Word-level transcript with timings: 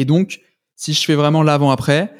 Et 0.00 0.06
donc, 0.06 0.40
si 0.76 0.94
je 0.94 1.04
fais 1.04 1.14
vraiment 1.14 1.42
l'avant-après, 1.42 2.10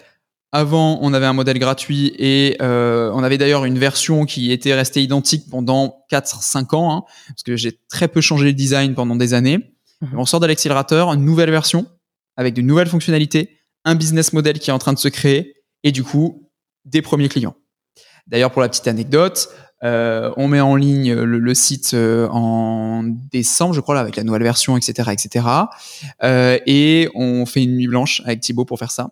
avant, 0.52 0.98
on 1.00 1.14
avait 1.14 1.24
un 1.24 1.32
modèle 1.32 1.58
gratuit 1.58 2.12
et 2.18 2.58
euh, 2.60 3.10
on 3.14 3.22
avait 3.22 3.38
d'ailleurs 3.38 3.64
une 3.64 3.78
version 3.78 4.26
qui 4.26 4.52
était 4.52 4.74
restée 4.74 5.00
identique 5.00 5.48
pendant 5.48 6.04
4-5 6.12 6.76
ans, 6.76 6.92
hein, 6.92 7.04
parce 7.28 7.42
que 7.42 7.56
j'ai 7.56 7.78
très 7.88 8.06
peu 8.06 8.20
changé 8.20 8.44
le 8.44 8.52
design 8.52 8.94
pendant 8.94 9.16
des 9.16 9.32
années. 9.32 9.72
Mhm. 10.02 10.18
On 10.18 10.26
sort 10.26 10.40
de 10.40 10.46
l'accélérateur, 10.46 11.10
une 11.10 11.24
nouvelle 11.24 11.50
version 11.50 11.86
avec 12.36 12.52
de 12.52 12.60
nouvelles 12.60 12.88
fonctionnalités, 12.88 13.56
un 13.86 13.94
business 13.94 14.34
model 14.34 14.58
qui 14.58 14.68
est 14.68 14.74
en 14.74 14.78
train 14.78 14.92
de 14.92 14.98
se 14.98 15.08
créer 15.08 15.54
et 15.82 15.90
du 15.90 16.04
coup, 16.04 16.50
des 16.84 17.00
premiers 17.00 17.30
clients. 17.30 17.56
D'ailleurs, 18.26 18.50
pour 18.50 18.60
la 18.60 18.68
petite 18.68 18.88
anecdote, 18.88 19.48
euh, 19.82 20.30
on 20.36 20.48
met 20.48 20.60
en 20.60 20.76
ligne 20.76 21.14
le, 21.14 21.54
site 21.54 21.92
euh, 21.94 22.28
en 22.28 23.02
décembre, 23.02 23.74
je 23.74 23.80
crois, 23.80 23.94
là, 23.94 24.00
avec 24.02 24.16
la 24.16 24.24
nouvelle 24.24 24.42
version, 24.42 24.76
etc., 24.76 25.10
etc. 25.12 25.46
Euh, 26.22 26.58
et 26.66 27.08
on 27.14 27.46
fait 27.46 27.62
une 27.62 27.76
nuit 27.76 27.88
blanche 27.88 28.22
avec 28.24 28.40
Thibaut 28.40 28.64
pour 28.64 28.78
faire 28.78 28.90
ça. 28.90 29.10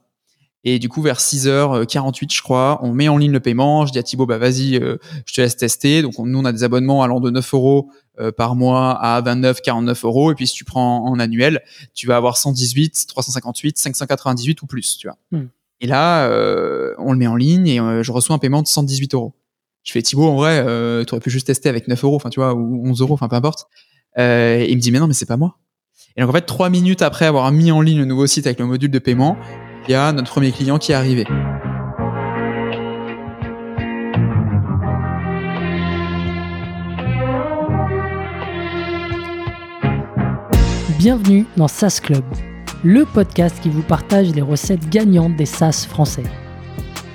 Et 0.65 0.79
du 0.79 0.89
coup, 0.89 1.01
vers 1.01 1.19
6h48, 1.19 2.35
je 2.35 2.43
crois, 2.43 2.81
on 2.83 2.93
met 2.93 3.09
en 3.09 3.17
ligne 3.17 3.33
le 3.33 3.41
paiement. 3.41 3.87
Je 3.87 3.93
dis 3.93 3.99
à 3.99 4.03
Thibaut, 4.03 4.27
bah 4.27 4.39
vas-y, 4.39 4.75
je 4.75 5.35
te 5.35 5.41
laisse 5.41 5.57
tester. 5.57 6.03
Donc 6.03 6.19
nous, 6.19 6.39
on 6.39 6.45
a 6.45 6.53
des 6.53 6.65
abonnements 6.65 7.03
allant 7.03 7.21
de 7.21 7.31
9 7.31 7.55
euros 7.55 7.91
par 8.37 8.57
mois 8.57 8.91
à 9.01 9.21
29, 9.21 9.63
49 9.63 10.05
euros. 10.05 10.33
Et 10.33 10.35
puis 10.35 10.49
si 10.49 10.55
tu 10.55 10.65
prends 10.65 11.07
en 11.07 11.21
annuel, 11.21 11.63
tu 11.95 12.09
vas 12.09 12.17
avoir 12.17 12.37
118, 12.37 13.07
358, 13.07 13.79
598 13.79 14.61
ou 14.61 14.67
plus, 14.67 14.99
tu 14.99 15.07
vois. 15.07 15.17
Hmm. 15.31 15.47
Et 15.81 15.87
là, 15.87 16.29
on 16.99 17.13
le 17.13 17.19
met 17.19 17.29
en 17.29 17.37
ligne 17.37 17.69
et 17.69 17.79
je 18.03 18.11
reçois 18.11 18.35
un 18.35 18.41
paiement 18.41 18.61
de 18.61 18.67
118 18.67 19.15
euros. 19.15 19.35
Je 19.89 19.95
fais 19.95 20.03
Thibaut, 20.03 20.27
en 20.27 20.37
vrai, 20.37 20.63
euh, 20.67 21.03
tu 21.07 21.15
aurais 21.15 21.23
pu 21.23 21.31
juste 21.31 21.47
tester 21.47 21.67
avec 21.71 21.89
9 21.89 22.05
euros, 22.05 22.17
enfin 22.17 22.29
tu 22.29 22.41
vois, 22.41 22.53
ou 22.53 22.87
11 22.87 23.01
euros, 23.01 23.15
enfin 23.15 23.27
peu 23.27 23.37
importe. 23.37 23.69
Euh, 24.19 24.59
et 24.59 24.71
il 24.71 24.77
me 24.77 24.83
dit 24.83 24.93
mais 24.93 24.99
non, 24.99 25.07
mais 25.07 25.15
c'est 25.15 25.25
pas 25.25 25.39
moi. 25.39 25.57
Et 26.15 26.21
donc 26.21 26.29
en 26.29 26.35
fait, 26.35 26.43
trois 26.43 26.69
minutes 26.69 27.01
après 27.01 27.25
avoir 27.25 27.51
mis 27.53 27.73
en 27.73 27.81
ligne 27.81 27.97
le 27.97 28.05
nouveau 28.05 28.27
site 28.27 28.47
avec 28.47 28.59
le 28.59 28.67
module 28.67 28.91
de 28.91 28.99
paiement, 28.99 29.39
il 29.89 29.93
y 29.93 29.95
a 29.95 30.13
notre 30.13 30.31
premier 30.31 30.53
client 30.53 30.77
qui 30.77 30.93
est 30.93 30.95
arrivé. 30.95 31.25
Bienvenue 40.99 41.47
dans 41.57 41.67
SaaS 41.67 42.01
Club, 42.03 42.25
le 42.85 43.07
podcast 43.07 43.57
qui 43.63 43.71
vous 43.71 43.81
partage 43.81 44.35
les 44.35 44.43
recettes 44.43 44.91
gagnantes 44.91 45.35
des 45.37 45.47
SaaS 45.47 45.87
français. 45.89 46.25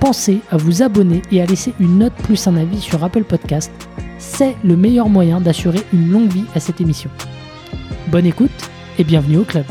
pensez 0.00 0.40
à 0.50 0.56
vous 0.56 0.82
abonner 0.82 1.20
et 1.30 1.42
à 1.42 1.46
laisser 1.46 1.74
une 1.78 1.98
note 1.98 2.14
plus 2.14 2.46
un 2.46 2.56
avis 2.56 2.80
sur 2.80 3.04
Apple 3.04 3.22
Podcast. 3.22 3.70
C'est 4.18 4.56
le 4.64 4.74
meilleur 4.74 5.10
moyen 5.10 5.40
d'assurer 5.40 5.80
une 5.92 6.10
longue 6.10 6.32
vie 6.32 6.46
à 6.54 6.60
cette 6.60 6.80
émission. 6.80 7.10
Bonne 8.08 8.24
écoute 8.24 8.50
et 8.98 9.04
bienvenue 9.04 9.36
au 9.36 9.44
club. 9.44 9.66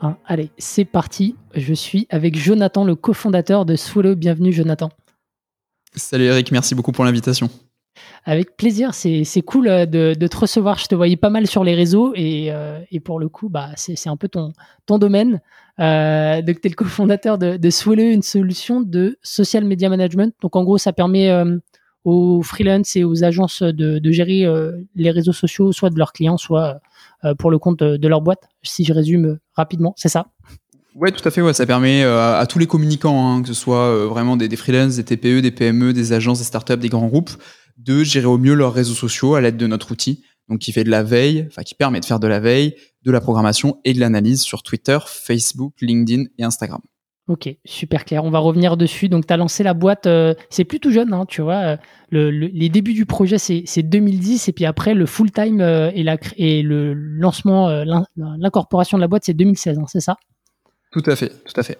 Hein, 0.00 0.16
allez, 0.24 0.50
c'est 0.56 0.84
parti. 0.84 1.34
Je 1.54 1.74
suis 1.74 2.06
avec 2.10 2.38
Jonathan, 2.38 2.84
le 2.84 2.94
cofondateur 2.94 3.64
de 3.66 3.74
Swallow. 3.74 4.14
Bienvenue 4.14 4.52
Jonathan. 4.52 4.90
Salut 5.96 6.24
Eric, 6.24 6.52
merci 6.52 6.76
beaucoup 6.76 6.92
pour 6.92 7.04
l'invitation. 7.04 7.50
Avec 8.24 8.56
plaisir, 8.56 8.94
c'est 8.94 9.42
cool 9.44 9.68
euh, 9.68 9.86
de, 9.86 10.26
te 10.26 10.36
recevoir. 10.36 10.78
Je 10.78 10.86
te 10.86 10.94
voyais 10.94 11.16
pas 11.16 11.30
mal 11.30 11.46
sur 11.46 11.64
les 11.64 11.74
réseaux 11.74 12.12
et, 12.14 12.50
euh, 12.50 12.80
pour 13.04 13.20
le 13.20 13.28
coup, 13.28 13.48
bah, 13.48 13.70
c'est 13.76 14.08
un 14.08 14.16
peu 14.16 14.28
ton, 14.28 14.52
ton 14.86 14.98
domaine. 14.98 15.40
Euh, 15.80 16.40
donc, 16.42 16.60
tu 16.60 16.66
es 16.66 16.70
le 16.70 16.76
cofondateur 16.76 17.38
de, 17.38 17.56
de 17.56 18.00
une 18.00 18.22
solution 18.22 18.80
de 18.80 19.18
social 19.22 19.64
media 19.64 19.88
management. 19.88 20.34
Donc, 20.40 20.56
en 20.56 20.64
gros, 20.64 20.78
ça 20.78 20.92
permet 20.92 21.30
aux 22.04 22.42
freelance 22.42 22.96
et 22.96 23.04
aux 23.04 23.24
agences 23.24 23.62
de, 23.62 24.00
gérer 24.10 24.46
les 24.94 25.10
réseaux 25.10 25.32
sociaux, 25.32 25.72
soit 25.72 25.90
de 25.90 25.98
leurs 25.98 26.12
clients, 26.12 26.38
soit 26.38 26.80
pour 27.38 27.50
le 27.50 27.58
compte 27.58 27.82
de 27.82 28.08
leur 28.08 28.22
boîte, 28.22 28.48
si 28.62 28.84
je 28.84 28.92
résume 28.92 29.38
rapidement. 29.54 29.94
C'est 29.96 30.08
ça? 30.08 30.26
Ouais, 30.94 31.10
tout 31.10 31.26
à 31.26 31.30
fait. 31.32 31.42
Ouais, 31.42 31.52
ça 31.52 31.66
permet 31.66 32.04
à, 32.04 32.46
tous 32.48 32.58
les 32.58 32.66
communicants, 32.66 33.28
hein, 33.28 33.42
que 33.42 33.48
ce 33.48 33.54
soit 33.54 34.06
vraiment 34.06 34.36
des, 34.36 34.48
des 34.48 34.56
freelances, 34.56 34.96
des 34.96 35.04
TPE, 35.04 35.40
des 35.40 35.50
PME, 35.50 35.92
des 35.92 36.12
agences, 36.12 36.38
des 36.38 36.44
startups, 36.44 36.76
des 36.76 36.88
grands 36.88 37.08
groupes, 37.08 37.32
de 37.76 38.04
gérer 38.04 38.26
au 38.26 38.38
mieux 38.38 38.54
leurs 38.54 38.72
réseaux 38.72 38.94
sociaux 38.94 39.34
à 39.34 39.40
l'aide 39.40 39.56
de 39.56 39.66
notre 39.66 39.92
outil, 39.92 40.24
donc 40.48 40.60
qui 40.60 40.72
fait 40.72 40.84
de 40.84 40.90
la 40.90 41.02
veille, 41.02 41.46
enfin 41.48 41.62
qui 41.62 41.74
permet 41.74 42.00
de 42.00 42.04
faire 42.04 42.20
de 42.20 42.28
la 42.28 42.40
veille, 42.40 42.74
de 43.02 43.10
la 43.10 43.20
programmation 43.20 43.80
et 43.84 43.92
de 43.92 44.00
l'analyse 44.00 44.42
sur 44.42 44.62
Twitter, 44.62 44.98
Facebook, 45.06 45.74
LinkedIn 45.80 46.24
et 46.38 46.44
Instagram. 46.44 46.80
Ok, 47.26 47.48
super 47.64 48.04
clair. 48.04 48.22
On 48.24 48.30
va 48.30 48.38
revenir 48.38 48.76
dessus. 48.76 49.08
Donc, 49.08 49.26
tu 49.26 49.32
as 49.32 49.38
lancé 49.38 49.62
la 49.62 49.72
boîte, 49.72 50.06
euh, 50.06 50.34
c'est 50.50 50.64
plutôt 50.64 50.90
jeune, 50.90 51.14
hein, 51.14 51.24
tu 51.26 51.40
vois. 51.40 51.78
Le, 52.10 52.28
les 52.30 52.68
débuts 52.68 52.92
du 52.92 53.06
projet, 53.06 53.38
c'est 53.38 53.82
2010. 53.82 54.48
Et 54.48 54.52
puis 54.52 54.66
après, 54.66 54.92
le 54.92 55.06
full-time 55.06 55.62
euh, 55.62 55.90
et, 55.94 56.02
la, 56.02 56.18
et 56.36 56.62
le 56.62 56.92
lancement, 56.92 57.68
euh, 57.70 57.84
l'incorporation 58.16 58.98
de 58.98 59.00
la 59.00 59.08
boîte, 59.08 59.22
c'est 59.24 59.32
2016, 59.32 59.78
hein, 59.78 59.84
c'est 59.88 60.00
ça? 60.00 60.16
Tout 60.92 61.02
à 61.06 61.16
fait, 61.16 61.30
tout 61.30 61.58
à 61.58 61.62
fait. 61.62 61.78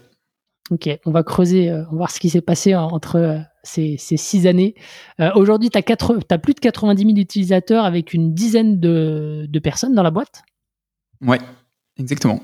Ok, 0.71 0.88
on 1.04 1.10
va 1.10 1.22
creuser, 1.22 1.71
on 1.71 1.91
va 1.91 1.97
voir 1.97 2.10
ce 2.10 2.19
qui 2.19 2.31
s'est 2.31 2.41
passé 2.41 2.75
entre 2.75 3.44
ces, 3.65 3.97
six 3.99 4.47
années. 4.47 4.75
Euh, 5.21 5.31
aujourd'hui, 5.35 5.71
tu 5.71 5.79
as, 5.79 6.39
plus 6.39 6.55
de 6.55 6.61
90 6.61 7.03
000 7.03 7.17
utilisateurs 7.17 7.85
avec 7.85 8.13
une 8.15 8.35
dizaine 8.35 8.79
de, 8.79 9.59
personnes 9.63 9.95
dans 9.95 10.03
la 10.03 10.11
boîte. 10.11 10.43
Ouais, 11.21 11.39
exactement. 11.99 12.41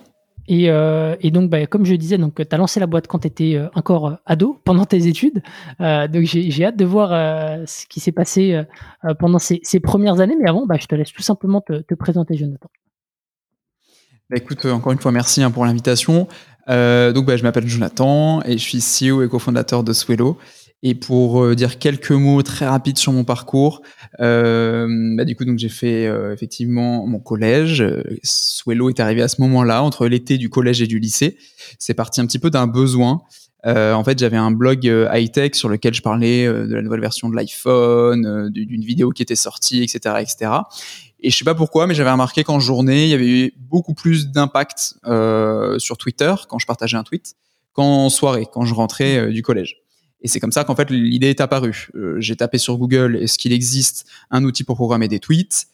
Et, 0.49 0.69
euh, 0.71 1.15
donc, 1.25 1.51
bah, 1.51 1.67
comme 1.67 1.85
je 1.85 1.95
disais, 1.95 2.19
tu 2.19 2.43
as 2.51 2.57
lancé 2.57 2.81
la 2.81 2.87
boîte 2.87 3.07
quand 3.07 3.21
tu 3.21 3.29
étais 3.29 3.55
euh, 3.55 3.69
encore 3.75 4.19
ado, 4.27 4.61
pendant 4.65 4.85
tes 4.85 5.07
études. 5.07 5.43
donc, 5.79 6.25
j'ai 6.25 6.65
hâte 6.65 6.77
de 6.77 6.85
voir 6.85 7.11
ce 7.69 7.87
qui 7.87 8.01
s'est 8.01 8.13
passé 8.13 8.61
pendant 9.19 9.39
ces, 9.39 9.61
premières 9.81 10.21
années. 10.21 10.37
Mais 10.41 10.49
avant, 10.49 10.67
bah, 10.67 10.77
je 10.81 10.87
te 10.87 10.95
laisse 10.95 11.13
tout 11.13 11.23
simplement 11.23 11.61
te, 11.61 11.95
présenter, 11.95 12.37
Jonathan. 12.37 12.69
Bah, 14.31 14.37
écoute, 14.37 14.65
encore 14.67 14.93
une 14.93 14.99
fois, 15.01 15.13
merci 15.13 15.43
hein, 15.43 15.51
pour 15.51 15.67
l'invitation. 15.67 16.27
donc, 16.67 17.31
je 17.37 17.43
m'appelle 17.43 17.69
Jonathan 17.69 18.43
et 18.43 18.57
je 18.57 18.79
suis 18.79 18.79
CEO 18.79 19.23
et 19.23 19.29
cofondateur 19.29 19.85
de 19.85 19.93
Swello. 19.93 20.39
Et 20.83 20.95
pour 20.95 21.43
euh, 21.43 21.55
dire 21.55 21.79
quelques 21.79 22.11
mots 22.11 22.43
très 22.43 22.67
rapides 22.67 22.97
sur 22.97 23.13
mon 23.13 23.25
parcours, 23.25 23.83
euh, 24.21 24.87
bah, 25.15 25.27
du 25.27 25.37
coup 25.37 25.45
donc 25.45 25.59
j'ai 25.59 25.69
fait 25.69 26.07
euh, 26.07 26.33
effectivement 26.33 27.07
mon 27.07 27.19
collège. 27.19 27.85
Swello 28.23 28.89
est 28.89 28.99
arrivé 28.99 29.21
à 29.21 29.29
ce 29.29 29.43
moment-là 29.43 29.83
entre 29.83 30.07
l'été 30.07 30.39
du 30.39 30.49
collège 30.49 30.81
et 30.81 30.87
du 30.87 30.99
lycée. 30.99 31.37
C'est 31.79 31.93
parti 31.93 32.23
un 32.23 32.27
petit 32.27 32.39
peu 32.39 32.49
d'un 32.51 32.67
besoin. 32.67 33.21
en 33.65 34.05
fait, 34.05 34.19
j'avais 34.19 34.39
un 34.39 34.53
blog 34.53 34.85
high 35.13 35.31
tech 35.31 35.55
sur 35.55 35.69
lequel 35.69 35.93
je 35.93 36.01
parlais 36.01 36.47
de 36.47 36.75
la 36.75 36.81
nouvelle 36.81 37.01
version 37.01 37.29
de 37.29 37.37
l'iPhone, 37.37 38.49
d'une 38.51 38.85
vidéo 38.85 39.11
qui 39.11 39.23
était 39.23 39.37
sortie, 39.37 39.83
etc., 39.83 40.15
etc. 40.21 40.53
Et 41.23 41.29
je 41.29 41.37
sais 41.37 41.45
pas 41.45 41.55
pourquoi, 41.55 41.87
mais 41.87 41.95
j'avais 41.95 42.11
remarqué 42.11 42.43
qu'en 42.43 42.59
journée, 42.59 43.05
il 43.05 43.11
y 43.11 43.15
avait 43.15 43.29
eu 43.29 43.53
beaucoup 43.59 43.93
plus 43.93 44.29
d'impact 44.29 44.95
sur 45.79 45.99
Twitter 45.99 46.35
quand 46.49 46.59
je 46.59 46.67
partageais 46.67 46.97
un 46.97 47.05
tweet 47.05 47.35
qu'en 47.75 48.09
soirée, 48.09 48.47
quand 48.51 48.65
je 48.65 48.73
rentrais 48.73 49.31
du 49.31 49.43
collège. 49.43 49.80
Et 50.23 50.29
c'est 50.29 50.41
comme 50.41 50.53
ça 50.53 50.65
qu'en 50.65 50.77
fait 50.77 50.91
l'idée 50.91 51.31
est 51.31 51.41
apparue. 51.41 51.89
Euh, 51.95 52.21
j'ai 52.21 52.37
tapé 52.37 52.59
sur 52.59 52.77
Google 52.77 53.17
est-ce 53.21 53.39
qu'il 53.39 53.53
existe 53.53 54.07
un 54.31 54.45
outil 54.45 54.65
pour 54.65 54.77
programmer 54.77 55.09
des 55.09 55.19
tweets? 55.19 55.69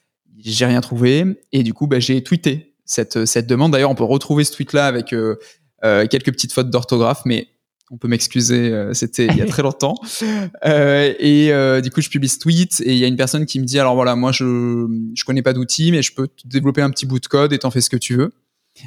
J'ai 0.45 0.67
rien 0.67 0.81
trouvé 0.81 1.25
et 1.53 1.63
du 1.63 1.75
coup 1.75 1.87
bah, 1.87 1.99
j'ai 1.99 2.23
tweeté 2.23 2.75
cette, 2.85 3.25
cette 3.25 3.47
demande. 3.47 3.73
D'ailleurs 3.73 3.91
on 3.91 3.95
peut 3.95 4.05
retrouver 4.05 4.45
ce 4.45 4.53
tweet 4.53 4.73
là 4.73 4.87
avec 4.87 5.13
euh, 5.13 5.37
euh, 5.85 6.07
quelques 6.07 6.31
petites 6.31 6.53
fautes 6.53 6.71
d'orthographe, 6.71 7.23
mais 7.25 7.49
on 7.91 7.99
peut 7.99 8.09
m'excuser, 8.09 8.73
c'était 8.95 9.27
il 9.27 9.37
y 9.37 9.43
a 9.43 9.47
très 9.47 9.63
longtemps. 9.63 9.95
et 10.65 11.81
du 11.83 11.91
coup 11.91 12.01
je 12.01 12.11
publie 12.11 12.29
ce 12.29 12.41
tweet 12.41 12.81
et 12.85 12.93
il 12.93 12.99
y 12.99 13.05
a 13.05 13.07
une 13.07 13.17
personne 13.17 13.47
qui 13.47 13.61
me 13.61 13.65
dit 13.65 13.79
alors 13.79 13.95
voilà 13.95 14.17
moi 14.17 14.33
je 14.33 14.89
je 15.15 15.25
connais 15.25 15.43
pas 15.43 15.53
d'outils 15.53 15.93
mais 15.93 16.03
je 16.03 16.13
peux 16.13 16.27
développer 16.45 16.83
un 16.83 16.91
petit 16.91 17.07
bout 17.07 17.21
de 17.21 17.27
code 17.27 17.53
et 17.53 17.59
t'en 17.61 17.71
fais 17.71 17.81
ce 17.81 17.91
que 17.91 17.97
tu 17.97 18.17
veux. 18.17 18.33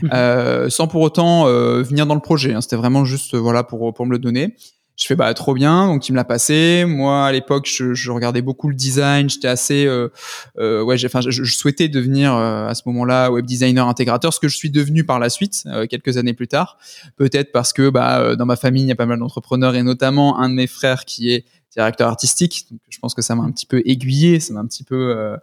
Mmh. 0.04 0.70
sans 0.70 0.88
pour 0.88 1.02
autant 1.02 1.46
venir 1.46 2.06
dans 2.06 2.14
le 2.14 2.22
projet. 2.22 2.54
Hein. 2.54 2.62
C'était 2.62 2.76
vraiment 2.76 3.06
juste 3.06 3.36
voilà 3.36 3.64
pour 3.64 3.94
pour 3.94 4.06
me 4.06 4.12
le 4.12 4.20
donner. 4.20 4.54
Je 5.00 5.07
fais 5.07 5.16
bah 5.16 5.34
trop 5.34 5.54
bien, 5.54 5.88
donc 5.88 6.10
il 6.10 6.12
me 6.12 6.18
l'a 6.18 6.25
passé. 6.25 6.84
Moi 6.86 7.25
à 7.25 7.31
l'époque, 7.31 7.69
je, 7.74 7.94
je, 7.94 8.12
regardais 8.12 8.42
beaucoup 8.42 8.68
le 8.68 8.75
design. 8.75 9.30
J'étais 9.30 9.48
assez, 9.48 9.86
euh, 9.86 10.10
euh, 10.57 10.84
ouais, 10.84 10.98
enfin, 11.06 11.22
je, 11.22 11.31
je, 11.31 11.56
souhaitais 11.56 11.88
devenir 11.88 12.36
euh, 12.36 12.68
à 12.68 12.75
ce 12.75 12.81
moment-là 12.88 13.31
web 13.31 13.46
designer 13.46 13.88
intégrateur, 13.88 14.34
ce 14.34 14.42
que 14.42 14.50
je 14.50 14.57
suis 14.57 14.69
devenu 14.69 15.06
par 15.06 15.18
la 15.18 15.30
suite, 15.30 15.63
euh, 15.68 15.88
quelques 15.88 16.18
années 16.18 16.34
plus 16.34 16.50
tard. 16.50 16.78
Peut-être 17.16 17.54
parce 17.54 17.72
que 17.72 17.90
bah 17.90 18.19
euh, 18.19 18.36
dans 18.36 18.46
ma 18.46 18.57
famille 18.57 18.84
il 18.84 18.90
y 18.90 18.92
a 18.92 18.96
pas 18.96 19.06
mal 19.06 19.19
d'entrepreneurs 19.19 19.74
et 19.75 19.84
notamment 19.84 20.38
un 20.38 20.50
de 20.50 20.56
mes 20.56 20.68
frères 20.68 21.06
qui 21.06 21.31
est 21.31 21.45
directeur 21.72 22.10
artistique. 22.10 22.68
Donc, 22.69 22.81
je 22.90 23.00
pense 23.00 23.13
que 23.13 23.22
ça 23.22 23.36
m'a 23.36 23.44
un 23.44 23.52
petit 23.52 23.68
peu 23.68 23.81
aiguillé, 23.86 24.42
ça 24.42 24.54
m'a 24.54 24.60
un 24.60 24.68
petit 24.68 24.84
peu, 24.84 25.38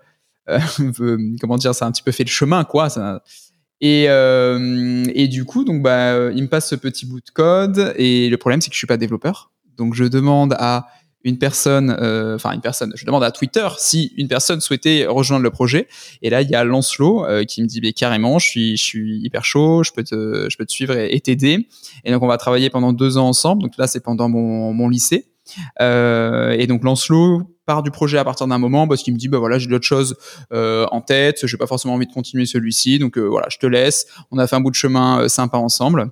comment 1.40 1.56
dire, 1.56 1.74
ça 1.74 1.86
a 1.86 1.88
un 1.88 1.92
petit 1.92 2.02
peu 2.02 2.12
fait 2.12 2.24
le 2.24 2.28
chemin, 2.28 2.64
quoi. 2.64 2.90
Et, 3.80 4.06
euh, 4.08 5.04
et 5.14 5.28
du 5.28 5.44
coup, 5.44 5.64
donc 5.64 5.82
bah, 5.82 6.30
il 6.32 6.42
me 6.42 6.48
passe 6.48 6.68
ce 6.68 6.74
petit 6.74 7.06
bout 7.06 7.20
de 7.20 7.30
code. 7.30 7.94
Et 7.96 8.28
le 8.28 8.36
problème, 8.36 8.60
c'est 8.60 8.68
que 8.70 8.74
je 8.74 8.78
suis 8.78 8.86
pas 8.86 8.96
développeur. 8.96 9.50
Donc 9.76 9.94
je 9.94 10.04
demande 10.04 10.54
à 10.58 10.86
une 11.26 11.38
personne, 11.38 11.94
euh, 12.00 12.36
enfin 12.36 12.52
une 12.52 12.60
personne, 12.60 12.92
je 12.94 13.04
demande 13.04 13.24
à 13.24 13.32
Twitter 13.32 13.66
si 13.78 14.12
une 14.16 14.28
personne 14.28 14.60
souhaitait 14.60 15.06
rejoindre 15.06 15.42
le 15.42 15.50
projet. 15.50 15.88
Et 16.22 16.30
là, 16.30 16.40
il 16.40 16.48
y 16.48 16.54
a 16.54 16.62
Lancelot 16.62 17.26
euh, 17.26 17.42
qui 17.42 17.62
me 17.62 17.66
dit, 17.66 17.80
mais 17.82 17.92
carrément, 17.92 18.38
je 18.38 18.46
suis, 18.46 18.76
je 18.76 18.82
suis 18.82 19.20
hyper 19.24 19.44
chaud, 19.44 19.82
je 19.82 19.90
peux 19.90 20.04
te, 20.04 20.46
je 20.48 20.56
peux 20.56 20.64
te 20.64 20.70
suivre 20.70 20.96
et 20.96 21.20
t'aider. 21.20 21.66
Et 22.04 22.12
donc 22.12 22.22
on 22.22 22.28
va 22.28 22.38
travailler 22.38 22.70
pendant 22.70 22.92
deux 22.92 23.18
ans 23.18 23.26
ensemble. 23.26 23.62
Donc 23.62 23.72
là, 23.76 23.88
c'est 23.88 24.00
pendant 24.00 24.28
mon, 24.28 24.72
mon 24.72 24.88
lycée. 24.88 25.26
Euh, 25.80 26.52
et 26.52 26.68
donc 26.68 26.84
Lancelot 26.84 27.42
part 27.66 27.82
du 27.82 27.90
projet 27.90 28.16
à 28.16 28.24
partir 28.24 28.46
d'un 28.46 28.58
moment 28.58 28.88
parce 28.88 29.02
qu'il 29.02 29.12
me 29.12 29.18
dit 29.18 29.28
bah 29.28 29.38
voilà 29.38 29.58
j'ai 29.58 29.68
d'autres 29.68 29.84
choses 29.84 30.16
euh, 30.52 30.86
en 30.92 31.00
tête, 31.00 31.46
j'ai 31.46 31.56
pas 31.56 31.66
forcément 31.66 31.94
envie 31.94 32.06
de 32.06 32.12
continuer 32.12 32.46
celui-ci, 32.46 32.98
donc 32.98 33.18
euh, 33.18 33.22
voilà 33.22 33.48
je 33.50 33.58
te 33.58 33.66
laisse. 33.66 34.06
On 34.30 34.38
a 34.38 34.46
fait 34.46 34.56
un 34.56 34.60
bout 34.60 34.70
de 34.70 34.76
chemin 34.76 35.20
euh, 35.20 35.28
sympa 35.28 35.58
ensemble. 35.58 36.10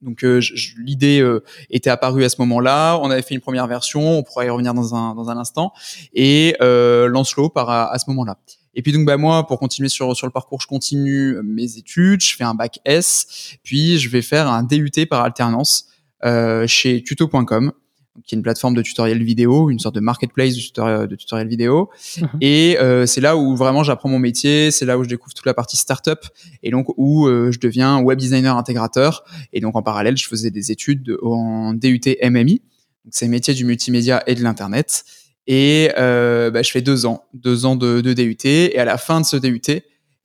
Donc 0.00 0.22
euh, 0.22 0.40
l'idée 0.78 1.20
euh, 1.20 1.42
était 1.70 1.90
apparue 1.90 2.22
à 2.22 2.28
ce 2.28 2.36
moment-là. 2.38 2.98
On 3.02 3.10
avait 3.10 3.22
fait 3.22 3.34
une 3.34 3.40
première 3.40 3.66
version, 3.66 4.18
on 4.18 4.22
pourra 4.22 4.44
y 4.44 4.48
revenir 4.48 4.72
dans 4.72 4.94
un 4.94 5.14
dans 5.16 5.28
un 5.28 5.36
instant. 5.36 5.72
Et 6.14 6.56
Lancelot 6.60 7.50
part 7.50 7.68
à, 7.68 7.92
à 7.92 7.98
ce 7.98 8.04
moment-là. 8.08 8.38
Et 8.74 8.82
puis 8.82 8.92
donc 8.92 9.04
bah 9.04 9.16
moi 9.16 9.44
pour 9.46 9.58
continuer 9.58 9.88
sur 9.88 10.14
sur 10.16 10.28
le 10.28 10.32
parcours, 10.32 10.60
je 10.60 10.68
continue 10.68 11.36
mes 11.42 11.76
études, 11.76 12.20
je 12.20 12.36
fais 12.36 12.44
un 12.44 12.54
bac 12.54 12.78
S, 12.84 13.56
puis 13.64 13.98
je 13.98 14.08
vais 14.08 14.22
faire 14.22 14.48
un 14.48 14.62
DUT 14.62 15.06
par 15.10 15.22
alternance 15.24 15.88
chez 16.66 17.02
tuto.com 17.02 17.72
qui 18.28 18.34
est 18.34 18.36
une 18.36 18.42
plateforme 18.42 18.74
de 18.74 18.82
tutoriel 18.82 19.22
vidéo, 19.22 19.70
une 19.70 19.80
sorte 19.80 19.94
de 19.94 20.00
marketplace 20.00 20.54
de, 20.54 20.60
tutoriel, 20.60 21.08
de 21.08 21.16
tutoriel 21.16 21.48
vidéo. 21.48 21.90
Mhm. 22.20 22.28
Et 22.40 22.78
euh, 22.78 23.06
c'est 23.06 23.20
là 23.20 23.36
où 23.36 23.56
vraiment 23.56 23.82
j'apprends 23.82 24.08
mon 24.08 24.18
métier, 24.18 24.70
c'est 24.70 24.84
là 24.84 24.98
où 24.98 25.02
je 25.02 25.08
découvre 25.08 25.34
toute 25.34 25.46
la 25.46 25.54
partie 25.54 25.76
startup 25.76 26.20
et 26.62 26.70
donc 26.70 26.86
où 26.96 27.26
euh, 27.26 27.50
je 27.50 27.58
deviens 27.58 28.00
web 28.00 28.18
designer 28.18 28.56
intégrateur. 28.56 29.24
Et 29.52 29.60
donc 29.60 29.74
en 29.74 29.82
parallèle, 29.82 30.16
je 30.16 30.28
faisais 30.28 30.50
des 30.50 30.70
études 30.70 31.16
en 31.22 31.72
DUT 31.72 32.02
MMI, 32.22 32.62
donc 33.04 33.12
c'est 33.12 33.26
métier 33.26 33.54
du 33.54 33.64
multimédia 33.64 34.22
et 34.26 34.34
de 34.34 34.42
l'internet. 34.42 35.04
Et 35.48 35.90
euh, 35.96 36.50
bah, 36.50 36.60
je 36.62 36.70
fais 36.70 36.82
deux 36.82 37.06
ans, 37.06 37.24
deux 37.32 37.64
ans 37.64 37.74
de, 37.74 38.02
de 38.02 38.12
DUT. 38.12 38.36
Et 38.44 38.78
à 38.78 38.84
la 38.84 38.98
fin 38.98 39.20
de 39.20 39.26
ce 39.26 39.36
DUT, 39.36 39.62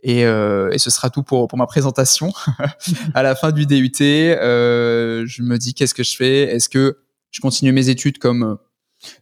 et, 0.06 0.26
euh, 0.26 0.70
et, 0.72 0.80
ce 0.80 0.90
sera 0.90 1.10
tout 1.10 1.24
pour, 1.24 1.48
pour 1.48 1.58
ma 1.58 1.66
présentation. 1.66 2.34
à 3.14 3.24
la 3.24 3.34
fin 3.34 3.54
du 3.54 3.66
DUT, 3.66 3.92
euh, 4.02 5.24
je 5.26 5.42
me 5.42 5.58
dis 5.58 5.74
qu'est-ce 5.74 5.94
que 5.94 6.04
je 6.04 6.16
fais? 6.18 6.54
Est-ce 6.54 6.68
que 6.68 6.98
je 7.34 7.42
continue 7.42 7.74
mes 7.74 7.90
études 7.90 8.20
comme 8.20 8.44
euh, 8.44 8.56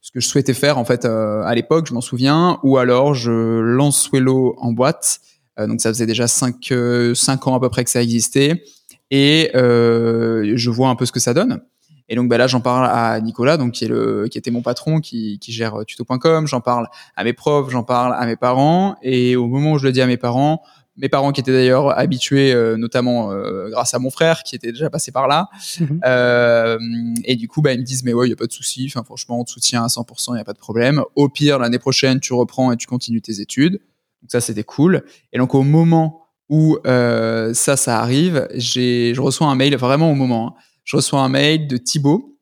ce 0.02 0.12
que 0.12 0.20
je 0.20 0.28
souhaitais 0.28 0.54
faire 0.54 0.78
en 0.78 0.86
fait 0.86 1.06
euh, 1.06 1.42
à 1.44 1.56
l'époque, 1.56 1.88
je 1.88 1.94
m'en 1.96 2.02
souviens, 2.02 2.60
ou 2.62 2.78
alors 2.78 3.16
je 3.16 3.32
lance 3.32 4.04
Swello 4.04 4.56
en 4.60 4.72
boîte. 4.74 5.22
Euh, 5.60 5.66
donc 5.66 5.82
ça 5.82 5.90
faisait 5.90 6.06
déjà 6.06 6.28
5 6.28 6.74
cinq 7.16 7.48
ans 7.48 7.56
à 7.56 7.60
peu 7.60 7.70
près 7.70 7.84
que 7.84 7.90
ça 7.90 8.04
existait 8.04 8.64
et 9.10 9.50
je 9.54 10.70
vois 10.70 10.90
un 10.90 10.96
peu 10.96 11.06
ce 11.06 11.12
que 11.12 11.20
ça 11.20 11.34
donne. 11.34 11.62
Et 12.08 12.16
donc 12.16 12.28
bah 12.28 12.38
là, 12.38 12.46
j'en 12.46 12.60
parle 12.60 12.90
à 12.92 13.22
Nicolas, 13.22 13.56
donc 13.56 13.72
qui 13.72 13.86
est 13.86 13.88
le, 13.88 14.28
qui 14.30 14.38
était 14.38 14.52
mon 14.52 14.62
patron, 14.62 15.00
qui, 15.00 15.40
qui 15.40 15.54
gère 15.54 15.86
tuto.com. 15.88 16.46
J'en 16.46 16.60
parle 16.60 16.90
à 17.16 17.24
mes 17.24 17.32
profs, 17.32 17.70
j'en 17.70 17.84
parle 17.84 18.14
à 18.14 18.26
mes 18.26 18.36
parents. 18.36 18.98
Et 19.02 19.38
au 19.38 19.48
moment 19.48 19.74
où 19.74 19.78
je 19.78 19.86
le 19.88 19.94
dis 19.94 20.02
à 20.02 20.08
mes 20.08 20.18
parents, 20.18 20.62
mes 21.02 21.10
parents 21.10 21.32
qui 21.32 21.42
étaient 21.42 21.52
d'ailleurs 21.52 21.98
habitués, 21.98 22.54
euh, 22.54 22.78
notamment 22.78 23.32
euh, 23.32 23.70
grâce 23.70 23.96
à 23.96 24.00
mon 24.00 24.12
frère 24.12 24.44
qui 24.44 24.56
était 24.56 24.72
déjà 24.72 24.92
passé 24.92 25.12
par 25.12 25.28
là. 25.28 25.50
Mhm. 25.80 26.00
Euh, 26.06 26.78
et 27.26 27.36
du 27.36 27.48
coup, 27.48 27.64
bah, 27.64 27.74
ils 27.74 27.80
me 27.80 27.84
disent 27.84 28.04
mais 28.04 28.14
ouais, 28.14 28.28
il 28.28 28.30
y 28.30 28.34
a 28.34 28.36
pas 28.36 28.46
de 28.46 28.52
souci. 28.52 28.86
Enfin, 28.88 29.04
franchement, 29.04 29.40
on 29.40 29.44
te 29.44 29.50
soutient 29.50 29.84
à 29.84 29.88
100%, 29.88 30.36
il 30.36 30.38
y 30.38 30.42
a 30.42 30.44
pas 30.44 30.54
de 30.54 30.60
problème. 30.60 31.04
Au 31.16 31.28
pire, 31.28 31.58
l'année 31.58 31.80
prochaine, 31.80 32.20
tu 32.20 32.34
reprends 32.34 32.72
et 32.72 32.78
tu 32.78 32.86
continues 32.86 33.22
tes 33.22 33.42
études. 33.42 33.74
Donc 34.22 34.30
ça, 34.32 34.42
c'était 34.42 34.64
cool. 34.64 35.04
Et 35.34 35.40
donc 35.40 35.56
au 35.56 35.64
moment 35.64 36.28
où 36.50 36.78
ça, 36.84 37.78
ça 37.78 38.00
arrive, 38.00 38.48
j'ai, 38.54 39.14
je 39.16 39.22
reçois 39.22 39.48
un 39.48 39.56
mail 39.56 39.76
vraiment 39.78 40.12
au 40.12 40.16
moment. 40.16 40.50
Hein. 40.50 40.62
je 40.84 40.98
reçois 40.98 41.22
un 41.22 41.30
mail 41.30 41.68
de 41.68 41.78
Thibaut 41.78 42.38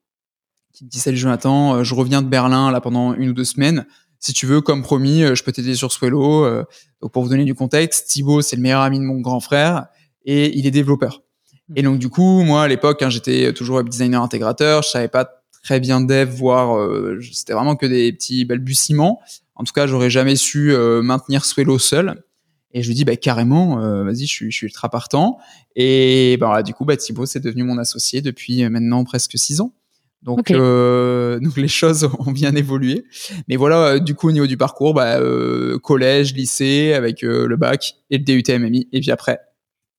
qui 0.74 0.84
me 0.84 0.90
dit 0.90 1.00
salut 1.00 1.18
Jonathan, 1.18 1.84
je 1.84 1.94
reviens 1.94 2.22
de 2.22 2.28
Berlin 2.28 2.72
là 2.72 2.82
pendant 2.82 3.14
une 3.14 3.30
ou 3.30 3.34
deux 3.34 3.44
semaines 3.44 3.86
si 4.20 4.34
tu 4.34 4.46
veux, 4.46 4.62
comme 4.62 4.84
promis, 4.84 5.24
euh, 5.24 5.34
je 5.34 5.44
peux 5.44 5.52
t'aider 5.52 5.76
sur 5.76 5.92
Swello. 5.92 6.44
Euh, 6.44 6.66
donc 7.02 7.12
pour 7.12 7.24
vous 7.24 7.30
donner 7.30 7.46
du 7.46 7.56
contexte, 7.56 8.10
Thibaut, 8.10 8.42
c'est 8.42 8.58
le 8.58 8.62
meilleur 8.62 8.82
ami 8.82 9.00
de 9.00 9.06
mon 9.06 9.20
grand 9.22 9.40
frère 9.40 9.88
et 10.26 10.58
il 10.58 10.68
est 10.68 10.72
développeur. 10.72 11.24
Hmm. 11.70 11.74
Et 11.78 11.82
donc 11.82 12.00
du 12.00 12.10
coup, 12.10 12.44
moi 12.44 12.64
à 12.64 12.68
l'époque, 12.68 13.02
hein, 13.02 13.10
j'étais 13.10 13.54
toujours 13.54 13.78
web 13.78 13.88
designer 13.88 14.22
intégrateur, 14.22 14.84
je 14.84 14.90
savais 14.90 15.08
pas 15.08 15.44
très 15.64 15.80
bien 15.80 16.02
dev, 16.02 16.30
voire 16.30 16.78
euh, 16.78 17.20
c'était 17.32 17.54
vraiment 17.54 17.76
que 17.76 17.86
des 17.86 18.12
petits 18.12 18.44
balbutiements. 18.44 19.22
En 19.56 19.64
tout 19.64 19.74
cas, 19.74 19.88
j'aurais 19.88 20.10
jamais 20.10 20.38
su 20.38 20.74
maintenir 21.04 21.44
Swello 21.44 21.80
seul. 21.80 22.24
Et 22.72 22.82
je 22.82 22.88
lui 22.88 22.96
dis 22.96 23.04
bah 23.04 23.18
carrément, 23.18 23.76
vas-y, 24.06 24.26
je 24.26 24.32
suis, 24.32 24.52
je 24.52 24.56
suis 24.56 24.68
ultra 24.68 24.88
partant. 24.88 25.38
Et 25.76 26.38
bah, 26.40 26.64
du 26.64 26.74
coup, 26.74 26.86
bah, 26.86 26.96
Thibaut, 26.96 27.26
c'est 27.26 27.42
devenu 27.42 27.64
mon 27.64 27.78
associé 27.78 28.22
depuis 28.22 28.64
maintenant 28.70 29.04
presque 29.04 29.38
six 29.38 29.60
ans. 29.60 29.74
Donc, 30.22 30.52
euh, 30.52 31.40
donc 31.42 31.58
les 31.58 31.68
choses 31.68 32.10
ont 32.20 32.32
bien 32.32 32.56
évolué. 32.56 33.06
Mais 33.48 33.56
voilà, 33.56 33.78
euh, 33.78 34.00
du 34.00 34.16
coup 34.16 34.30
au 34.30 34.32
niveau 34.32 34.48
du 34.48 34.58
parcours, 34.58 34.94
bah, 34.94 35.18
euh, 35.20 35.78
collège, 35.80 36.34
lycée, 36.34 36.94
avec 36.94 37.22
le 37.22 37.56
bac 37.56 37.96
et 38.10 38.18
le 38.18 38.24
DUT 38.24 38.44
MMI. 38.50 38.88
Et 38.92 39.00
puis 39.00 39.12
après, 39.12 39.40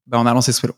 bah, 0.07 0.19
on 0.21 0.27
a 0.27 0.35
lancé 0.35 0.53
Swello. 0.53 0.75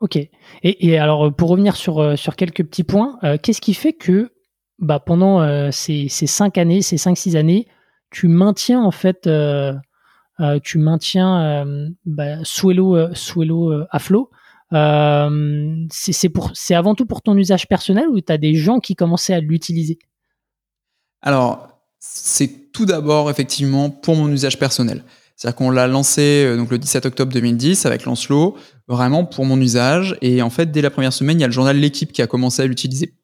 Ok. 0.00 0.16
Et, 0.16 0.30
et, 0.62 0.98
alors 0.98 1.34
pour 1.34 1.48
revenir 1.48 1.76
sur, 1.76 2.18
sur 2.18 2.36
quelques 2.36 2.64
petits 2.64 2.84
points, 2.84 3.18
qu'est-ce 3.42 3.60
qui 3.60 3.74
fait 3.74 3.92
que 3.92 4.32
bah, 4.78 5.00
pendant 5.00 5.70
ces, 5.70 6.08
ces 6.08 6.26
cinq 6.26 6.58
années, 6.58 6.82
ces 6.82 6.98
cinq 6.98 7.16
six 7.16 7.36
années, 7.36 7.66
tu 8.10 8.28
maintiens 8.28 8.82
en 8.82 8.90
fait, 8.90 9.28
tu 10.62 10.78
maintiens 10.78 11.66
bah, 12.04 12.44
Swello, 12.44 13.14
Swello 13.14 13.72
à 13.90 13.98
flot? 13.98 14.30
Euh, 14.74 15.86
c'est 15.90 16.28
pour, 16.28 16.50
c'est 16.54 16.74
avant 16.74 16.94
tout 16.94 17.06
pour 17.06 17.22
ton 17.22 17.36
usage 17.36 17.68
personnel 17.68 18.08
ou 18.08 18.20
tu 18.20 18.32
as 18.32 18.38
des 18.38 18.54
gens 18.54 18.80
qui 18.80 18.94
commençaient 18.94 19.34
à 19.34 19.40
l'utiliser? 19.40 19.98
Alors, 21.22 21.68
c'est 22.00 22.72
tout 22.72 22.86
d'abord 22.86 23.30
effectivement 23.30 23.90
pour 23.90 24.16
mon 24.16 24.30
usage 24.30 24.58
personnel. 24.58 25.04
C'est-à-dire 25.36 25.56
qu'on 25.56 25.70
l'a 25.70 25.86
lancé 25.86 26.44
euh, 26.44 26.56
donc 26.56 26.70
le 26.70 26.78
17 26.78 27.06
octobre 27.06 27.32
2010 27.32 27.86
avec 27.86 28.04
Lancelot, 28.04 28.56
vraiment 28.86 29.24
pour 29.24 29.44
mon 29.44 29.60
usage. 29.60 30.16
Et 30.22 30.42
en 30.42 30.50
fait, 30.50 30.70
dès 30.70 30.82
la 30.82 30.90
première 30.90 31.12
semaine, 31.12 31.38
il 31.38 31.40
y 31.40 31.44
a 31.44 31.48
le 31.48 31.52
journal 31.52 31.76
L'équipe 31.76 32.12
qui 32.12 32.22
a 32.22 32.26
commencé 32.26 32.62
à 32.62 32.66
l'utiliser. 32.66 33.14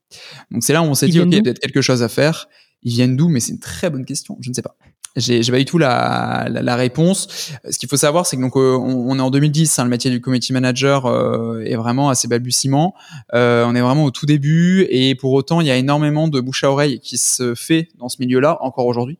Donc 0.51 0.65
c'est 0.65 0.73
là 0.73 0.83
où 0.83 0.87
on 0.87 0.95
s'est 0.95 1.09
dit, 1.09 1.21
OK, 1.21 1.29
il 1.31 1.35
y 1.35 1.39
a 1.39 1.43
peut-être 1.43 1.61
quelque 1.61 1.83
chose 1.83 2.03
à 2.03 2.09
faire. 2.09 2.49
Ils 2.83 2.93
viennent 2.93 3.17
d'où? 3.17 3.29
Mais 3.29 3.41
c'est 3.41 3.53
une 3.53 3.61
très 3.61 3.91
bonne 3.91 4.05
question. 4.05 4.37
Je 4.41 4.49
ne 4.49 4.55
sais 4.55 4.63
pas. 4.63 4.77
J'ai 5.17 5.43
pas 5.51 5.59
du 5.59 5.65
tout 5.65 5.79
la, 5.79 6.47
la, 6.49 6.63
la 6.63 6.77
réponse. 6.77 7.53
Ce 7.69 7.79
qu'il 7.79 7.89
faut 7.89 7.97
savoir, 7.97 8.27
c'est 8.27 8.37
que 8.37 8.43
donc 8.43 8.57
euh, 8.57 8.77
on, 8.77 9.11
on, 9.11 9.19
est 9.19 9.23
en 9.23 9.31
2010, 9.31 9.79
hein, 9.79 9.85
le 9.85 9.91
métier 9.91 10.09
du 10.09 10.21
community 10.21 10.53
manager 10.53 11.07
euh, 11.07 11.63
est 11.65 11.75
vraiment 11.75 12.11
assez 12.11 12.29
balbutiement. 12.29 12.95
Euh, 13.35 13.65
on 13.67 13.75
est 13.75 13.81
vraiment 13.81 14.05
au 14.05 14.13
tout 14.13 14.27
début 14.27 14.87
et 14.89 15.17
pour 15.17 15.33
autant, 15.33 15.61
il 15.61 15.67
y 15.67 15.71
a 15.71 15.77
énormément 15.77 16.29
de 16.29 16.41
bouche 16.41 16.63
à 16.63 16.71
oreille 16.71 17.01
qui 17.01 17.19
se 17.19 17.57
fait 17.57 17.89
dans 17.99 18.09
ce 18.09 18.19
milieu-là 18.21 18.59
encore 18.61 18.87
aujourd'hui. 18.87 19.19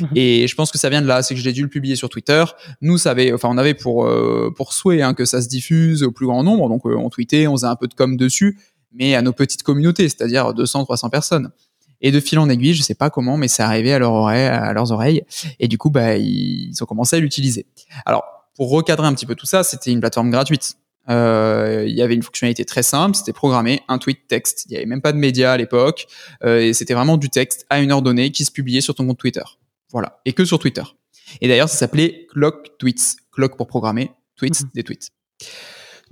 Mhm. 0.00 0.08
Et 0.14 0.46
je 0.46 0.54
pense 0.54 0.70
que 0.70 0.78
ça 0.78 0.88
vient 0.88 1.02
de 1.02 1.08
là, 1.08 1.22
c'est 1.22 1.34
que 1.34 1.40
j'ai 1.40 1.52
dû 1.52 1.62
le 1.62 1.68
publier 1.68 1.96
sur 1.96 2.08
Twitter. 2.08 2.44
Nous, 2.80 2.96
ça 2.98 3.10
avait, 3.10 3.32
enfin, 3.32 3.48
on 3.50 3.58
avait 3.58 3.74
pour 3.74 4.06
euh, 4.06 4.52
pour 4.56 4.72
souhait 4.72 5.02
hein, 5.02 5.12
que 5.12 5.24
ça 5.24 5.42
se 5.42 5.48
diffuse 5.48 6.04
au 6.04 6.12
plus 6.12 6.26
grand 6.26 6.44
nombre, 6.44 6.68
donc 6.68 6.86
on 6.86 7.10
tweetait, 7.10 7.48
on 7.48 7.56
faisait 7.56 7.66
un 7.66 7.76
peu 7.76 7.88
de 7.88 7.94
com 7.94 8.16
dessus, 8.16 8.58
mais 8.92 9.16
à 9.16 9.22
nos 9.22 9.32
petites 9.32 9.64
communautés, 9.64 10.08
c'est-à-dire 10.08 10.54
200, 10.54 10.84
300 10.84 11.10
personnes. 11.10 11.50
Et 12.02 12.10
de 12.10 12.20
fil 12.20 12.38
en 12.38 12.48
aiguille, 12.48 12.74
je 12.74 12.82
sais 12.82 12.94
pas 12.94 13.10
comment, 13.10 13.36
mais 13.36 13.48
c'est 13.48 13.62
arrivé 13.62 13.92
à, 13.92 13.98
leur 13.98 14.12
oreille, 14.12 14.46
à 14.46 14.72
leurs 14.72 14.92
oreilles. 14.92 15.22
Et 15.60 15.68
du 15.68 15.78
coup, 15.78 15.90
bah, 15.90 16.16
ils 16.16 16.74
ont 16.80 16.86
commencé 16.86 17.16
à 17.16 17.20
l'utiliser. 17.20 17.66
Alors, 18.04 18.24
pour 18.54 18.70
recadrer 18.70 19.06
un 19.06 19.14
petit 19.14 19.26
peu 19.26 19.34
tout 19.34 19.46
ça, 19.46 19.62
c'était 19.62 19.90
une 19.90 20.00
plateforme 20.00 20.30
gratuite. 20.30 20.76
Euh, 21.08 21.84
il 21.86 21.94
y 21.94 22.02
avait 22.02 22.14
une 22.14 22.22
fonctionnalité 22.22 22.64
très 22.64 22.82
simple, 22.82 23.16
c'était 23.16 23.32
programmer 23.32 23.82
un 23.88 23.98
tweet 23.98 24.26
texte. 24.28 24.66
Il 24.66 24.72
n'y 24.72 24.76
avait 24.76 24.86
même 24.86 25.00
pas 25.00 25.12
de 25.12 25.18
médias 25.18 25.52
à 25.52 25.56
l'époque, 25.56 26.06
euh, 26.44 26.60
et 26.60 26.72
c'était 26.74 26.94
vraiment 26.94 27.16
du 27.16 27.28
texte 27.28 27.66
à 27.70 27.80
une 27.80 27.90
heure 27.90 28.02
donnée 28.02 28.30
qui 28.30 28.44
se 28.44 28.52
publiait 28.52 28.80
sur 28.80 28.94
ton 28.94 29.06
compte 29.06 29.18
Twitter. 29.18 29.42
Voilà, 29.90 30.20
et 30.24 30.32
que 30.32 30.44
sur 30.44 30.58
Twitter. 30.58 30.82
Et 31.40 31.48
d'ailleurs, 31.48 31.68
ça 31.68 31.76
s'appelait 31.76 32.26
Clock 32.32 32.78
Tweets. 32.78 33.16
Clock 33.32 33.56
pour 33.56 33.66
programmer, 33.66 34.12
tweets, 34.36 34.62
mmh. 34.62 34.70
des 34.74 34.82
tweets. 34.82 35.08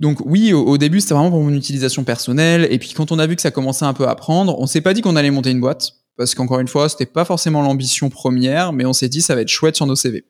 Donc 0.01 0.17
oui, 0.25 0.51
au, 0.51 0.79
début, 0.79 0.99
c'était 0.99 1.13
vraiment 1.13 1.29
pour 1.29 1.43
mon 1.43 1.53
utilisation 1.53 2.03
personnelle. 2.03 2.67
Et 2.71 2.79
puis 2.79 2.93
quand 2.93 3.11
on 3.11 3.19
a 3.19 3.27
vu 3.27 3.35
que 3.35 3.41
ça 3.41 3.51
commençait 3.51 3.85
un 3.85 3.93
peu 3.93 4.07
à 4.07 4.15
prendre, 4.15 4.59
on 4.59 4.65
s'est 4.65 4.81
pas 4.81 4.95
dit 4.95 5.01
qu'on 5.01 5.15
allait 5.15 5.29
monter 5.29 5.51
une 5.51 5.61
boîte. 5.61 5.93
Parce 6.17 6.33
qu'encore 6.33 6.59
une 6.59 6.67
fois, 6.67 6.89
c'était 6.89 7.05
pas 7.05 7.23
forcément 7.23 7.61
l'ambition 7.61 8.09
première, 8.09 8.73
mais 8.73 8.83
on 8.83 8.93
s'est 8.93 9.09
dit 9.09 9.21
ça 9.21 9.35
va 9.35 9.41
être 9.41 9.49
chouette 9.49 9.75
sur 9.75 9.85
nos 9.85 9.95
CV. 9.95 10.25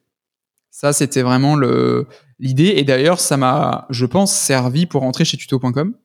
Ça, 0.71 0.91
c'était 0.91 1.21
vraiment 1.21 1.55
le 1.55 2.05
l'idée. 2.37 2.73
Et 2.75 2.83
d'ailleurs, 2.83 3.21
ça 3.21 3.37
m'a, 3.37 3.87
je 3.89 4.05
pense, 4.05 4.33
servi 4.35 4.87
pour 4.87 5.03
rentrer 5.03 5.23
chez 5.23 5.37
tuto.com. 5.37 5.95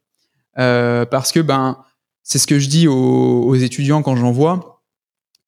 Euh, 0.58 1.04
parce 1.04 1.32
que 1.32 1.40
ben, 1.40 1.78
c'est 2.22 2.38
ce 2.38 2.46
que 2.46 2.60
je 2.60 2.68
dis 2.68 2.86
aux, 2.86 3.54
étudiants 3.56 4.00
quand 4.02 4.14
j'en 4.14 4.30
vois. 4.30 4.80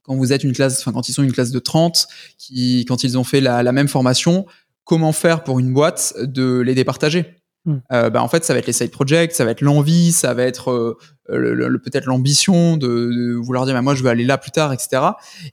Quand 0.02 0.16
vous 0.16 0.32
êtes 0.32 0.42
une 0.42 0.52
classe, 0.52 0.80
enfin 0.80 0.92
quand 0.92 1.08
ils 1.08 1.12
sont 1.12 1.22
une 1.22 1.32
classe 1.32 1.52
de 1.52 1.58
30, 1.60 2.08
qui, 2.36 2.84
quand 2.88 3.04
ils 3.04 3.16
ont 3.16 3.24
fait 3.24 3.40
la, 3.40 3.62
la 3.62 3.70
même 3.70 3.88
formation, 3.88 4.44
comment 4.82 5.12
faire 5.12 5.44
pour 5.44 5.60
une 5.60 5.72
boîte 5.72 6.14
de 6.18 6.58
les 6.58 6.74
départager? 6.74 7.37
Hmm. 7.64 7.78
Euh, 7.92 8.10
bah, 8.10 8.22
en 8.22 8.28
fait, 8.28 8.44
ça 8.44 8.52
va 8.52 8.60
être 8.60 8.66
les 8.66 8.72
side 8.72 8.90
projects, 8.90 9.32
ça 9.32 9.44
va 9.44 9.50
être 9.50 9.60
l'envie, 9.60 10.12
ça 10.12 10.32
va 10.34 10.44
être 10.44 10.70
euh, 10.70 10.96
le, 11.28 11.78
peut-être 11.78 12.06
l'ambition 12.06 12.76
de, 12.76 13.34
vouloir 13.34 13.66
dire, 13.66 13.74
bah, 13.74 13.82
moi, 13.82 13.94
je 13.94 14.02
veux 14.02 14.10
aller 14.10 14.24
là 14.24 14.38
plus 14.38 14.50
tard, 14.50 14.72
etc. 14.72 15.02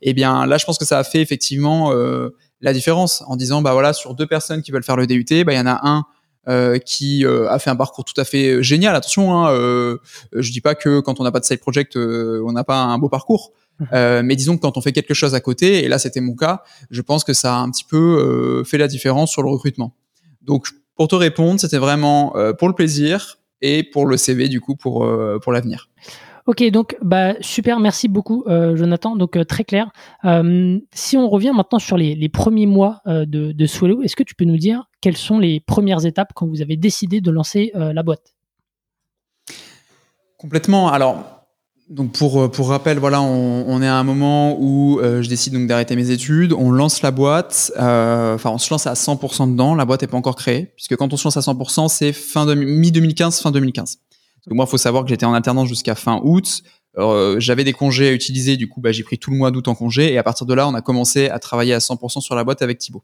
Et 0.02 0.12
eh 0.12 0.14
bien, 0.14 0.46
là, 0.46 0.58
je 0.58 0.66
pense 0.66 0.78
que 0.78 0.86
ça 0.86 1.00
a 1.00 1.04
fait 1.04 1.22
effectivement 1.22 1.92
euh, 1.92 2.30
la 2.62 2.74
différence 2.74 3.24
en 3.28 3.36
disant, 3.36 3.62
bah 3.62 3.74
voilà, 3.74 3.94
sur 3.94 4.16
deux 4.16 4.28
personnes 4.28 4.62
qui 4.62 4.72
veulent 4.72 4.84
faire 4.84 4.98
le 4.98 5.08
DUT, 5.08 5.26
bah 5.46 5.54
il 5.54 5.58
y 5.58 5.60
en 5.60 5.68
a 5.68 5.80
un 5.84 6.06
euh, 6.48 6.78
qui 6.78 7.26
euh, 7.26 7.50
a 7.50 7.58
fait 7.58 7.72
un 7.72 7.76
parcours 7.76 8.06
tout 8.06 8.20
à 8.22 8.24
fait 8.24 8.62
génial. 8.62 8.96
Attention, 8.96 9.34
hein, 9.34 9.52
euh, 9.52 9.98
je 10.32 10.52
dis 10.52 10.62
pas 10.62 10.76
que 10.76 11.00
quand 11.00 11.20
on 11.20 11.24
n'a 11.24 11.32
pas 11.32 11.40
de 11.40 11.46
side 11.46 11.60
project, 11.60 11.98
on 11.98 12.52
n'a 12.52 12.64
pas 12.64 12.78
un 12.78 12.98
beau 13.00 13.10
parcours. 13.10 13.52
Mhm. 13.78 14.22
mais 14.22 14.38
disons 14.38 14.56
que 14.56 14.62
quand 14.62 14.78
on 14.78 14.82
fait 14.82 14.94
quelque 14.94 15.14
chose 15.14 15.36
à 15.36 15.42
côté, 15.42 15.84
et 15.84 15.90
là 15.90 16.00
c'était 16.00 16.22
mon 16.22 16.34
cas, 16.34 16.64
je 16.92 17.02
pense 17.02 17.26
que 17.26 17.34
ça 17.34 17.56
a 17.56 17.58
un 17.58 17.70
petit 17.70 17.84
peu 17.84 18.64
fait 18.66 18.78
la 18.78 18.88
différence 18.88 19.32
sur 19.32 19.44
le 19.44 19.50
recrutement. 19.50 19.98
Donc 20.42 20.70
pour 20.96 21.08
te 21.08 21.16
répondre, 21.16 21.60
c'était 21.60 21.78
vraiment 21.78 22.34
pour 22.58 22.68
le 22.68 22.74
plaisir 22.74 23.38
et 23.62 23.84
pour 23.84 24.06
le 24.06 24.18
CV 24.18 24.48
du 24.48 24.62
coup 24.62 24.76
pour 24.76 25.08
pour 25.42 25.52
l'avenir. 25.52 25.90
Ok, 26.48 26.64
donc 26.70 26.96
bah 27.02 27.34
super, 27.42 27.80
merci 27.80 28.08
beaucoup 28.08 28.44
euh, 28.46 28.76
Jonathan, 28.76 29.16
donc 29.16 29.36
euh, 29.36 29.44
très 29.44 29.64
clair. 29.64 29.90
Euh, 30.26 30.78
si 30.94 31.18
on 31.18 31.28
revient 31.28 31.54
maintenant 31.56 31.80
sur 31.80 31.98
les, 31.98 32.30
premiers 32.30 32.68
mois 32.68 33.02
de, 33.08 33.52
de 33.52 33.66
Swello, 33.66 34.04
est-ce 34.04 34.16
que 34.16 34.22
tu 34.22 34.36
peux 34.36 34.46
nous 34.46 34.58
dire 34.58 34.88
quelles 35.02 35.18
sont 35.18 35.40
les 35.40 35.60
premières 35.60 36.06
étapes 36.06 36.34
quand 36.36 36.46
vous 36.46 36.62
avez 36.62 36.78
décidé 36.78 37.20
de 37.20 37.32
lancer 37.32 37.72
la 37.74 38.04
boîte? 38.04 38.36
Complètement. 40.38 40.90
Alors, 40.90 41.35
donc 41.90 42.14
pour, 42.14 42.50
pour 42.50 42.70
rappel, 42.70 42.98
voilà, 42.98 43.22
on, 43.22 43.82
est 43.82 43.88
à 43.88 43.96
un 43.96 44.04
moment 44.04 44.58
où 44.60 45.00
je 45.02 45.28
décide 45.30 45.54
donc 45.54 45.68
d'arrêter 45.68 45.96
mes 45.96 46.10
études, 46.10 46.52
on 46.52 46.72
lance 46.72 47.04
la 47.04 47.12
boîte, 47.12 47.72
enfin 47.76 48.50
on 48.50 48.58
se 48.58 48.72
lance 48.72 48.88
à 48.88 48.94
100% 48.94 49.52
dedans, 49.52 49.76
la 49.76 49.86
boîte 49.86 50.02
n'est 50.02 50.08
pas 50.08 50.18
encore 50.18 50.36
créée, 50.36 50.72
puisque 50.76 50.96
quand 50.96 51.14
on 51.14 51.18
se 51.18 51.26
lance 51.26 51.38
à 51.38 51.42
100%, 51.42 51.88
c'est 51.90 52.12
fin 52.12 52.54
mi-2015, 52.56 53.42
fin 53.42 53.52
2015 53.52 54.00
moi, 54.54 54.66
il 54.68 54.70
faut 54.70 54.78
savoir 54.78 55.04
que 55.04 55.10
j'étais 55.10 55.26
en 55.26 55.34
alternance 55.34 55.68
jusqu'à 55.68 55.96
fin 55.96 56.22
août. 56.24 56.62
Euh, 56.98 57.40
j'avais 57.40 57.64
des 57.64 57.74
congés 57.74 58.10
à 58.10 58.12
utiliser, 58.12 58.58
du 58.58 58.70
coup, 58.70 58.80
bah, 58.80 58.92
j'ai 58.92 59.04
pris 59.04 59.18
tout 59.18 59.32
le 59.32 59.38
mois 59.38 59.52
d'août 59.52 59.68
en 59.68 59.76
congé. 59.76 60.14
Et 60.14 60.18
à 60.18 60.24
partir 60.24 60.46
de 60.46 60.54
là, 60.54 60.68
on 60.68 60.74
a 60.74 60.82
commencé 60.82 61.30
à 61.30 61.40
travailler 61.40 61.74
à 61.74 61.80
100% 61.80 62.22
sur 62.22 62.36
la 62.36 62.44
boîte 62.44 62.62
avec 62.62 62.78
Thibaut. 62.78 63.04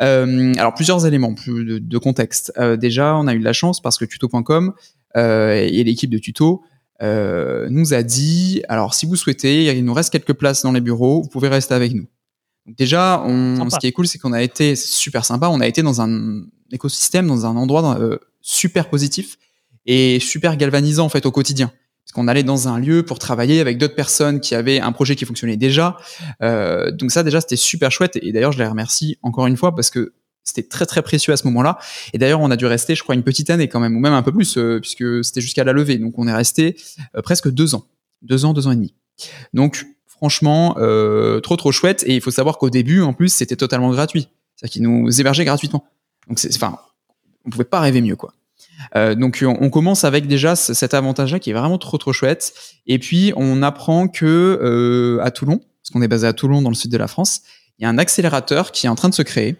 Euh, 0.00 0.52
alors, 0.56 0.74
plusieurs 0.74 1.06
éléments 1.06 1.34
plus 1.34 1.80
de, 1.80 1.98
contexte. 1.98 2.52
Euh, 2.58 2.76
déjà, 2.76 3.16
on 3.16 3.26
a 3.26 3.34
eu 3.34 3.38
de 3.38 3.44
la 3.44 3.52
chance 3.52 3.80
parce 3.80 3.98
que 3.98 4.04
tuto.com 4.04 4.72
et 5.14 5.82
l'équipe 5.84 6.10
de 6.10 6.18
tuto 6.18 6.62
nous 7.00 7.94
a 7.94 8.02
dit, 8.02 8.62
alors 8.68 8.94
si 8.94 9.06
vous 9.06 9.16
souhaitez, 9.16 9.76
il 9.76 9.84
nous 9.84 9.94
reste 9.94 10.10
quelques 10.10 10.34
places 10.34 10.62
dans 10.62 10.72
les 10.72 10.80
bureaux, 10.80 11.22
vous 11.22 11.28
pouvez 11.28 11.48
rester 11.48 11.74
avec 11.74 11.94
nous. 11.94 12.06
Donc 12.66 12.76
déjà, 12.76 13.22
on, 13.24 13.70
ce 13.70 13.78
qui 13.78 13.86
est 13.86 13.92
cool, 13.92 14.06
c'est 14.06 14.18
qu'on 14.18 14.32
a 14.32 14.42
été 14.42 14.76
super 14.76 15.24
sympa. 15.24 15.48
On 15.48 15.60
a 15.60 15.66
été 15.66 15.82
dans 15.82 16.00
un 16.00 16.42
écosystème, 16.70 17.26
dans 17.26 17.46
un 17.46 17.56
endroit 17.56 17.98
super 18.40 18.88
positif 18.88 19.38
et 19.86 20.20
super 20.20 20.56
galvanisant 20.56 21.06
en 21.06 21.08
fait 21.08 21.26
au 21.26 21.32
quotidien. 21.32 21.72
Parce 22.04 22.12
qu'on 22.12 22.28
allait 22.28 22.42
dans 22.42 22.68
un 22.68 22.78
lieu 22.78 23.02
pour 23.02 23.18
travailler 23.18 23.60
avec 23.60 23.76
d'autres 23.76 23.94
personnes 23.94 24.40
qui 24.40 24.54
avaient 24.54 24.80
un 24.80 24.92
projet 24.92 25.16
qui 25.16 25.24
fonctionnait 25.24 25.56
déjà. 25.56 25.96
Euh, 26.42 26.90
donc 26.90 27.10
ça 27.10 27.22
déjà 27.22 27.40
c'était 27.40 27.56
super 27.56 27.90
chouette 27.90 28.16
et 28.22 28.32
d'ailleurs 28.32 28.52
je 28.52 28.58
les 28.58 28.66
remercie 28.66 29.18
encore 29.22 29.46
une 29.46 29.56
fois 29.56 29.74
parce 29.74 29.90
que 29.90 30.14
c'était 30.48 30.66
très 30.66 30.86
très 30.86 31.02
précieux 31.02 31.32
à 31.32 31.36
ce 31.36 31.46
moment-là. 31.46 31.78
Et 32.12 32.18
d'ailleurs 32.18 32.40
on 32.40 32.50
a 32.50 32.56
dû 32.56 32.66
rester 32.66 32.94
je 32.94 33.02
crois 33.02 33.14
une 33.14 33.22
petite 33.22 33.50
année 33.50 33.68
quand 33.68 33.80
même 33.80 33.96
ou 33.96 34.00
même 34.00 34.12
un 34.12 34.22
peu 34.22 34.32
plus 34.32 34.56
euh, 34.56 34.80
puisque 34.80 35.24
c'était 35.24 35.40
jusqu'à 35.40 35.64
la 35.64 35.72
levée. 35.72 35.98
Donc 35.98 36.18
on 36.18 36.26
est 36.26 36.34
resté 36.34 36.76
euh, 37.16 37.22
presque 37.22 37.50
deux 37.50 37.74
ans, 37.74 37.84
deux 38.22 38.44
ans, 38.44 38.54
deux 38.54 38.66
ans 38.66 38.72
et 38.72 38.76
demi. 38.76 38.94
Donc 39.52 39.86
franchement 40.06 40.76
euh, 40.78 41.40
trop 41.40 41.56
trop 41.56 41.70
chouette 41.70 42.02
et 42.06 42.14
il 42.14 42.20
faut 42.20 42.30
savoir 42.30 42.58
qu'au 42.58 42.70
début 42.70 43.02
en 43.02 43.12
plus 43.12 43.32
c'était 43.32 43.56
totalement 43.56 43.90
gratuit. 43.90 44.28
C'est-à-dire 44.56 44.72
qu'ils 44.72 44.82
nous 44.82 45.20
hébergeaient 45.20 45.44
gratuitement. 45.44 45.84
Donc 46.28 46.40
enfin 46.54 46.78
on 47.44 47.50
pouvait 47.50 47.64
pas 47.64 47.80
rêver 47.80 48.00
mieux 48.00 48.16
quoi. 48.16 48.32
Donc 48.94 49.44
on, 49.44 49.70
commence 49.70 50.04
avec 50.04 50.28
déjà 50.28 50.54
cet 50.54 50.94
avantage-là 50.94 51.40
qui 51.40 51.50
est 51.50 51.52
vraiment 51.52 51.78
trop 51.78 51.98
trop 51.98 52.12
chouette. 52.12 52.54
Et 52.86 52.98
puis 52.98 53.32
on 53.36 53.62
apprend 53.62 54.06
que 54.06 55.18
à 55.20 55.30
Toulon, 55.32 55.58
parce 55.58 55.90
qu'on 55.92 56.00
est 56.00 56.08
basé 56.08 56.28
à 56.28 56.32
Toulon 56.32 56.62
dans 56.62 56.70
le 56.70 56.76
sud 56.76 56.92
de 56.92 56.96
la 56.96 57.08
France, 57.08 57.42
il 57.78 57.82
y 57.82 57.86
a 57.86 57.88
un 57.88 57.98
accélérateur 57.98 58.72
qui 58.72 58.86
est 58.86 58.88
en 58.88 58.94
train 58.94 59.08
de 59.08 59.14
se 59.14 59.22
créer. 59.22 59.56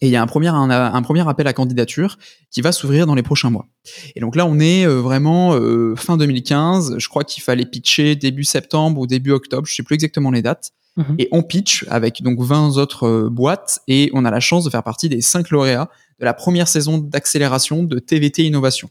Et 0.00 0.08
il 0.08 0.10
y 0.10 0.16
a 0.16 0.22
un 0.22 0.26
premier, 0.26 0.48
un, 0.48 1.02
premier 1.02 1.26
appel 1.28 1.46
à 1.46 1.52
candidature 1.52 2.18
qui 2.50 2.60
va 2.60 2.72
s'ouvrir 2.72 3.06
dans 3.06 3.14
les 3.14 3.22
prochains 3.22 3.50
mois. 3.50 3.66
Et 4.14 4.20
donc 4.20 4.36
là, 4.36 4.46
on 4.46 4.58
est 4.58 4.86
euh, 4.86 5.00
vraiment 5.00 5.58
fin 5.96 6.16
2015. 6.16 6.96
Je 6.98 7.08
crois 7.08 7.24
qu'il 7.24 7.42
fallait 7.42 7.66
pitcher 7.66 8.16
début 8.16 8.44
septembre 8.44 9.00
ou 9.00 9.06
début 9.06 9.30
octobre. 9.30 9.66
Je 9.66 9.74
sais 9.74 9.82
plus 9.82 9.94
exactement 9.94 10.30
les 10.30 10.42
dates. 10.42 10.72
Mhm. 10.96 11.16
Et 11.18 11.28
on 11.32 11.42
pitch 11.42 11.84
avec 11.88 12.22
donc 12.22 12.40
20 12.40 12.76
autres 12.76 13.28
boîtes 13.30 13.80
et 13.86 14.10
on 14.14 14.24
a 14.24 14.30
la 14.30 14.40
chance 14.40 14.64
de 14.64 14.70
faire 14.70 14.82
partie 14.82 15.08
des 15.08 15.20
5 15.20 15.50
lauréats 15.50 15.90
de 16.20 16.24
la 16.24 16.34
première 16.34 16.68
saison 16.68 16.98
d'accélération 16.98 17.84
de 17.84 17.98
TVT 17.98 18.44
Innovation. 18.44 18.88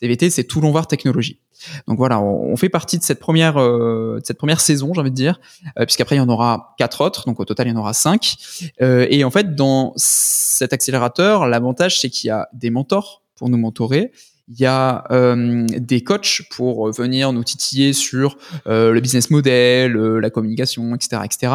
TVT, 0.00 0.30
c'est 0.30 0.44
Toulon 0.44 0.72
Var 0.72 0.86
Technologie. 0.86 1.40
Donc 1.88 1.98
voilà, 1.98 2.20
on, 2.20 2.54
fait 2.56 2.68
partie 2.68 2.98
de 2.98 3.02
cette 3.02 3.18
première, 3.18 3.56
euh, 3.56 4.18
de 4.20 4.26
cette 4.26 4.36
première 4.36 4.60
saison, 4.60 4.92
j'ai 4.92 5.00
envie 5.00 5.10
de 5.10 5.16
dire, 5.16 5.40
euh, 5.78 5.86
puisqu'après 5.86 6.16
il 6.16 6.18
y 6.18 6.22
en 6.22 6.28
aura 6.28 6.74
quatre 6.78 7.00
autres, 7.00 7.24
donc 7.26 7.40
au 7.40 7.44
total 7.44 7.68
il 7.68 7.70
y 7.70 7.72
en 7.72 7.78
aura 7.78 7.94
cinq. 7.94 8.36
Euh, 8.82 9.06
et 9.10 9.24
en 9.24 9.30
fait, 9.30 9.54
dans 9.54 9.94
cet 9.96 10.72
accélérateur, 10.72 11.46
l'avantage 11.46 11.98
c'est 12.00 12.10
qu'il 12.10 12.28
y 12.28 12.30
a 12.30 12.48
des 12.52 12.70
mentors 12.70 13.22
pour 13.36 13.48
nous 13.48 13.58
mentorer, 13.58 14.12
il 14.48 14.60
y 14.60 14.66
a 14.66 15.04
euh, 15.10 15.66
des 15.68 16.02
coachs 16.02 16.42
pour 16.50 16.92
venir 16.92 17.32
nous 17.32 17.42
titiller 17.42 17.92
sur 17.92 18.38
euh, 18.68 18.92
le 18.92 19.00
business 19.00 19.30
model, 19.30 19.96
euh, 19.96 20.20
la 20.20 20.30
communication, 20.30 20.94
etc., 20.94 21.22
etc. 21.24 21.52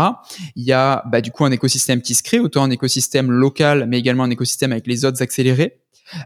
Il 0.58 0.64
y 0.64 0.74
a 0.74 1.04
bah, 1.08 1.22
du 1.22 1.32
coup 1.32 1.46
un 1.46 1.52
écosystème 1.52 2.02
qui 2.02 2.16
se 2.16 2.24
crée, 2.24 2.40
autant 2.40 2.64
un 2.64 2.70
écosystème 2.70 3.32
local, 3.32 3.86
mais 3.88 3.98
également 3.98 4.24
un 4.24 4.30
écosystème 4.30 4.74
avec 4.74 4.88
les 4.88 5.06
autres 5.06 5.22
accélérés. 5.22 5.81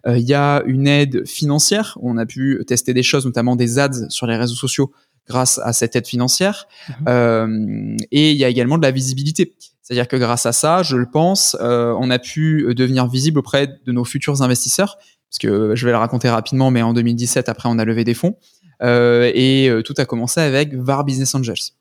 Il 0.07 0.21
y 0.21 0.33
a 0.33 0.63
une 0.65 0.87
aide 0.87 1.27
financière. 1.27 1.97
on 2.01 2.17
a 2.17 2.25
pu 2.25 2.63
tester 2.67 2.93
des 2.93 3.03
choses, 3.03 3.25
notamment 3.25 3.55
des 3.55 3.79
ads 3.79 4.09
sur 4.09 4.27
les 4.27 4.35
réseaux 4.35 4.55
sociaux 4.55 4.91
grâce 5.27 5.59
à 5.63 5.73
cette 5.73 5.95
aide 5.95 6.07
financière. 6.07 6.67
Mhm. 6.89 7.97
et 8.11 8.31
il 8.31 8.37
y 8.37 8.45
a 8.45 8.49
également 8.49 8.77
de 8.77 8.83
la 8.83 8.91
visibilité. 8.91 9.53
C'est-à-dire 9.81 10.07
que 10.07 10.15
grâce 10.15 10.45
à 10.45 10.51
ça, 10.51 10.81
je 10.83 10.97
le 10.97 11.05
pense, 11.09 11.55
on 11.59 12.09
a 12.09 12.19
pu 12.19 12.73
devenir 12.75 13.07
visible 13.07 13.39
auprès 13.39 13.67
de 13.85 13.91
nos 13.91 14.03
futurs 14.03 14.41
investisseurs 14.41 14.97
parce 15.35 15.39
que 15.39 15.75
je 15.75 15.85
vais 15.85 15.91
le 15.91 15.97
raconter 15.97 16.29
rapidement, 16.29 16.71
mais 16.71 16.81
en 16.81 16.93
2017, 16.93 17.49
après, 17.49 17.67
on 17.67 17.77
a 17.77 17.85
levé 17.85 18.03
des 18.03 18.13
fonds. 18.13 18.37
Euh, 18.81 19.31
et 19.33 19.69
euh, 19.69 19.81
tout 19.81 19.93
a 19.97 20.05
commencé 20.05 20.39
avec 20.39 20.73
VAR 20.73 21.03
Business 21.03 21.33
Angels. 21.35 21.73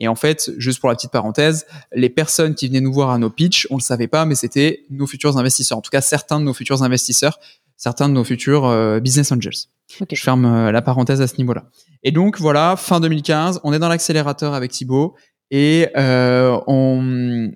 Et 0.00 0.08
en 0.08 0.14
fait, 0.14 0.50
juste 0.56 0.80
pour 0.80 0.88
la 0.88 0.96
petite 0.96 1.10
parenthèse, 1.10 1.66
les 1.92 2.10
personnes 2.10 2.54
qui 2.54 2.66
venaient 2.68 2.80
nous 2.80 2.92
voir 2.92 3.10
à 3.10 3.18
nos 3.18 3.30
pitchs, 3.30 3.66
on 3.70 3.76
le 3.76 3.82
savait 3.82 4.08
pas, 4.08 4.24
mais 4.24 4.34
c'était 4.34 4.84
nos 4.90 5.06
futurs 5.06 5.36
investisseurs. 5.36 5.78
En 5.78 5.82
tout 5.82 5.90
cas, 5.90 6.00
certains 6.00 6.40
de 6.40 6.44
nos 6.44 6.54
futurs 6.54 6.82
investisseurs, 6.82 7.38
certains 7.76 8.08
de 8.08 8.14
nos 8.14 8.24
futurs 8.24 8.66
euh, 8.66 8.98
business 8.98 9.30
angels. 9.30 9.68
Je 10.10 10.22
ferme 10.22 10.70
la 10.70 10.82
parenthèse 10.82 11.20
à 11.20 11.26
ce 11.26 11.36
niveau-là. 11.36 11.64
Et 12.02 12.12
donc 12.12 12.38
voilà, 12.38 12.76
fin 12.76 13.00
2015, 13.00 13.60
on 13.64 13.72
est 13.72 13.78
dans 13.78 13.88
l'accélérateur 13.88 14.54
avec 14.54 14.70
Thibaut 14.70 15.14
et 15.50 15.88
on 15.96 17.50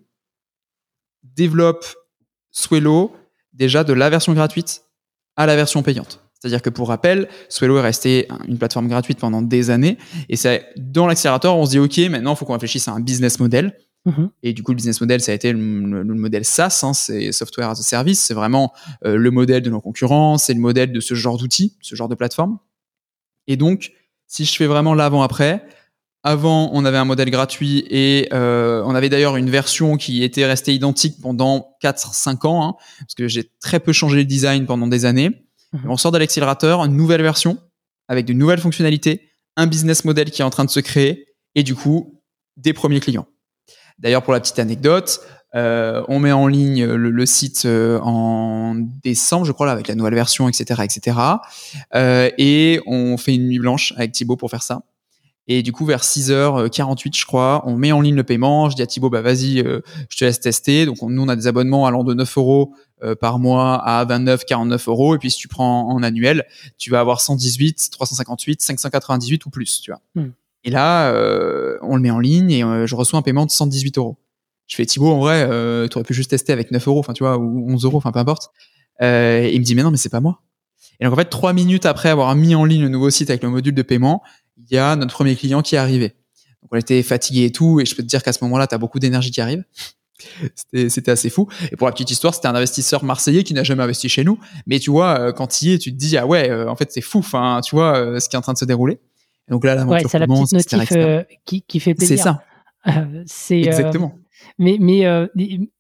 développe 1.22 1.86
Swello 2.50 3.12
déjà 3.52 3.84
de 3.84 3.92
la 3.92 4.10
version 4.10 4.32
gratuite 4.32 4.82
à 5.36 5.46
la 5.46 5.56
version 5.56 5.82
payante. 5.82 6.24
C'est-à-dire 6.44 6.60
que 6.60 6.68
pour 6.68 6.88
rappel, 6.88 7.26
Swello 7.48 7.78
est 7.78 7.80
resté 7.80 8.28
une 8.46 8.58
plateforme 8.58 8.86
gratuite 8.86 9.18
pendant 9.18 9.40
des 9.40 9.70
années. 9.70 9.96
Et 10.28 10.36
c'est 10.36 10.66
dans 10.76 11.06
l'accélérateur, 11.06 11.56
on 11.56 11.64
se 11.64 11.70
dit, 11.70 11.78
OK, 11.78 11.96
maintenant, 12.10 12.34
il 12.34 12.36
faut 12.36 12.44
qu'on 12.44 12.52
réfléchisse 12.52 12.86
à 12.86 12.92
un 12.92 13.00
business 13.00 13.40
model. 13.40 13.78
Mhm. 14.04 14.28
Et 14.42 14.52
du 14.52 14.62
coup, 14.62 14.72
le 14.72 14.76
business 14.76 15.00
model, 15.00 15.22
ça 15.22 15.32
a 15.32 15.34
été 15.34 15.54
le, 15.54 15.58
modèle 15.58 16.44
SaaS, 16.44 16.80
hein, 16.82 16.92
c'est 16.92 17.32
Software 17.32 17.70
as 17.70 17.80
a 17.80 17.82
Service. 17.82 18.20
C'est 18.20 18.34
vraiment 18.34 18.74
euh, 19.06 19.16
le 19.16 19.30
modèle 19.30 19.62
de 19.62 19.70
nos 19.70 19.80
concurrents, 19.80 20.36
c'est 20.36 20.52
le 20.52 20.60
modèle 20.60 20.92
de 20.92 21.00
ce 21.00 21.14
genre 21.14 21.38
d'outils, 21.38 21.78
ce 21.80 21.94
genre 21.94 22.10
de 22.10 22.14
plateforme. 22.14 22.58
Et 23.46 23.56
donc, 23.56 23.92
si 24.26 24.44
je 24.44 24.54
fais 24.54 24.66
vraiment 24.66 24.92
l'avant-après, 24.92 25.64
avant, 26.24 26.68
on 26.74 26.84
avait 26.84 26.98
un 26.98 27.06
modèle 27.06 27.30
gratuit 27.30 27.86
et 27.88 28.28
euh, 28.34 28.82
on 28.84 28.94
avait 28.94 29.08
d'ailleurs 29.08 29.36
une 29.36 29.48
version 29.48 29.96
qui 29.96 30.22
était 30.22 30.44
restée 30.44 30.74
identique 30.74 31.22
pendant 31.22 31.74
4-5 31.82 32.46
ans, 32.46 32.66
hein, 32.66 32.74
parce 33.00 33.14
que 33.14 33.28
j'ai 33.28 33.50
très 33.60 33.80
peu 33.80 33.94
changé 33.94 34.18
le 34.18 34.24
design 34.24 34.66
pendant 34.66 34.86
des 34.86 35.06
années. 35.06 35.30
On 35.87 35.97
sort 35.97 36.12
de 36.12 36.19
l'accélérateur, 36.19 36.85
une 36.85 36.97
nouvelle 36.97 37.23
version 37.23 37.59
avec 38.09 38.26
de 38.26 38.33
nouvelles 38.33 38.61
fonctionnalités, 38.61 39.28
un 39.57 39.66
business 39.66 40.04
model 40.04 40.31
qui 40.31 40.43
est 40.43 40.45
en 40.45 40.50
train 40.50 40.64
de 40.64 40.71
se 40.71 40.81
créer 40.81 41.26
et 41.54 41.62
du 41.62 41.75
coup, 41.75 42.21
des 42.57 42.73
premiers 42.73 43.00
clients. 43.00 43.26
D'ailleurs, 43.99 44.23
pour 44.23 44.33
la 44.33 44.40
petite 44.40 44.59
anecdote, 44.59 45.21
euh, 45.54 46.02
on 46.09 46.19
met 46.19 46.33
en 46.33 46.49
ligne 46.49 46.85
le, 46.85 47.26
site 47.26 47.64
euh, 47.64 48.00
en 48.00 48.75
décembre, 48.75 49.47
je 49.47 49.52
crois, 49.52 49.71
avec 49.71 49.87
la 49.87 49.95
nouvelle 49.95 50.14
version, 50.14 50.49
etc., 50.49 50.83
etc. 50.83 51.19
et 52.38 52.81
on 52.87 53.16
fait 53.16 53.35
une 53.35 53.47
nuit 53.49 53.61
blanche 53.61 53.95
avec 53.97 54.12
Thibaut 54.12 54.37
pour 54.37 54.50
faire 54.50 54.62
ça. 54.62 54.83
Et 55.47 55.62
du 55.62 55.73
coup, 55.73 55.85
vers 55.85 56.02
6h48, 56.02 57.19
je 57.19 57.26
crois, 57.26 57.62
on 57.66 57.76
met 57.76 57.93
en 57.93 58.00
ligne 58.00 58.14
le 58.14 58.25
paiement. 58.25 58.71
Je 58.71 58.76
dis 58.76 58.83
à 58.83 58.87
Thibaut, 58.87 59.11
bah 59.11 59.21
vas-y, 59.21 59.61
euh, 59.61 59.81
je 60.09 60.16
te 60.16 60.25
laisse 60.25 60.40
tester. 60.40 60.87
Donc, 60.87 61.02
nous, 61.02 61.23
on 61.23 61.28
a 61.28 61.37
des 61.37 61.47
abonnements 61.47 61.87
allant 61.87 62.02
de 62.02 62.14
9 62.14 62.38
euros 62.38 62.75
euh, 62.75 62.93
par 63.20 63.38
mois 63.38 63.76
à 63.76 64.04
29, 64.04 64.44
49 64.44 64.88
euros. 64.88 65.14
Et 65.14 65.18
puis, 65.18 65.30
si 65.30 65.38
tu 65.38 65.49
prends 65.49 65.88
en 65.88 66.02
annuel, 66.02 66.46
tu 66.78 66.90
vas 66.90 67.00
avoir 67.00 67.20
118, 67.20 67.90
358, 67.90 68.62
598 68.62 69.46
ou 69.46 69.50
plus, 69.50 69.80
tu 69.80 69.90
vois. 69.90 70.00
Hmm. 70.14 70.30
Et 70.64 70.70
là, 70.70 71.12
euh, 71.12 71.78
on 71.82 71.96
le 71.96 72.02
met 72.02 72.11
en 72.11 72.18
ligne 72.18 72.50
et 72.50 72.62
je 72.87 72.94
reçois 72.94 73.18
un 73.18 73.23
paiement 73.23 73.44
de 73.44 73.50
118 73.50 73.99
euros. 73.99 74.16
Je 74.66 74.76
fais 74.76 74.87
Thibaut, 74.87 75.11
en 75.11 75.18
vrai, 75.18 75.46
tu 75.88 75.99
aurais 75.99 76.04
pu 76.04 76.14
juste 76.14 76.30
tester 76.30 76.52
avec 76.52 76.70
9 76.70 76.88
euros, 76.88 77.00
enfin, 77.00 77.12
tu 77.12 77.23
vois, 77.23 77.37
ou 77.37 77.70
11 77.70 77.84
euros, 77.84 77.99
enfin, 77.99 78.12
peu 78.12 78.18
importe. 78.18 78.50
et 79.00 79.50
il 79.52 79.61
me 79.61 79.64
dit, 79.64 79.75
mais 79.75 79.82
non, 79.82 79.90
mais 79.90 79.99
c'est 79.99 80.08
pas 80.08 80.20
moi. 80.20 80.40
Et 81.00 81.04
donc, 81.04 81.12
en 81.12 81.16
fait, 81.16 81.28
trois 81.28 81.52
minutes 81.52 81.87
après 81.87 82.08
avoir 82.08 82.34
mis 82.34 82.54
en 82.54 82.64
ligne 82.64 82.82
le 82.82 82.88
nouveau 82.88 83.11
site 83.11 83.30
avec 83.30 83.42
le 83.42 83.50
module 83.50 83.75
de 83.75 83.82
paiement, 83.82 84.23
il 84.56 84.75
y 84.75 84.78
a 84.78 84.96
notre 84.96 85.14
premier 85.14 85.37
client 85.37 85.62
qui 85.62 85.75
est 85.75 85.78
arrivé. 85.78 86.14
Donc 86.62 86.70
on 86.73 86.76
était 86.76 87.02
fatigué 87.02 87.44
et 87.44 87.52
tout, 87.52 87.80
et 87.80 87.84
je 87.84 87.94
peux 87.94 88.02
te 88.02 88.08
dire 88.08 88.23
qu'à 88.23 88.32
ce 88.32 88.42
moment-là, 88.44 88.66
tu 88.66 88.75
as 88.75 88.78
beaucoup 88.78 88.99
d'énergie 88.99 89.30
qui 89.30 89.40
arrive. 89.40 89.64
C'était 90.88 91.11
assez 91.11 91.30
fou. 91.30 91.49
Et 91.73 91.76
pour 91.76 91.87
la 91.87 91.92
petite 91.92 92.11
histoire, 92.11 92.35
c'était 92.35 92.49
un 92.49 92.54
investisseur 92.54 93.04
marseillais 93.04 93.42
qui 93.42 93.54
n'a 93.54 93.64
jamais 93.64 93.83
investi 93.83 94.09
chez 94.09 94.25
nous. 94.25 94.38
Mais 94.66 94.78
tu 94.78 94.90
vois, 94.90 95.18
euh, 95.18 95.33
quand 95.33 95.62
il 95.62 95.71
y 95.71 95.75
es, 95.75 95.78
tu 95.78 95.92
te 95.92 95.97
dis, 95.97 96.16
ah 96.16 96.26
ouais, 96.26 96.50
euh, 96.50 96.71
en 96.71 96.76
fait, 96.76 96.92
c'est 96.92 97.00
fou, 97.00 97.18
enfin, 97.18 97.61
tu 97.64 97.75
vois, 97.75 97.99
euh, 97.99 98.21
ce 98.21 98.28
qui 98.28 98.37
est 98.37 98.38
en 98.38 98.42
train 98.42 98.52
de 98.52 98.59
se 98.59 98.64
dérouler. 98.64 99.00
Et 99.49 99.52
donc 99.52 99.64
là, 99.64 99.75
l'aventure 99.75 100.04
ouais, 100.04 100.09
c'est 100.09 100.18
la 100.18 100.26
petite 100.26 100.52
notif 100.52 101.26
qui, 101.44 101.62
qui, 101.62 101.80
fait 101.80 101.94
plaisir. 101.94 102.16
C'est 102.16 102.23
ça. 102.23 102.42
c'est 103.26 103.61
Exactement. 103.61 104.14
mais, 104.59 104.76
mais 104.80 105.04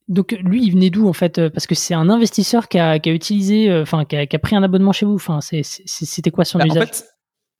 donc 0.08 0.32
lui, 0.42 0.64
il 0.64 0.72
venait 0.72 0.90
d'où 0.90 1.08
en 1.08 1.14
fait 1.14 1.48
Parce 1.48 1.66
que 1.66 1.74
c'est 1.74 1.94
un 1.94 2.10
investisseur 2.10 2.68
qui 2.68 2.78
a, 2.78 2.98
qui 2.98 3.08
a 3.08 3.12
utilisé, 3.12 3.72
enfin, 3.80 4.04
qui, 4.04 4.26
qui, 4.26 4.36
a 4.36 4.38
pris 4.38 4.56
un 4.56 4.62
abonnement 4.62 4.92
chez 4.92 5.06
vous. 5.06 5.14
Enfin, 5.14 5.38
c'était 5.40 6.30
quoi 6.30 6.44
son 6.44 6.58
bah, 6.58 6.66
usage? 6.66 6.88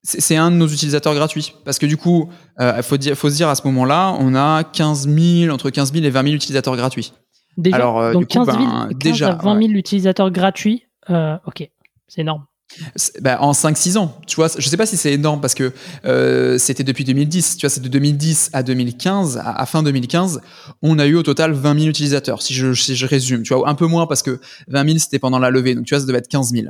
C'est 0.05 0.37
un 0.37 0.51
de 0.51 0.57
nos 0.57 0.69
utilisateurs 0.69 1.15
gratuits. 1.15 1.55
Parce 1.65 1.79
que 1.79 1.87
du 1.87 1.97
coup, 1.97 2.29
il 2.61 2.65
euh, 2.65 2.83
faut, 2.83 2.97
faut, 3.15 3.31
se 3.31 3.37
dire 3.37 3.49
à 3.49 3.55
ce 3.55 3.67
moment-là, 3.67 4.15
on 4.21 4.35
a 4.35 4.63
15 4.63 5.09
000, 5.09 5.53
entre 5.53 5.71
15 5.71 5.93
000 5.93 6.05
et 6.05 6.11
20 6.11 6.23
000 6.23 6.35
utilisateurs 6.35 6.77
gratuits. 6.77 7.13
Déjà, 7.57 7.77
Alors, 7.77 8.01
euh, 8.01 8.13
donc 8.13 8.27
15, 8.27 8.47
000, 8.47 8.59
ben, 8.59 8.89
déjà, 8.95 9.35
20 9.35 9.59
000 9.63 9.73
utilisateurs 9.73 10.31
gratuits, 10.31 10.85
euh, 11.09 11.37
ok, 11.47 11.69
c'est 12.07 12.21
énorme. 12.21 12.45
Bah, 13.21 13.39
en 13.41 13.53
5-6 13.53 13.99
ans, 13.99 14.19
tu 14.27 14.37
vois, 14.37 14.49
je 14.59 14.69
sais 14.69 14.77
pas 14.77 14.87
si 14.87 14.97
c'est 14.97 15.13
énorme 15.13 15.41
parce 15.41 15.55
que 15.55 15.73
c'était 16.59 16.83
depuis 16.83 17.05
2010, 17.05 17.57
tu 17.57 17.67
vois, 17.67 17.71
c'est 17.71 17.83
de 17.83 17.89
2010 17.89 18.51
à 18.53 18.65
2015, 18.65 19.41
à, 19.45 19.65
fin 19.67 19.83
2015, 19.83 20.41
on 20.83 20.99
a 20.99 21.07
eu 21.07 21.15
au 21.15 21.23
total 21.23 21.53
20 21.53 21.75
000 21.75 21.87
utilisateurs, 21.87 22.43
si 22.43 22.53
je, 22.53 22.73
si 22.73 22.97
je 22.97 23.07
résume, 23.07 23.43
tu 23.43 23.55
vois, 23.55 23.69
un 23.69 23.75
peu 23.75 23.87
moins 23.87 24.07
parce 24.09 24.23
que 24.23 24.41
20 24.69 24.87
000 24.87 24.99
c'était 24.99 25.21
pendant 25.21 25.39
la 25.39 25.51
levée, 25.51 25.77
donc 25.77 25.85
tu 25.85 25.95
vois, 25.95 26.01
ça 26.01 26.07
devait 26.07 26.19
être 26.19 26.29
15 26.29 26.51
000. 26.51 26.67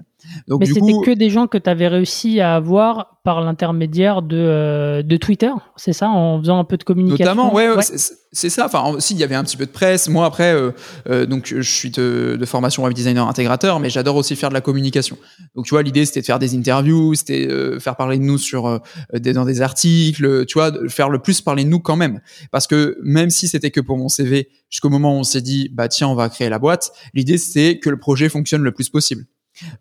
Donc, 0.47 0.61
Mais 0.61 0.67
c'était 0.67 0.93
que 1.05 1.15
des 1.15 1.31
gens 1.31 1.47
que 1.47 1.59
tu 1.59 1.71
avais 1.71 1.89
réussi 1.89 2.41
à 2.41 2.57
avoir 2.57 3.14
par 3.25 3.41
l'intermédiaire 3.41 4.21
de, 4.21 4.37
euh, 4.37 5.03
de 5.03 5.17
Twitter, 5.17 5.51
c'est 5.77 5.95
ça, 5.95 6.11
en 6.11 6.39
faisant 6.39 6.59
un 6.59 6.65
peu 6.65 6.77
de 6.77 6.85
communication 6.85 7.25
Notamment, 7.25 7.55
ouais, 7.55 7.71
ouais. 7.71 7.83
c'est 7.83 8.51
ça, 8.51 8.67
enfin, 8.67 9.01
si, 9.01 9.15
il 9.15 9.19
y 9.19 9.25
avait 9.25 9.35
un 9.35 9.43
petit 9.43 9.57
peu 9.57 9.65
de 9.65 9.71
presse, 9.71 10.11
moi 10.11 10.27
après, 10.27 10.55
euh, 10.55 11.25
donc 11.25 11.47
je 11.47 11.63
suis 11.63 11.91
de, 11.91 12.37
de 12.39 12.45
formation 12.45 12.85
web 12.85 12.93
designer 12.93 13.27
intégrateur, 13.27 13.81
mais 13.81 13.89
j'adore 13.89 14.17
aussi 14.17 14.37
faire 14.37 14.51
de 14.51 14.55
la 14.55 14.61
communication. 14.61 15.17
Donc 15.55 15.65
tu 15.65 15.71
vois, 15.71 15.83
l'idée 15.83 16.05
c'était 16.05 16.21
de 16.21 16.27
faire 16.27 16.39
des 16.39 16.55
interviews, 16.55 17.15
c'était 17.15 17.49
euh, 17.51 17.81
faire 17.81 17.97
parler 17.97 18.19
de 18.19 18.25
nous 18.25 18.37
sur 18.37 18.67
euh, 18.67 18.79
des, 19.15 19.33
dans 19.33 19.47
des 19.47 19.63
articles, 19.63 20.45
tu 20.45 20.59
vois, 20.59 20.71
de 20.71 20.87
faire 20.89 21.09
le 21.09 21.19
plus 21.19 21.41
parler 21.41 21.65
de 21.65 21.71
nous 21.71 21.81
quand 21.81 21.97
même. 21.97 22.21
Parce 22.51 22.67
que 22.67 22.99
même 23.03 23.31
si 23.31 23.49
c'était 23.49 23.71
que 23.71 23.81
pour 23.81 23.97
mon 23.97 24.11
CV, 24.11 24.51
jusqu'au 24.69 24.91
moment 24.91 25.17
où 25.17 25.21
on 25.21 25.25
s'est 25.25 25.41
dit 25.41 25.71
bah 25.73 25.89
tiens 25.89 26.09
on 26.09 26.15
va 26.15 26.29
créer 26.29 26.51
la 26.51 26.59
boîte, 26.59 26.93
l'idée 27.15 27.39
c'était 27.39 27.79
que 27.79 27.89
le 27.89 27.99
projet 27.99 28.29
fonctionne 28.29 28.63
le 28.63 28.73
plus 28.73 28.91
possible. 28.91 29.25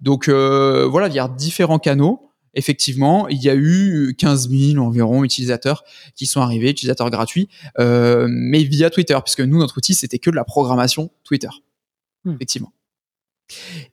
Donc 0.02 0.28
euh, 0.28 0.88
voilà, 0.90 1.08
il 1.08 1.14
y 1.14 1.20
a 1.20 1.28
différents 1.28 1.80
canaux. 1.80 2.30
Effectivement, 2.54 3.28
il 3.28 3.42
y 3.42 3.50
a 3.50 3.56
eu 3.56 4.16
15 4.18 4.50
000 4.50 4.84
environ 4.84 5.24
utilisateurs 5.24 5.84
qui 6.16 6.26
sont 6.26 6.42
arrivés, 6.42 6.70
utilisateurs 6.70 7.10
gratuits, 7.10 7.50
mais 7.78 8.64
via 8.64 8.90
Twitter, 8.90 9.18
puisque 9.24 9.42
nous, 9.42 9.60
notre 9.60 9.78
outil, 9.78 9.94
c'était 9.94 10.20
que 10.20 10.30
de 10.30 10.36
la 10.36 10.44
programmation 10.44 11.10
Twitter. 11.24 11.50
Hmm. 12.26 12.34
Effectivement. 12.34 12.74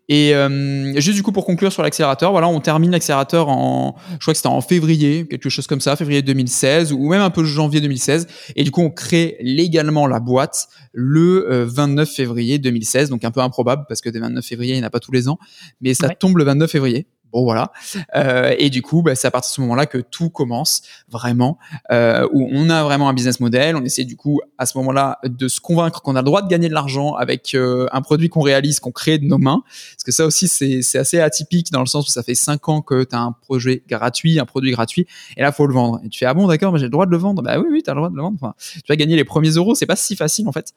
Et 0.09 0.35
euh, 0.35 0.99
juste 1.01 1.17
du 1.17 1.23
coup 1.23 1.33
pour 1.33 1.45
conclure 1.45 1.73
sur 1.73 1.83
l'accélérateur, 1.83 2.33
voilà, 2.33 2.49
on 2.49 2.61
termine 2.61 2.91
l'accélérateur 2.91 3.49
en, 3.49 3.97
je 4.13 4.19
crois 4.19 4.33
que 4.33 4.39
c'était 4.39 4.49
en 4.49 4.61
février, 4.61 5.27
quelque 5.27 5.49
chose 5.49 5.67
comme 5.67 5.81
ça, 5.81 5.97
février 5.97 6.23
2016 6.23 6.93
ou 6.93 7.09
même 7.09 7.21
un 7.21 7.31
peu 7.31 7.45
janvier 7.45 7.81
2016. 7.81 8.27
Et 8.57 8.65
du 8.65 8.71
coup, 8.71 8.81
on 8.81 8.91
crée 8.91 9.37
légalement 9.41 10.07
la 10.07 10.21
boîte 10.21 10.69
le 10.93 11.65
29 11.65 12.09
euh, 12.09 12.13
février 12.13 12.59
2016, 12.59 13.11
donc 13.11 13.25
un 13.25 13.31
peu 13.31 13.41
improbable 13.41 13.85
parce 13.89 14.01
que 14.01 14.09
des 14.09 14.21
29 14.21 14.45
février, 14.45 14.75
il 14.75 14.79
n'y 14.79 14.85
en 14.85 14.87
a 14.87 14.91
pas 14.91 15.01
tous 15.01 15.13
les 15.13 15.29
ans, 15.29 15.39
mais 15.81 15.95
ça 15.95 16.09
tombe 16.09 16.39
le 16.39 16.45
29 16.45 16.71
février. 16.71 17.07
Bon 17.33 17.45
voilà. 17.45 17.73
Euh, 18.17 18.55
et 18.59 18.71
du 18.71 18.83
coup, 18.83 19.03
bah, 19.03 19.15
c'est 19.15 19.29
à 19.29 19.31
partir 19.31 19.51
de 19.51 19.55
ce 19.55 19.61
moment-là 19.63 19.87
que 19.87 19.99
tout 19.99 20.31
commence 20.31 20.83
vraiment, 21.09 21.59
euh, 21.93 22.27
où 22.33 22.49
on 22.53 22.71
a 22.71 22.83
vraiment 22.83 23.09
un 23.09 23.15
business 23.15 23.41
model. 23.41 23.77
On 23.77 23.85
essaie 23.85 24.05
du 24.05 24.17
coup 24.17 24.41
à 24.59 24.67
ce 24.67 24.77
moment-là 24.79 25.19
de 25.25 25.49
se 25.49 25.61
convaincre 25.61 26.03
qu'on 26.03 26.17
a 26.17 26.21
le 26.21 26.25
droit 26.25 26.43
de 26.43 26.49
gagner 26.49 26.69
de 26.69 26.75
l'argent 26.75 27.15
avec 27.15 27.55
euh, 27.55 27.87
un 27.93 28.03
produit 28.03 28.29
qu'on 28.29 28.41
réalise, 28.41 28.81
qu'on 28.81 28.91
crée 28.91 29.19
de 29.19 29.27
nos 29.27 29.39
mains. 29.39 29.63
Parce 29.93 30.05
que 30.05 30.13
ça 30.13 30.27
aussi, 30.27 30.49
c'est 30.49 30.99
assez 30.99 31.21
atypique 31.21 31.71
dans 31.71 31.81
le 31.81 31.87
sens 31.87 32.09
où 32.09 32.11
ça 32.11 32.23
fait 32.23 32.35
cinq 32.35 32.69
ans 32.69 32.83
que 32.83 33.05
tu 33.05 33.15
as 33.15 33.21
un 33.21 33.33
projet 33.33 33.83
gratuit, 33.89 34.41
un 34.41 34.47
produit 34.47 34.73
gratuit, 34.73 35.07
et 35.37 35.43
là 35.43 35.53
faut 35.53 35.67
le 35.67 35.75
vendre. 35.75 36.01
Et 36.05 36.09
tu 36.09 36.19
fais 36.19 36.27
ah 36.27 36.35
bon 36.35 36.47
d'accord, 36.47 36.73
mais 36.73 36.79
j'ai 36.79 36.87
le 36.87 36.91
droit 36.91 37.07
de 37.07 37.11
le 37.11 37.17
vendre. 37.17 37.43
Bah 37.43 37.59
oui 37.59 37.67
oui, 37.71 37.83
as 37.87 37.91
le 37.91 37.97
droit 37.97 38.11
de 38.11 38.17
le 38.17 38.23
vendre. 38.23 38.39
Enfin, 38.41 38.55
tu 38.75 38.83
vas 38.89 38.97
gagner 38.97 39.17
les 39.17 39.25
premiers 39.25 39.51
euros. 39.51 39.75
C'est 39.75 39.87
pas 39.87 39.97
si 39.97 40.17
facile 40.17 40.49
en 40.49 40.53
fait. 40.53 40.73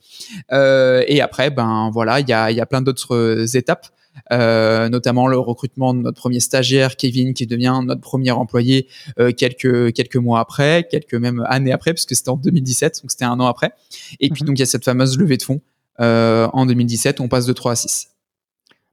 Euh, 0.52 1.04
et 1.08 1.22
après, 1.22 1.50
ben 1.50 1.90
voilà, 1.92 2.20
il 2.20 2.30
y 2.30 2.34
a, 2.34 2.52
y 2.52 2.62
a 2.62 2.66
plein 2.66 2.82
d'autres 2.82 3.56
étapes. 3.56 3.88
Euh, 4.32 4.90
notamment 4.90 5.28
le 5.28 5.38
recrutement 5.38 5.94
de 5.94 6.00
notre 6.00 6.20
premier 6.20 6.40
stagiaire 6.40 6.96
Kevin 6.96 7.34
qui 7.34 7.48
devient 7.48 7.80
notre 7.84 8.02
premier 8.02 8.32
employé 8.32 8.88
euh, 9.20 9.32
quelques 9.32 9.92
quelques 9.94 10.16
mois 10.16 10.40
après, 10.40 10.88
quelques 10.90 11.16
même 11.16 11.44
années 11.48 11.72
après 11.72 11.94
puisque 11.94 12.16
c'était 12.16 12.30
en 12.30 12.38
2017 12.38 13.02
donc 13.02 13.12
c'était 13.12 13.26
un 13.26 13.40
an 13.40 13.48
après. 13.48 13.74
Et 14.20 14.30
puis 14.30 14.44
mhm. 14.44 14.48
donc 14.48 14.60
il 14.60 14.62
y 14.62 14.64
a 14.64 14.68
cette 14.68 14.86
fameuse 14.86 15.18
levée 15.18 15.38
de 15.38 15.44
fonds 15.44 15.62
euh, 16.00 16.48
en 16.54 16.66
2017 16.66 17.20
on 17.22 17.28
passe 17.28 17.46
de 17.46 17.54
3 17.54 17.72
à 17.72 17.76
6. 17.76 18.10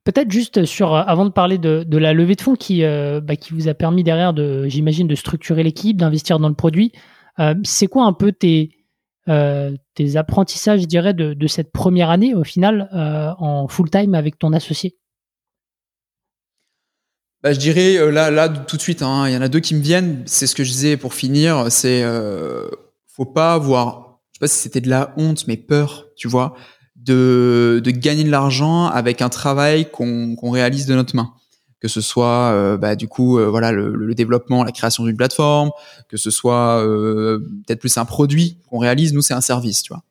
Peut-être 0.05 0.31
juste 0.31 0.65
sur, 0.65 0.95
avant 0.95 1.27
de 1.27 1.31
parler 1.31 1.59
de, 1.59 1.85
de 1.87 1.99
la 1.99 2.15
levée 2.15 2.35
de 2.35 2.41
fonds 2.41 2.57
qui, 2.57 2.81
bah, 2.81 3.37
qui 3.37 3.53
vous 3.53 3.69
a 3.69 3.75
permis 3.75 4.03
derrière, 4.03 4.33
de, 4.33 4.67
j'imagine, 4.67 5.07
de 5.07 5.15
structurer 5.15 5.63
l'équipe, 5.63 5.99
d'investir 5.99 6.39
dans 6.39 6.49
le 6.49 6.55
produit, 6.55 6.91
c'est 7.65 7.87
quoi 7.87 8.05
un 8.05 8.15
peu 8.15 8.33
tes, 8.33 8.71
tes 9.27 10.17
apprentissages, 10.17 10.81
je 10.81 10.87
dirais, 10.87 11.13
de, 11.13 11.35
de 11.35 11.47
cette 11.47 11.71
première 11.71 12.09
année 12.09 12.35
au 12.35 12.45
final 12.45 12.89
en 13.39 13.69
full-time 13.69 14.15
avec 14.15 14.39
ton 14.39 14.55
associé? 14.55 14.97
Bah, 17.43 17.53
je 17.55 17.59
dirais 17.59 17.97
euh, 17.97 18.11
là, 18.11 18.31
là 18.31 18.49
tout 18.49 18.77
de 18.77 18.83
suite, 18.83 19.03
hein, 19.03 19.27
il 19.27 19.33
y 19.33 19.37
en 19.37 19.41
a 19.41 19.49
deux 19.49 19.61
qui 19.61 19.75
me 19.75 19.81
viennent. 19.81 20.23
C'est 20.27 20.47
ce 20.47 20.55
que 20.55 20.65
je 20.65 20.71
disais 20.71 20.97
pour 20.97 21.15
finir. 21.15 21.67
C'est 21.71 22.03
euh, 22.03 22.69
faut 23.09 23.25
pas 23.25 23.55
avoir, 23.55 24.21
je 24.33 24.39
sais 24.39 24.41
pas 24.41 24.49
si 24.49 24.59
c'était 24.61 24.81
de 24.81 24.91
la 24.91 25.15
honte, 25.17 25.47
mais 25.47 25.57
peur, 25.57 26.07
tu 26.17 26.29
vois, 26.29 26.55
de, 26.97 27.81
de 27.83 27.91
gagner 27.91 28.25
de 28.25 28.31
l'argent 28.31 28.87
avec 28.87 29.23
un 29.23 29.31
travail 29.31 29.91
qu'on 29.91 30.37
qu'on 30.37 30.51
réalise 30.51 30.87
de 30.87 30.95
notre 30.95 31.17
main. 31.17 31.33
Que 31.81 31.89
ce 31.89 32.03
soit 32.03 32.53
euh, 32.53 32.77
bah, 32.77 32.95
du 32.95 33.09
coup 33.09 33.39
euh, 33.39 33.49
voilà 33.49 33.73
le, 33.73 33.95
le, 33.95 34.15
développement, 34.15 34.63
la 34.63 34.73
création 34.73 35.05
d'une 35.05 35.17
plateforme, 35.17 35.71
que 36.09 36.19
ce 36.19 36.31
soit 36.31 36.83
peut-être 37.67 37.81
plus 37.81 37.97
un 37.97 38.05
produit 38.05 38.59
qu'on 38.69 38.79
réalise. 38.79 39.15
Nous 39.15 39.23
c'est 39.23 39.35
un 39.35 39.41
service, 39.41 39.83
tu 39.83 39.95
vois. 39.95 40.03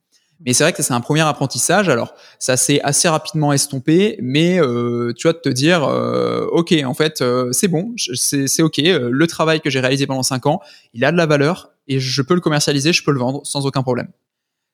Mais 0.45 0.54
c'est 0.54 0.63
vrai 0.63 0.71
que 0.71 0.82
c'est 0.82 0.93
un 0.93 1.02
premier 1.02 1.21
apprentissage. 1.21 1.89
Alors, 1.89 2.13
ça 2.39 2.56
s'est 2.56 2.80
assez 2.82 3.10
rapidement 3.10 3.52
estompé, 3.52 4.17
mais 4.21 4.60
euh, 4.60 5.12
tu 5.13 5.28
vois, 5.28 5.34
de 5.34 5.39
te 5.39 5.49
dire, 5.49 5.84
euh, 5.84 6.47
ok, 6.52 6.73
en 6.86 6.93
fait, 6.93 7.21
euh, 7.21 7.52
c'est 7.52 7.67
bon, 7.67 7.93
c'est 7.97 8.62
ok. 8.62 8.80
Euh, 8.80 9.10
le 9.12 9.28
travail 9.28 9.60
que 9.60 9.69
j'ai 9.69 9.82
réalisé 9.82 10.08
pendant 10.08 10.23
cinq 10.23 10.45
ans, 10.45 10.62
il 10.93 11.04
a 11.04 11.12
de 11.12 11.17
la 11.17 11.25
valeur 11.25 11.71
et 11.88 11.99
je 11.99 12.21
peux 12.21 12.36
le 12.36 12.41
commercialiser, 12.41 12.93
je 12.93 13.04
peux 13.04 13.12
le 13.12 13.19
vendre 13.19 13.41
sans 13.45 13.65
aucun 13.65 13.84
problème. 13.84 14.08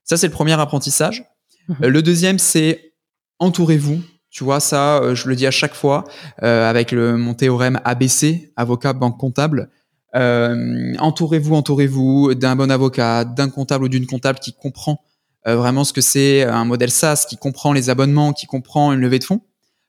Ça, 0.04 0.18
c'est 0.18 0.28
le 0.28 0.34
premier 0.34 0.54
apprentissage. 0.54 1.26
Mhm. 1.68 1.88
le 1.88 2.02
deuxième, 2.04 2.38
c'est 2.38 2.94
entourez-vous. 3.40 4.02
Tu 4.30 4.44
vois, 4.44 4.60
ça, 4.60 5.16
je 5.16 5.28
le 5.28 5.36
dis 5.36 5.48
à 5.48 5.52
chaque 5.52 5.74
fois 5.74 6.04
avec 6.40 6.92
le, 6.92 7.16
mon 7.18 7.34
théorème 7.34 7.80
ABC, 7.86 8.52
avocat, 8.58 8.92
banque 8.92 9.18
comptable. 9.18 9.70
entourez-vous, 10.14 11.56
entourez-vous 11.56 12.36
d'un 12.36 12.58
bon 12.58 12.70
avocat, 12.70 13.24
d'un 13.24 13.50
comptable 13.50 13.86
ou 13.86 13.90
d'une 13.90 14.06
comptable 14.06 14.40
qui 14.40 14.54
comprend 14.54 15.00
euh, 15.00 15.05
vraiment 15.46 15.84
ce 15.84 15.94
que 15.94 16.02
c'est 16.02 16.44
un 16.44 16.66
modèle 16.66 16.92
SaaS 16.92 17.26
qui 17.30 17.38
comprend 17.38 17.74
les 17.74 17.90
abonnements, 17.90 18.34
qui 18.34 18.48
comprend 18.48 18.94
une 18.94 19.00
levée 19.00 19.20
de 19.20 19.24
fonds. 19.24 19.42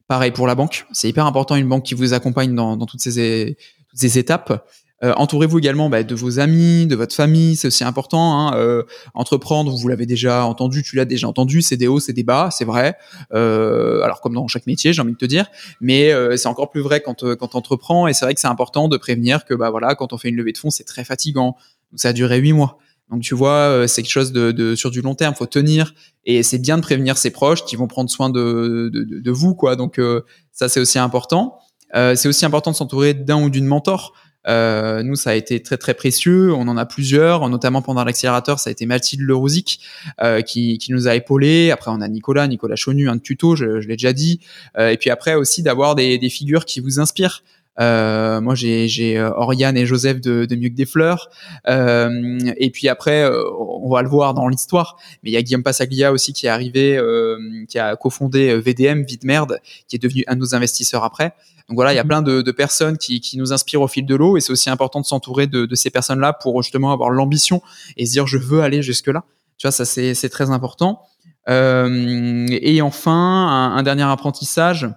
Pareil 0.09 0.31
pour 0.31 0.47
la 0.47 0.55
banque, 0.55 0.87
c'est 0.92 1.09
hyper 1.09 1.27
important 1.27 1.57
une 1.57 1.69
banque 1.69 1.85
qui 1.85 1.95
vous 1.95 2.12
accompagne 2.12 2.55
dans, 2.55 2.77
dans 2.77 2.87
toutes, 2.87 3.01
ces, 3.01 3.57
toutes 3.90 3.99
ces 3.99 4.19
étapes. 4.19 4.64
Euh, 5.05 5.12
entourez-vous 5.16 5.59
également 5.59 5.90
bah, 5.90 6.03
de 6.03 6.14
vos 6.14 6.38
amis, 6.38 6.87
de 6.87 6.97
votre 6.97 7.14
famille, 7.14 7.57
c'est 7.57 7.69
aussi 7.69 7.85
important. 7.85 8.38
Hein. 8.38 8.57
Euh, 8.57 8.83
entreprendre, 9.14 9.77
vous 9.77 9.88
l'avez 9.88 10.07
déjà 10.07 10.47
entendu, 10.47 10.83
tu 10.83 10.97
l'as 10.97 11.05
déjà 11.05 11.29
entendu, 11.29 11.61
c'est 11.61 11.77
des 11.77 11.87
hauts, 11.87 12.01
c'est 12.01 12.14
des 12.14 12.23
bas, 12.23 12.49
c'est 12.51 12.64
vrai. 12.64 12.97
Euh, 13.35 14.01
alors 14.03 14.21
comme 14.21 14.33
dans 14.33 14.49
chaque 14.49 14.66
métier, 14.66 14.92
j'ai 14.92 15.03
envie 15.03 15.12
de 15.12 15.19
te 15.19 15.27
dire, 15.27 15.49
mais 15.81 16.12
euh, 16.12 16.37
c'est 16.37 16.49
encore 16.49 16.71
plus 16.71 16.81
vrai 16.81 17.01
quand 17.01 17.25
euh, 17.25 17.37
quand 17.37 17.57
entreprends. 17.57 18.07
Et 18.07 18.14
c'est 18.14 18.25
vrai 18.25 18.35
que 18.35 18.40
c'est 18.40 18.47
important 18.47 18.88
de 18.88 18.97
prévenir 18.97 19.45
que 19.45 19.55
bah 19.55 19.71
voilà, 19.71 19.95
quand 19.97 20.12
on 20.12 20.19
fait 20.19 20.29
une 20.29 20.37
levée 20.37 20.53
de 20.53 20.59
fonds, 20.59 20.71
c'est 20.71 20.85
très 20.85 21.05
fatigant. 21.05 21.57
Ça 21.95 22.09
a 22.09 22.12
duré 22.12 22.38
huit 22.38 22.53
mois. 22.53 22.79
Donc 23.11 23.23
tu 23.23 23.35
vois, 23.35 23.53
euh, 23.53 23.87
c'est 23.87 24.03
quelque 24.03 24.12
chose 24.12 24.33
de, 24.33 24.51
de, 24.51 24.75
sur 24.75 24.90
du 24.90 25.01
long 25.01 25.14
terme, 25.14 25.35
faut 25.35 25.47
tenir 25.47 25.95
et 26.25 26.42
c'est 26.42 26.59
bien 26.59 26.77
de 26.77 26.83
prévenir 26.83 27.16
ses 27.16 27.31
proches 27.31 27.64
qui 27.64 27.77
vont 27.77 27.87
prendre 27.87 28.11
soin 28.11 28.31
de, 28.31 28.90
de, 28.92 29.21
de 29.21 29.31
vous 29.31 29.55
quoi. 29.55 29.77
Donc 29.77 29.99
euh, 29.99 30.23
ça 30.53 30.69
c'est 30.69 30.81
aussi 30.81 30.99
important. 30.99 31.59
Euh, 31.95 32.16
c'est 32.16 32.29
aussi 32.29 32.45
important 32.45 32.73
de 32.73 32.77
s'entourer 32.77 33.14
d'un 33.14 33.42
ou 33.42 33.51
d'une 33.51 33.66
mentor. 33.66 34.12
Euh, 34.49 35.03
nous, 35.03 35.16
ça 35.16 35.31
a 35.31 35.35
été 35.35 35.61
très 35.62 35.77
très 35.77 35.95
précieux. 35.95 36.53
On 36.55 36.69
en 36.69 36.77
a 36.77 36.87
plusieurs, 36.87 37.49
notamment 37.49 37.83
pendant 37.83 38.05
l'accélérateur, 38.05 38.61
ça 38.61 38.71
a 38.71 38.73
été 38.73 38.87
Mathilde 38.87 39.23
Lerouzic 39.23 39.81
euh, 40.23 40.40
qui, 40.42 40.79
qui, 40.79 40.92
nous 40.92 41.09
a 41.09 41.14
épaulés. 41.14 41.71
Après, 41.71 41.90
on 41.90 42.01
a 42.01 42.09
Nicolas, 42.09 42.47
Nicolas 42.47 42.77
Chonu, 42.77 43.09
un 43.09 43.19
tuto, 43.19 43.57
je, 43.57 43.81
je 43.81 43.88
l'ai 43.88 43.97
déjà 43.97 44.12
dit. 44.12 44.40
Euh, 44.79 44.90
et 44.90 44.97
puis 44.97 45.11
après 45.11 45.35
aussi 45.35 45.62
d'avoir 45.62 45.95
des, 45.95 46.19
des, 46.19 46.29
figures 46.29 46.64
qui 46.64 46.81
vous 46.81 47.01
inspirent. 47.01 47.42
Euh, 47.81 48.41
moi, 48.41 48.55
j'ai, 48.55 48.89
j'ai 48.89 49.19
euh, 49.19 49.31
Oriane 49.35 49.77
et 49.77 49.87
Joseph 49.87 50.21
de, 50.21 50.45
de 50.45 50.57
Mieux 50.57 50.69
que 50.69 50.75
des 50.75 50.87
fleurs. 50.87 51.31
Euh, 51.69 52.39
et 52.57 52.71
puis 52.71 52.89
après, 52.89 53.23
euh, 53.23 53.43
on 53.59 53.91
va 53.91 54.03
le 54.03 54.09
voir 54.09 54.35
dans 54.35 54.49
l'histoire, 54.49 54.97
mais 55.23 55.31
il 55.31 55.33
y 55.33 55.37
a 55.37 55.43
Guillaume 55.43 55.62
Passaglia 55.62 56.12
aussi 56.12 56.33
qui 56.33 56.47
est 56.47 56.51
arrivé, 56.51 56.97
euh, 56.97 57.39
qui 57.69 57.79
a 57.79 57.97
cofondé 57.97 58.59
VDM, 58.59 59.03
Vite 59.03 59.25
Merde, 59.25 59.61
qui 59.89 59.97
est 59.97 59.99
devenu 59.99 60.25
un 60.27 60.35
de 60.35 60.41
nos 60.41 60.55
investisseurs 60.55 61.05
après. 61.05 61.35
Donc 61.69 61.77
voilà, 61.77 61.93
il 61.93 61.97
y 61.97 61.99
a 61.99 62.05
mhm. 62.05 62.09
plein 62.09 62.23
de, 62.23 62.43
de 62.43 62.53
personnes 62.53 62.97
qui, 62.97 63.21
qui, 63.21 63.37
nous 63.37 63.53
inspirent 63.53 63.83
au 63.83 63.89
fil 63.89 64.07
de 64.07 64.15
l'eau, 64.15 64.37
et 64.37 64.41
c'est 64.41 64.53
aussi 64.53 64.71
important 64.71 65.01
de 65.01 65.07
s'entourer 65.07 65.47
de, 65.47 65.67
de 65.67 65.75
ces 65.75 65.91
personnes-là 65.91 66.33
pour 66.33 66.62
justement 66.62 66.93
avoir 66.93 67.11
l'ambition 67.11 67.61
et 67.97 68.07
se 68.07 68.12
dire 68.12 68.27
je 68.27 68.39
veux 68.39 68.62
aller 68.62 68.83
jusque 68.83 69.09
là. 69.09 69.25
Tu 69.59 69.67
vois, 69.67 69.73
ça 69.73 69.85
c'est, 69.85 70.15
c'est 70.15 70.29
très 70.29 70.51
important. 70.51 71.03
et 71.49 72.81
enfin, 72.83 73.12
un, 73.12 73.77
un, 73.77 73.83
dernier 73.83 74.05
apprentissage, 74.05 74.89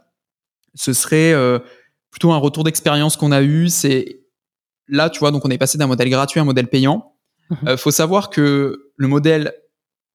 ce 0.75 0.93
serait 0.93 1.33
plutôt 2.11 2.31
un 2.31 2.37
retour 2.37 2.63
d'expérience 2.63 3.17
qu'on 3.17 3.31
a 3.31 3.41
eu. 3.41 3.69
C'est 3.69 4.21
là, 4.87 5.09
tu 5.09 5.19
vois, 5.19 5.31
donc 5.31 5.45
on 5.45 5.49
est 5.49 5.57
passé 5.57 5.77
d'un 5.77 5.87
modèle 5.87 6.09
gratuit 6.09 6.39
à 6.39 6.43
un 6.43 6.45
modèle 6.45 6.67
payant. 6.67 7.13
Il 7.49 7.69
mhm. 7.69 7.77
faut 7.77 7.91
savoir 7.91 8.29
que 8.29 8.91
le 8.95 9.07
modèle, 9.07 9.53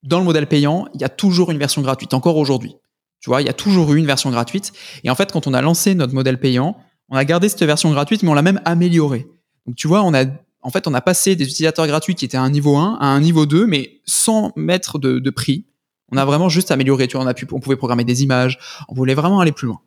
dans 0.02 0.18
le 0.18 0.24
modèle 0.24 0.46
payant, 0.46 0.86
il 0.94 1.00
y 1.00 1.04
a 1.04 1.08
toujours 1.08 1.50
une 1.50 1.58
version 1.58 1.82
gratuite, 1.82 2.14
encore 2.14 2.36
aujourd'hui. 2.36 2.76
Tu 3.20 3.30
vois, 3.30 3.40
il 3.40 3.46
y 3.46 3.50
a 3.50 3.54
toujours 3.54 3.92
eu 3.94 3.98
une 3.98 4.06
version 4.06 4.30
gratuite. 4.30 4.72
Et 5.02 5.10
en 5.10 5.14
fait, 5.14 5.32
quand 5.32 5.46
on 5.46 5.54
a 5.54 5.62
lancé 5.62 5.94
notre 5.94 6.14
modèle 6.14 6.38
payant, 6.38 6.76
on 7.08 7.16
a 7.16 7.24
gardé 7.24 7.48
cette 7.48 7.62
version 7.62 7.90
gratuite, 7.90 8.22
mais 8.22 8.28
on 8.28 8.34
l'a 8.34 8.42
même 8.42 8.60
améliorée. 8.64 9.26
Donc, 9.66 9.76
tu 9.76 9.88
vois, 9.88 10.02
on 10.02 10.12
a, 10.12 10.24
en 10.60 10.70
fait, 10.70 10.86
on 10.86 10.94
a 10.94 11.00
passé 11.00 11.34
des 11.34 11.44
utilisateurs 11.44 11.86
gratuits 11.86 12.14
qui 12.14 12.24
étaient 12.24 12.36
à 12.36 12.42
un 12.42 12.50
niveau 12.50 12.76
1 12.76 12.98
à 13.00 13.06
un 13.06 13.20
niveau 13.20 13.46
2, 13.46 13.66
mais 13.66 14.00
sans 14.04 14.52
mettre 14.56 14.98
de, 14.98 15.30
prix. 15.30 15.64
On 16.12 16.18
a 16.18 16.24
vraiment 16.24 16.50
juste 16.50 16.70
amélioré. 16.70 17.08
Tu 17.08 17.16
vois, 17.16 17.24
on 17.24 17.28
a 17.28 17.34
pu, 17.34 17.46
on 17.50 17.60
pouvait 17.60 17.76
programmer 17.76 18.04
des 18.04 18.22
images. 18.22 18.58
On 18.88 18.94
voulait 18.94 19.14
vraiment 19.14 19.40
aller 19.40 19.52
plus 19.52 19.66
loin. 19.68 19.80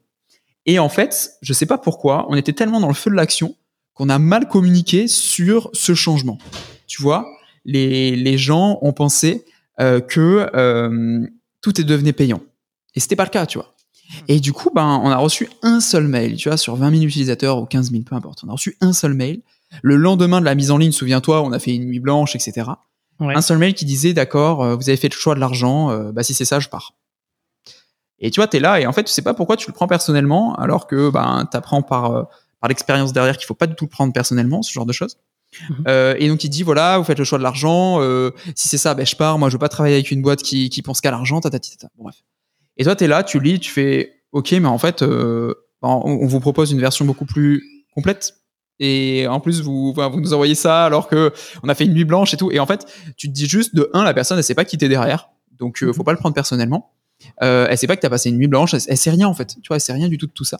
Et 0.68 0.80
en 0.80 0.90
fait, 0.90 1.32
je 1.42 1.54
sais 1.54 1.66
pas 1.66 1.78
pourquoi, 1.78 2.28
on 2.30 2.36
était 2.36 2.54
tellement 2.54 2.80
dans 2.80 2.90
le 2.90 2.94
feu 2.94 3.10
de 3.10 3.16
l'action 3.16 3.56
qu'on 3.94 4.10
a 4.10 4.20
mal 4.20 4.48
communiqué 4.48 5.08
sur 5.08 5.70
ce 5.74 5.96
changement. 5.96 6.38
Tu 6.86 7.02
vois, 7.02 7.26
les, 7.66 8.16
les 8.16 8.38
gens 8.38 8.78
ont 8.82 8.94
pensé 8.94 9.46
euh, 9.80 10.02
que 10.02 10.50
euh, 10.54 11.26
tout 11.62 11.82
est 11.82 11.84
devenu 11.84 12.14
payant. 12.14 12.42
Et 12.94 13.00
c'était 13.00 13.16
pas 13.16 13.24
le 13.24 13.30
cas, 13.30 13.46
tu 13.46 13.58
vois. 13.58 13.74
Et 14.28 14.40
du 14.40 14.54
coup, 14.54 14.70
ben, 14.74 15.02
on 15.04 15.10
a 15.10 15.18
reçu 15.18 15.50
un 15.64 15.80
seul 15.80 16.08
mail, 16.08 16.36
tu 16.36 16.50
vois, 16.50 16.58
sur 16.58 16.76
20 16.76 16.92
000 16.92 17.04
utilisateurs 17.04 17.60
ou 17.60 17.66
15 17.66 17.92
000, 17.92 18.04
peu 18.04 18.16
importe. 18.16 18.44
On 18.46 18.50
a 18.50 18.54
reçu 18.54 18.78
un 18.82 18.94
seul 18.94 19.14
mail. 19.14 19.42
Le 19.82 19.96
lendemain 19.96 20.40
de 20.40 20.46
la 20.46 20.56
mise 20.56 20.72
en 20.72 20.78
ligne, 20.78 20.92
souviens-toi, 20.92 21.42
on 21.42 21.52
a 21.52 21.60
fait 21.60 21.76
une 21.76 21.86
nuit 21.86 22.00
blanche, 22.00 22.36
etc. 22.36 22.72
Un 23.20 23.42
seul 23.42 23.58
mail 23.58 23.74
qui 23.74 23.86
disait, 23.86 24.14
d'accord, 24.14 24.64
euh, 24.64 24.76
vous 24.76 24.90
avez 24.90 24.98
fait 24.98 25.10
le 25.10 25.16
choix 25.16 25.36
de 25.36 25.40
l'argent, 25.40 25.90
euh, 25.90 26.12
bah, 26.12 26.24
si 26.24 26.34
c'est 26.34 26.46
ça, 26.46 26.60
je 26.60 26.70
pars. 26.70 26.94
Et 28.20 28.32
tu 28.32 28.40
vois, 28.40 28.48
tu 28.48 28.58
es 28.58 28.60
là 28.60 28.80
et 28.80 28.88
en 28.88 28.94
fait, 28.94 29.04
tu 29.04 29.12
sais 29.12 29.22
pas 29.22 29.34
pourquoi 29.34 29.58
tu 29.58 29.68
le 29.70 29.74
prends 29.74 29.88
personnellement, 29.88 30.56
alors 30.56 30.88
que 30.88 31.10
ben, 31.10 31.48
tu 31.50 31.56
apprends 31.56 31.82
par, 31.82 32.12
euh, 32.12 32.24
par 32.60 32.68
l'expérience 32.68 33.14
derrière 33.14 33.38
qu'il 33.38 33.46
faut 33.46 33.54
pas 33.54 33.68
du 33.68 33.76
tout 33.76 33.86
le 33.86 33.90
prendre 33.90 34.12
personnellement, 34.14 34.62
ce 34.62 34.72
genre 34.72 34.86
de 34.86 34.94
choses. 34.94 35.18
Mhm. 35.70 35.84
Euh, 35.88 36.16
et 36.18 36.28
donc 36.28 36.44
il 36.44 36.50
dit 36.50 36.64
voilà, 36.64 36.98
vous 36.98 37.04
faites 37.04 37.20
le 37.20 37.26
choix 37.26 37.38
de 37.38 37.44
l'argent. 37.44 38.02
Euh, 38.02 38.32
si 38.56 38.68
c'est 38.68 38.78
ça, 38.78 38.94
ben 38.94 39.06
je 39.06 39.16
pars. 39.16 39.38
Moi, 39.40 39.50
je 39.50 39.54
veux 39.54 39.60
pas 39.60 39.70
travailler 39.70 39.96
avec 39.96 40.12
une 40.12 40.22
boîte 40.22 40.42
qui, 40.42 40.70
qui 40.70 40.82
pense 40.82 41.02
qu'à 41.02 41.12
l'argent. 41.12 41.40
Tata, 41.42 41.60
tata. 41.60 41.90
Bon, 41.96 42.04
bref. 42.04 42.24
Et 42.78 42.84
toi, 42.84 42.96
tu 42.96 43.06
es 43.06 43.08
là, 43.08 43.24
tu 43.24 43.40
lis, 43.40 43.60
tu 43.60 43.72
fais 43.72 44.14
OK, 44.32 44.52
mais 44.52 44.68
en 44.68 44.78
fait, 44.78 45.02
euh, 45.02 45.54
on, 45.82 46.26
vous 46.26 46.40
propose 46.40 46.72
une 46.72 46.80
version 46.80 47.06
beaucoup 47.06 47.26
plus 47.26 47.64
complète. 47.94 48.36
Et 48.80 49.26
en 49.28 49.40
plus, 49.40 49.62
vous, 49.62 49.94
vous 49.94 50.20
nous 50.20 50.34
envoyez 50.34 50.54
ça 50.54 50.86
alors 50.86 51.08
que 51.08 51.34
on 51.64 51.70
a 51.70 51.76
fait 51.76 51.86
une 51.86 51.94
nuit 51.94 52.06
blanche 52.06 52.34
et 52.34 52.38
tout. 52.38 52.52
Et 52.52 52.60
en 52.60 52.68
fait, 52.68 52.86
tu 53.16 53.28
te 53.28 53.34
dis 53.34 53.48
juste 53.48 53.76
de 53.76 53.90
un, 53.94 54.04
la 54.04 54.14
personne, 54.14 54.38
elle 54.38 54.44
sait 54.44 54.54
pas 54.54 54.66
qui 54.66 54.78
t'es 54.78 54.90
derrière, 54.90 55.30
donc 55.58 55.82
euh, 55.82 55.92
faut 55.92 56.04
pas 56.04 56.12
le 56.12 56.20
prendre 56.20 56.36
personnellement. 56.36 56.92
Euh, 57.44 57.68
elle 57.70 57.78
sait 57.78 57.88
pas 57.88 57.96
que 57.96 58.02
t'as 58.02 58.10
passé 58.10 58.30
une 58.30 58.38
nuit 58.38 58.48
blanche, 58.48 58.74
elle, 58.74 58.82
elle, 58.88 58.98
sait 58.98 59.12
rien 59.12 59.28
en 59.28 59.34
fait. 59.34 59.56
Tu 59.62 59.68
vois, 59.68 59.78
elle 59.78 59.82
sait 59.82 59.94
rien 59.94 60.08
du 60.08 60.18
tout 60.18 60.28
de 60.28 60.32
tout 60.32 60.44
ça. 60.44 60.60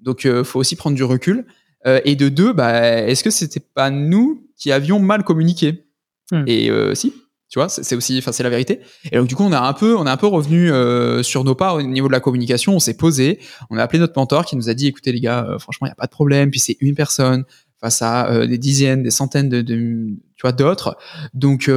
Donc, 0.00 0.26
euh, 0.26 0.44
faut 0.44 0.58
aussi 0.58 0.76
prendre 0.76 0.96
du 0.96 1.04
recul. 1.04 1.46
Euh, 1.86 2.00
et 2.04 2.16
de 2.16 2.28
deux, 2.28 2.52
bah, 2.52 2.82
est-ce 2.82 3.22
que 3.22 3.30
c'était 3.30 3.60
pas 3.60 3.90
nous 3.90 4.48
qui 4.56 4.72
avions 4.72 4.98
mal 4.98 5.22
communiqué 5.22 5.84
hmm. 6.32 6.44
Et 6.46 6.70
euh, 6.70 6.94
si, 6.94 7.12
tu 7.48 7.58
vois, 7.58 7.68
c'est 7.68 7.94
aussi, 7.94 8.18
enfin, 8.18 8.32
c'est 8.32 8.42
la 8.42 8.50
vérité. 8.50 8.80
Et 9.12 9.16
donc 9.16 9.28
du 9.28 9.36
coup, 9.36 9.44
on 9.44 9.52
a 9.52 9.60
un 9.60 9.72
peu, 9.72 9.96
on 9.96 10.06
a 10.06 10.12
un 10.12 10.16
peu 10.16 10.26
revenu 10.26 10.70
euh, 10.70 11.22
sur 11.22 11.44
nos 11.44 11.54
pas 11.54 11.74
au 11.74 11.82
niveau 11.82 12.08
de 12.08 12.12
la 12.12 12.20
communication. 12.20 12.74
On 12.74 12.80
s'est 12.80 12.96
posé, 12.96 13.38
on 13.70 13.78
a 13.78 13.82
appelé 13.82 14.00
notre 14.00 14.18
mentor 14.18 14.46
qui 14.46 14.56
nous 14.56 14.68
a 14.68 14.74
dit, 14.74 14.88
écoutez 14.88 15.12
les 15.12 15.20
gars, 15.20 15.56
franchement, 15.60 15.86
il 15.86 15.90
y 15.90 15.92
a 15.92 15.96
pas 15.96 16.06
de 16.06 16.10
problème. 16.10 16.50
Puis 16.50 16.60
c'est 16.60 16.76
une 16.80 16.94
personne 16.94 17.44
face 17.80 18.02
à 18.02 18.46
des 18.46 18.58
dizaines, 18.58 19.02
des 19.02 19.10
centaines 19.10 19.48
de, 19.48 19.60
de 19.60 20.08
tu 20.34 20.42
vois, 20.42 20.52
d'autres. 20.52 20.96
Donc 21.34 21.70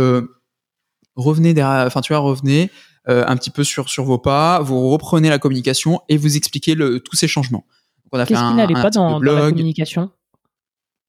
revenez 1.15 1.53
derrière, 1.53 1.85
enfin, 1.85 2.01
tu 2.01 2.13
vois, 2.13 2.19
revenez 2.19 2.71
un 3.09 3.35
petit 3.37 3.49
peu 3.49 3.63
sur 3.63 3.89
sur 3.89 4.03
vos 4.03 4.17
pas. 4.17 4.59
Vous 4.59 4.89
reprenez 4.89 5.29
la 5.29 5.39
communication 5.39 6.01
et 6.09 6.17
vous 6.17 6.37
expliquez 6.37 6.75
le, 6.75 6.99
tous 6.99 7.15
ces 7.15 7.27
changements. 7.27 7.65
Qu'est-ce 8.11 8.27
qui 8.27 8.55
n'allait 8.55 8.73
pas 8.73 8.89
dans, 8.89 9.19
dans, 9.19 9.33
la 9.33 9.49
communication? 9.49 10.11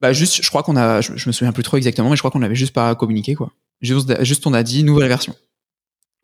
Bah 0.00 0.12
juste, 0.12 0.42
je 0.42 0.48
crois 0.48 0.62
qu'on 0.62 0.76
a, 0.76 1.00
je, 1.00 1.16
je, 1.16 1.28
me 1.28 1.32
souviens 1.32 1.52
plus 1.52 1.62
trop 1.62 1.76
exactement, 1.76 2.08
mais 2.10 2.16
je 2.16 2.22
crois 2.22 2.30
qu'on 2.30 2.42
avait 2.42 2.54
juste 2.54 2.72
pas 2.72 2.94
communiqué 2.94 3.34
quoi. 3.34 3.52
Juste, 3.80 4.46
on 4.46 4.52
a 4.52 4.62
dit 4.62 4.84
nouvelle 4.84 5.08
version. 5.08 5.34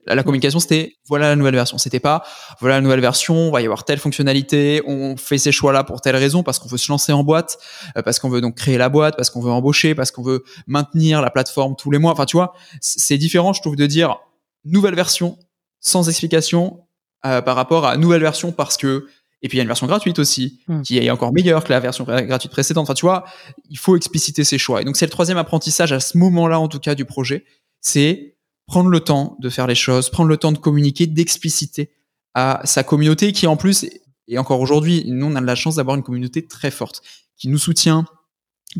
La, 0.06 0.22
communication, 0.22 0.60
c'était 0.60 0.98
voilà 1.08 1.30
la 1.30 1.36
nouvelle 1.36 1.56
version. 1.56 1.78
C'était 1.78 1.98
pas 1.98 2.22
voilà 2.60 2.76
la 2.76 2.80
nouvelle 2.80 3.00
version, 3.00 3.34
on 3.34 3.50
va 3.50 3.60
y 3.60 3.64
avoir 3.64 3.84
telle 3.84 3.98
fonctionnalité, 3.98 4.80
on 4.86 5.16
fait 5.16 5.38
ces 5.38 5.50
choix-là 5.50 5.82
pour 5.82 6.00
telle 6.00 6.14
raison, 6.14 6.44
parce 6.44 6.60
qu'on 6.60 6.68
veut 6.68 6.78
se 6.78 6.92
lancer 6.92 7.12
en 7.12 7.24
boîte, 7.24 7.58
euh, 7.96 8.02
parce 8.02 8.20
qu'on 8.20 8.28
veut 8.28 8.40
donc 8.40 8.54
créer 8.54 8.78
la 8.78 8.88
boîte, 8.88 9.16
parce 9.16 9.30
qu'on 9.30 9.40
veut 9.40 9.50
embaucher, 9.50 9.96
parce 9.96 10.12
qu'on 10.12 10.22
veut 10.22 10.44
maintenir 10.68 11.22
la 11.22 11.30
plateforme 11.30 11.74
tous 11.76 11.90
les 11.90 11.98
mois. 11.98 12.12
Enfin, 12.12 12.24
tu 12.24 12.36
vois, 12.36 12.54
c'est 12.80 13.18
différent, 13.18 13.52
je 13.52 13.60
trouve, 13.60 13.74
de 13.74 13.86
dire 13.86 14.18
nouvelle 14.64 14.94
version 14.94 15.38
sans 15.86 16.08
explication 16.08 16.80
euh, 17.24 17.40
par 17.40 17.56
rapport 17.56 17.86
à 17.86 17.96
nouvelle 17.96 18.20
version 18.20 18.52
parce 18.52 18.76
que 18.76 19.06
et 19.42 19.48
puis 19.48 19.56
il 19.56 19.58
y 19.58 19.60
a 19.60 19.62
une 19.62 19.68
version 19.68 19.86
gratuite 19.86 20.18
aussi, 20.18 20.60
hmm. 20.66 20.82
qui 20.82 20.98
est 20.98 21.10
encore 21.10 21.32
meilleure 21.32 21.62
que 21.62 21.70
la 21.70 21.78
version 21.78 22.04
gratuite 22.04 22.50
précédente. 22.50 22.84
Enfin, 22.84 22.94
tu 22.94 23.04
vois, 23.04 23.24
il 23.70 23.78
faut 23.78 23.94
expliciter 23.94 24.44
ses 24.44 24.58
choix. 24.58 24.80
Et 24.80 24.84
donc 24.84 24.96
c'est 24.96 25.04
le 25.04 25.10
troisième 25.10 25.38
apprentissage 25.38 25.92
à 25.92 26.00
ce 26.00 26.16
moment-là, 26.18 26.58
en 26.58 26.68
tout 26.68 26.80
cas, 26.80 26.94
du 26.94 27.04
projet, 27.04 27.44
c'est 27.80 28.36
prendre 28.66 28.88
le 28.88 29.00
temps 29.00 29.36
de 29.38 29.48
faire 29.50 29.66
les 29.66 29.74
choses, 29.74 30.10
prendre 30.10 30.28
le 30.28 30.36
temps 30.36 30.52
de 30.52 30.58
communiquer, 30.58 31.06
d'expliciter 31.06 31.90
à 32.34 32.60
sa 32.64 32.82
communauté 32.82 33.32
qui 33.32 33.46
en 33.46 33.56
plus, 33.56 33.86
et 34.26 34.38
encore 34.38 34.60
aujourd'hui, 34.60 35.04
nous 35.06 35.26
on 35.26 35.36
a 35.36 35.40
de 35.40 35.46
la 35.46 35.54
chance 35.54 35.76
d'avoir 35.76 35.96
une 35.96 36.02
communauté 36.02 36.46
très 36.46 36.70
forte, 36.70 37.02
qui 37.36 37.48
nous 37.48 37.58
soutient, 37.58 38.06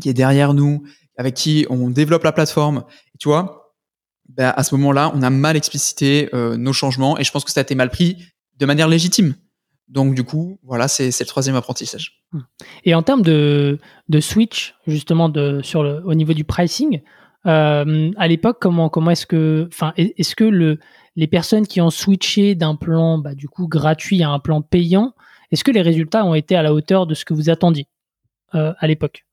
qui 0.01 0.09
est 0.09 0.13
derrière 0.13 0.53
nous, 0.53 0.83
avec 1.17 1.35
qui 1.35 1.65
on 1.69 1.89
développe 1.89 2.23
la 2.23 2.31
plateforme. 2.31 2.83
Et 3.13 3.17
tu 3.19 3.29
vois, 3.29 3.66
bah, 4.29 4.51
à 4.51 4.63
ce 4.63 4.75
moment-là, 4.75 5.11
on 5.15 5.21
a 5.21 5.29
mal 5.29 5.55
explicité 5.55 6.29
euh, 6.33 6.57
nos 6.57 6.73
changements 6.73 7.17
et 7.17 7.23
je 7.23 7.31
pense 7.31 7.43
que 7.43 7.51
ça 7.51 7.61
a 7.61 7.63
été 7.63 7.75
mal 7.75 7.89
pris 7.89 8.17
de 8.57 8.65
manière 8.65 8.87
légitime. 8.87 9.35
Donc 9.87 10.15
du 10.15 10.23
coup, 10.23 10.59
voilà, 10.63 10.87
c'est 10.87 11.17
le 11.17 11.25
troisième 11.25 11.55
apprentissage. 11.55 12.23
Et 12.83 12.93
en 12.93 13.03
termes 13.03 13.21
de, 13.21 13.79
switch, 14.19 14.75
justement, 14.85 15.31
au 15.33 16.13
niveau 16.13 16.33
du 16.33 16.43
pricing, 16.43 17.01
euh, 17.45 18.11
à 18.17 18.27
l'époque, 18.27 18.57
comment, 18.59 18.89
comment 18.89 19.11
est-ce 19.11 19.25
que, 19.25 19.69
enfin, 19.71 19.93
est-ce 19.95 20.35
que 20.35 20.43
le, 20.43 20.79
les 21.15 21.27
personnes 21.27 21.65
qui 21.65 21.79
ont 21.79 21.89
switché 21.89 22.55
d'un 22.55 22.75
plan, 22.75 23.17
bah, 23.17 23.33
du 23.33 23.47
coup, 23.47 23.67
gratuit 23.67 24.21
à 24.23 24.29
un 24.29 24.39
plan 24.39 24.61
payant, 24.61 25.13
est-ce 25.51 25.63
que 25.63 25.71
les 25.71 25.81
résultats 25.81 26.25
ont 26.25 26.35
été 26.35 26.55
à 26.55 26.61
la 26.61 26.73
hauteur 26.73 27.07
de 27.07 27.13
ce 27.13 27.23
que 27.23 27.33
vous 27.33 27.49
attendiez 27.49 27.87
euh, 28.55 28.73
à 28.79 28.87
l'époque? 28.87 29.26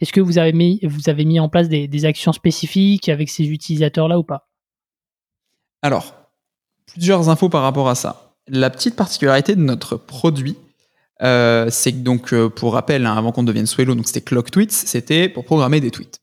Est-ce 0.00 0.12
que 0.12 0.20
vous 0.20 0.38
avez 0.38 0.52
mis, 0.52 0.80
vous 0.82 1.08
avez 1.08 1.24
mis 1.24 1.40
en 1.40 1.48
place 1.48 1.68
des, 1.68 1.88
des 1.88 2.04
actions 2.04 2.32
spécifiques 2.32 3.08
avec 3.08 3.28
ces 3.28 3.44
utilisateurs-là 3.44 4.18
ou 4.18 4.24
pas? 4.24 4.48
Alors, 5.82 6.14
plusieurs 6.86 7.28
infos 7.28 7.48
par 7.48 7.62
rapport 7.62 7.88
à 7.88 7.94
ça 7.94 8.28
la 8.48 8.70
petite 8.70 8.96
particularité 8.96 9.54
de 9.54 9.60
notre 9.60 9.96
produit, 9.96 10.56
euh, 11.22 11.68
c'est 11.70 11.92
que 11.92 11.98
donc, 11.98 12.32
euh, 12.32 12.48
pour 12.48 12.74
rappel, 12.74 13.06
hein, 13.06 13.14
avant 13.16 13.32
qu'on 13.32 13.42
devienne 13.42 13.66
Swello, 13.66 13.94
donc 13.94 14.06
c'était 14.06 14.20
Clock 14.20 14.50
Tweets, 14.50 14.72
c'était 14.72 15.28
pour 15.28 15.44
programmer 15.44 15.80
des 15.80 15.90
tweets. 15.90 16.20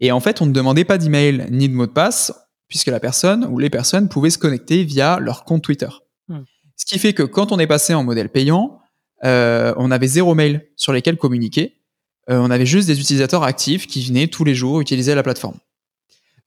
Et 0.00 0.10
en 0.10 0.20
fait, 0.20 0.42
on 0.42 0.46
ne 0.46 0.52
demandait 0.52 0.84
pas 0.84 0.98
d'email 0.98 1.46
ni 1.50 1.68
de 1.68 1.74
mot 1.74 1.86
de 1.86 1.92
passe, 1.92 2.32
puisque 2.68 2.88
la 2.88 3.00
personne 3.00 3.44
ou 3.44 3.58
les 3.58 3.70
personnes 3.70 4.08
pouvaient 4.08 4.30
se 4.30 4.38
connecter 4.38 4.84
via 4.84 5.18
leur 5.20 5.44
compte 5.44 5.62
Twitter. 5.62 5.88
Hmm. 6.28 6.40
Ce 6.76 6.86
qui 6.86 6.98
fait 6.98 7.12
que 7.12 7.22
quand 7.22 7.52
on 7.52 7.58
est 7.58 7.66
passé 7.66 7.94
en 7.94 8.02
modèle 8.02 8.28
payant, 8.28 8.80
euh, 9.24 9.74
on 9.76 9.90
avait 9.90 10.08
zéro 10.08 10.34
mail 10.34 10.66
sur 10.76 10.92
lesquels 10.92 11.16
communiquer. 11.16 11.78
On 12.28 12.50
avait 12.50 12.66
juste 12.66 12.86
des 12.86 13.00
utilisateurs 13.00 13.42
actifs 13.42 13.86
qui 13.86 14.04
venaient 14.06 14.28
tous 14.28 14.44
les 14.44 14.54
jours 14.54 14.80
utiliser 14.80 15.14
la 15.14 15.22
plateforme. 15.22 15.56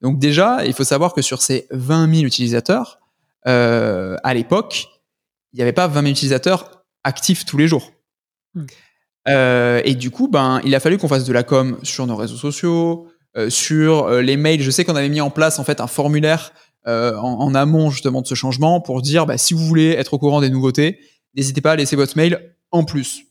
Donc 0.01 0.19
déjà, 0.19 0.65
il 0.65 0.73
faut 0.73 0.83
savoir 0.83 1.13
que 1.13 1.21
sur 1.21 1.41
ces 1.41 1.67
20 1.71 2.13
000 2.13 2.25
utilisateurs, 2.25 2.99
à 3.43 4.33
l'époque, 4.33 4.87
il 5.53 5.57
n'y 5.57 5.61
avait 5.61 5.73
pas 5.73 5.87
20 5.87 6.01
000 6.01 6.11
utilisateurs 6.11 6.83
actifs 7.03 7.45
tous 7.45 7.57
les 7.57 7.67
jours. 7.67 7.91
Hmm. 8.53 8.65
Euh, 9.27 9.81
et 9.85 9.95
du 9.95 10.11
coup, 10.11 10.27
ben, 10.27 10.61
il 10.65 10.75
a 10.75 10.79
fallu 10.79 10.97
qu'on 10.97 11.07
fasse 11.07 11.23
de 11.23 11.33
la 11.33 11.43
com 11.43 11.77
sur 11.83 12.05
nos 12.05 12.15
réseaux 12.15 12.35
sociaux, 12.35 13.07
euh, 13.37 13.49
sur 13.49 14.05
euh, 14.05 14.21
les 14.21 14.37
mails. 14.37 14.61
Je 14.61 14.71
sais 14.71 14.85
qu'on 14.85 14.95
avait 14.95 15.09
mis 15.09 15.21
en 15.21 15.29
place 15.29 15.59
en 15.59 15.63
fait 15.63 15.79
un 15.81 15.87
formulaire 15.87 16.51
en, 16.87 17.55
amont 17.55 17.89
justement 17.89 18.21
de 18.21 18.27
ce 18.27 18.35
changement 18.35 18.79
pour 18.79 19.01
dire 19.01 19.25
bah, 19.25 19.39
si 19.39 19.55
vous 19.55 19.65
voulez 19.65 19.89
être 19.93 20.13
au 20.13 20.19
courant 20.19 20.39
des 20.39 20.51
nouveautés, 20.51 20.99
n'hésitez 21.33 21.59
pas 21.59 21.71
à 21.71 21.75
laisser 21.75 21.95
votre 21.95 22.15
mail 22.15 22.55
en 22.69 22.83
plus. 22.83 23.23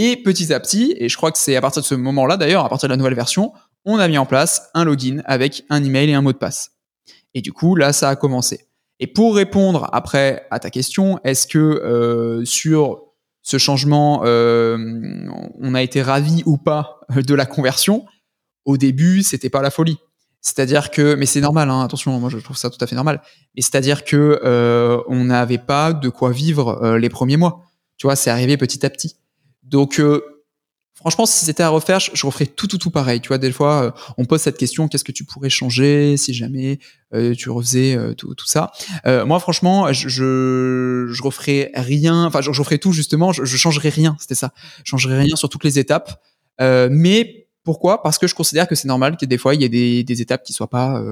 Et 0.00 0.16
petit 0.16 0.52
à 0.52 0.60
petit, 0.60 0.94
et 0.96 1.08
je 1.08 1.16
crois 1.16 1.32
que 1.32 1.38
c'est 1.38 1.56
à 1.56 1.60
partir 1.60 1.82
de 1.82 1.86
ce 1.86 1.96
moment-là 1.96 2.36
d'ailleurs, 2.36 2.64
à 2.64 2.68
partir 2.68 2.88
de 2.88 2.92
la 2.92 2.96
nouvelle 2.96 3.16
version, 3.16 3.52
on 3.84 3.98
a 3.98 4.06
mis 4.06 4.16
en 4.16 4.26
place 4.26 4.70
un 4.72 4.84
login 4.84 5.22
avec 5.24 5.64
un 5.70 5.82
email 5.82 6.08
et 6.08 6.14
un 6.14 6.22
mot 6.22 6.32
de 6.32 6.38
passe. 6.38 6.70
Et 7.34 7.40
du 7.40 7.52
coup, 7.52 7.74
là, 7.74 7.92
ça 7.92 8.08
a 8.08 8.14
commencé. 8.14 8.68
Et 9.00 9.08
pour 9.08 9.34
répondre 9.34 9.90
après 9.92 10.46
à 10.52 10.60
ta 10.60 10.70
question, 10.70 11.18
est-ce 11.24 11.48
que 11.48 11.58
euh, 11.58 12.44
sur 12.44 13.06
ce 13.42 13.58
changement, 13.58 14.22
euh, 14.24 14.78
on 15.58 15.74
a 15.74 15.82
été 15.82 16.00
ravi 16.00 16.44
ou 16.46 16.58
pas 16.58 17.00
de 17.16 17.34
la 17.34 17.44
conversion 17.44 18.06
Au 18.66 18.76
début, 18.76 19.24
c'était 19.24 19.50
pas 19.50 19.62
la 19.62 19.72
folie. 19.72 19.98
C'est-à-dire 20.42 20.92
que, 20.92 21.16
mais 21.16 21.26
c'est 21.26 21.40
normal, 21.40 21.70
hein, 21.70 21.82
attention, 21.82 22.16
moi 22.20 22.30
je 22.30 22.38
trouve 22.38 22.56
ça 22.56 22.70
tout 22.70 22.78
à 22.80 22.86
fait 22.86 22.94
normal. 22.94 23.20
Mais 23.56 23.62
c'est-à-dire 23.62 24.04
que 24.04 24.38
euh, 24.44 25.00
on 25.08 25.24
n'avait 25.24 25.58
pas 25.58 25.92
de 25.92 26.08
quoi 26.08 26.30
vivre 26.30 26.96
les 26.98 27.08
premiers 27.08 27.36
mois. 27.36 27.64
Tu 27.96 28.06
vois, 28.06 28.14
c'est 28.14 28.30
arrivé 28.30 28.56
petit 28.56 28.86
à 28.86 28.90
petit. 28.90 29.16
Donc, 29.68 30.00
euh, 30.00 30.22
franchement, 30.98 31.26
si 31.26 31.44
c'était 31.44 31.62
à 31.62 31.68
refaire, 31.68 32.00
je, 32.00 32.26
referais 32.26 32.46
tout, 32.46 32.66
tout, 32.66 32.78
tout 32.78 32.90
pareil. 32.90 33.20
Tu 33.20 33.28
vois, 33.28 33.38
des 33.38 33.52
fois, 33.52 33.82
euh, 33.82 33.90
on 34.16 34.24
pose 34.24 34.40
cette 34.40 34.58
question 34.58 34.88
qu'est-ce 34.88 35.04
que 35.04 35.12
tu 35.12 35.24
pourrais 35.24 35.50
changer 35.50 36.16
si 36.16 36.34
jamais 36.34 36.78
euh, 37.14 37.34
tu 37.34 37.50
refaisais 37.50 37.96
euh, 37.96 38.14
tout, 38.14 38.34
tout, 38.34 38.46
ça 38.46 38.72
Moi, 39.04 39.38
franchement, 39.40 39.92
je, 39.92 40.08
je, 40.08 41.22
referais 41.22 41.70
rien. 41.74 42.26
Enfin, 42.26 42.40
je, 42.40 42.50
referais 42.50 42.78
tout 42.78 42.92
justement. 42.92 43.32
Je, 43.32 43.44
je 43.44 43.56
changerais 43.56 43.90
rien. 43.90 44.16
C'était 44.18 44.34
ça. 44.34 44.52
Je 44.84 44.90
changerais 44.90 45.18
rien 45.18 45.36
sur 45.36 45.48
toutes 45.48 45.64
les 45.64 45.78
étapes. 45.78 46.20
mais 46.60 47.46
pourquoi? 47.64 48.02
Parce 48.02 48.18
que 48.18 48.26
je 48.26 48.34
considère 48.34 48.66
que 48.66 48.74
c'est 48.74 48.88
normal 48.88 49.16
que 49.18 49.26
des 49.26 49.36
fois 49.36 49.54
il 49.54 49.60
y 49.60 49.64
ait 49.64 49.68
des, 49.68 50.02
des 50.02 50.22
étapes 50.22 50.42
qui 50.42 50.52
soient 50.54 50.70
pas 50.70 51.02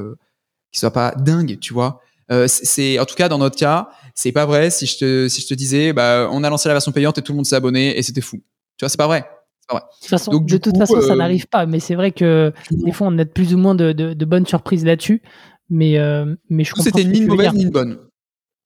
qui 0.72 0.80
soient 0.80 0.92
pas 0.92 1.12
dingues. 1.12 1.58
Tu 1.60 1.72
vois. 1.72 2.00
C'est 2.46 2.98
en 2.98 3.04
tout 3.04 3.14
cas 3.14 3.28
dans 3.28 3.38
notre 3.38 3.56
cas, 3.56 3.88
c'est 4.14 4.32
pas 4.32 4.46
vrai 4.46 4.70
si 4.70 4.86
je 4.86 4.98
te 4.98 5.28
si 5.28 5.42
je 5.42 5.46
te 5.46 5.54
disais 5.54 5.92
bah 5.92 6.28
on 6.32 6.42
a 6.44 6.50
lancé 6.50 6.68
la 6.68 6.74
version 6.74 6.92
payante 6.92 7.18
et 7.18 7.22
tout 7.22 7.32
le 7.32 7.36
monde 7.36 7.46
s'est 7.46 7.56
abonné 7.56 7.96
et 7.98 8.02
c'était 8.02 8.20
fou. 8.20 8.38
Tu 8.76 8.84
vois, 8.84 8.88
c'est 8.88 8.98
pas 8.98 9.06
vrai. 9.06 9.26
De 9.72 9.78
toute 10.00 10.08
façon, 10.08 10.38
de 10.38 10.56
toute 10.58 10.76
façon 10.76 11.00
ça 11.00 11.12
euh, 11.12 11.16
n'arrive 11.16 11.48
pas, 11.48 11.66
mais 11.66 11.80
c'est 11.80 11.96
vrai 11.96 12.12
que 12.12 12.52
des 12.70 12.92
fois, 12.92 13.08
on 13.08 13.18
a 13.18 13.24
plus 13.24 13.52
ou 13.52 13.58
moins 13.58 13.74
de, 13.74 13.92
de, 13.92 14.24
bonnes 14.24 14.46
surprises 14.46 14.84
là-dessus. 14.84 15.22
Mais, 15.68 15.98
euh, 15.98 16.36
mais 16.48 16.62
je. 16.62 16.72
C'était 16.80 17.04
ni 17.04 17.18
une 17.18 17.26
mauvaise 17.26 17.52
ni 17.52 17.64
une 17.64 17.70
bonne. 17.70 17.98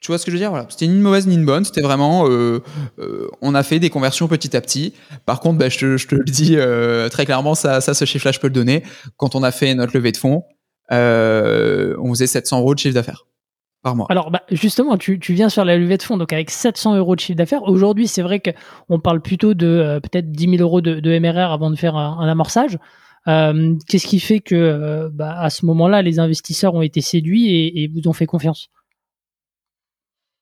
Tu 0.03 0.09
vois 0.09 0.18
ce 0.18 0.25
que 0.25 0.31
je 0.31 0.37
veux 0.37 0.40
dire? 0.40 0.51
Voilà. 0.51 0.66
C'était 0.68 0.87
ni 0.87 0.94
une 0.94 1.03
mauvaise 1.03 1.27
ni 1.27 1.35
une 1.35 1.46
bonne. 1.46 1.64
C'était 1.64 1.81
vraiment, 1.81 2.29
euh, 2.29 2.61
on 3.40 3.55
a 3.55 3.62
fait 3.62 3.79
des 3.79 3.90
conversions 3.90 4.29
petit 4.29 4.57
à 4.57 4.61
petit. 4.61 4.94
Par 5.27 5.40
contre, 5.40 5.59
bah, 5.59 5.68
je, 5.68 5.79
te, 5.79 5.96
je, 5.96 6.07
te, 6.07 6.14
le 6.14 6.25
dis 6.25 6.57
très 7.11 7.25
clairement, 7.25 7.55
ça, 7.55 7.81
ça, 7.81 7.94
ce 7.94 8.05
chiffre-là, 8.05 8.33
je 8.33 8.40
peux 8.40 8.49
le 8.49 8.53
donner. 8.53 8.83
Quand 9.16 9.35
on 9.35 9.42
a 9.42 9.53
fait 9.53 9.75
notre 9.75 9.94
levée 9.94 10.12
de 10.12 10.16
fonds, 10.18 10.44
on 10.90 12.11
faisait 12.11 12.27
700 12.27 12.61
euros 12.61 12.75
de 12.75 12.79
chiffre 12.79 12.94
d'affaires. 12.94 13.27
Alors 13.83 14.31
bah, 14.31 14.43
justement, 14.51 14.99
tu, 14.99 15.19
viens 15.31 15.49
sur 15.49 15.64
la 15.64 15.79
levée 15.79 15.97
de 15.97 16.03
fonds, 16.03 16.19
donc 16.19 16.33
avec 16.33 16.51
700 16.51 16.97
euros 16.97 17.14
de 17.14 17.21
chiffre 17.21 17.37
d'affaires. 17.37 17.62
Aujourd'hui, 17.62 18.09
c'est 18.09 18.21
vrai 18.21 18.40
qu'on 18.40 19.01
parle 19.01 19.23
plutôt 19.23 19.55
de 19.55 19.66
euh, 19.66 20.01
peut-être 20.01 20.31
10 20.31 20.57
000 20.59 20.62
euros 20.62 20.83
de, 20.83 21.19
MRR 21.19 21.51
avant 21.51 21.71
de 21.71 21.77
faire 21.77 21.97
un, 21.97 22.29
amorçage. 22.29 22.79
Euh, 23.29 23.75
qu'est-ce 23.88 24.07
qui 24.07 24.21
fait 24.21 24.40
que 24.40 24.55
euh, 24.55 25.09
bah, 25.11 25.35
à 25.40 25.49
ce 25.49 25.64
moment-là, 25.66 26.03
les 26.03 26.19
investisseurs 26.19 26.75
ont 26.75 26.83
été 26.83 27.01
séduits 27.01 27.49
et, 27.49 27.88
vous 27.88 28.07
ont 28.09 28.12
fait 28.12 28.27
confiance? 28.27 28.69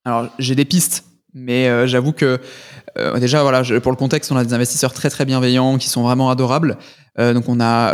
Alors 0.05 0.31
j'ai 0.39 0.55
des 0.55 0.65
pistes, 0.65 1.05
mais 1.35 1.87
j'avoue 1.87 2.13
que 2.13 2.41
déjà 3.21 3.43
voilà, 3.43 3.63
pour 3.81 3.93
le 3.93 3.97
contexte, 3.97 4.33
on 4.33 4.37
a 4.37 4.45
des 4.45 4.55
investisseurs 4.55 4.95
très 4.95 5.11
très 5.11 5.27
bienveillants 5.27 5.77
qui 5.77 5.89
sont 5.89 6.03
vraiment 6.03 6.31
adorables. 6.31 6.79
donc 7.19 7.49
on 7.49 7.61
a 7.61 7.93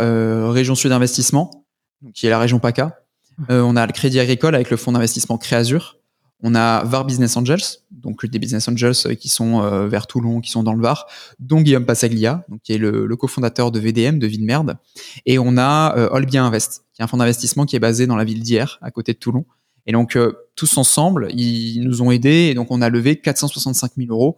Région 0.49 0.75
Sud 0.75 0.93
Investissement, 0.93 1.65
qui 2.13 2.27
est 2.27 2.29
la 2.29 2.39
région 2.39 2.59
PACA 2.59 3.04
euh, 3.49 3.61
on 3.61 3.75
a 3.75 3.85
le 3.85 3.91
Crédit 3.91 4.19
Agricole 4.19 4.55
avec 4.55 4.69
le 4.69 4.77
fonds 4.77 4.91
d'investissement 4.91 5.37
Créazur. 5.37 5.97
On 6.43 6.53
a 6.53 6.83
VAR 6.83 7.05
Business 7.05 7.37
Angels, 7.37 7.63
donc 7.89 8.25
des 8.25 8.39
Business 8.39 8.67
Angels 8.67 8.93
euh, 9.05 9.15
qui 9.15 9.29
sont 9.29 9.63
euh, 9.63 9.87
vers 9.87 10.05
Toulon, 10.05 10.41
qui 10.41 10.51
sont 10.51 10.63
dans 10.63 10.73
le 10.73 10.81
Var, 10.81 11.07
dont 11.39 11.61
Guillaume 11.61 11.85
Passaglia, 11.85 12.45
donc 12.49 12.61
qui 12.61 12.73
est 12.73 12.77
le, 12.77 13.15
cofondateur 13.15 13.71
de 13.71 13.79
VDM, 13.79 14.19
de 14.19 14.27
Villemerde. 14.27 14.77
Et 15.25 15.39
on 15.39 15.57
a 15.57 15.97
euh, 15.97 16.09
Olbia 16.11 16.43
Invest, 16.43 16.85
qui 16.93 17.01
est 17.01 17.03
un 17.03 17.07
fonds 17.07 17.17
d'investissement 17.17 17.65
qui 17.65 17.75
est 17.75 17.79
basé 17.79 18.05
dans 18.05 18.17
la 18.17 18.25
ville 18.25 18.41
d'Hier, 18.41 18.77
à 18.81 18.91
côté 18.91 19.13
de 19.13 19.17
Toulon. 19.17 19.45
Et 19.87 19.91
donc, 19.91 20.17
tous 20.55 20.77
ensemble, 20.79 21.29
ils 21.31 21.81
nous 21.81 22.01
ont 22.01 22.09
aidés. 22.09 22.47
Et 22.49 22.55
donc, 22.55 22.71
on 22.71 22.81
a 22.81 22.89
levé 22.89 23.17
465 23.17 23.91
000 23.97 24.11
euros 24.11 24.35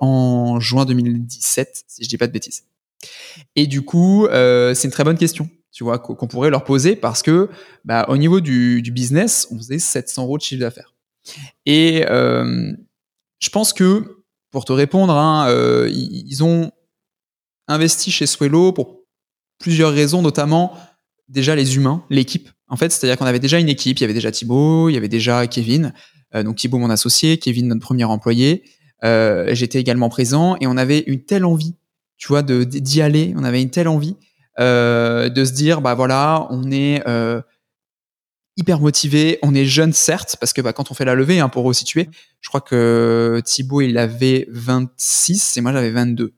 en 0.00 0.60
juin 0.60 0.84
2017, 0.84 1.84
si 1.88 2.04
je 2.04 2.08
dis 2.08 2.16
pas 2.16 2.28
de 2.28 2.32
bêtises. 2.32 2.62
Et 3.56 3.66
du 3.66 3.82
coup, 3.82 4.28
c'est 4.30 4.84
une 4.84 4.92
très 4.92 5.02
bonne 5.02 5.18
question 5.18 5.50
tu 5.76 5.84
vois, 5.84 5.98
qu'on 5.98 6.26
pourrait 6.26 6.48
leur 6.48 6.64
poser 6.64 6.96
parce 6.96 7.22
que, 7.22 7.50
bah, 7.84 8.06
au 8.08 8.16
niveau 8.16 8.40
du, 8.40 8.80
business, 8.94 9.46
on 9.50 9.58
faisait 9.58 9.78
700 9.78 10.22
euros 10.22 10.38
de 10.38 10.42
chiffre 10.42 10.62
d'affaires. 10.62 10.94
Et 11.66 12.06
euh, 12.08 12.72
je 13.40 13.50
pense 13.50 13.74
que, 13.74 14.22
pour 14.50 14.64
te 14.64 14.72
répondre, 14.72 15.12
hein, 15.12 15.46
euh, 15.50 15.90
ils 15.92 16.42
ont 16.42 16.70
investi 17.68 18.10
chez 18.10 18.24
Swello 18.24 18.72
pour 18.72 19.02
plusieurs 19.58 19.92
raisons, 19.92 20.22
notamment 20.22 20.72
déjà 21.28 21.54
les 21.54 21.76
humains, 21.76 22.02
l'équipe. 22.08 22.48
En 22.68 22.76
fait, 22.76 22.90
c'est-à-dire 22.90 23.18
qu'on 23.18 23.26
avait 23.26 23.38
déjà 23.38 23.58
une 23.58 23.68
équipe, 23.68 23.98
il 23.98 24.00
y 24.00 24.04
avait 24.04 24.14
déjà 24.14 24.30
Thibaut, 24.30 24.88
il 24.88 24.94
y 24.94 24.96
avait 24.96 25.08
déjà 25.08 25.46
Kevin, 25.46 25.92
euh, 26.34 26.42
donc 26.42 26.56
Thibaut 26.56 26.78
mon 26.78 26.88
associé, 26.88 27.36
Kevin 27.36 27.68
notre 27.68 27.82
premier 27.82 28.04
employé. 28.04 28.64
J'étais 29.02 29.78
également 29.78 30.08
présent 30.08 30.56
et 30.58 30.66
on 30.66 30.78
avait 30.78 31.00
une 31.00 31.22
telle 31.22 31.44
envie, 31.44 31.74
tu 32.16 32.28
vois, 32.28 32.42
d'y 32.42 33.02
aller. 33.02 33.34
On 33.36 33.44
avait 33.44 33.60
une 33.60 33.68
telle 33.68 33.88
envie 33.88 34.16
euh, 34.58 35.28
de 35.28 35.44
se 35.44 35.52
dire 35.52 35.80
bah 35.80 35.94
voilà, 35.94 36.46
on 36.50 36.70
est 36.70 37.02
euh, 37.06 37.40
hyper 38.56 38.80
motivé, 38.80 39.38
on 39.42 39.54
est 39.54 39.66
jeune 39.66 39.92
certes, 39.92 40.36
parce 40.40 40.52
que 40.52 40.60
bah, 40.60 40.72
quand 40.72 40.90
on 40.90 40.94
fait 40.94 41.04
la 41.04 41.14
levée, 41.14 41.40
hein, 41.40 41.48
pour 41.48 41.64
resituer, 41.64 42.08
je 42.40 42.48
crois 42.48 42.60
que 42.60 43.40
Thibaut 43.44 43.82
il 43.82 43.98
avait 43.98 44.46
26 44.50 45.56
et 45.56 45.60
moi 45.60 45.72
j'avais 45.72 45.90
22. 45.90 46.32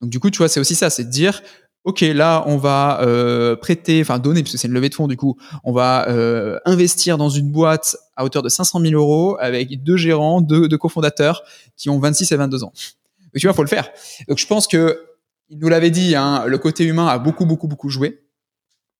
Donc 0.00 0.10
du 0.10 0.20
coup, 0.20 0.30
tu 0.30 0.38
vois, 0.38 0.48
c'est 0.48 0.60
aussi 0.60 0.74
ça, 0.74 0.90
c'est 0.90 1.04
de 1.04 1.10
dire, 1.10 1.42
ok, 1.84 2.00
là 2.00 2.44
on 2.46 2.58
va 2.58 3.00
euh, 3.02 3.56
prêter, 3.56 4.00
enfin 4.02 4.18
donner, 4.18 4.42
puisque 4.42 4.58
c'est 4.58 4.68
une 4.68 4.74
levée 4.74 4.88
de 4.88 4.94
fonds 4.94 5.08
du 5.08 5.16
coup, 5.16 5.36
on 5.64 5.72
va 5.72 6.08
euh, 6.08 6.58
investir 6.64 7.16
dans 7.16 7.28
une 7.28 7.50
boîte 7.50 7.96
à 8.16 8.24
hauteur 8.24 8.42
de 8.42 8.48
500 8.48 8.80
000 8.80 8.94
euros 8.94 9.36
avec 9.40 9.82
deux 9.82 9.96
gérants, 9.96 10.40
deux, 10.40 10.68
deux 10.68 10.78
cofondateurs 10.78 11.42
qui 11.76 11.88
ont 11.88 11.98
26 11.98 12.30
et 12.32 12.36
22 12.36 12.64
ans. 12.64 12.72
Donc 13.22 13.40
tu 13.40 13.46
vois, 13.46 13.54
faut 13.54 13.62
le 13.62 13.68
faire. 13.68 13.88
Donc 14.28 14.38
je 14.38 14.46
pense 14.46 14.66
que 14.66 15.00
il 15.48 15.58
nous 15.58 15.68
l'avait 15.68 15.90
dit, 15.90 16.14
hein, 16.16 16.44
le 16.46 16.58
côté 16.58 16.84
humain 16.84 17.06
a 17.06 17.18
beaucoup, 17.18 17.46
beaucoup, 17.46 17.68
beaucoup 17.68 17.88
joué. 17.88 18.20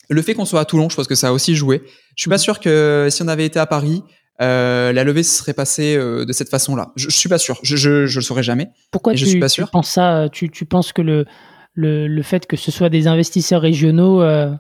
Le 0.09 0.23
fait 0.23 0.35
qu'on 0.35 0.45
soit 0.45 0.61
à 0.61 0.65
Toulon, 0.65 0.89
je 0.89 0.97
pense 0.97 1.09
que 1.09 1.15
ça 1.17 1.29
a 1.29 1.33
aussi 1.33 1.57
joué. 1.57 1.83
Je 2.15 2.23
suis 2.23 2.31
pas 2.31 2.39
sûr 2.39 2.61
que 2.61 3.09
si 3.11 3.23
on 3.23 3.29
avait 3.29 3.47
été 3.47 3.59
à 3.59 3.67
Paris, 3.67 4.05
euh, 4.41 4.93
la 4.93 5.03
levée 5.03 5.23
se 5.23 5.37
serait 5.37 5.55
passée 5.55 5.97
euh, 5.97 6.25
de 6.25 6.33
cette 6.33 6.49
façon-là. 6.49 6.93
Je, 6.95 7.09
je, 7.09 7.17
suis 7.17 7.29
pas 7.29 7.39
sûr. 7.39 7.59
Je, 7.63 7.77
je, 7.77 8.07
je 8.07 8.19
le 8.19 8.23
saurais 8.23 8.43
jamais. 8.43 8.69
Pourquoi 8.93 9.15
tu, 9.15 9.21
je 9.21 9.27
suis 9.27 9.41
pas 9.41 9.49
sûr. 9.49 9.67
tu 9.67 9.73
penses 9.73 9.91
ça 9.91 10.29
tu, 10.31 10.51
tu 10.51 10.65
penses 10.67 10.93
que 10.93 11.03
le, 11.03 11.25
le, 11.73 12.07
le, 12.07 12.23
fait 12.23 12.47
que 12.47 12.57
ce 12.57 12.71
soit 12.71 12.91
des 12.91 13.09
investisseurs 13.09 13.63
régionaux, 13.63 14.23
euh, 14.23 14.53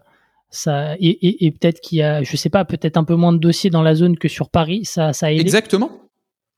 ça 0.51 0.94
et, 0.99 1.46
et, 1.46 1.51
peut-être 1.53 1.81
qu'il 1.81 1.99
y 1.99 2.03
a, 2.03 2.22
je 2.22 2.37
sais 2.37 2.49
pas, 2.49 2.64
peut-être 2.64 2.96
un 2.96 3.05
peu 3.05 3.14
moins 3.14 3.33
de 3.33 3.38
dossiers 3.38 3.70
dans 3.70 3.83
la 3.83 3.94
zone 3.94 4.18
que 4.18 4.29
sur 4.29 4.49
Paris, 4.49 4.85
ça, 4.85 5.12
ça 5.12 5.27
a 5.27 5.31
aidé? 5.31 5.42
Exactement. 5.42 5.90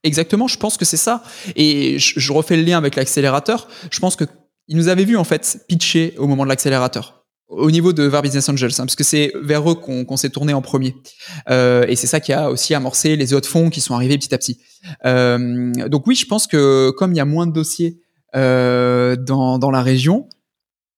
Exactement. 0.03 0.47
Je 0.47 0.57
pense 0.57 0.77
que 0.77 0.85
c'est 0.85 0.97
ça. 0.97 1.21
Et 1.55 1.99
je, 1.99 2.19
je 2.19 2.33
refais 2.33 2.55
le 2.55 2.63
lien 2.63 2.77
avec 2.77 2.95
l'accélérateur. 2.95 3.67
Je 3.91 3.99
pense 3.99 4.15
que 4.15 4.23
ils 4.69 4.77
nous 4.77 4.87
avaient 4.87 5.03
vu 5.03 5.17
en 5.17 5.25
fait 5.25 5.65
pitcher 5.67 6.13
au 6.17 6.27
moment 6.27 6.43
de 6.43 6.49
l'accélérateur 6.49 7.19
au 7.49 7.71
niveau 7.71 7.93
de 7.93 8.03
VAR 8.03 8.21
Business 8.21 8.47
Angels, 8.47 8.71
hein, 8.77 8.85
parce 8.85 8.95
que 8.95 9.03
c'est 9.03 9.33
vers 9.41 9.69
eux 9.69 9.73
qu'on 9.75 10.17
s'est 10.17 10.29
tourné 10.29 10.53
en 10.53 10.61
premier. 10.61 10.95
Euh, 11.49 11.83
et 11.87 11.95
c'est 11.95 12.07
ça 12.07 12.19
qui 12.19 12.31
a 12.31 12.51
aussi 12.51 12.75
amorcé 12.75 13.15
les 13.15 13.33
autres 13.33 13.49
fonds 13.49 13.71
qui 13.71 13.81
sont 13.81 13.95
arrivés 13.95 14.17
petit 14.17 14.33
à 14.33 14.37
petit. 14.37 14.59
Euh, 15.05 15.71
donc 15.87 16.05
oui, 16.05 16.13
je 16.13 16.27
pense 16.27 16.45
que 16.45 16.91
comme 16.91 17.11
il 17.11 17.17
y 17.17 17.19
a 17.19 17.25
moins 17.25 17.47
de 17.47 17.51
dossiers 17.51 18.01
euh, 18.35 19.15
dans, 19.15 19.57
dans 19.57 19.71
la 19.71 19.81
région, 19.81 20.29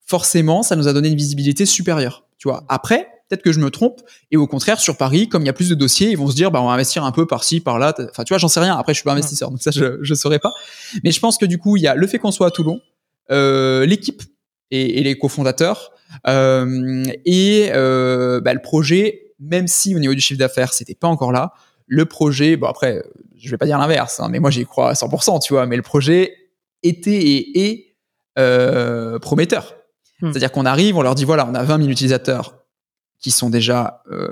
forcément, 0.05 0.62
ça 0.62 0.75
nous 0.75 0.89
a 0.89 0.93
donné 0.93 1.07
une 1.07 1.15
visibilité 1.15 1.65
supérieure. 1.65 2.25
Tu 2.38 2.49
vois. 2.49 2.65
Après, 2.67 3.07
peut-être 3.29 3.43
que 3.43 3.53
je 3.53 3.60
me 3.62 3.71
trompe, 3.71 4.01
et 4.29 4.36
au 4.36 4.45
contraire, 4.45 4.81
sur 4.81 4.97
Paris, 4.97 5.29
comme 5.29 5.43
il 5.43 5.45
y 5.45 5.49
a 5.49 5.53
plus 5.53 5.69
de 5.69 5.75
dossiers, 5.75 6.10
ils 6.10 6.17
vont 6.17 6.29
se 6.29 6.36
dire, 6.36 6.51
bah, 6.51 6.62
on 6.62 6.67
va 6.67 6.73
investir 6.73 7.05
un 7.05 7.13
peu 7.13 7.25
par-ci, 7.25 7.62
par-là. 7.62 7.93
Enfin, 8.10 8.25
tu 8.25 8.34
vois, 8.34 8.39
j'en 8.39 8.49
sais 8.49 8.60
rien. 8.60 8.75
Après, 8.75 8.93
je 8.93 8.97
suis 8.97 9.05
pas 9.05 9.13
investisseur, 9.13 9.51
donc 9.51 9.62
ça, 9.62 9.71
je, 9.71 9.99
je 10.01 10.13
saurais 10.15 10.39
pas. 10.39 10.53
Mais 11.05 11.12
je 11.12 11.19
pense 11.21 11.38
que 11.38 11.45
du 11.45 11.57
coup, 11.57 11.77
il 11.77 11.84
y 11.84 11.88
a 11.88 11.95
le 11.95 12.07
fait 12.07 12.19
qu'on 12.19 12.31
soit 12.31 12.47
à 12.47 12.51
Toulon, 12.51 12.81
l'équipe 13.32 14.22
et, 14.72 15.04
les 15.04 15.17
cofondateurs 15.17 15.91
euh, 16.28 17.06
et 17.26 17.70
euh, 17.74 18.41
bah, 18.41 18.54
le 18.54 18.62
projet, 18.62 19.34
même 19.39 19.67
si 19.67 19.96
au 19.96 20.00
niveau 20.00 20.13
du 20.13 20.22
chiffre 20.22 20.39
d'affaires 20.39 20.74
c'était 20.74 20.96
pas 20.96 21.08
encore 21.08 21.32
là, 21.32 21.54
le 21.88 22.06
projet, 22.06 22.56
bon 22.56 22.67
après, 22.67 23.04
je 23.38 23.50
vais 23.52 23.58
pas 23.58 23.65
dire 23.65 23.78
l'inverse, 23.78 24.20
hein, 24.20 24.30
mais 24.30 24.39
moi 24.39 24.50
j'y 24.50 24.65
crois 24.65 24.89
à 24.89 24.94
100%, 24.94 25.41
tu 25.41 25.54
vois, 25.54 25.65
mais 25.65 25.76
le 25.76 25.82
projet 25.82 26.36
était 26.84 27.12
et 27.12 27.67
est 27.67 27.96
euh, 28.39 29.20
prometteur. 29.20 29.76
Hmm. 30.22 30.32
C'est-à-dire 30.32 30.52
qu'on 30.52 30.65
arrive, 30.65 30.98
on 30.98 31.02
leur 31.02 31.15
dit 31.15 31.26
voilà, 31.26 31.48
on 31.48 31.54
a 31.54 31.63
20 31.63 31.80
000 31.80 31.89
utilisateurs 31.89 32.60
qui 33.20 33.32
sont 33.32 33.50
déjà 33.50 34.04
euh, 34.12 34.30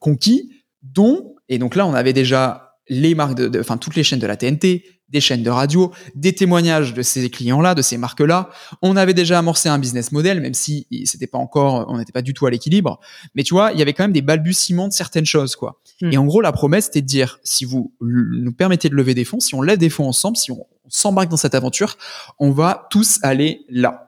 conquis, 0.00 0.52
dont, 0.82 1.36
et 1.48 1.58
donc 1.58 1.76
là 1.76 1.86
on 1.86 1.94
avait 1.94 2.12
déjà 2.12 2.76
les 2.88 3.14
marques 3.14 3.34
de, 3.34 3.60
enfin 3.60 3.76
toutes 3.76 3.96
les 3.96 4.02
chaînes 4.02 4.18
de 4.18 4.26
la 4.26 4.36
TNT, 4.36 4.84
des 5.10 5.20
chaînes 5.20 5.42
de 5.42 5.50
radio, 5.50 5.92
des 6.14 6.34
témoignages 6.34 6.94
de 6.94 7.02
ces 7.02 7.30
clients-là, 7.30 7.74
de 7.74 7.82
ces 7.82 7.96
marques-là. 7.96 8.50
On 8.82 8.96
avait 8.96 9.14
déjà 9.14 9.38
amorcé 9.38 9.68
un 9.68 9.78
business 9.78 10.12
model, 10.12 10.40
même 10.40 10.54
si 10.54 10.86
c'était 11.04 11.26
pas 11.26 11.38
encore, 11.38 11.86
on 11.88 11.98
n'était 11.98 12.12
pas 12.12 12.22
du 12.22 12.34
tout 12.34 12.46
à 12.46 12.50
l'équilibre. 12.50 13.00
Mais 13.34 13.42
tu 13.42 13.54
vois, 13.54 13.72
il 13.72 13.78
y 13.78 13.82
avait 13.82 13.92
quand 13.92 14.04
même 14.04 14.12
des 14.12 14.22
balbutiements 14.22 14.88
de 14.88 14.92
certaines 14.92 15.26
choses, 15.26 15.56
quoi. 15.56 15.80
Hmm. 16.00 16.12
Et 16.12 16.18
en 16.18 16.24
gros, 16.24 16.40
la 16.40 16.52
promesse, 16.52 16.86
c'était 16.86 17.02
de 17.02 17.06
dire, 17.06 17.40
si 17.42 17.64
vous 17.64 17.92
nous 18.00 18.52
permettez 18.52 18.88
de 18.88 18.94
lever 18.94 19.14
des 19.14 19.24
fonds, 19.24 19.40
si 19.40 19.54
on 19.54 19.62
lève 19.62 19.78
des 19.78 19.90
fonds 19.90 20.08
ensemble, 20.08 20.36
si 20.36 20.50
on 20.52 20.66
s'embarque 20.88 21.28
dans 21.28 21.36
cette 21.36 21.54
aventure, 21.54 21.96
on 22.38 22.50
va 22.50 22.86
tous 22.90 23.18
aller 23.22 23.64
là. 23.68 24.07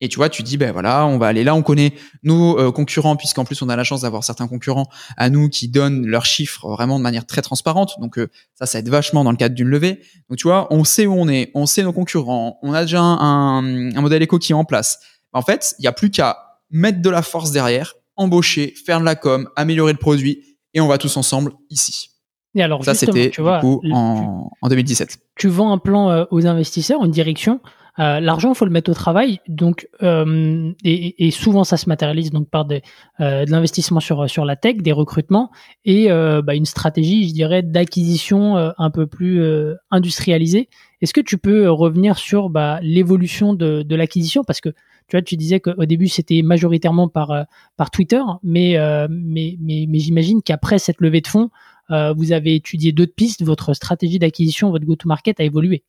Et 0.00 0.08
tu 0.08 0.16
vois, 0.16 0.28
tu 0.28 0.42
dis, 0.42 0.58
ben 0.58 0.72
voilà, 0.72 1.06
on 1.06 1.16
va 1.16 1.26
aller 1.26 1.42
là, 1.42 1.54
on 1.54 1.62
connaît 1.62 1.94
nos 2.22 2.58
euh, 2.58 2.70
concurrents, 2.70 3.16
puisqu'en 3.16 3.44
plus 3.44 3.62
on 3.62 3.68
a 3.70 3.76
la 3.76 3.84
chance 3.84 4.02
d'avoir 4.02 4.24
certains 4.24 4.46
concurrents 4.46 4.88
à 5.16 5.30
nous 5.30 5.48
qui 5.48 5.68
donnent 5.68 6.06
leurs 6.06 6.26
chiffres 6.26 6.68
vraiment 6.68 6.98
de 6.98 7.02
manière 7.02 7.24
très 7.24 7.40
transparente. 7.40 7.94
Donc 8.00 8.18
euh, 8.18 8.28
ça, 8.54 8.66
ça 8.66 8.78
aide 8.78 8.88
vachement 8.90 9.24
dans 9.24 9.30
le 9.30 9.38
cadre 9.38 9.54
d'une 9.54 9.68
levée. 9.68 10.00
Donc 10.28 10.38
tu 10.38 10.48
vois, 10.48 10.66
on 10.70 10.84
sait 10.84 11.06
où 11.06 11.14
on 11.14 11.28
est, 11.28 11.50
on 11.54 11.64
sait 11.64 11.82
nos 11.82 11.94
concurrents, 11.94 12.58
on 12.62 12.74
a 12.74 12.82
déjà 12.82 13.00
un, 13.00 13.94
un 13.96 14.00
modèle 14.00 14.22
éco 14.22 14.38
qui 14.38 14.52
est 14.52 14.54
en 14.54 14.64
place. 14.64 15.00
En 15.32 15.42
fait, 15.42 15.74
il 15.78 15.82
n'y 15.82 15.88
a 15.88 15.92
plus 15.92 16.10
qu'à 16.10 16.60
mettre 16.70 17.00
de 17.00 17.10
la 17.10 17.22
force 17.22 17.50
derrière, 17.50 17.94
embaucher, 18.16 18.74
faire 18.84 19.00
de 19.00 19.04
la 19.04 19.14
com, 19.14 19.48
améliorer 19.56 19.92
le 19.92 19.98
produit, 19.98 20.42
et 20.74 20.80
on 20.80 20.88
va 20.88 20.98
tous 20.98 21.16
ensemble 21.16 21.52
ici. 21.70 22.10
Et 22.54 22.62
alors, 22.62 22.84
ça, 22.84 22.94
c'était 22.94 23.28
du 23.28 23.42
coup 23.42 23.82
en, 23.92 24.50
en 24.60 24.68
2017. 24.68 25.18
Tu 25.36 25.48
vends 25.48 25.72
un 25.72 25.78
plan 25.78 26.10
euh, 26.10 26.24
aux 26.30 26.46
investisseurs, 26.46 27.04
une 27.04 27.10
direction. 27.10 27.60
L'argent, 27.98 28.52
il 28.52 28.54
faut 28.54 28.64
le 28.64 28.70
mettre 28.70 28.90
au 28.90 28.94
travail. 28.94 29.40
Donc, 29.48 29.88
et, 30.02 31.30
souvent, 31.30 31.64
ça 31.64 31.76
se 31.76 31.88
matérialise 31.88 32.30
donc 32.30 32.48
par 32.48 32.64
des, 32.64 32.82
de 33.20 33.50
l'investissement 33.50 34.00
sur 34.00 34.28
sur 34.28 34.44
la 34.44 34.56
tech, 34.56 34.76
des 34.76 34.92
recrutements 34.92 35.50
et 35.84 36.08
bah, 36.08 36.54
une 36.54 36.66
stratégie, 36.66 37.28
je 37.28 37.34
dirais, 37.34 37.62
d'acquisition 37.62 38.56
un 38.56 38.90
peu 38.90 39.06
plus 39.06 39.42
industrialisée. 39.90 40.68
Est-ce 41.00 41.12
que 41.12 41.20
tu 41.20 41.38
peux 41.38 41.68
revenir 41.70 42.18
sur 42.18 42.48
bah, 42.48 42.78
l'évolution 42.82 43.54
de, 43.54 43.82
de 43.82 43.96
l'acquisition? 43.96 44.44
Parce 44.44 44.60
que 44.60 44.70
tu 45.08 45.16
vois, 45.16 45.22
tu 45.22 45.36
disais 45.36 45.60
qu'au 45.60 45.84
début 45.84 46.08
c'était 46.08 46.42
majoritairement 46.42 47.08
par 47.08 47.30
euh, 47.30 47.44
par 47.76 47.90
Twitter, 47.90 48.20
mais 48.42 48.76
euh, 48.76 49.06
mais 49.10 49.56
mais, 49.60 49.86
mais 49.88 49.98
j'imagine 49.98 50.42
qu'après 50.42 50.78
cette 50.78 51.00
levée 51.00 51.20
de 51.20 51.28
fonds, 51.28 51.50
euh, 51.90 52.12
vous 52.12 52.32
avez 52.32 52.56
étudié 52.56 52.92
d'autres 52.92 53.14
pistes, 53.14 53.42
votre 53.44 53.72
stratégie 53.74 54.18
d'acquisition, 54.18 54.70
votre 54.70 54.84
go-to-market 54.84 55.38
a 55.38 55.44
évolué. 55.44 55.84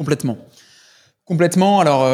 Complètement. 0.00 0.38
Complètement. 1.26 1.78
Alors, 1.78 2.08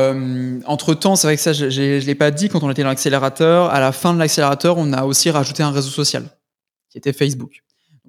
entre 0.66 0.94
temps, 0.94 1.14
c'est 1.14 1.28
vrai 1.28 1.36
que 1.36 1.42
ça, 1.42 1.52
je 1.52 1.66
ne 1.66 2.00
l'ai 2.00 2.14
pas 2.16 2.32
dit 2.32 2.48
quand 2.48 2.64
on 2.64 2.70
était 2.70 2.82
dans 2.82 2.88
l'accélérateur. 2.88 3.70
À 3.70 3.78
la 3.78 3.92
fin 3.92 4.12
de 4.12 4.18
l'accélérateur, 4.18 4.76
on 4.76 4.92
a 4.92 5.04
aussi 5.04 5.30
rajouté 5.30 5.62
un 5.62 5.70
réseau 5.70 5.90
social 5.90 6.24
qui 6.90 6.98
était 6.98 7.12
Facebook. 7.12 7.62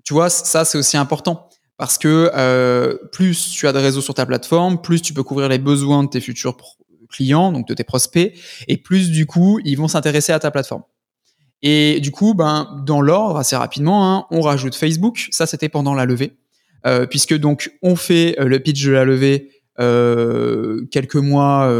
Tu 0.03 0.13
vois, 0.13 0.31
ça, 0.31 0.65
c'est 0.65 0.79
aussi 0.79 0.97
important 0.97 1.47
parce 1.77 1.99
que 1.99 2.99
plus 3.11 3.51
tu 3.51 3.67
as 3.67 3.71
de 3.73 3.77
réseaux 3.77 4.01
sur 4.01 4.15
ta 4.15 4.25
plateforme, 4.25 4.81
plus 4.81 5.03
tu 5.03 5.13
peux 5.13 5.21
couvrir 5.21 5.47
les 5.47 5.59
besoins 5.59 6.03
de 6.03 6.09
tes 6.09 6.19
futurs 6.19 6.57
clients, 7.07 7.51
donc 7.51 7.67
de 7.67 7.75
tes 7.75 7.83
prospects, 7.83 8.33
et 8.67 8.77
plus 8.77 9.11
du 9.11 9.27
coup, 9.27 9.59
ils 9.63 9.75
vont 9.75 9.87
s'intéresser 9.87 10.33
à 10.33 10.39
ta 10.39 10.49
plateforme. 10.51 10.83
Et 11.61 11.99
du 11.99 12.11
coup, 12.11 12.33
ben, 12.33 12.83
dans 12.85 13.01
l'ordre, 13.01 13.37
assez 13.37 13.55
rapidement, 13.55 14.13
hein, 14.13 14.25
on 14.31 14.41
rajoute 14.41 14.75
Facebook. 14.75 15.27
Ça, 15.31 15.45
c'était 15.45 15.69
pendant 15.69 15.93
la 15.93 16.05
levée, 16.05 16.33
euh, 16.85 17.07
puisque 17.07 17.35
donc 17.35 17.71
on 17.81 17.95
fait 17.95 18.39
euh, 18.39 18.45
le 18.45 18.59
pitch 18.59 18.85
de 18.85 18.91
la 18.91 19.05
levée 19.05 19.49
euh, 19.49 19.56
quelques 19.77 21.15
mois 21.15 21.71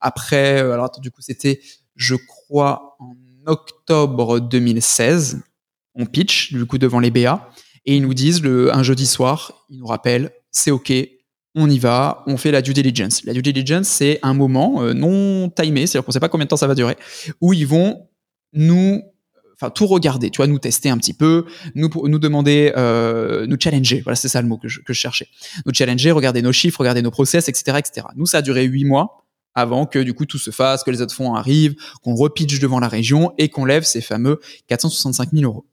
après. 0.00 0.58
Alors 0.60 0.86
attends, 0.86 1.00
du 1.00 1.10
coup, 1.10 1.22
c'était, 1.22 1.60
je 1.96 2.14
crois, 2.14 2.96
en 2.98 3.14
octobre 3.46 4.40
2016. 4.40 5.40
On 5.94 6.06
pitch 6.06 6.52
du 6.52 6.66
coup 6.66 6.78
devant 6.78 7.00
les 7.00 7.10
BA 7.10 7.50
et 7.86 7.96
ils 7.96 8.02
nous 8.02 8.14
disent 8.14 8.42
le 8.42 8.74
un 8.74 8.82
jeudi 8.82 9.06
soir, 9.06 9.64
ils 9.68 9.78
nous 9.78 9.86
rappellent, 9.86 10.30
c'est 10.50 10.70
ok, 10.70 10.92
on 11.54 11.68
y 11.68 11.78
va, 11.78 12.22
on 12.26 12.36
fait 12.36 12.50
la 12.50 12.62
due 12.62 12.74
diligence. 12.74 13.24
La 13.24 13.32
due 13.32 13.42
diligence, 13.42 13.88
c'est 13.88 14.18
un 14.22 14.34
moment 14.34 14.82
euh, 14.82 14.92
non 14.92 15.50
timé, 15.50 15.86
c'est-à-dire 15.86 16.04
qu'on 16.04 16.12
sait 16.12 16.20
pas 16.20 16.28
combien 16.28 16.44
de 16.44 16.50
temps 16.50 16.56
ça 16.56 16.66
va 16.66 16.74
durer, 16.74 16.96
où 17.40 17.52
ils 17.52 17.66
vont 17.66 18.08
nous, 18.52 19.02
enfin 19.60 19.70
tout 19.70 19.86
regarder, 19.86 20.30
tu 20.30 20.38
vois, 20.38 20.46
nous 20.46 20.58
tester 20.58 20.88
un 20.88 20.96
petit 20.96 21.12
peu, 21.12 21.44
nous 21.74 21.90
nous 22.04 22.18
demander, 22.18 22.72
euh, 22.76 23.46
nous 23.46 23.56
challenger. 23.60 24.00
Voilà, 24.00 24.16
c'est 24.16 24.28
ça 24.28 24.40
le 24.40 24.48
mot 24.48 24.56
que 24.56 24.68
je, 24.68 24.80
que 24.80 24.92
je 24.92 24.98
cherchais. 24.98 25.28
Nous 25.66 25.74
challenger, 25.74 26.12
regarder 26.12 26.42
nos 26.42 26.52
chiffres, 26.52 26.78
regarder 26.80 27.02
nos 27.02 27.10
process, 27.10 27.48
etc., 27.48 27.78
etc. 27.78 28.06
Nous, 28.16 28.26
ça 28.26 28.38
a 28.38 28.42
duré 28.42 28.64
huit 28.64 28.84
mois 28.84 29.26
avant 29.54 29.84
que 29.84 29.98
du 29.98 30.14
coup 30.14 30.26
tout 30.26 30.38
se 30.38 30.50
fasse, 30.50 30.84
que 30.84 30.90
les 30.90 31.02
autres 31.02 31.14
fonds 31.14 31.34
arrivent, 31.34 31.74
qu'on 32.02 32.14
repitch 32.14 32.60
devant 32.60 32.78
la 32.78 32.88
région 32.88 33.32
et 33.36 33.48
qu'on 33.48 33.64
lève 33.64 33.82
ces 33.82 34.00
fameux 34.00 34.40
465 34.68 35.30
000 35.32 35.44
euros. 35.44 35.66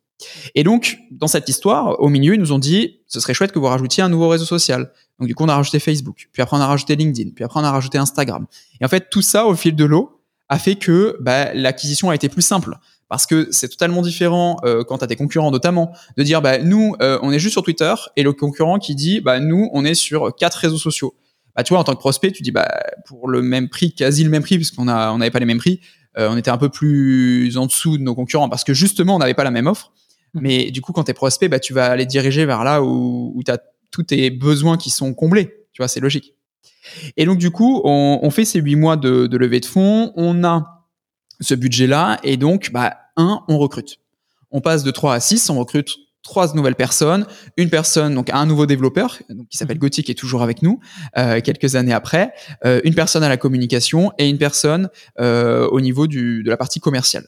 Et 0.55 0.63
donc, 0.63 0.97
dans 1.11 1.27
cette 1.27 1.47
histoire, 1.47 1.99
au 2.01 2.09
milieu, 2.09 2.33
ils 2.33 2.39
nous 2.39 2.51
ont 2.51 2.59
dit, 2.59 3.01
ce 3.07 3.19
serait 3.19 3.35
chouette 3.35 3.51
que 3.51 3.59
vous 3.59 3.67
rajoutiez 3.67 4.03
un 4.03 4.09
nouveau 4.09 4.29
réseau 4.29 4.45
social. 4.45 4.91
Donc, 5.19 5.27
du 5.27 5.35
coup, 5.35 5.43
on 5.43 5.49
a 5.49 5.55
rajouté 5.55 5.79
Facebook. 5.79 6.27
Puis 6.33 6.41
après, 6.41 6.57
on 6.57 6.59
a 6.59 6.65
rajouté 6.65 6.95
LinkedIn. 6.95 7.31
Puis 7.35 7.43
après, 7.43 7.59
on 7.59 7.63
a 7.63 7.71
rajouté 7.71 7.99
Instagram. 7.99 8.47
Et 8.81 8.85
en 8.85 8.87
fait, 8.87 9.09
tout 9.11 9.21
ça, 9.21 9.45
au 9.45 9.55
fil 9.55 9.75
de 9.75 9.85
l'eau, 9.85 10.21
a 10.49 10.57
fait 10.59 10.75
que 10.75 11.17
bah, 11.19 11.53
l'acquisition 11.53 12.09
a 12.09 12.15
été 12.15 12.29
plus 12.29 12.41
simple. 12.41 12.77
Parce 13.09 13.25
que 13.25 13.47
c'est 13.51 13.69
totalement 13.69 14.01
différent 14.01 14.57
euh, 14.65 14.83
quand 14.83 14.97
tu 14.97 15.03
as 15.03 15.07
des 15.07 15.15
concurrents 15.15 15.51
notamment, 15.51 15.93
de 16.17 16.23
dire, 16.23 16.41
bah, 16.41 16.57
nous, 16.57 16.95
euh, 17.01 17.19
on 17.21 17.31
est 17.31 17.39
juste 17.39 17.53
sur 17.53 17.63
Twitter, 17.63 17.93
et 18.15 18.23
le 18.23 18.33
concurrent 18.33 18.79
qui 18.79 18.95
dit, 18.95 19.21
bah, 19.21 19.39
nous, 19.39 19.69
on 19.71 19.85
est 19.85 19.93
sur 19.93 20.35
quatre 20.35 20.55
réseaux 20.55 20.77
sociaux. 20.77 21.15
Bah, 21.55 21.63
tu 21.63 21.73
vois, 21.73 21.79
en 21.79 21.83
tant 21.83 21.93
que 21.93 21.99
prospect, 21.99 22.31
tu 22.31 22.43
dis, 22.43 22.51
bah, 22.51 22.67
pour 23.05 23.29
le 23.29 23.41
même 23.41 23.69
prix, 23.69 23.93
quasi 23.93 24.23
le 24.23 24.29
même 24.29 24.43
prix, 24.43 24.57
puisqu'on 24.57 24.87
a, 24.87 25.11
on 25.11 25.19
n'avait 25.19 25.31
pas 25.31 25.39
les 25.39 25.45
mêmes 25.45 25.57
prix, 25.57 25.79
euh, 26.17 26.29
on 26.29 26.37
était 26.37 26.51
un 26.51 26.57
peu 26.57 26.69
plus 26.69 27.57
en 27.57 27.65
dessous 27.65 27.97
de 27.97 28.03
nos 28.03 28.13
concurrents, 28.13 28.49
parce 28.49 28.63
que 28.63 28.73
justement, 28.73 29.15
on 29.15 29.19
n'avait 29.19 29.33
pas 29.33 29.45
la 29.45 29.51
même 29.51 29.67
offre. 29.67 29.93
Mmh. 30.33 30.39
Mais 30.41 30.71
du 30.71 30.81
coup, 30.81 30.91
quand 30.91 31.05
tu 31.05 31.11
es 31.11 31.13
prospect, 31.13 31.47
bah, 31.47 31.59
tu 31.59 31.73
vas 31.73 31.85
aller 31.85 32.05
diriger 32.05 32.45
vers 32.45 32.63
là 32.63 32.83
où, 32.83 33.31
où 33.33 33.43
tu 33.43 33.51
as 33.51 33.59
tous 33.91 34.03
tes 34.03 34.29
besoins 34.31 34.77
qui 34.77 34.89
sont 34.89 35.13
comblés. 35.13 35.65
Tu 35.71 35.81
vois, 35.81 35.87
c'est 35.87 35.99
logique. 36.01 36.33
Et 37.15 37.25
donc, 37.25 37.37
du 37.37 37.51
coup, 37.51 37.81
on, 37.83 38.19
on 38.21 38.29
fait 38.29 38.45
ces 38.45 38.59
huit 38.59 38.75
mois 38.75 38.97
de, 38.97 39.27
de, 39.27 39.37
levée 39.37 39.59
de 39.59 39.65
fonds. 39.65 40.11
On 40.15 40.43
a 40.43 40.76
ce 41.39 41.55
budget-là. 41.55 42.19
Et 42.23 42.37
donc, 42.37 42.71
bah, 42.71 42.97
un, 43.15 43.43
on 43.47 43.57
recrute. 43.57 43.97
On 44.51 44.61
passe 44.61 44.83
de 44.83 44.91
3 44.91 45.15
à 45.15 45.19
6. 45.19 45.49
On 45.49 45.59
recrute 45.59 45.97
trois 46.23 46.53
nouvelles 46.53 46.75
personnes, 46.75 47.25
une 47.55 47.69
personne 47.69 48.13
donc 48.13 48.29
un 48.31 48.45
nouveau 48.45 48.65
développeur 48.65 49.17
donc, 49.29 49.47
qui 49.47 49.57
s'appelle 49.57 49.77
mmh. 49.77 49.79
Gauthier 49.79 50.03
qui 50.03 50.11
est 50.11 50.15
toujours 50.15 50.43
avec 50.43 50.61
nous 50.61 50.81
euh, 51.17 51.39
quelques 51.39 51.75
années 51.75 51.93
après, 51.93 52.33
euh, 52.65 52.81
une 52.83 52.95
personne 52.95 53.23
à 53.23 53.29
la 53.29 53.37
communication 53.37 54.11
et 54.17 54.27
une 54.27 54.37
personne 54.37 54.89
euh, 55.21 55.67
au 55.69 55.79
niveau 55.79 56.05
du, 56.05 56.43
de 56.43 56.49
la 56.49 56.57
partie 56.57 56.81
commerciale. 56.81 57.27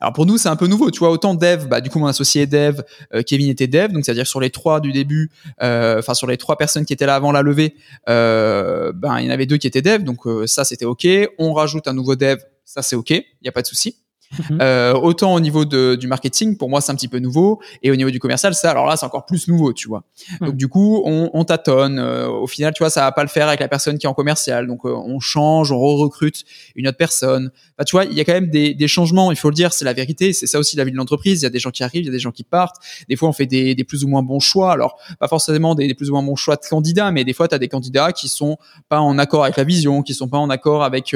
Alors 0.00 0.12
pour 0.12 0.26
nous, 0.26 0.38
c'est 0.38 0.48
un 0.48 0.56
peu 0.56 0.66
nouveau. 0.66 0.90
Tu 0.90 0.98
vois, 0.98 1.10
autant 1.10 1.34
dev, 1.34 1.66
bah, 1.66 1.80
du 1.80 1.90
coup, 1.90 1.98
mon 1.98 2.06
associé 2.06 2.46
dev, 2.46 2.82
euh, 3.14 3.22
Kevin 3.22 3.48
était 3.48 3.66
dev, 3.66 3.92
donc 3.92 4.04
c'est-à-dire 4.04 4.26
sur 4.26 4.40
les 4.40 4.50
trois 4.50 4.80
du 4.80 4.92
début, 4.92 5.30
euh, 5.62 5.98
enfin 5.98 6.14
sur 6.14 6.26
les 6.26 6.36
trois 6.36 6.56
personnes 6.56 6.84
qui 6.84 6.92
étaient 6.92 7.06
là 7.06 7.14
avant 7.14 7.32
la 7.32 7.42
levée, 7.42 7.74
euh, 8.08 8.92
ben 8.94 9.18
il 9.20 9.26
y 9.26 9.28
en 9.28 9.32
avait 9.32 9.46
deux 9.46 9.56
qui 9.56 9.66
étaient 9.66 9.82
dev, 9.82 10.02
donc 10.02 10.20
ça 10.46 10.64
c'était 10.64 10.84
ok. 10.84 11.06
On 11.38 11.52
rajoute 11.52 11.88
un 11.88 11.94
nouveau 11.94 12.16
dev, 12.16 12.38
ça 12.64 12.82
c'est 12.82 12.96
ok, 12.96 13.10
il 13.10 13.24
n'y 13.42 13.48
a 13.48 13.52
pas 13.52 13.62
de 13.62 13.66
souci. 13.66 14.04
Mhm. 14.38 14.58
Euh, 14.60 14.94
autant 14.94 15.34
au 15.34 15.40
niveau 15.40 15.64
de, 15.64 15.94
du 15.94 16.06
marketing, 16.06 16.56
pour 16.56 16.68
moi, 16.68 16.80
c'est 16.80 16.92
un 16.92 16.94
petit 16.94 17.08
peu 17.08 17.18
nouveau. 17.18 17.60
Et 17.82 17.90
au 17.90 17.96
niveau 17.96 18.10
du 18.10 18.18
commercial, 18.18 18.54
ça, 18.54 18.70
alors 18.70 18.86
là, 18.86 18.96
c'est 18.96 19.06
encore 19.06 19.26
plus 19.26 19.48
nouveau, 19.48 19.72
tu 19.72 19.88
vois. 19.88 20.04
Donc, 20.40 20.56
du 20.56 20.68
coup, 20.68 21.02
on, 21.04 21.30
on 21.32 21.44
tâtonne. 21.44 21.98
Euh, 21.98 22.28
au 22.28 22.46
final, 22.46 22.72
tu 22.74 22.82
vois, 22.82 22.90
ça 22.90 23.02
va 23.02 23.12
pas 23.12 23.22
le 23.22 23.28
faire 23.28 23.48
avec 23.48 23.60
la 23.60 23.68
personne 23.68 23.98
qui 23.98 24.06
est 24.06 24.08
en 24.08 24.14
commercial. 24.14 24.66
Donc, 24.66 24.84
euh, 24.84 24.94
on 24.94 25.20
change, 25.20 25.72
on 25.72 25.78
re-recrute 25.78 26.44
une 26.76 26.88
autre 26.88 26.96
personne. 26.96 27.50
Bah, 27.76 27.84
tu 27.84 27.92
vois, 27.92 28.04
il 28.04 28.14
y 28.14 28.20
a 28.20 28.24
quand 28.24 28.32
même 28.32 28.50
des, 28.50 28.74
des 28.74 28.88
changements. 28.88 29.30
Il 29.30 29.36
faut 29.36 29.50
le 29.50 29.54
dire, 29.54 29.72
c'est 29.72 29.84
la 29.84 29.92
vérité. 29.92 30.32
C'est 30.32 30.46
ça 30.46 30.58
aussi 30.58 30.76
la 30.76 30.84
vie 30.84 30.92
de 30.92 30.96
l'entreprise. 30.96 31.40
Il 31.40 31.44
y 31.44 31.46
a 31.46 31.50
des 31.50 31.58
gens 31.58 31.70
qui 31.70 31.82
arrivent, 31.82 32.02
il 32.02 32.06
y 32.06 32.10
a 32.10 32.12
des 32.12 32.18
gens 32.18 32.32
qui 32.32 32.44
partent. 32.44 32.76
Des 33.08 33.16
fois, 33.16 33.28
on 33.28 33.32
fait 33.32 33.46
des, 33.46 33.74
des 33.74 33.84
plus 33.84 34.04
ou 34.04 34.08
moins 34.08 34.22
bons 34.22 34.40
choix. 34.40 34.72
Alors, 34.72 34.98
pas 35.20 35.28
forcément 35.28 35.74
des, 35.74 35.86
des 35.86 35.94
plus 35.94 36.10
ou 36.10 36.12
moins 36.14 36.22
bons 36.22 36.36
choix 36.36 36.56
de 36.56 36.66
candidats, 36.68 37.10
mais 37.10 37.24
des 37.24 37.32
fois, 37.32 37.48
tu 37.48 37.54
as 37.54 37.58
des 37.58 37.68
candidats 37.68 38.12
qui 38.12 38.28
sont 38.28 38.56
pas 38.88 39.00
en 39.00 39.18
accord 39.18 39.44
avec 39.44 39.56
la 39.56 39.64
vision, 39.64 40.02
qui 40.02 40.14
sont 40.14 40.28
pas 40.28 40.38
en 40.38 40.50
accord 40.50 40.84
avec 40.84 41.14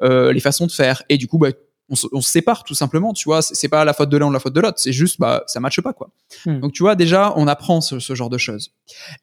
les 0.00 0.40
façons 0.40 0.66
de 0.66 0.72
faire. 0.72 1.02
Et 1.08 1.16
du 1.18 1.26
coup, 1.28 1.38
bah, 1.38 1.50
on 1.88 1.94
se, 1.94 2.06
on 2.12 2.20
se, 2.20 2.30
sépare 2.30 2.64
tout 2.64 2.74
simplement, 2.74 3.12
tu 3.12 3.24
vois. 3.24 3.42
C'est 3.42 3.68
pas 3.68 3.84
la 3.84 3.92
faute 3.92 4.08
de 4.08 4.16
l'un 4.16 4.26
ou 4.26 4.32
la 4.32 4.40
faute 4.40 4.52
de 4.52 4.60
l'autre, 4.60 4.78
c'est 4.78 4.92
juste, 4.92 5.20
bah, 5.20 5.44
ça 5.46 5.60
matche 5.60 5.80
pas, 5.80 5.92
quoi. 5.92 6.10
Hmm. 6.44 6.60
Donc, 6.60 6.72
tu 6.72 6.82
vois, 6.82 6.96
déjà, 6.96 7.32
on 7.36 7.46
apprend 7.46 7.80
ce, 7.80 7.98
ce, 7.98 8.14
genre 8.14 8.30
de 8.30 8.38
choses. 8.38 8.72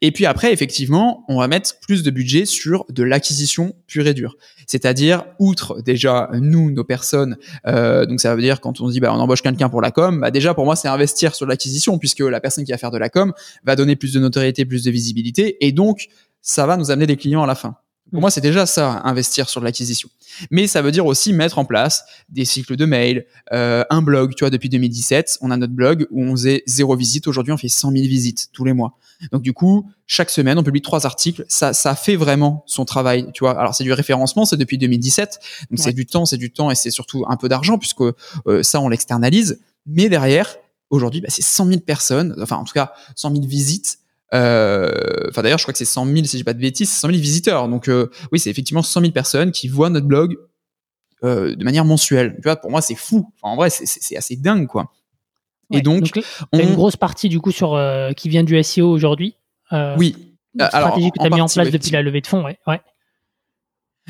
Et 0.01 0.11
puis 0.11 0.25
après, 0.25 0.53
effectivement, 0.53 1.25
on 1.27 1.39
va 1.39 1.47
mettre 1.47 1.79
plus 1.81 2.03
de 2.03 2.11
budget 2.11 2.45
sur 2.45 2.85
de 2.89 3.03
l'acquisition 3.03 3.75
pure 3.87 4.07
et 4.07 4.13
dure. 4.13 4.35
C'est-à-dire, 4.67 5.25
outre 5.39 5.81
déjà, 5.81 6.29
nous, 6.33 6.71
nos 6.71 6.83
personnes, 6.83 7.37
euh, 7.67 8.05
donc 8.05 8.19
ça 8.19 8.35
veut 8.35 8.41
dire 8.41 8.61
quand 8.61 8.81
on 8.81 8.89
dit, 8.89 8.99
bah, 8.99 9.13
on 9.13 9.19
embauche 9.19 9.41
quelqu'un 9.41 9.69
pour 9.69 9.81
la 9.81 9.91
com, 9.91 10.21
bah, 10.21 10.31
déjà, 10.31 10.53
pour 10.53 10.65
moi, 10.65 10.75
c'est 10.75 10.87
investir 10.87 11.35
sur 11.35 11.45
l'acquisition, 11.45 11.97
puisque 11.97 12.21
la 12.21 12.39
personne 12.39 12.63
qui 12.63 12.71
va 12.71 12.77
faire 12.77 12.91
de 12.91 12.97
la 12.97 13.09
com 13.09 13.33
va 13.63 13.75
donner 13.75 13.95
plus 13.95 14.13
de 14.13 14.19
notoriété, 14.19 14.65
plus 14.65 14.83
de 14.83 14.91
visibilité, 14.91 15.65
et 15.65 15.71
donc, 15.71 16.07
ça 16.41 16.65
va 16.65 16.77
nous 16.77 16.91
amener 16.91 17.07
des 17.07 17.17
clients 17.17 17.43
à 17.43 17.47
la 17.47 17.55
fin. 17.55 17.77
Pour 18.13 18.21
moi, 18.21 18.29
c'est 18.29 18.41
déjà 18.41 18.67
ça, 18.67 19.01
investir 19.05 19.49
sur 19.49 19.59
l'acquisition. 19.59 20.07
Mais 20.51 20.67
ça 20.67 20.83
veut 20.83 20.91
dire 20.91 21.07
aussi 21.07 21.33
mettre 21.33 21.57
en 21.57 21.65
place 21.65 22.03
des 22.29 22.45
cycles 22.45 22.75
de 22.75 22.85
mails, 22.85 23.25
euh, 23.51 23.83
un 23.89 24.03
blog. 24.03 24.35
Tu 24.35 24.43
vois, 24.43 24.51
depuis 24.51 24.69
2017, 24.69 25.39
on 25.41 25.49
a 25.49 25.57
notre 25.57 25.73
blog 25.73 26.05
où 26.11 26.23
on 26.23 26.33
faisait 26.33 26.61
zéro 26.67 26.95
visite. 26.95 27.25
Aujourd'hui, 27.27 27.51
on 27.53 27.57
fait 27.57 27.69
100 27.69 27.91
000 27.91 28.03
visites 28.03 28.49
tous 28.53 28.65
les 28.65 28.73
mois. 28.73 28.99
Donc 29.31 29.41
du 29.41 29.51
coup, 29.51 29.89
chaque 30.05 30.29
semaine, 30.29 30.59
on 30.59 30.63
publie 30.63 30.83
trois 30.83 31.07
articles. 31.07 31.43
Ça, 31.47 31.73
ça 31.73 31.95
fait 31.95 32.15
vraiment 32.15 32.63
son 32.67 32.85
travail. 32.85 33.31
Tu 33.33 33.43
vois, 33.43 33.59
alors 33.59 33.73
c'est 33.73 33.83
du 33.83 33.93
référencement, 33.93 34.45
c'est 34.45 34.57
depuis 34.57 34.77
2017. 34.77 35.39
Donc 35.71 35.79
c'est 35.79 35.93
du 35.93 36.05
temps, 36.05 36.27
c'est 36.27 36.37
du 36.37 36.51
temps 36.51 36.69
et 36.69 36.75
c'est 36.75 36.91
surtout 36.91 37.25
un 37.27 37.35
peu 37.35 37.49
d'argent 37.49 37.79
puisque 37.79 38.01
euh, 38.01 38.61
ça, 38.61 38.79
on 38.79 38.89
l'externalise. 38.89 39.59
Mais 39.87 40.07
derrière, 40.07 40.55
aujourd'hui, 40.91 41.19
bah, 41.19 41.29
c'est 41.31 41.41
100 41.41 41.65
000 41.65 41.79
personnes, 41.79 42.35
enfin 42.39 42.57
en 42.57 42.63
tout 42.63 42.73
cas 42.73 42.93
100 43.15 43.31
000 43.31 43.47
visites 43.47 43.97
enfin 44.33 45.41
d'ailleurs, 45.41 45.59
je 45.59 45.63
crois 45.63 45.73
que 45.73 45.77
c'est 45.77 45.85
100 45.85 46.05
000, 46.05 46.25
si 46.25 46.37
j'ai 46.37 46.43
pas 46.43 46.53
de 46.53 46.59
bêtises, 46.59 46.91
100 46.91 47.09
000 47.09 47.19
visiteurs. 47.19 47.67
Donc 47.67 47.87
euh, 47.87 48.09
oui, 48.31 48.39
c'est 48.39 48.49
effectivement 48.49 48.81
100 48.81 49.01
000 49.01 49.11
personnes 49.11 49.51
qui 49.51 49.67
voient 49.67 49.89
notre 49.89 50.07
blog 50.07 50.37
euh, 51.23 51.55
de 51.55 51.63
manière 51.63 51.85
mensuelle. 51.85 52.35
Tu 52.35 52.43
vois, 52.43 52.55
pour 52.55 52.71
moi, 52.71 52.81
c'est 52.81 52.95
fou. 52.95 53.31
Enfin, 53.35 53.53
en 53.53 53.55
vrai, 53.55 53.69
c'est 53.69 54.17
assez 54.17 54.35
dingue, 54.35 54.67
quoi. 54.67 54.91
Et 55.71 55.81
donc, 55.81 56.11
on... 56.51 56.59
une 56.59 56.75
grosse 56.75 56.97
partie 56.97 57.29
du 57.29 57.39
coup 57.39 57.51
sur 57.51 57.79
qui 58.15 58.29
vient 58.29 58.43
du 58.43 58.61
SEO 58.63 58.89
aujourd'hui. 58.89 59.35
oui. 59.97 60.15
Une 60.55 60.67
stratégie 60.67 61.09
que 61.09 61.19
tu 61.19 61.25
as 61.25 61.29
mis 61.29 61.41
en 61.41 61.47
place 61.47 61.71
depuis 61.71 61.91
la 61.91 62.03
levée 62.03 62.21
de 62.21 62.27
fonds, 62.27 62.43
ouais. 62.43 62.59
ouais. 62.67 62.79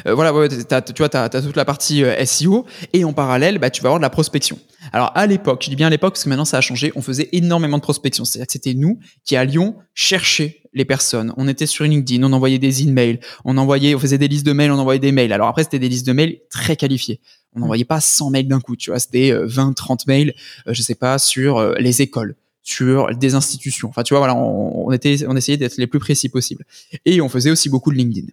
Euh, 0.08 0.16
voilà, 0.16 0.34
ouais, 0.34 0.50
tu 0.50 0.56
vois, 0.98 1.10
tu 1.10 1.18
as, 1.18 1.30
toute 1.30 1.56
la 1.56 1.66
partie 1.66 2.04
euh, 2.04 2.26
SEO 2.26 2.66
et 2.94 3.06
en 3.06 3.14
parallèle, 3.14 3.60
bah, 3.60 3.70
tu 3.70 3.82
vas 3.82 3.90
avoir 3.90 4.00
de 4.00 4.04
la 4.04 4.10
prospection. 4.10 4.58
Alors 4.92 5.12
à 5.16 5.28
l'époque, 5.28 5.62
je 5.64 5.70
dis 5.70 5.76
bien 5.76 5.88
à 5.88 5.90
l'époque 5.90 6.14
parce 6.14 6.24
que 6.24 6.30
maintenant 6.30 6.46
ça 6.46 6.58
a 6.58 6.62
changé, 6.62 6.92
on 6.96 7.02
faisait 7.02 7.30
énormément 7.32 7.78
de 7.78 7.84
prospection. 7.84 8.26
C'est-à-dire 8.26 8.48
que 8.48 8.54
c'était 8.54 8.74
nous 8.74 9.00
qui 9.24 9.36
allions 9.36 9.76
chercher 9.94 10.62
les 10.74 10.84
personnes. 10.84 11.32
On 11.38 11.48
était 11.48 11.68
sur 11.68 11.86
LinkedIn, 11.86 12.24
on 12.24 12.34
envoyait 12.34 12.58
des 12.58 12.84
emails, 12.84 13.20
on 13.46 13.58
envoyait, 13.58 13.94
on 13.94 14.00
faisait 14.00 14.18
des 14.18 14.28
listes 14.28 14.46
de 14.46 14.54
mails, 14.54 14.72
on 14.72 14.80
envoyait 14.80 15.00
des 15.00 15.12
mails. 15.12 15.32
Alors 15.32 15.48
après, 15.48 15.64
c'était 15.64 15.80
des 15.80 15.90
listes 15.90 16.08
de 16.08 16.14
mails 16.14 16.40
très 16.50 16.76
qualifiées. 16.76 17.22
On 17.56 17.60
n'envoyait 17.60 17.86
pas 17.86 18.02
100 18.02 18.32
mails 18.32 18.48
d'un 18.48 18.60
coup, 18.60 18.76
tu 18.76 18.90
vois, 18.90 19.00
c'était 19.00 19.32
20, 19.32 19.70
euh, 19.70 19.74
30 19.74 20.08
mails, 20.08 20.34
je 20.66 20.82
sais 20.82 20.96
pas, 20.96 21.20
sur 21.20 21.76
les 21.76 22.02
écoles 22.02 22.36
sur 22.66 23.14
des 23.14 23.36
institutions. 23.36 23.90
Enfin, 23.90 24.04
tu 24.04 24.14
vois, 24.14 24.20
voilà, 24.20 24.36
on, 24.36 24.88
on 24.88 24.92
était, 24.94 25.26
on 25.28 25.36
essayait 25.36 25.58
d'être 25.58 25.76
les 25.78 25.86
plus 25.86 26.00
précis 26.00 26.30
possible. 26.30 26.66
Et 27.06 27.20
on 27.20 27.28
faisait 27.28 27.52
aussi 27.52 27.68
beaucoup 27.68 27.92
de 27.92 27.98
LinkedIn. 27.98 28.28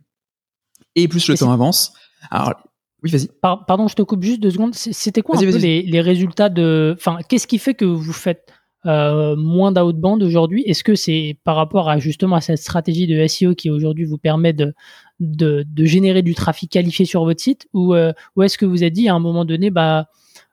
Et 0.97 1.09
plus 1.09 1.29
le 1.29 1.37
temps 1.37 1.53
avance. 1.53 1.93
Alors, 2.31 2.55
oui, 3.03 3.11
vas-y. 3.11 3.29
pardon, 3.41 3.89
je 3.89 3.95
te 3.95 4.03
coupe 4.03 4.23
juste 4.23 4.41
deux 4.41 4.51
secondes. 4.51 4.75
C'était 4.75 5.23
quoi 5.23 5.37
un 5.37 5.41
peu 5.41 5.57
les, 5.57 5.83
les, 5.83 6.01
résultats 6.01 6.49
de. 6.49 6.95
Enfin, 6.99 7.19
qu'est-ce 7.29 7.47
qui 7.47 7.59
fait 7.59 7.75
que 7.75 7.87
vous 7.87 8.13
faites 8.13 8.53
euh, 8.87 9.37
moins 9.37 9.73
d'outbound 9.73 10.23
aujourd'hui? 10.23 10.63
Est-ce 10.67 10.85
que 10.85 10.95
c'est 10.95 11.39
par 11.45 11.57
rapport 11.57 11.89
à 11.89 11.99
justement 11.99 12.37
à 12.37 12.41
cette 12.41 12.59
stratégie 12.59 13.07
de 13.07 13.27
SEO 13.27 13.55
qui 13.55 13.71
aujourd'hui 13.71 14.05
vous 14.05 14.19
permet 14.19 14.53
de, 14.53 14.75
de, 15.19 15.65
de, 15.67 15.85
générer 15.85 16.23
du 16.23 16.35
trafic 16.35 16.71
qualifié 16.71 17.07
sur 17.07 17.25
votre 17.25 17.41
site? 17.41 17.67
Ou, 17.73 17.95
euh, 17.95 18.13
ou 18.37 18.43
est-ce 18.43 18.59
que 18.59 18.67
vous 18.67 18.83
avez 18.83 18.91
dit 18.91 19.09
à 19.09 19.15
un 19.15 19.21
moment 19.21 19.47
donné, 19.47 19.71
bah, 19.71 20.09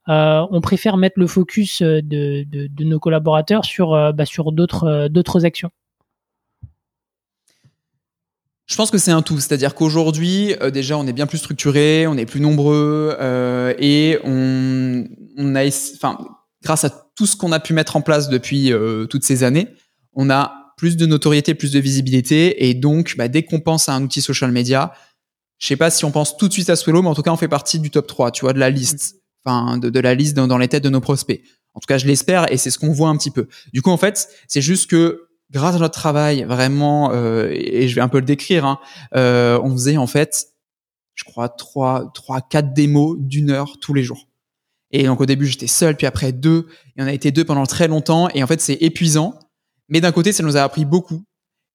euh, 0.08 0.46
on 0.50 0.62
préfère 0.62 0.96
mettre 0.96 1.20
le 1.20 1.28
focus 1.28 1.82
de, 1.82 2.02
de, 2.02 2.68
de 2.68 2.84
nos 2.86 3.00
collaborateurs 3.00 3.66
sur, 3.66 3.90
bah, 4.14 4.26
sur 4.26 4.54
d'autres, 4.54 5.10
d'autres 5.10 5.44
actions? 5.44 5.72
Je 8.68 8.76
pense 8.76 8.92
que 8.92 8.98
c'est 8.98 9.12
un 9.12 9.22
tout, 9.22 9.40
c'est-à-dire 9.40 9.76
qu'aujourd'hui, 9.76 10.54
euh, 10.62 10.70
déjà, 10.70 10.98
on 10.98 11.08
est 11.08 11.14
bien 11.14 11.26
plus 11.26 11.38
structuré, 11.38 12.06
on 12.06 12.18
est 12.18 12.26
plus 12.26 12.42
nombreux 12.42 13.16
euh, 13.20 13.74
et 13.80 14.20
on, 14.26 15.06
on 15.38 15.56
a, 15.56 15.66
enfin, 15.96 16.18
grâce 16.62 16.84
à 16.84 16.90
tout 17.16 17.26
ce 17.26 17.38
qu'on 17.38 17.54
a 17.54 17.62
pu 17.62 17.74
mettre 17.74 17.96
en 17.96 18.02
place 18.02 18.28
depuis 18.28 18.74
euh, 18.74 19.06
toutes 19.06 19.24
ces 19.24 19.44
années, 19.44 19.70
on 20.14 20.30
a 20.30 20.74
plus 20.76 20.98
de 20.98 21.06
notoriété, 21.06 21.56
plus 21.56 21.72
de 21.72 21.80
visibilité 21.80 22.68
et 22.68 22.74
donc, 22.74 23.16
bah, 23.18 23.30
dès 23.30 23.44
qu'on 23.44 23.62
pense 23.62 23.88
à 23.88 23.94
un 23.94 24.04
outil 24.04 24.22
social 24.22 24.52
media, 24.52 24.94
je 25.60 25.68
sais 25.68 25.78
pas 25.78 25.90
si 25.90 26.04
on 26.04 26.12
pense 26.12 26.36
tout 26.38 26.50
de 26.50 26.54
suite 26.54 26.70
à 26.70 26.76
Swello, 26.76 27.02
mais 27.02 27.08
en 27.08 27.16
tout 27.16 27.24
cas, 27.24 27.32
on 27.32 27.38
fait 27.38 27.48
partie 27.48 27.80
du 27.80 27.90
top 27.90 28.06
3, 28.06 28.32
tu 28.32 28.42
vois, 28.42 28.54
de 28.54 28.60
la 28.60 28.70
liste, 28.70 29.16
enfin, 29.46 29.78
de, 29.78 30.00
la 30.00 30.14
liste 30.14 30.36
dans 30.36 30.58
les 30.58 30.68
têtes 30.68 30.84
de 30.84 30.90
nos 30.90 31.02
prospects. 31.02 31.42
En 31.74 31.80
tout 31.80 31.88
cas, 31.88 31.98
je 31.98 32.06
l'espère 32.06 32.52
et 32.52 32.58
c'est 32.58 32.70
ce 32.70 32.80
qu'on 32.80 32.92
voit 32.92 33.10
un 33.10 33.18
petit 33.18 33.32
peu. 33.32 33.48
Du 33.72 33.82
coup, 33.82 33.92
en 33.92 33.98
fait, 33.98 34.28
c'est 34.48 34.62
juste 34.62 34.90
que 34.90 35.27
grâce 35.52 35.76
à 35.76 35.80
notre 35.80 35.94
travail, 35.94 36.44
vraiment, 36.44 37.12
euh, 37.12 37.50
et 37.52 37.88
je 37.88 37.96
vais 37.96 38.02
un 38.02 38.08
peu 38.08 38.20
le 38.20 38.26
décrire, 38.26 38.66
hein, 38.66 38.80
euh, 39.16 39.60
on 39.64 39.72
faisait 39.72 39.98
en 39.98 40.08
fait, 40.08 40.48
je 41.16 41.24
crois, 41.24 41.50
trois, 41.50 42.12
trois, 42.14 42.42
quatre 42.42 42.74
démos 42.74 43.18
d'une 43.20 43.50
heure 43.50 43.78
tous 43.80 43.94
les 43.94 44.04
jours. 44.04 44.28
Et 44.92 45.04
donc 45.04 45.22
au 45.22 45.26
début 45.26 45.48
j'étais 45.48 45.68
seul, 45.68 45.96
puis 45.96 46.08
après 46.08 46.32
deux, 46.32 46.68
et 46.96 47.04
on 47.04 47.08
a 47.08 47.14
été 47.14 47.32
deux 47.32 47.46
pendant 47.46 47.66
très 47.66 47.88
longtemps, 47.88 48.30
et 48.34 48.44
en 48.44 48.48
fait 48.48 48.62
c'est 48.62 48.78
épuisant, 48.82 49.38
mais 49.90 50.02
d'un 50.02 50.12
côté 50.12 50.32
ça 50.32 50.44
nous 50.44 50.58
a 50.58 50.62
appris 50.62 50.86
beaucoup. 50.86 51.24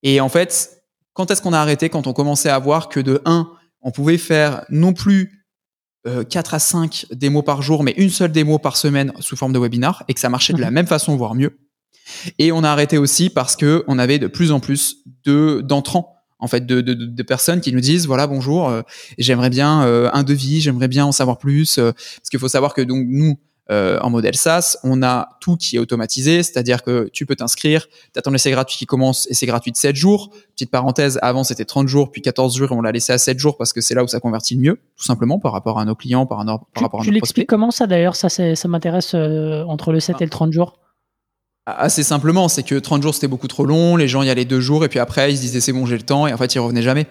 Et 0.02 0.20
en 0.20 0.28
fait, 0.28 0.82
quand 1.12 1.30
est-ce 1.30 1.42
qu'on 1.42 1.52
a 1.52 1.58
arrêté? 1.58 1.88
Quand 1.88 2.06
on 2.06 2.12
commençait 2.12 2.48
à 2.48 2.58
voir 2.58 2.88
que 2.88 3.00
de 3.00 3.20
un, 3.24 3.50
on 3.82 3.90
pouvait 3.90 4.18
faire 4.18 4.64
non 4.70 4.92
plus 4.92 5.46
euh, 6.06 6.24
4 6.24 6.54
à 6.54 6.58
5 6.58 7.06
démos 7.12 7.44
par 7.44 7.62
jour, 7.62 7.84
mais 7.84 7.92
une 7.96 8.10
seule 8.10 8.32
démo 8.32 8.58
par 8.58 8.76
semaine 8.76 9.12
sous 9.20 9.36
forme 9.36 9.52
de 9.52 9.58
webinar, 9.58 10.04
et 10.08 10.14
que 10.14 10.20
ça 10.20 10.28
marchait 10.28 10.52
de 10.52 10.60
la 10.60 10.68
mhm. 10.68 10.74
même 10.74 10.86
façon, 10.86 11.16
voire 11.16 11.34
mieux. 11.34 11.58
Et 12.38 12.52
on 12.52 12.64
a 12.64 12.70
arrêté 12.70 12.98
aussi 12.98 13.30
parce 13.30 13.56
que 13.56 13.84
on 13.86 13.98
avait 13.98 14.18
de 14.18 14.26
plus 14.26 14.52
en 14.52 14.60
plus 14.60 14.98
de 15.24 15.60
d'entrants 15.62 16.22
en 16.42 16.48
fait 16.48 16.66
de, 16.66 16.80
de, 16.80 16.92
de, 16.92 17.22
personnes 17.22 17.60
qui 17.60 17.72
nous 17.72 17.80
disent 17.80 18.06
voilà 18.06 18.26
bonjour 18.26 18.68
euh, 18.68 18.82
j'aimerais 19.16 19.48
bien 19.48 19.84
euh, 19.84 20.10
un 20.12 20.24
devis 20.24 20.60
j'aimerais 20.60 20.88
bien 20.88 21.06
en 21.06 21.12
savoir 21.12 21.38
plus 21.38 21.78
euh, 21.78 21.92
parce 21.92 22.28
qu'il 22.30 22.40
faut 22.40 22.48
savoir 22.48 22.74
que 22.74 22.82
donc 22.82 23.06
nous 23.08 23.38
en 23.70 24.10
modèle 24.10 24.34
SaaS 24.34 24.76
on 24.84 25.02
a 25.02 25.38
tout 25.40 25.56
qui 25.56 25.76
est 25.76 25.78
automatisé 25.78 26.42
c'est-à-dire 26.42 26.82
que 26.82 27.08
tu 27.10 27.24
peux 27.24 27.36
t'inscrire 27.36 27.86
tu 28.12 28.18
as 28.18 28.20
ton 28.20 28.34
essai 28.34 28.50
gratuit 28.50 28.76
qui 28.76 28.84
commence 28.84 29.26
et 29.30 29.34
c'est 29.34 29.46
gratuit 29.46 29.72
de 29.72 29.78
7 29.78 29.96
jours. 29.96 30.28
Petite 30.54 30.70
parenthèse 30.70 31.18
avant 31.22 31.42
c'était 31.42 31.64
30 31.64 31.88
jours 31.88 32.10
puis 32.10 32.20
14 32.20 32.54
jours 32.54 32.70
et 32.70 32.74
on 32.74 32.82
l'a 32.82 32.92
laissé 32.92 33.14
à 33.14 33.18
7 33.18 33.38
jours 33.38 33.56
parce 33.56 33.72
que 33.72 33.80
c'est 33.80 33.94
là 33.94 34.04
où 34.04 34.06
ça 34.08 34.20
convertit 34.20 34.56
le 34.56 34.60
mieux 34.60 34.80
tout 34.94 35.04
simplement 35.04 35.38
par 35.38 35.52
rapport 35.52 35.78
à 35.78 35.86
nos 35.86 35.94
clients 35.94 36.26
par, 36.26 36.44
par 36.44 36.82
rapport 36.82 37.00
à 37.00 37.02
nos 37.02 37.08
Tu 37.08 37.12
l'expliques 37.12 37.48
comment 37.48 37.70
ça 37.70 37.86
d'ailleurs? 37.86 38.14
Ça 38.14 38.28
ça 38.28 38.68
m'intéresse 38.68 39.14
entre 39.14 39.90
le 39.90 40.00
7 40.00 40.20
et 40.20 40.24
le 40.24 40.30
30 40.30 40.52
jours 40.52 40.81
Assez 41.64 42.02
simplement, 42.02 42.48
c'est 42.48 42.64
que 42.64 42.74
30 42.74 43.02
jours 43.02 43.14
c'était 43.14 43.28
beaucoup 43.28 43.46
trop 43.46 43.64
long, 43.64 43.94
les 43.94 44.08
gens 44.08 44.22
y 44.22 44.30
allaient 44.30 44.44
deux 44.44 44.60
jours 44.60 44.84
et 44.84 44.88
puis 44.88 44.98
après 44.98 45.32
ils 45.32 45.36
se 45.36 45.42
disaient 45.42 45.60
c'est 45.60 45.72
bon 45.72 45.86
j'ai 45.86 45.96
le 45.96 46.02
temps 46.02 46.26
et 46.26 46.32
en 46.32 46.36
fait 46.36 46.52
ils 46.56 46.58
revenaient 46.58 46.82
jamais. 46.82 47.06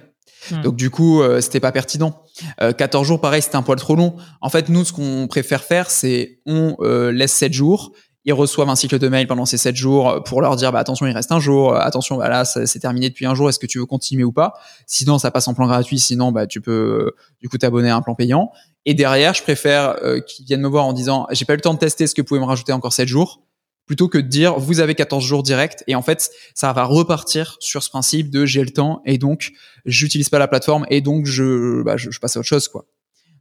Hmm. 0.51 0.61
Donc 0.63 0.75
du 0.75 0.89
coup 0.89 1.21
euh, 1.21 1.39
c'était 1.39 1.61
pas 1.61 1.71
pertinent. 1.71 2.21
Euh, 2.59 2.73
14 2.73 3.07
jours 3.07 3.21
pareil 3.21 3.41
c'était 3.41 3.55
un 3.55 3.61
poil 3.61 3.79
trop 3.79 3.95
long. 3.95 4.17
En 4.41 4.49
fait 4.49 4.67
nous 4.67 4.83
ce 4.83 4.91
qu'on 4.91 5.27
préfère 5.29 5.63
faire 5.63 5.89
c'est 5.89 6.41
on 6.45 6.75
euh, 6.81 7.13
laisse 7.13 7.31
7 7.31 7.53
jours, 7.53 7.93
ils 8.25 8.33
reçoivent 8.33 8.67
un 8.67 8.75
cycle 8.75 8.99
de 8.99 9.07
mail 9.07 9.25
pendant 9.25 9.45
ces 9.45 9.55
7 9.55 9.73
jours 9.73 10.21
pour 10.25 10.41
leur 10.41 10.57
dire 10.57 10.73
bah 10.73 10.79
attention 10.79 11.07
il 11.07 11.13
reste 11.13 11.31
un 11.31 11.39
jour, 11.39 11.73
attention 11.73 12.17
bah 12.17 12.27
là 12.27 12.43
c'est 12.43 12.79
terminé 12.79 13.07
depuis 13.07 13.25
un 13.25 13.35
jour, 13.35 13.47
est-ce 13.47 13.59
que 13.59 13.67
tu 13.67 13.79
veux 13.79 13.85
continuer 13.85 14.25
ou 14.25 14.33
pas? 14.33 14.55
Sinon 14.85 15.17
ça 15.17 15.31
passe 15.31 15.47
en 15.47 15.53
plan 15.53 15.65
gratuit, 15.65 15.97
sinon 15.97 16.33
bah 16.33 16.45
tu 16.45 16.59
peux 16.59 17.13
du 17.39 17.47
coup 17.47 17.57
t'abonner 17.57 17.89
à 17.89 17.95
un 17.95 18.01
plan 18.01 18.15
payant. 18.15 18.51
Et 18.85 18.95
derrière 18.95 19.33
je 19.33 19.43
préfère 19.43 19.95
euh, 20.03 20.19
qu'ils 20.19 20.45
viennent 20.45 20.61
me 20.61 20.67
voir 20.67 20.85
en 20.85 20.91
disant 20.91 21.25
j'ai 21.31 21.45
pas 21.45 21.53
eu 21.53 21.55
le 21.55 21.61
temps 21.61 21.73
de 21.73 21.79
tester, 21.79 22.03
est-ce 22.03 22.15
que 22.15 22.21
vous 22.21 22.27
pouvez 22.27 22.41
me 22.41 22.45
rajouter 22.45 22.73
encore 22.73 22.91
7 22.91 23.07
jours 23.07 23.43
plutôt 23.91 24.07
que 24.07 24.17
de 24.17 24.27
dire 24.27 24.57
vous 24.57 24.79
avez 24.79 24.95
14 24.95 25.21
jours 25.21 25.43
direct 25.43 25.83
et 25.85 25.95
en 25.95 26.01
fait 26.01 26.31
ça 26.53 26.71
va 26.71 26.85
repartir 26.85 27.57
sur 27.59 27.83
ce 27.83 27.89
principe 27.89 28.29
de 28.29 28.45
j'ai 28.45 28.63
le 28.63 28.69
temps 28.69 29.01
et 29.05 29.17
donc 29.17 29.51
j'utilise 29.83 30.29
pas 30.29 30.39
la 30.39 30.47
plateforme 30.47 30.85
et 30.89 31.01
donc 31.01 31.25
je, 31.25 31.83
bah, 31.83 31.97
je, 31.97 32.17
passe 32.21 32.37
à 32.37 32.39
autre 32.39 32.47
chose 32.47 32.69
quoi. 32.69 32.85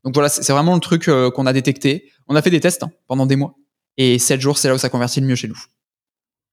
Donc 0.02 0.12
voilà, 0.12 0.28
c'est 0.28 0.52
vraiment 0.52 0.74
le 0.74 0.80
truc 0.80 1.06
euh, 1.06 1.30
qu'on 1.30 1.46
a 1.46 1.52
détecté. 1.52 2.10
On 2.26 2.34
a 2.34 2.42
fait 2.42 2.50
des 2.50 2.58
tests 2.58 2.82
hein, 2.82 2.90
pendant 3.06 3.26
des 3.26 3.36
mois 3.36 3.54
et 3.96 4.18
7 4.18 4.40
jours 4.40 4.58
c'est 4.58 4.66
là 4.66 4.74
où 4.74 4.78
ça 4.78 4.88
convertit 4.88 5.20
le 5.20 5.28
mieux 5.28 5.36
chez 5.36 5.46
nous. 5.46 5.62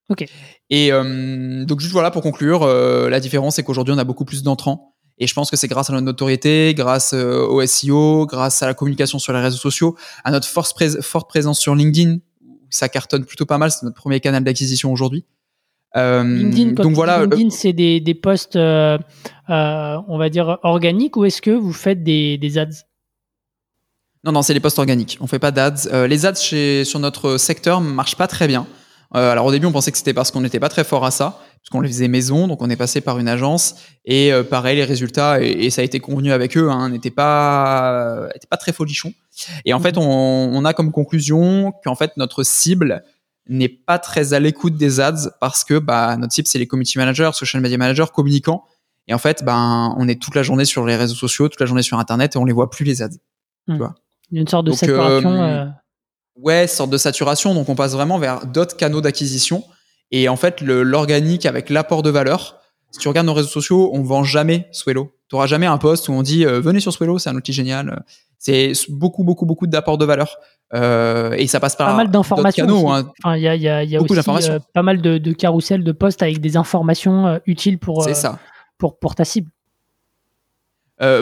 Ok. 0.10 0.28
Et 0.70 0.92
euh, 0.92 1.66
donc 1.66 1.80
juste 1.80 1.94
voilà 1.94 2.12
pour 2.12 2.22
conclure, 2.22 2.62
euh, 2.62 3.10
la 3.10 3.20
différence 3.20 3.56
c'est 3.56 3.64
qu'aujourd'hui 3.64 3.96
on 3.96 3.98
a 3.98 4.04
beaucoup 4.04 4.26
plus 4.26 4.44
d'entrants 4.44 4.94
et 5.18 5.26
je 5.26 5.34
pense 5.34 5.50
que 5.50 5.58
c'est 5.58 5.68
grâce 5.68 5.90
à 5.90 5.94
notre 5.94 6.06
notoriété, 6.06 6.76
grâce 6.76 7.14
au 7.14 7.66
SEO, 7.66 8.28
grâce 8.28 8.62
à 8.62 8.68
la 8.68 8.76
communication 8.76 9.18
sur 9.18 9.34
les 9.34 9.42
réseaux 9.42 9.58
sociaux, 9.58 9.98
à 10.24 10.30
notre 10.30 10.48
force 10.48 10.76
forte 11.02 11.28
présence 11.28 11.60
sur 11.60 11.74
LinkedIn 11.74 12.20
ça 12.70 12.90
cartonne 12.90 13.26
plutôt 13.26 13.46
pas 13.46 13.58
mal. 13.58 13.72
C'est 13.72 13.84
notre 13.84 13.96
premier 13.96 14.20
canal 14.20 14.44
d'acquisition 14.44 14.92
aujourd'hui. 14.92 15.26
Euh, 15.96 16.24
LinkedIn, 16.24 16.72
donc 16.84 16.94
voilà, 16.94 17.22
LinkedIn, 17.22 17.50
c'est 17.50 17.74
des, 17.74 18.00
des 18.00 18.14
posts, 18.14 18.56
euh, 18.56 18.98
euh, 19.50 19.98
on 20.08 20.18
va 20.18 20.30
dire 20.30 20.60
organiques, 20.64 21.16
ou 21.16 21.26
est-ce 21.26 21.42
que 21.42 21.52
vous 21.52 21.74
faites 21.74 22.04
des, 22.04 22.38
des 22.38 22.58
ads? 22.58 22.84
Non, 24.24 24.32
non, 24.32 24.42
c'est 24.42 24.54
les 24.54 24.60
posts 24.60 24.80
organiques. 24.80 25.18
On 25.22 25.28
fait 25.28 25.40
pas 25.40 25.52
d'ads. 25.52 26.08
les 26.08 26.26
ads 26.26 26.36
chez, 26.36 26.84
sur 26.84 27.00
notre 27.00 27.38
secteur 27.38 27.80
marchent 27.82 28.18
pas 28.18 28.28
très 28.28 28.48
bien. 28.48 28.68
alors 29.12 29.46
au 29.46 29.52
début, 29.52 29.66
on 29.66 29.72
pensait 29.72 29.92
que 29.92 29.98
c'était 29.98 30.14
parce 30.14 30.32
qu'on 30.32 30.42
n'était 30.42 30.60
pas 30.60 30.70
très 30.70 30.84
fort 30.84 31.06
à 31.06 31.12
ça, 31.12 31.40
parce 31.62 31.70
qu'on 31.72 31.82
les 31.82 31.88
faisait 31.88 32.10
maison, 32.10 32.48
donc 32.48 32.62
on 32.62 32.70
est 32.70 32.76
passé 32.76 33.00
par 33.00 33.20
une 33.20 33.30
agence. 33.30 33.76
Et 34.04 34.32
pareil, 34.50 34.76
les 34.76 34.84
résultats, 34.84 35.42
et, 35.42 35.70
ça 35.70 35.82
a 35.82 35.86
été 35.86 36.00
convenu 36.00 36.34
avec 36.34 36.58
eux, 36.58 36.70
hein, 36.70 36.90
n'étaient 36.90 37.10
pas, 37.10 38.28
pas 38.50 38.58
très 38.58 38.74
folichons. 38.74 39.14
Et 39.66 39.74
en 39.74 39.80
fait, 39.80 39.98
on, 39.98 40.66
a 40.66 40.74
comme 40.74 40.92
conclusion 40.92 41.74
qu'en 41.84 41.96
fait, 41.96 42.18
notre 42.18 42.44
cible 42.44 43.04
n'est 43.48 43.70
pas 43.70 44.00
très 44.00 44.34
à 44.34 44.40
l'écoute 44.40 44.76
des 44.76 45.00
ads 45.00 45.30
parce 45.40 45.64
que 45.64 45.80
bah, 45.80 46.18
notre 46.18 46.34
cible, 46.34 46.48
c'est 46.48 46.60
les 46.60 46.68
community 46.68 46.98
managers, 46.98 47.32
social 47.34 47.62
media 47.62 47.78
managers, 47.78 48.06
communicants. 48.14 48.66
Et 49.08 49.14
en 49.14 49.18
fait, 49.18 49.44
ben, 49.44 49.96
on 49.98 50.08
est 50.08 50.22
toute 50.22 50.36
la 50.36 50.44
journée 50.44 50.66
sur 50.66 50.86
les 50.86 50.96
réseaux 50.96 51.16
sociaux, 51.16 51.48
toute 51.48 51.62
la 51.62 51.66
journée 51.66 51.84
sur 51.84 51.98
Internet 51.98 52.36
et 52.36 52.40
on 52.40 52.46
les 52.46 52.54
voit 52.54 52.70
plus 52.70 52.84
les 52.84 53.02
ads. 53.02 53.10
Tu 53.10 53.74
hmm. 53.74 53.78
vois 53.78 53.96
Une 54.32 54.48
sorte 54.48 54.66
de 54.66 54.74
saturation. 54.74 55.32
Euh, 55.32 55.66
euh... 55.66 55.66
Ouais, 56.36 56.68
sorte 56.68 56.90
de 56.90 56.98
saturation. 56.98 57.54
Donc, 57.54 57.70
on 57.70 57.76
passe 57.76 57.94
vraiment 57.94 58.20
vers 58.20 58.46
d'autres 58.46 58.76
canaux 58.76 59.02
d'acquisition. 59.02 59.64
Et 60.12 60.30
en 60.30 60.36
fait, 60.36 60.62
l'organique 60.62 61.46
avec 61.46 61.70
l'apport 61.70 62.04
de 62.04 62.10
valeur, 62.10 62.60
si 62.92 63.00
tu 63.00 63.08
regardes 63.08 63.28
nos 63.28 63.34
réseaux 63.34 63.50
sociaux, 63.50 63.92
on 63.94 64.04
vend 64.04 64.24
jamais 64.24 64.68
Swello. 64.72 65.17
Tu 65.30 65.36
n'auras 65.36 65.48
jamais 65.48 65.66
un 65.66 65.78
post 65.78 66.08
où 66.08 66.14
on 66.14 66.22
dit 66.22 66.46
euh, 66.46 66.62
venez 66.62 66.80
sur 66.80 66.94
Swello, 66.94 67.20
c'est 67.20 67.30
un 67.30 67.36
outil 67.36 67.52
génial. 67.54 68.04
C'est 68.40 68.72
beaucoup, 68.90 69.24
beaucoup, 69.24 69.46
beaucoup 69.46 69.68
d'apports 69.68 69.98
de 69.98 70.06
valeur. 70.06 70.38
Euh, 70.74 71.32
et 71.34 71.48
ça 71.48 71.60
passe 71.60 71.76
par 71.76 71.88
pas 71.88 71.96
mal 71.96 72.10
d'informations. 72.10 72.94
Hein. 72.94 73.12
Enfin, 73.24 73.36
il 73.36 73.42
y 73.42 73.48
a, 73.48 73.56
y 73.56 73.68
a, 73.68 73.84
y 73.84 73.96
a 73.96 74.02
aussi 74.02 74.50
euh, 74.50 74.60
pas 74.74 74.84
mal 74.84 75.02
de, 75.02 75.18
de 75.18 75.32
carousels 75.34 75.84
de 75.84 75.92
posts 75.92 76.22
avec 76.22 76.40
des 76.40 76.56
informations 76.56 77.40
utiles 77.46 77.80
pour, 77.80 78.04
ça. 78.04 78.40
pour, 78.78 79.00
pour 79.00 79.16
ta 79.16 79.26
cible. 79.26 79.50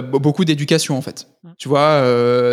beaucoup 0.04 0.46
d'éducation 0.46 0.98
en 0.98 1.02
fait. 1.02 1.28
Tu 1.58 1.68
vois, 1.68 2.04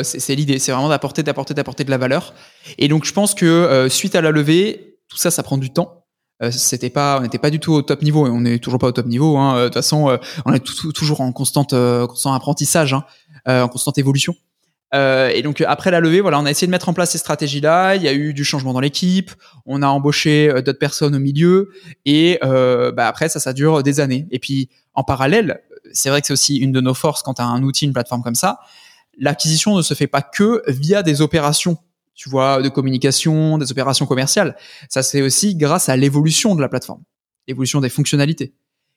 c'est 0.04 0.34
l'idée, 0.34 0.58
c'est 0.58 0.72
vraiment 0.72 0.88
d'apporter, 0.88 1.22
d'apporter, 1.22 1.54
d'apporter 1.54 1.84
de 1.84 1.90
la 1.90 1.98
valeur. 1.98 2.34
Et 2.78 2.88
donc 2.88 3.04
je 3.04 3.12
pense 3.12 3.34
que 3.34 3.88
suite 3.90 4.14
à 4.14 4.20
la 4.20 4.30
levée, 4.30 4.98
tout 5.08 5.18
ça, 5.18 5.30
ça 5.30 5.42
prend 5.42 5.58
du 5.58 5.70
temps. 5.70 6.01
C'était 6.50 6.90
pas, 6.90 7.18
on 7.18 7.22
n'était 7.22 7.38
pas 7.38 7.50
du 7.50 7.60
tout 7.60 7.72
au 7.72 7.82
top 7.82 8.02
niveau 8.02 8.26
et 8.26 8.30
on 8.30 8.40
n'est 8.40 8.58
toujours 8.58 8.78
pas 8.78 8.88
au 8.88 8.92
top 8.92 9.06
niveau. 9.06 9.36
Hein. 9.36 9.58
De 9.58 9.64
toute 9.64 9.74
façon, 9.74 10.18
on 10.44 10.52
est 10.52 10.64
toujours 10.94 11.20
en 11.20 11.32
constante, 11.32 11.74
constant 12.08 12.34
apprentissage, 12.34 12.94
hein, 12.94 13.04
en 13.46 13.68
constante 13.68 13.98
évolution. 13.98 14.34
Euh, 14.94 15.28
et 15.28 15.42
donc 15.42 15.62
après 15.66 15.90
la 15.90 16.00
levée, 16.00 16.20
voilà, 16.20 16.38
on 16.38 16.44
a 16.44 16.50
essayé 16.50 16.66
de 16.66 16.70
mettre 16.70 16.88
en 16.88 16.94
place 16.94 17.10
ces 17.10 17.18
stratégies-là. 17.18 17.96
Il 17.96 18.02
y 18.02 18.08
a 18.08 18.12
eu 18.12 18.34
du 18.34 18.44
changement 18.44 18.72
dans 18.72 18.80
l'équipe. 18.80 19.30
On 19.66 19.82
a 19.82 19.86
embauché 19.86 20.50
euh, 20.50 20.62
d'autres 20.62 20.78
personnes 20.78 21.14
au 21.14 21.18
milieu. 21.18 21.70
Et 22.04 22.38
euh, 22.44 22.92
bah, 22.92 23.08
après, 23.08 23.28
ça, 23.28 23.40
ça 23.40 23.52
dure 23.52 23.82
des 23.82 24.00
années. 24.00 24.26
Et 24.30 24.38
puis 24.38 24.68
en 24.94 25.04
parallèle, 25.04 25.62
c'est 25.92 26.10
vrai 26.10 26.20
que 26.20 26.26
c'est 26.26 26.32
aussi 26.32 26.56
une 26.56 26.72
de 26.72 26.80
nos 26.80 26.94
forces 26.94 27.22
quand 27.22 27.34
tu 27.34 27.42
as 27.42 27.46
un 27.46 27.62
outil, 27.62 27.86
une 27.86 27.92
plateforme 27.92 28.22
comme 28.22 28.34
ça. 28.34 28.60
L'acquisition 29.18 29.76
ne 29.76 29.82
se 29.82 29.94
fait 29.94 30.06
pas 30.06 30.22
que 30.22 30.62
via 30.68 31.02
des 31.02 31.20
opérations, 31.20 31.78
tu 32.14 32.28
vois, 32.28 32.62
de 32.62 32.68
communication, 32.68 33.58
des 33.58 33.70
opérations 33.70 34.06
commerciales. 34.06 34.56
Ça 34.88 35.02
c'est 35.02 35.22
aussi 35.22 35.54
grâce 35.54 35.88
à 35.88 35.96
l'évolution 35.96 36.54
de 36.54 36.60
la 36.60 36.68
plateforme, 36.68 37.02
l'évolution 37.48 37.80
des 37.80 37.88
fonctionnalités. 37.88 38.54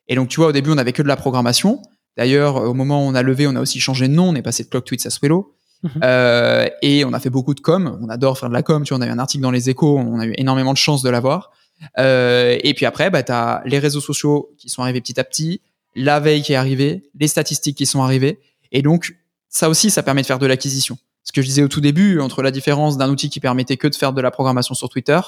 Et 0.08 0.16
donc 0.16 0.30
tu 0.30 0.38
vois, 0.40 0.48
au 0.48 0.52
début, 0.52 0.72
on 0.72 0.78
avait 0.78 0.94
que 0.94 1.02
de 1.02 1.08
la 1.08 1.16
programmation. 1.16 1.82
D'ailleurs, 2.18 2.56
au 2.56 2.74
moment 2.74 3.06
où 3.06 3.10
on 3.10 3.16
a 3.16 3.22
levé, 3.22 3.48
on 3.48 3.56
a 3.56 3.62
aussi 3.62 3.80
changé 3.80 4.08
de 4.08 4.14
nom. 4.14 4.30
On 4.30 4.36
est 4.36 4.42
passé 4.42 4.64
de 4.64 4.70
Clock 4.70 4.86
Tweets 4.86 5.06
à 5.06 5.10
Swello. 5.10 5.56
Mhm. 5.84 5.92
Euh, 6.04 6.68
et 6.82 7.06
on 7.06 7.14
a 7.14 7.20
fait 7.20 7.30
beaucoup 7.30 7.54
de 7.54 7.60
com. 7.60 8.00
On 8.02 8.10
adore 8.10 8.38
faire 8.40 8.50
de 8.50 8.54
la 8.54 8.64
com. 8.64 8.84
Tu 8.84 8.94
vois, 8.94 9.00
on 9.00 9.02
a 9.02 9.08
eu 9.08 9.12
un 9.12 9.20
article 9.20 9.44
dans 9.44 9.52
les 9.52 9.70
échos. 9.70 9.98
On 9.98 10.20
a 10.20 10.26
eu 10.26 10.34
énormément 10.38 10.74
de 10.74 10.78
chance 10.78 11.02
de 11.02 11.10
l'avoir. 11.10 11.52
Euh, 12.00 12.58
et 12.64 12.74
puis 12.74 12.86
après, 12.86 13.10
bah, 13.10 13.24
tu 13.24 13.32
as 13.32 13.62
les 13.66 13.80
réseaux 13.80 14.00
sociaux 14.00 14.54
qui 14.58 14.70
sont 14.70 14.82
arrivés 14.82 15.02
petit 15.02 15.20
à 15.20 15.24
petit, 15.24 15.62
la 15.96 16.20
veille 16.20 16.42
qui 16.42 16.54
est 16.54 16.58
arrivée, 16.58 17.10
les 17.20 17.28
statistiques 17.28 17.78
qui 17.78 17.86
sont 17.86 18.02
arrivées. 18.02 18.40
Et 18.72 18.82
donc, 18.82 19.18
ça 19.50 19.70
aussi, 19.70 19.90
ça 19.90 20.02
permet 20.02 20.22
de 20.22 20.28
faire 20.28 20.40
de 20.40 20.46
l'acquisition. 20.46 20.98
Ce 21.26 21.32
que 21.32 21.42
je 21.42 21.48
disais 21.48 21.64
au 21.64 21.68
tout 21.68 21.82
début, 21.82 22.20
entre 22.20 22.44
la 22.44 22.52
différence 22.52 22.98
d'un 22.98 23.10
outil 23.10 23.32
qui 23.32 23.40
permettait 23.40 23.78
que 23.78 23.88
de 23.88 23.96
faire 23.96 24.14
de 24.14 24.22
la 24.22 24.30
programmation 24.30 24.76
sur 24.76 24.90
Twitter 24.90 25.20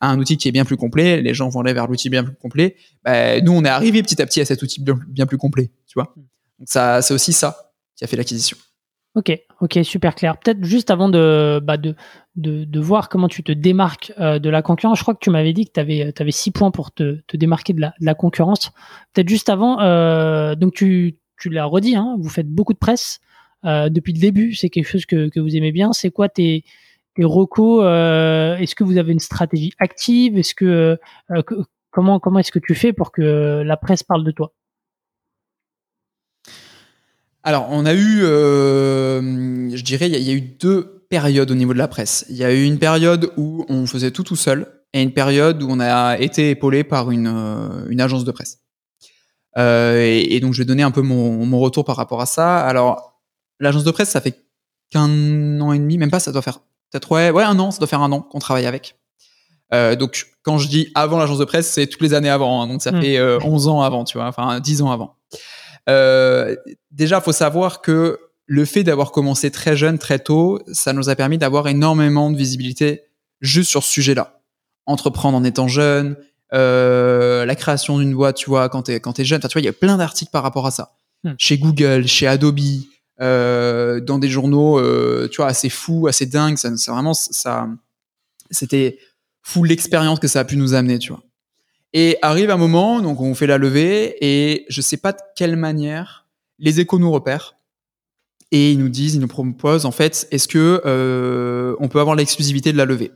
à 0.00 0.10
un 0.10 0.18
outil 0.18 0.36
qui 0.36 0.48
est 0.48 0.52
bien 0.52 0.64
plus 0.64 0.76
complet, 0.76 1.22
les 1.22 1.32
gens 1.32 1.48
vont 1.48 1.60
aller 1.60 1.72
vers 1.72 1.86
l'outil 1.86 2.10
bien 2.10 2.24
plus 2.24 2.34
complet. 2.34 2.74
Bah, 3.04 3.40
nous, 3.40 3.52
on 3.52 3.64
est 3.64 3.68
arrivé 3.68 4.02
petit 4.02 4.20
à 4.20 4.26
petit 4.26 4.40
à 4.40 4.44
cet 4.44 4.62
outil 4.62 4.82
bien, 4.82 5.26
plus 5.26 5.38
complet, 5.38 5.70
tu 5.86 5.94
vois. 5.94 6.12
Donc 6.58 6.68
ça, 6.68 7.02
c'est 7.02 7.14
aussi 7.14 7.32
ça 7.32 7.72
qui 7.94 8.02
a 8.02 8.08
fait 8.08 8.16
l'acquisition. 8.16 8.56
Ok, 9.14 9.30
ok, 9.60 9.78
super 9.84 10.16
clair. 10.16 10.36
Peut-être 10.38 10.64
juste 10.64 10.90
avant 10.90 11.08
de, 11.08 11.60
bah 11.62 11.76
de, 11.76 11.94
de, 12.34 12.80
voir 12.80 13.08
comment 13.08 13.28
tu 13.28 13.44
te 13.44 13.52
démarques 13.52 14.12
euh, 14.18 14.40
de 14.40 14.50
la 14.50 14.60
concurrence, 14.60 14.98
je 14.98 15.04
crois 15.04 15.14
que 15.14 15.20
tu 15.20 15.30
m'avais 15.30 15.52
dit 15.52 15.66
que 15.66 15.70
tu 15.72 15.78
avais, 15.78 16.12
avais 16.18 16.32
six 16.32 16.50
points 16.50 16.72
pour 16.72 16.90
te, 16.90 17.20
te 17.28 17.36
démarquer 17.36 17.74
de 17.74 17.80
la, 17.80 17.94
de 18.00 18.06
la 18.06 18.16
concurrence. 18.16 18.72
Peut-être 19.12 19.28
juste 19.28 19.50
avant, 19.50 19.80
euh, 19.80 20.56
donc 20.56 20.74
tu, 20.74 21.16
tu 21.38 21.48
l'as 21.48 21.64
redit, 21.64 21.94
hein, 21.94 22.16
vous 22.18 22.28
faites 22.28 22.48
beaucoup 22.48 22.72
de 22.72 22.78
presse 22.78 23.20
euh, 23.64 23.88
depuis 23.88 24.12
le 24.12 24.20
début, 24.20 24.54
c'est 24.54 24.68
quelque 24.68 24.88
chose 24.88 25.06
que, 25.06 25.28
que 25.28 25.40
vous 25.40 25.56
aimez 25.56 25.72
bien. 25.72 25.92
C'est 25.92 26.10
quoi 26.10 26.28
tes, 26.28 26.64
tes 27.14 27.24
recos 27.24 27.82
euh, 27.84 28.56
Est-ce 28.56 28.74
que 28.74 28.84
vous 28.84 28.98
avez 28.98 29.12
une 29.12 29.20
stratégie 29.20 29.72
active? 29.78 30.38
Est-ce 30.38 30.54
que, 30.54 30.98
euh, 31.30 31.42
comment 31.90 32.20
comment 32.20 32.38
est-ce 32.38 32.52
que 32.52 32.58
tu 32.58 32.74
fais 32.74 32.92
pour 32.92 33.12
que 33.12 33.62
la 33.64 33.76
presse 33.76 34.02
parle 34.02 34.24
de 34.24 34.30
toi? 34.30 34.52
Alors, 37.42 37.66
on 37.70 37.84
a 37.84 37.94
eu, 37.94 38.20
je 38.20 39.82
dirais, 39.82 40.08
il 40.08 40.16
y, 40.16 40.30
a 40.30 40.32
eu 40.32 40.40
deux 40.40 41.06
périodes 41.10 41.50
au 41.50 41.54
niveau 41.54 41.74
de 41.74 41.78
la 41.78 41.88
presse. 41.88 42.24
Il 42.30 42.36
y 42.36 42.44
a 42.44 42.54
eu 42.54 42.64
une 42.64 42.78
période 42.78 43.32
où 43.36 43.66
on 43.68 43.84
faisait 43.84 44.12
tout 44.12 44.22
tout 44.22 44.36
seul 44.36 44.66
et 44.94 45.02
une 45.02 45.12
période 45.12 45.62
où 45.62 45.66
on 45.68 45.78
a 45.78 46.16
été 46.18 46.48
épaulé 46.48 46.84
par 46.84 47.10
une, 47.10 47.26
une 47.90 48.00
agence 48.00 48.24
de 48.24 48.32
presse. 48.32 48.64
Euh, 49.56 50.00
et, 50.02 50.40
donc, 50.40 50.52
je 50.54 50.62
vais 50.62 50.64
donner 50.64 50.82
un 50.82 50.90
peu 50.90 51.02
mon, 51.02 51.44
mon 51.46 51.58
retour 51.60 51.84
par 51.84 51.96
rapport 51.96 52.20
à 52.20 52.26
ça. 52.26 52.60
Alors, 52.60 53.13
l'agence 53.60 53.84
de 53.84 53.90
presse, 53.90 54.10
ça 54.10 54.20
fait 54.20 54.44
qu'un 54.90 55.60
an 55.60 55.72
et 55.72 55.78
demi, 55.78 55.98
même 55.98 56.10
pas, 56.10 56.20
ça 56.20 56.32
doit 56.32 56.42
faire 56.42 56.60
peut-être 56.90 57.10
ouais, 57.10 57.30
ouais, 57.30 57.42
un 57.42 57.58
an, 57.58 57.70
ça 57.70 57.78
doit 57.78 57.88
faire 57.88 58.02
un 58.02 58.12
an 58.12 58.20
qu'on 58.20 58.38
travaille 58.38 58.66
avec. 58.66 58.96
Euh, 59.72 59.96
donc, 59.96 60.26
quand 60.42 60.58
je 60.58 60.68
dis 60.68 60.90
avant 60.94 61.18
l'agence 61.18 61.38
de 61.38 61.44
presse, 61.44 61.70
c'est 61.70 61.86
toutes 61.86 62.02
les 62.02 62.14
années 62.14 62.30
avant. 62.30 62.62
Hein, 62.62 62.68
donc, 62.68 62.82
ça 62.82 62.92
mmh. 62.92 63.02
fait 63.02 63.20
11 63.44 63.68
ans 63.68 63.82
avant, 63.82 64.04
tu 64.04 64.18
vois, 64.18 64.26
enfin 64.26 64.60
10 64.60 64.82
ans 64.82 64.92
avant. 64.92 65.16
Euh, 65.88 66.56
déjà, 66.90 67.20
faut 67.20 67.32
savoir 67.32 67.80
que 67.80 68.18
le 68.46 68.64
fait 68.64 68.84
d'avoir 68.84 69.10
commencé 69.12 69.50
très 69.50 69.76
jeune, 69.76 69.98
très 69.98 70.18
tôt, 70.18 70.60
ça 70.72 70.92
nous 70.92 71.08
a 71.08 71.16
permis 71.16 71.38
d'avoir 71.38 71.66
énormément 71.68 72.30
de 72.30 72.36
visibilité 72.36 73.02
juste 73.40 73.70
sur 73.70 73.82
ce 73.82 73.90
sujet-là. 73.90 74.40
Entreprendre 74.86 75.36
en 75.36 75.44
étant 75.44 75.68
jeune, 75.68 76.16
euh, 76.52 77.44
la 77.46 77.54
création 77.54 77.98
d'une 77.98 78.14
boîte, 78.14 78.36
tu 78.36 78.50
vois, 78.50 78.68
quand 78.68 78.82
t'es 78.82 79.00
quand 79.00 79.18
es 79.18 79.24
jeune, 79.24 79.40
tu 79.40 79.48
vois, 79.48 79.62
il 79.62 79.64
y 79.64 79.68
a 79.68 79.72
plein 79.72 79.96
d'articles 79.96 80.30
par 80.30 80.42
rapport 80.42 80.66
à 80.66 80.70
ça. 80.70 80.96
Hmm. 81.24 81.32
Chez 81.38 81.56
Google, 81.56 82.06
chez 82.06 82.26
Adobe, 82.26 82.60
euh, 83.20 84.00
dans 84.00 84.18
des 84.18 84.28
journaux, 84.28 84.78
euh, 84.78 85.28
tu 85.30 85.36
vois, 85.36 85.46
assez 85.46 85.68
fous, 85.68 86.06
assez 86.06 86.26
dingues. 86.26 86.56
Ça, 86.56 86.70
vraiment, 86.92 87.14
ça, 87.14 87.68
c'était 88.50 88.98
fou 89.42 89.64
l'expérience 89.64 90.20
que 90.20 90.28
ça 90.28 90.40
a 90.40 90.44
pu 90.44 90.56
nous 90.56 90.74
amener, 90.74 90.98
tu 90.98 91.10
vois. 91.10 91.22
Et 91.92 92.18
arrive 92.22 92.50
un 92.50 92.56
moment, 92.56 93.00
donc 93.00 93.20
on 93.20 93.34
fait 93.34 93.46
la 93.46 93.56
levée, 93.58 94.16
et 94.20 94.66
je 94.68 94.80
sais 94.80 94.96
pas 94.96 95.12
de 95.12 95.18
quelle 95.36 95.56
manière 95.56 96.26
les 96.58 96.80
échos 96.80 96.98
nous 96.98 97.10
repèrent. 97.10 97.54
Et 98.50 98.72
ils 98.72 98.78
nous 98.78 98.88
disent, 98.88 99.14
ils 99.14 99.20
nous 99.20 99.28
proposent, 99.28 99.84
en 99.84 99.90
fait, 99.90 100.26
est-ce 100.30 100.48
que 100.48 100.82
euh, 100.84 101.76
on 101.78 101.88
peut 101.88 102.00
avoir 102.00 102.16
l'exclusivité 102.16 102.72
de 102.72 102.76
la 102.76 102.84
levée? 102.84 103.12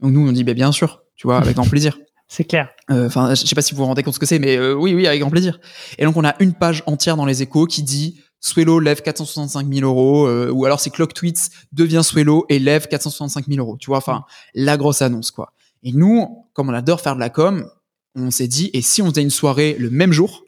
Donc 0.00 0.12
nous, 0.12 0.28
on 0.28 0.32
dit, 0.32 0.44
bah, 0.44 0.54
bien 0.54 0.72
sûr, 0.72 1.02
tu 1.16 1.26
vois, 1.26 1.38
avec 1.38 1.56
grand 1.56 1.66
plaisir. 1.68 1.98
C'est 2.28 2.44
clair. 2.44 2.70
Euh, 2.90 3.06
enfin, 3.06 3.34
je 3.34 3.46
sais 3.46 3.54
pas 3.54 3.60
si 3.60 3.74
vous 3.74 3.82
vous 3.82 3.86
rendez 3.86 4.02
compte 4.02 4.14
ce 4.14 4.18
que 4.18 4.24
c'est, 4.24 4.38
mais 4.38 4.56
euh, 4.56 4.72
oui, 4.72 4.94
oui, 4.94 5.06
avec 5.06 5.20
grand 5.20 5.28
plaisir. 5.28 5.60
Et 5.98 6.04
donc 6.04 6.16
on 6.16 6.24
a 6.24 6.34
une 6.40 6.54
page 6.54 6.82
entière 6.86 7.18
dans 7.18 7.26
les 7.26 7.42
échos 7.42 7.66
qui 7.66 7.82
dit 7.82 8.22
Swello 8.42 8.80
lève 8.80 9.00
465 9.00 9.72
000 9.72 9.88
euros, 9.88 10.28
ou 10.50 10.64
alors 10.64 10.80
c'est 10.80 10.90
Clock 10.90 11.14
Tweets 11.14 11.50
devient 11.72 12.02
Swello 12.04 12.44
et 12.48 12.58
lève 12.58 12.88
465 12.88 13.46
000 13.46 13.58
euros. 13.60 13.76
Tu 13.78 13.86
vois, 13.86 13.98
enfin, 13.98 14.24
la 14.54 14.76
grosse 14.76 15.00
annonce, 15.00 15.30
quoi. 15.30 15.52
Et 15.82 15.92
nous, 15.92 16.44
comme 16.52 16.68
on 16.68 16.74
adore 16.74 17.00
faire 17.00 17.14
de 17.14 17.20
la 17.20 17.30
com, 17.30 17.68
on 18.14 18.30
s'est 18.30 18.48
dit, 18.48 18.70
et 18.72 18.82
si 18.82 19.02
on 19.02 19.10
faisait 19.10 19.22
une 19.22 19.30
soirée 19.30 19.76
le 19.78 19.90
même 19.90 20.12
jour 20.12 20.44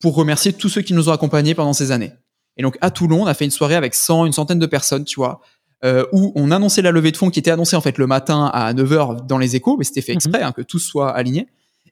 pour 0.00 0.14
remercier 0.14 0.52
tous 0.52 0.68
ceux 0.68 0.82
qui 0.82 0.92
nous 0.92 1.08
ont 1.08 1.12
accompagnés 1.12 1.54
pendant 1.54 1.72
ces 1.72 1.92
années? 1.92 2.12
Et 2.56 2.62
donc 2.62 2.76
à 2.80 2.90
Toulon, 2.90 3.22
on 3.22 3.26
a 3.26 3.34
fait 3.34 3.44
une 3.44 3.50
soirée 3.50 3.76
avec 3.76 3.94
100, 3.94 4.26
une 4.26 4.32
centaine 4.32 4.58
de 4.58 4.66
personnes, 4.66 5.04
tu 5.04 5.16
vois, 5.16 5.40
euh, 5.84 6.06
où 6.12 6.32
on 6.34 6.50
annonçait 6.50 6.82
la 6.82 6.90
levée 6.90 7.12
de 7.12 7.16
fonds 7.16 7.30
qui 7.30 7.38
était 7.38 7.50
annoncée 7.50 7.76
en 7.76 7.80
fait 7.80 7.98
le 7.98 8.06
matin 8.06 8.46
à 8.52 8.72
9h 8.72 9.26
dans 9.26 9.38
les 9.38 9.56
échos, 9.56 9.76
mais 9.76 9.84
c'était 9.84 10.00
fait 10.00 10.12
mhm. 10.12 10.16
exprès, 10.16 10.42
hein, 10.42 10.52
que 10.52 10.62
tout 10.62 10.78
soit 10.78 11.10
aligné. 11.10 11.48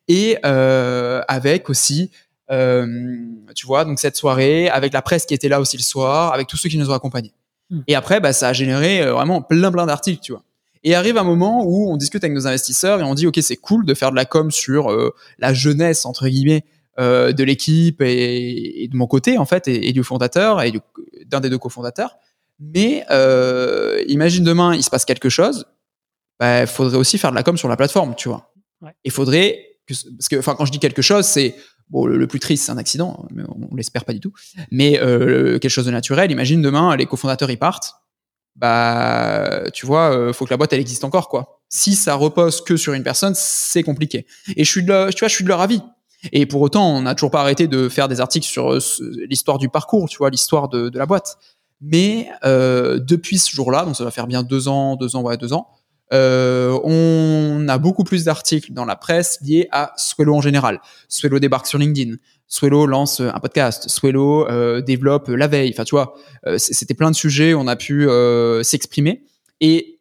Et 0.09 0.39
euh, 0.45 1.23
avec 1.29 1.71
aussi, 1.71 2.11
euh, 2.13 2.24
tu 2.49 3.67
vois, 3.67 3.85
donc 3.85 3.99
cette 3.99 4.17
soirée, 4.17 4.69
avec 4.69 4.93
la 4.93 5.03
presse 5.03 5.27
qui 5.27 5.35
était 5.35 5.49
là 5.49 5.61
aussi 5.61 5.77
le 5.77 5.83
soir, 5.83 6.33
avec 6.33 6.47
tous 6.47 6.57
ceux 6.57 6.69
qui 6.69 6.79
nous 6.79 6.91
ont 6.91 6.95
accompagnés. 6.95 7.33
Mhm. 7.71 7.85
Et 7.89 7.95
après, 7.95 8.21
bah, 8.21 8.33
ça 8.33 8.49
a 8.49 8.53
généré 8.53 9.05
vraiment 9.05 9.43
plein 9.43 9.73
plein 9.73 9.87
d'articles, 9.87 10.21
tu 10.23 10.33
vois. 10.33 10.43
Et 10.85 10.95
arrive 10.95 11.17
un 11.17 11.25
moment 11.25 11.65
où 11.65 11.91
on 11.91 11.97
discute 11.97 12.23
avec 12.23 12.35
nos 12.35 12.47
investisseurs 12.47 13.01
et 13.01 13.03
on 13.03 13.15
dit 13.15 13.27
ok 13.27 13.39
c'est 13.41 13.57
cool 13.57 13.87
de 13.87 13.95
faire 13.95 14.11
de 14.11 14.17
la 14.17 14.27
com 14.27 14.51
sur 14.51 14.93
euh, 14.93 15.15
la 15.39 15.55
jeunesse 15.55 16.05
entre 16.05 16.29
guillemets 16.29 16.65
euh, 17.01 17.33
de 17.33 17.43
l'équipe 17.43 18.03
et, 18.03 18.87
de 18.91 18.97
mon 18.97 19.07
côté 19.07 19.39
en 19.39 19.47
fait 19.47 19.67
et, 19.67 19.93
du 19.93 20.05
fondateur 20.05 20.61
et 20.61 20.73
d'un 21.25 21.41
des 21.41 21.49
deux 21.49 21.59
cofondateurs. 21.59 22.19
Mais 22.61 23.05
euh, 23.11 24.05
imagine 24.09 24.45
demain 24.45 24.75
il 24.75 24.83
se 24.83 24.91
passe 24.91 25.07
quelque 25.07 25.31
chose, 25.31 25.65
il 25.67 26.37
bah, 26.41 26.67
faudrait 26.67 26.99
aussi 26.99 27.17
faire 27.17 27.31
de 27.31 27.37
la 27.37 27.43
com 27.43 27.57
sur 27.57 27.69
la 27.69 27.77
plateforme, 27.77 28.15
tu 28.15 28.29
vois. 28.29 28.53
Il 29.05 29.11
faudrait 29.11 29.79
que, 29.87 29.95
parce 30.19 30.29
que 30.29 30.37
enfin 30.37 30.55
quand 30.55 30.67
je 30.67 30.73
dis 30.73 30.81
quelque 30.81 31.03
chose 31.03 31.25
c'est 31.25 31.57
Bon, 31.95 32.05
le, 32.05 32.27
plus 32.27 32.41
triste, 32.41 32.67
c'est 32.67 32.73
un 32.73 32.77
accident, 32.77 33.27
mais 33.33 33.45
on, 33.49 33.75
l'espère 33.75 34.05
pas 34.05 34.13
du 34.13 34.21
tout. 34.21 34.35
Mais 34.71 34.99
quelque 34.99 35.71
chose 35.71 35.87
de 35.87 35.91
naturel. 35.91 36.31
Imagine 36.31 36.61
demain, 36.61 36.95
les 36.97 37.07
cofondateurs 37.07 37.51
y 37.51 37.57
partent 37.57 37.95
bah 38.57 39.65
tu 39.73 39.87
vois, 39.87 40.17
euh, 40.17 40.33
faut 40.33 40.45
que 40.45 40.51
la 40.51 40.57
boîte 40.57 40.73
elle 40.73 40.81
existe 40.81 41.05
encore 41.05 41.29
quoi. 41.29 41.61
Si 41.69 41.95
ça 41.95 42.15
repose 42.15 42.63
que 42.63 42.77
sur 42.77 42.93
une 42.93 43.03
personne, 43.03 43.35
c'est 43.37 43.83
compliqué. 43.83 44.27
Et 44.57 44.65
je 44.65 44.71
suis 44.71 44.85
de 44.85 45.11
tu 45.11 45.21
vois, 45.21 45.29
je 45.29 45.35
suis 45.35 45.45
de 45.45 45.49
leur 45.49 45.61
avis. 45.61 45.81
Et 46.33 46.47
pour 46.47 46.63
autant, 46.63 46.89
on 46.89 47.03
n'a 47.03 47.15
toujours 47.15 47.31
pas 47.31 47.41
arrêté 47.41 47.67
de 47.67 47.89
faire 47.89 48.09
des 48.09 48.21
articles 48.21 48.47
sur 48.47 48.73
euh, 48.73 48.81
l'histoire 49.29 49.59
du 49.59 49.69
parcours, 49.69 50.09
tu 50.09 50.19
vois, 50.19 50.31
l'histoire 50.31 50.69
de, 50.69 50.89
de, 50.89 50.99
la 50.99 51.05
boîte. 51.05 51.37
Mais 51.83 52.29
euh, 52.45 52.99
depuis 52.99 53.39
ce 53.39 53.51
jour-là, 53.51 53.85
donc 53.85 53.97
ça 53.97 54.05
va 54.05 54.11
faire 54.11 54.27
bien 54.27 54.43
deux 54.43 54.69
ans, 54.69 54.97
deux 54.97 55.17
ans, 55.17 55.23
ouais, 55.23 55.37
deux 55.37 55.53
ans, 55.53 55.69
euh, 56.13 56.79
on 56.85 57.67
a 57.69 57.79
beaucoup 57.79 58.05
plus 58.05 58.25
d'articles 58.25 58.73
dans 58.73 58.85
la 58.85 58.97
presse 58.97 59.39
liés 59.43 59.69
à 59.73 59.93
Swello 59.97 60.37
en 60.37 60.41
général. 60.41 60.81
Swello 61.09 61.39
débarque 61.39 61.67
sur 61.67 61.79
LinkedIn. 61.79 62.17
Swello 62.47 62.87
lance 62.87 63.21
un 63.21 63.41
podcast, 63.41 63.89
Swello 63.89 64.49
euh, 64.49 64.81
développe 64.81 65.29
la 65.29 65.49
veille. 65.49 65.71
Enfin, 65.73 65.85
tu 65.85 65.95
vois, 65.95 66.15
euh, 66.47 66.57
c'était 66.59 66.95
plein 66.95 67.11
de 67.11 67.17
sujets, 67.17 67.55
on 67.55 67.67
a 67.67 67.77
pu 67.77 68.09
euh, 68.09 68.63
s'exprimer. 68.63 69.25
Et 69.61 70.01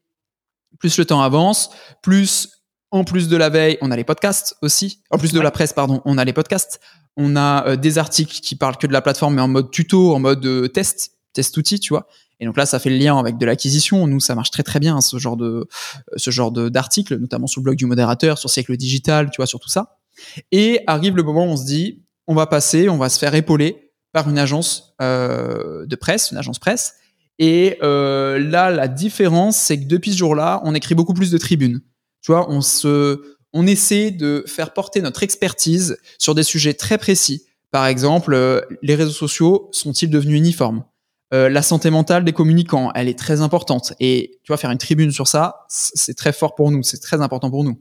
plus 0.79 0.97
le 0.97 1.05
temps 1.05 1.21
avance, 1.21 1.71
plus 2.01 2.49
en 2.91 3.05
plus 3.05 3.27
de 3.27 3.37
la 3.37 3.49
veille, 3.49 3.77
on 3.81 3.89
a 3.89 3.95
les 3.95 4.03
podcasts 4.03 4.55
aussi. 4.61 5.01
En 5.09 5.17
plus 5.17 5.31
de 5.31 5.39
la 5.39 5.51
presse, 5.51 5.73
pardon, 5.73 6.01
on 6.05 6.17
a 6.17 6.25
les 6.25 6.33
podcasts. 6.33 6.79
On 7.15 7.35
a 7.35 7.75
des 7.75 7.97
articles 7.97 8.39
qui 8.39 8.55
parlent 8.55 8.77
que 8.77 8.87
de 8.87 8.93
la 8.93 9.01
plateforme, 9.01 9.35
mais 9.35 9.41
en 9.41 9.47
mode 9.47 9.71
tuto, 9.71 10.13
en 10.13 10.19
mode 10.19 10.71
test, 10.73 11.11
test 11.33 11.55
outil, 11.57 11.79
tu 11.79 11.93
vois. 11.93 12.07
Et 12.39 12.45
donc 12.45 12.57
là, 12.57 12.65
ça 12.65 12.79
fait 12.79 12.89
le 12.89 12.97
lien 12.97 13.17
avec 13.17 13.37
de 13.37 13.45
l'acquisition. 13.45 14.07
Nous, 14.07 14.19
ça 14.19 14.35
marche 14.35 14.51
très 14.51 14.63
très 14.63 14.79
bien 14.79 15.01
ce 15.01 15.17
genre 15.17 15.37
de 15.37 15.67
ce 16.15 16.31
genre 16.31 16.51
d'articles, 16.51 17.17
notamment 17.17 17.47
sur 17.47 17.61
le 17.61 17.63
blog 17.63 17.75
du 17.75 17.85
modérateur, 17.85 18.37
sur 18.37 18.49
siècle 18.49 18.75
digital, 18.75 19.29
tu 19.29 19.37
vois, 19.37 19.47
sur 19.47 19.59
tout 19.59 19.69
ça. 19.69 19.97
Et 20.51 20.81
arrive 20.87 21.15
le 21.15 21.23
moment 21.23 21.45
où 21.45 21.49
on 21.49 21.57
se 21.57 21.65
dit, 21.65 22.03
on 22.27 22.35
va 22.35 22.47
passer, 22.47 22.89
on 22.89 22.97
va 22.97 23.09
se 23.09 23.19
faire 23.19 23.35
épauler 23.35 23.91
par 24.11 24.29
une 24.29 24.37
agence 24.37 24.95
euh, 25.01 25.85
de 25.85 25.95
presse, 25.95 26.31
une 26.31 26.37
agence 26.37 26.59
presse. 26.59 26.95
Et 27.39 27.77
euh, 27.81 28.37
là, 28.39 28.69
la 28.69 28.87
différence, 28.87 29.57
c'est 29.57 29.79
que 29.79 29.85
depuis 29.85 30.11
ce 30.11 30.17
jour-là, 30.17 30.61
on 30.63 30.75
écrit 30.75 30.95
beaucoup 30.95 31.13
plus 31.13 31.31
de 31.31 31.37
tribunes. 31.37 31.81
Tu 32.21 32.31
vois, 32.31 32.49
on 32.49 32.61
se, 32.61 33.37
on 33.53 33.65
essaie 33.67 34.11
de 34.11 34.43
faire 34.47 34.73
porter 34.73 35.01
notre 35.01 35.23
expertise 35.23 35.97
sur 36.19 36.35
des 36.35 36.43
sujets 36.43 36.73
très 36.73 36.97
précis. 36.97 37.45
Par 37.71 37.87
exemple, 37.87 38.33
euh, 38.33 38.61
les 38.81 38.95
réseaux 38.95 39.11
sociaux 39.11 39.69
sont-ils 39.71 40.09
devenus 40.09 40.37
uniformes? 40.37 40.83
La 41.35 41.63
santé 41.63 41.89
mentale 41.89 42.23
des 42.23 42.31
communicants, 42.31 42.91
elle 42.93 43.07
est 43.07 43.17
très 43.17 43.41
importante. 43.41 43.93
Et 43.99 44.39
tu 44.43 44.49
vois, 44.49 44.57
faire 44.57 44.69
une 44.69 44.77
tribune 44.77 45.11
sur 45.11 45.27
ça, 45.27 45.65
c'est 45.67 46.15
très 46.15 46.31
fort 46.31 46.53
pour 46.53 46.69
nous, 46.69 46.83
c'est 46.83 46.99
très 46.99 47.21
important 47.21 47.49
pour 47.49 47.63
nous. 47.63 47.79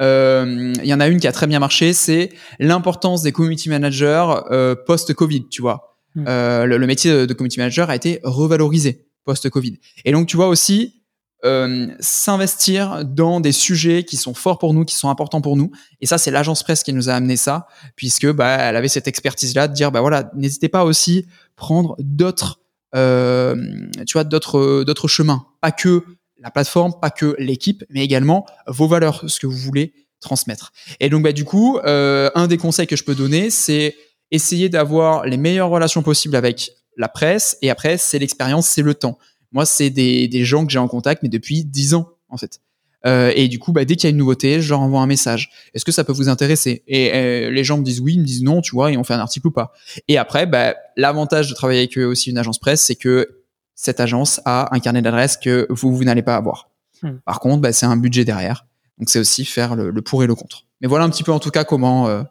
Euh, 0.00 0.72
il 0.78 0.86
y 0.86 0.94
en 0.94 1.00
a 1.00 1.08
une 1.08 1.20
qui 1.20 1.26
a 1.26 1.32
très 1.32 1.46
bien 1.46 1.58
marché, 1.58 1.92
c'est 1.92 2.30
l'importance 2.58 3.22
des 3.22 3.32
community 3.32 3.68
managers 3.68 4.26
euh, 4.50 4.74
post-Covid, 4.74 5.48
tu 5.48 5.62
vois. 5.62 5.98
Hmm. 6.14 6.24
Euh, 6.26 6.64
le, 6.64 6.86
métier 6.86 7.26
de, 7.26 7.32
community 7.34 7.58
manager 7.58 7.90
a 7.90 7.96
été 7.96 8.20
revalorisé 8.24 9.06
post-Covid. 9.24 9.78
Et 10.04 10.12
donc, 10.12 10.26
tu 10.26 10.36
vois 10.36 10.48
aussi 10.48 10.96
s'investir 12.00 13.02
dans 13.06 13.40
des 13.40 13.52
sujets 13.52 14.04
qui 14.04 14.18
sont 14.18 14.34
forts 14.34 14.58
pour 14.58 14.74
nous, 14.74 14.84
qui 14.84 14.94
sont 14.94 15.08
importants 15.08 15.40
pour 15.40 15.56
nous. 15.56 15.70
Et 16.02 16.06
ça, 16.06 16.18
c'est 16.18 16.30
l'agence 16.30 16.62
presse 16.62 16.82
qui 16.82 16.92
nous 16.92 17.08
a 17.08 17.14
amené 17.14 17.38
ça, 17.38 17.66
puisque 17.96 18.30
bah, 18.30 18.58
elle 18.58 18.76
avait 18.76 18.88
cette 18.88 19.08
expertise-là 19.08 19.66
de 19.66 19.72
dire, 19.72 19.90
bah 19.90 20.02
voilà, 20.02 20.30
n'hésitez 20.34 20.68
pas 20.68 20.84
aussi 20.84 21.24
prendre 21.56 21.96
d'autres, 21.98 22.59
tu 22.92 24.12
vois, 24.12 24.24
d'autres, 24.24 24.84
d'autres 24.84 25.08
chemins, 25.08 25.46
pas 25.60 25.72
que 25.72 26.04
la 26.40 26.50
plateforme, 26.50 26.94
pas 27.00 27.10
que 27.10 27.36
l'équipe, 27.38 27.84
mais 27.90 28.02
également 28.02 28.46
vos 28.66 28.88
valeurs, 28.88 29.24
ce 29.28 29.38
que 29.38 29.46
vous 29.46 29.56
voulez 29.56 29.92
transmettre. 30.20 30.72
Et 31.00 31.08
donc, 31.08 31.22
bah, 31.22 31.32
du 31.32 31.44
coup, 31.44 31.78
euh, 31.78 32.30
un 32.34 32.46
des 32.46 32.56
conseils 32.56 32.86
que 32.86 32.96
je 32.96 33.04
peux 33.04 33.14
donner, 33.14 33.50
c'est 33.50 33.96
essayer 34.30 34.68
d'avoir 34.68 35.26
les 35.26 35.36
meilleures 35.36 35.70
relations 35.70 36.02
possibles 36.02 36.36
avec 36.36 36.72
la 36.96 37.08
presse, 37.08 37.56
et 37.62 37.70
après, 37.70 37.98
c'est 37.98 38.18
l'expérience, 38.18 38.68
c'est 38.68 38.82
le 38.82 38.94
temps. 38.94 39.18
Moi, 39.52 39.66
c'est 39.66 39.90
des, 39.90 40.28
des 40.28 40.44
gens 40.44 40.64
que 40.64 40.72
j'ai 40.72 40.78
en 40.78 40.88
contact, 40.88 41.22
mais 41.22 41.28
depuis 41.28 41.64
10 41.64 41.94
ans, 41.94 42.08
en 42.28 42.36
fait. 42.36 42.60
Euh, 43.06 43.32
et 43.34 43.48
du 43.48 43.58
coup, 43.58 43.72
bah, 43.72 43.84
dès 43.84 43.96
qu'il 43.96 44.04
y 44.04 44.06
a 44.08 44.10
une 44.10 44.16
nouveauté, 44.16 44.60
je 44.60 44.70
leur 44.70 44.80
envoie 44.80 45.00
un 45.00 45.06
message. 45.06 45.50
Est-ce 45.74 45.84
que 45.84 45.92
ça 45.92 46.04
peut 46.04 46.12
vous 46.12 46.28
intéresser? 46.28 46.82
Et 46.86 47.12
euh, 47.14 47.50
les 47.50 47.64
gens 47.64 47.78
me 47.78 47.82
disent 47.82 48.00
oui, 48.00 48.14
ils 48.14 48.20
me 48.20 48.24
disent 48.24 48.42
non, 48.42 48.60
tu 48.60 48.72
vois, 48.72 48.92
et 48.92 48.96
on 48.96 49.04
fait 49.04 49.14
un 49.14 49.20
article 49.20 49.46
ou 49.48 49.50
pas. 49.50 49.72
Et 50.08 50.18
après, 50.18 50.46
bah, 50.46 50.74
l'avantage 50.96 51.48
de 51.48 51.54
travailler 51.54 51.80
avec 51.80 51.96
eux 51.96 52.04
aussi 52.04 52.30
une 52.30 52.38
agence 52.38 52.58
presse, 52.58 52.82
c'est 52.82 52.96
que 52.96 53.42
cette 53.74 54.00
agence 54.00 54.40
a 54.44 54.74
un 54.74 54.80
carnet 54.80 55.02
d'adresses 55.02 55.36
que 55.36 55.66
vous, 55.70 55.94
vous 55.96 56.04
n'allez 56.04 56.22
pas 56.22 56.36
avoir. 56.36 56.70
Hmm. 57.02 57.16
Par 57.24 57.40
contre, 57.40 57.62
bah, 57.62 57.72
c'est 57.72 57.86
un 57.86 57.96
budget 57.96 58.24
derrière. 58.24 58.66
Donc 58.98 59.08
c'est 59.08 59.18
aussi 59.18 59.46
faire 59.46 59.74
le, 59.74 59.90
le 59.90 60.02
pour 60.02 60.22
et 60.22 60.26
le 60.26 60.34
contre. 60.34 60.66
Mais 60.82 60.88
voilà 60.88 61.06
un 61.06 61.10
petit 61.10 61.22
peu 61.22 61.32
en 61.32 61.38
tout 61.38 61.50
cas 61.50 61.64
comment 61.64 62.06
euh, 62.08 62.22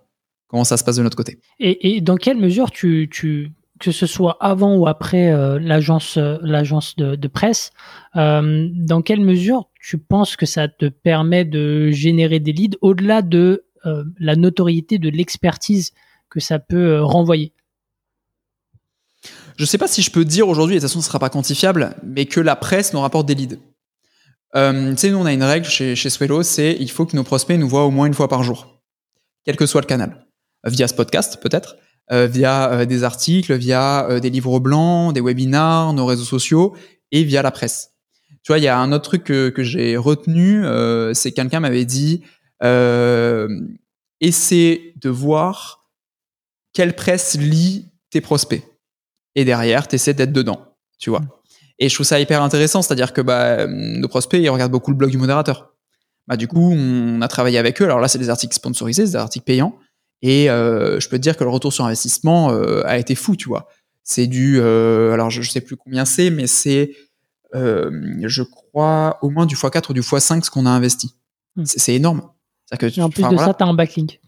comment 0.48 0.64
ça 0.64 0.78
se 0.78 0.84
passe 0.84 0.98
de 0.98 1.04
notre 1.04 1.18
côté. 1.18 1.40
Et, 1.60 1.96
et 1.96 2.02
dans 2.02 2.16
quelle 2.16 2.38
mesure 2.38 2.70
tu, 2.70 3.10
tu 3.12 3.52
que 3.80 3.92
ce 3.92 4.06
soit 4.06 4.38
avant 4.40 4.76
ou 4.76 4.88
après 4.88 5.32
euh, 5.32 5.58
l'agence 5.60 6.18
euh, 6.18 6.38
l'agence 6.42 6.96
de, 6.98 7.16
de 7.16 7.28
presse, 7.28 7.72
euh, 8.16 8.68
dans 8.74 9.02
quelle 9.02 9.22
mesure 9.22 9.69
tu 9.80 9.98
penses 9.98 10.36
que 10.36 10.46
ça 10.46 10.68
te 10.68 10.86
permet 10.90 11.46
de 11.46 11.90
générer 11.92 12.40
des 12.40 12.52
leads 12.52 12.78
au-delà 12.82 13.22
de 13.22 13.66
euh, 13.86 14.04
la 14.20 14.36
notoriété 14.36 15.00
de 15.00 15.10
l'expertise 15.10 15.94
que 16.30 16.40
ça 16.40 16.60
peut 16.60 16.92
euh, 16.92 17.04
renvoyer? 17.04 17.54
Je 19.58 19.66
sais 19.66 19.78
pas 19.78 19.88
si 19.88 20.02
je 20.02 20.12
peux 20.12 20.26
dire 20.26 20.48
aujourd'hui, 20.48 20.76
et 20.76 20.80
de 20.80 20.82
toute 20.82 20.90
façon 20.90 21.02
ce 21.02 21.08
sera 21.08 21.20
pas 21.20 21.30
quantifiable, 21.30 21.96
mais 22.04 22.26
que 22.26 22.40
la 22.40 22.56
presse 22.56 22.94
nous 22.94 23.00
rapporte 23.00 23.26
des 23.26 23.36
leads. 23.36 23.58
Euh, 24.56 24.92
tu 24.92 24.98
sais, 24.98 25.12
nous 25.12 25.18
on 25.18 25.26
a 25.26 25.34
une 25.34 25.44
règle 25.44 25.66
chez, 25.66 25.96
chez 25.96 26.10
Swello, 26.10 26.44
c'est 26.44 26.76
il 26.80 26.92
faut 26.92 27.06
que 27.06 27.16
nos 27.16 27.24
prospects 27.24 27.58
nous 27.58 27.70
voient 27.70 27.86
au 27.86 27.92
moins 27.92 28.08
une 28.08 28.14
fois 28.14 28.28
par 28.28 28.44
jour, 28.44 28.82
quel 29.46 29.56
que 29.56 29.66
soit 29.66 29.82
le 29.82 29.88
canal, 29.88 30.28
via 30.66 30.88
ce 30.88 30.94
podcast 30.94 31.40
peut-être, 31.42 31.78
via 32.12 32.88
des 32.88 33.04
articles, 33.04 33.54
via 33.56 34.20
des 34.20 34.32
livres 34.32 34.60
blancs, 34.60 35.14
des 35.14 35.22
webinars, 35.22 35.94
nos 35.94 36.08
réseaux 36.08 36.24
sociaux 36.24 36.76
et 37.12 37.24
via 37.24 37.44
la 37.44 37.52
presse. 37.52 37.99
Tu 38.44 38.52
vois, 38.52 38.58
il 38.58 38.64
y 38.64 38.68
a 38.68 38.78
un 38.78 38.92
autre 38.92 39.04
truc 39.04 39.24
que, 39.24 39.50
que 39.50 39.64
j'ai 39.64 39.98
retenu, 39.98 40.66
euh, 40.66 41.14
c'est 41.14 41.32
quelqu'un 41.32 41.60
m'avait 41.60 41.86
dit 41.86 42.24
euh, 42.64 43.48
essaie 44.22 44.94
de 45.02 45.10
voir 45.10 45.90
quelle 46.74 46.96
presse 46.96 47.36
lit 47.36 47.92
tes 48.10 48.22
prospects 48.22 48.64
et 49.36 49.46
derrière 49.46 49.88
t'essaies 49.88 50.14
d'être 50.14 50.34
dedans, 50.34 50.76
tu 50.98 51.10
vois. 51.10 51.22
Et 51.80 51.88
je 51.90 51.94
trouve 51.94 52.06
ça 52.06 52.20
hyper 52.20 52.42
intéressant, 52.42 52.82
c'est-à-dire 52.82 53.14
que 53.14 53.22
bah, 53.22 53.68
nos 53.68 54.08
prospects 54.08 54.40
ils 54.42 54.50
regardent 54.50 54.72
beaucoup 54.72 54.92
le 54.92 54.98
blog 54.98 55.12
du 55.12 55.18
modérateur. 55.18 55.74
Bah, 56.28 56.38
du 56.38 56.48
coup, 56.48 56.72
on 56.72 57.22
a 57.22 57.28
travaillé 57.28 57.58
avec 57.58 57.82
eux. 57.82 57.86
Alors 57.86 58.00
là, 58.00 58.08
c'est 58.08 58.20
des 58.20 58.30
articles 58.30 58.54
sponsorisés, 58.54 59.06
c'est 59.06 59.14
des 59.14 59.18
articles 59.18 59.46
payants. 59.46 59.78
Et 60.22 60.50
euh, 60.50 61.00
je 61.00 61.10
peux 61.10 61.18
te 61.18 61.22
dire 61.24 61.36
que 61.36 61.44
le 61.44 61.50
retour 61.50 61.74
sur 61.74 61.86
investissement 61.86 62.52
euh, 62.52 62.84
a 62.86 62.98
été 62.98 63.16
fou, 63.16 63.36
tu 63.36 63.48
vois. 63.48 63.68
C'est 64.04 64.28
du, 64.28 64.60
euh, 64.60 65.12
alors 65.12 65.32
je, 65.32 65.42
je 65.42 65.50
sais 65.50 65.62
plus 65.62 65.76
combien 65.76 66.06
c'est, 66.06 66.30
mais 66.30 66.46
c'est, 66.46 66.92
je 67.54 68.44
crois, 68.44 69.18
au 69.22 69.30
moins 69.30 69.46
du 69.46 69.56
x4 69.56 69.90
ou 69.90 69.94
du 69.94 70.02
x5 70.02 70.44
ce 70.44 70.52
qu'on 70.52 70.66
a 70.66 70.70
investi. 70.70 71.16
Mm. 71.56 71.64
C'est 71.66 71.96
énorme. 71.96 72.22
Que 72.78 72.86
Et 72.86 73.02
en 73.02 73.10
plus 73.10 73.24
de 73.24 73.28
voilà. 73.28 73.46
ça, 73.46 73.54
tu 73.54 73.64
as 73.64 73.68
un 73.68 73.74
backlink. 73.74 74.20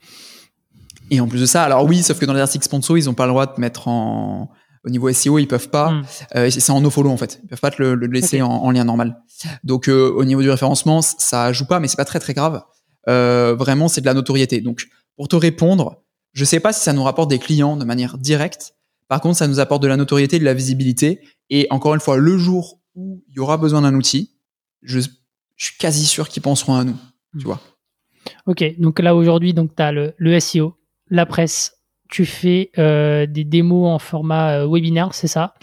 Et 1.12 1.20
en 1.20 1.28
plus 1.28 1.42
de 1.42 1.46
ça, 1.46 1.64
alors 1.64 1.86
oui, 1.86 2.02
sauf 2.02 2.18
que 2.18 2.26
dans 2.26 2.34
les 2.34 2.40
articles 2.40 2.66
sponsors, 2.66 2.98
ils 2.98 3.10
ont 3.10 3.14
pas 3.14 3.26
le 3.26 3.32
droit 3.32 3.46
de 3.46 3.60
mettre 3.60 3.88
en, 3.88 4.50
au 4.84 4.90
niveau 4.90 5.12
SEO, 5.12 5.38
ils 5.40 5.48
peuvent 5.48 5.70
pas. 5.70 5.92
Mm. 5.92 6.04
Euh, 6.36 6.50
c'est 6.50 6.72
en 6.72 6.82
nofollow 6.82 7.10
en 7.10 7.18
fait. 7.18 7.40
Ils 7.44 7.48
peuvent 7.48 7.60
pas 7.60 7.72
te 7.72 7.82
le, 7.82 7.96
le 7.96 8.08
laisser 8.08 8.42
en, 8.42 8.50
en 8.50 8.72
lien 8.72 8.84
normal. 8.84 9.22
Donc 9.64 9.88
euh, 9.88 10.10
au 10.10 10.26
niveau 10.26 10.42
du 10.42 10.50
référencement, 10.50 11.02
ça 11.02 11.52
joue 11.54 11.66
pas, 11.66 11.80
mais 11.80 11.88
c'est 11.88 11.98
pas 11.98 12.06
très 12.06 12.20
très 12.20 12.34
grave. 12.34 12.64
Euh, 13.08 13.56
vraiment, 13.56 13.88
c'est 13.88 14.02
de 14.02 14.06
la 14.06 14.14
notoriété. 14.14 14.62
Donc 14.62 14.88
pour 15.16 15.28
te 15.28 15.36
répondre, 15.36 16.02
je 16.34 16.46
sais 16.46 16.60
pas 16.60 16.74
si 16.74 16.82
ça 16.82 16.94
nous 16.94 17.04
rapporte 17.04 17.30
des 17.30 17.40
clients 17.40 17.78
de 17.78 17.86
manière 17.86 18.18
directe. 18.18 18.76
Par 19.08 19.22
contre, 19.22 19.38
ça 19.38 19.48
nous 19.48 19.60
apporte 19.60 19.84
de 19.84 19.88
la 19.88 19.98
notoriété, 19.98 20.40
de 20.40 20.46
la 20.46 20.54
visibilité. 20.54 21.20
Et 21.50 21.68
encore 21.70 21.94
une 21.94 22.00
fois, 22.00 22.18
le 22.18 22.38
jour 22.38 22.80
où 22.96 23.24
il 23.30 23.36
y 23.36 23.40
aura 23.40 23.58
besoin 23.58 23.82
d'un 23.82 23.96
outil, 23.96 24.32
je, 24.82 25.00
je 25.00 25.66
suis 25.66 25.78
quasi 25.78 26.06
sûr 26.06 26.30
qu'ils 26.30 26.42
penseront 26.42 26.76
à 26.76 26.84
nous. 26.84 26.98
Tu 27.38 27.46
vois. 27.46 27.60
Ok, 28.46 28.64
donc 28.78 29.00
là 29.00 29.16
aujourd'hui, 29.16 29.54
tu 29.54 29.62
as 29.78 29.92
le, 29.92 30.14
le 30.18 30.40
SEO, 30.40 30.76
la 31.10 31.26
presse, 31.26 31.78
tu 32.10 32.26
fais 32.26 32.72
euh, 32.78 33.26
des 33.26 33.44
démos 33.44 33.88
en 33.88 34.00
format 34.00 34.60
euh, 34.60 34.68
webinaire, 34.68 35.14
c'est 35.14 35.28
ça? 35.28 35.56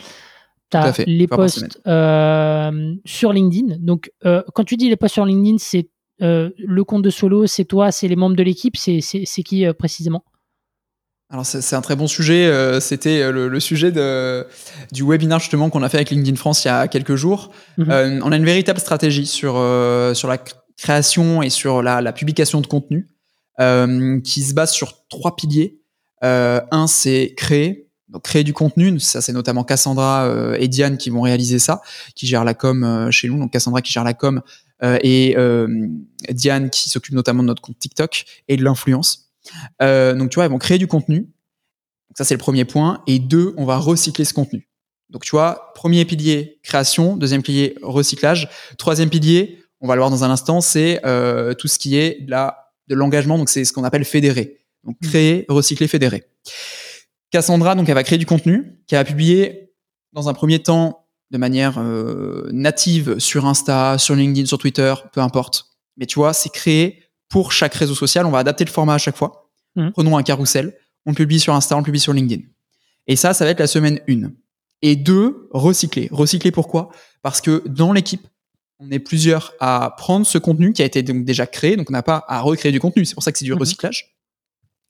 Tu 0.70 0.76
as 0.76 0.92
fait, 0.92 1.04
les 1.06 1.26
posts 1.26 1.80
euh, 1.86 2.94
sur 3.04 3.32
LinkedIn. 3.32 3.76
Donc, 3.78 4.12
euh, 4.24 4.42
quand 4.54 4.64
tu 4.64 4.76
dis 4.76 4.88
les 4.88 4.96
posts 4.96 5.14
sur 5.14 5.24
LinkedIn, 5.24 5.58
c'est 5.58 5.88
le 6.20 6.82
compte 6.82 7.02
de 7.02 7.10
solo, 7.10 7.46
c'est 7.46 7.64
toi, 7.64 7.92
c'est 7.92 8.08
les 8.08 8.16
membres 8.16 8.34
de 8.34 8.42
l'équipe, 8.42 8.76
c'est 8.76 9.00
qui 9.44 9.72
précisément? 9.74 10.24
Alors 11.30 11.44
c'est 11.44 11.76
un 11.76 11.82
très 11.82 11.94
bon 11.94 12.06
sujet. 12.06 12.46
euh, 12.46 12.80
C'était 12.80 13.20
euh, 13.20 13.32
le, 13.32 13.48
le 13.48 13.60
sujet 13.60 13.92
de, 13.92 14.46
du 14.92 15.02
webinaire 15.02 15.40
justement 15.40 15.68
qu'on 15.68 15.82
a 15.82 15.88
fait 15.90 15.98
avec 15.98 16.10
LinkedIn 16.10 16.36
France 16.36 16.64
il 16.64 16.68
y 16.68 16.70
a 16.70 16.88
quelques 16.88 17.16
jours. 17.16 17.50
Mhm. 17.76 17.90
Euh, 17.90 18.20
on 18.22 18.32
a 18.32 18.36
une 18.36 18.46
véritable 18.46 18.80
stratégie 18.80 19.26
sur 19.26 19.54
euh, 19.56 20.14
sur 20.14 20.28
la 20.28 20.36
cr- 20.38 20.54
création 20.78 21.42
et 21.42 21.50
sur 21.50 21.82
la, 21.82 22.00
la 22.00 22.12
publication 22.12 22.62
de 22.62 22.66
contenu 22.66 23.08
euh, 23.60 24.20
qui 24.20 24.42
se 24.42 24.54
base 24.54 24.72
sur 24.72 25.06
trois 25.08 25.36
piliers. 25.36 25.80
Euh, 26.24 26.62
un, 26.70 26.86
c'est 26.86 27.34
créer, 27.36 27.88
donc 28.08 28.22
créer 28.22 28.42
du 28.42 28.54
contenu. 28.54 28.98
Ça, 28.98 29.20
c'est 29.20 29.34
notamment 29.34 29.64
Cassandra 29.64 30.54
et 30.58 30.66
Diane 30.66 30.96
qui 30.96 31.10
vont 31.10 31.20
réaliser 31.20 31.58
ça, 31.58 31.82
qui 32.14 32.26
gèrent 32.26 32.44
la 32.44 32.54
com 32.54 33.08
chez 33.10 33.28
nous. 33.28 33.38
Donc 33.38 33.52
Cassandra 33.52 33.82
qui 33.82 33.92
gère 33.92 34.04
la 34.04 34.14
com 34.14 34.40
euh, 34.82 34.98
et 35.02 35.36
euh, 35.36 35.88
Diane 36.30 36.70
qui 36.70 36.88
s'occupe 36.88 37.14
notamment 37.14 37.42
de 37.42 37.48
notre 37.48 37.60
compte 37.60 37.78
TikTok 37.78 38.24
et 38.48 38.56
de 38.56 38.64
l'influence. 38.64 39.27
Euh, 39.82 40.14
donc 40.14 40.30
tu 40.30 40.36
vois, 40.36 40.44
ils 40.44 40.50
vont 40.50 40.58
créer 40.58 40.78
du 40.78 40.86
contenu. 40.86 41.20
Donc 41.20 42.16
ça, 42.16 42.24
c'est 42.24 42.34
le 42.34 42.38
premier 42.38 42.64
point. 42.64 43.02
Et 43.06 43.18
deux, 43.18 43.54
on 43.56 43.64
va 43.64 43.76
recycler 43.78 44.24
ce 44.24 44.34
contenu. 44.34 44.68
Donc 45.10 45.24
tu 45.24 45.30
vois, 45.30 45.72
premier 45.74 46.04
pilier, 46.04 46.60
création. 46.62 47.16
Deuxième 47.16 47.42
pilier, 47.42 47.76
recyclage. 47.82 48.48
Troisième 48.76 49.10
pilier, 49.10 49.62
on 49.80 49.88
va 49.88 49.94
le 49.94 50.00
voir 50.00 50.10
dans 50.10 50.24
un 50.24 50.30
instant, 50.30 50.60
c'est 50.60 51.00
euh, 51.06 51.54
tout 51.54 51.68
ce 51.68 51.78
qui 51.78 51.96
est 51.96 52.22
de 52.22 52.30
la, 52.30 52.72
de 52.88 52.94
l'engagement. 52.94 53.38
Donc 53.38 53.48
c'est 53.48 53.64
ce 53.64 53.72
qu'on 53.72 53.84
appelle 53.84 54.04
fédérer. 54.04 54.58
Donc 54.84 54.96
créer, 55.02 55.44
recycler, 55.48 55.88
fédérer. 55.88 56.24
Cassandra, 57.30 57.74
donc 57.74 57.88
elle 57.88 57.94
va 57.94 58.04
créer 58.04 58.18
du 58.18 58.26
contenu, 58.26 58.80
qui 58.86 58.94
va 58.94 59.04
publier 59.04 59.74
dans 60.12 60.28
un 60.28 60.34
premier 60.34 60.60
temps 60.60 61.06
de 61.30 61.38
manière 61.38 61.78
euh, 61.78 62.48
native 62.52 63.18
sur 63.18 63.44
Insta, 63.46 63.98
sur 63.98 64.14
LinkedIn, 64.14 64.46
sur 64.46 64.58
Twitter, 64.58 64.94
peu 65.12 65.20
importe. 65.20 65.66
Mais 65.96 66.06
tu 66.06 66.18
vois, 66.18 66.32
c'est 66.32 66.48
créé 66.48 67.04
pour 67.28 67.52
chaque 67.52 67.74
réseau 67.74 67.94
social. 67.94 68.26
On 68.26 68.30
va 68.30 68.38
adapter 68.38 68.64
le 68.64 68.70
format 68.70 68.94
à 68.94 68.98
chaque 68.98 69.16
fois. 69.16 69.50
Mhm. 69.76 69.92
Prenons 69.92 70.16
un 70.16 70.22
carrousel. 70.22 70.76
On 71.06 71.10
le 71.10 71.16
publie 71.16 71.40
sur 71.40 71.54
Insta, 71.54 71.74
on 71.76 71.78
le 71.78 71.84
publie 71.84 72.00
sur 72.00 72.12
LinkedIn. 72.12 72.42
Et 73.06 73.16
ça, 73.16 73.32
ça 73.34 73.44
va 73.44 73.50
être 73.50 73.60
la 73.60 73.66
semaine 73.66 74.00
1. 74.08 74.30
Et 74.82 74.96
deux, 74.96 75.48
recycler. 75.52 76.08
Recycler 76.12 76.50
pourquoi? 76.52 76.90
Parce 77.22 77.40
que 77.40 77.62
dans 77.66 77.92
l'équipe, 77.92 78.26
on 78.78 78.90
est 78.90 78.98
plusieurs 78.98 79.54
à 79.60 79.94
prendre 79.96 80.24
ce 80.26 80.38
contenu 80.38 80.72
qui 80.72 80.82
a 80.82 80.84
été 80.84 81.02
donc 81.02 81.24
déjà 81.24 81.46
créé, 81.46 81.76
donc 81.76 81.90
on 81.90 81.92
n'a 81.92 82.02
pas 82.02 82.24
à 82.28 82.40
recréer 82.40 82.70
du 82.70 82.78
contenu. 82.80 83.04
C'est 83.04 83.14
pour 83.14 83.22
ça 83.24 83.32
que 83.32 83.38
c'est 83.38 83.44
du 83.44 83.52
Mhm. 83.52 83.58
recyclage. 83.58 84.14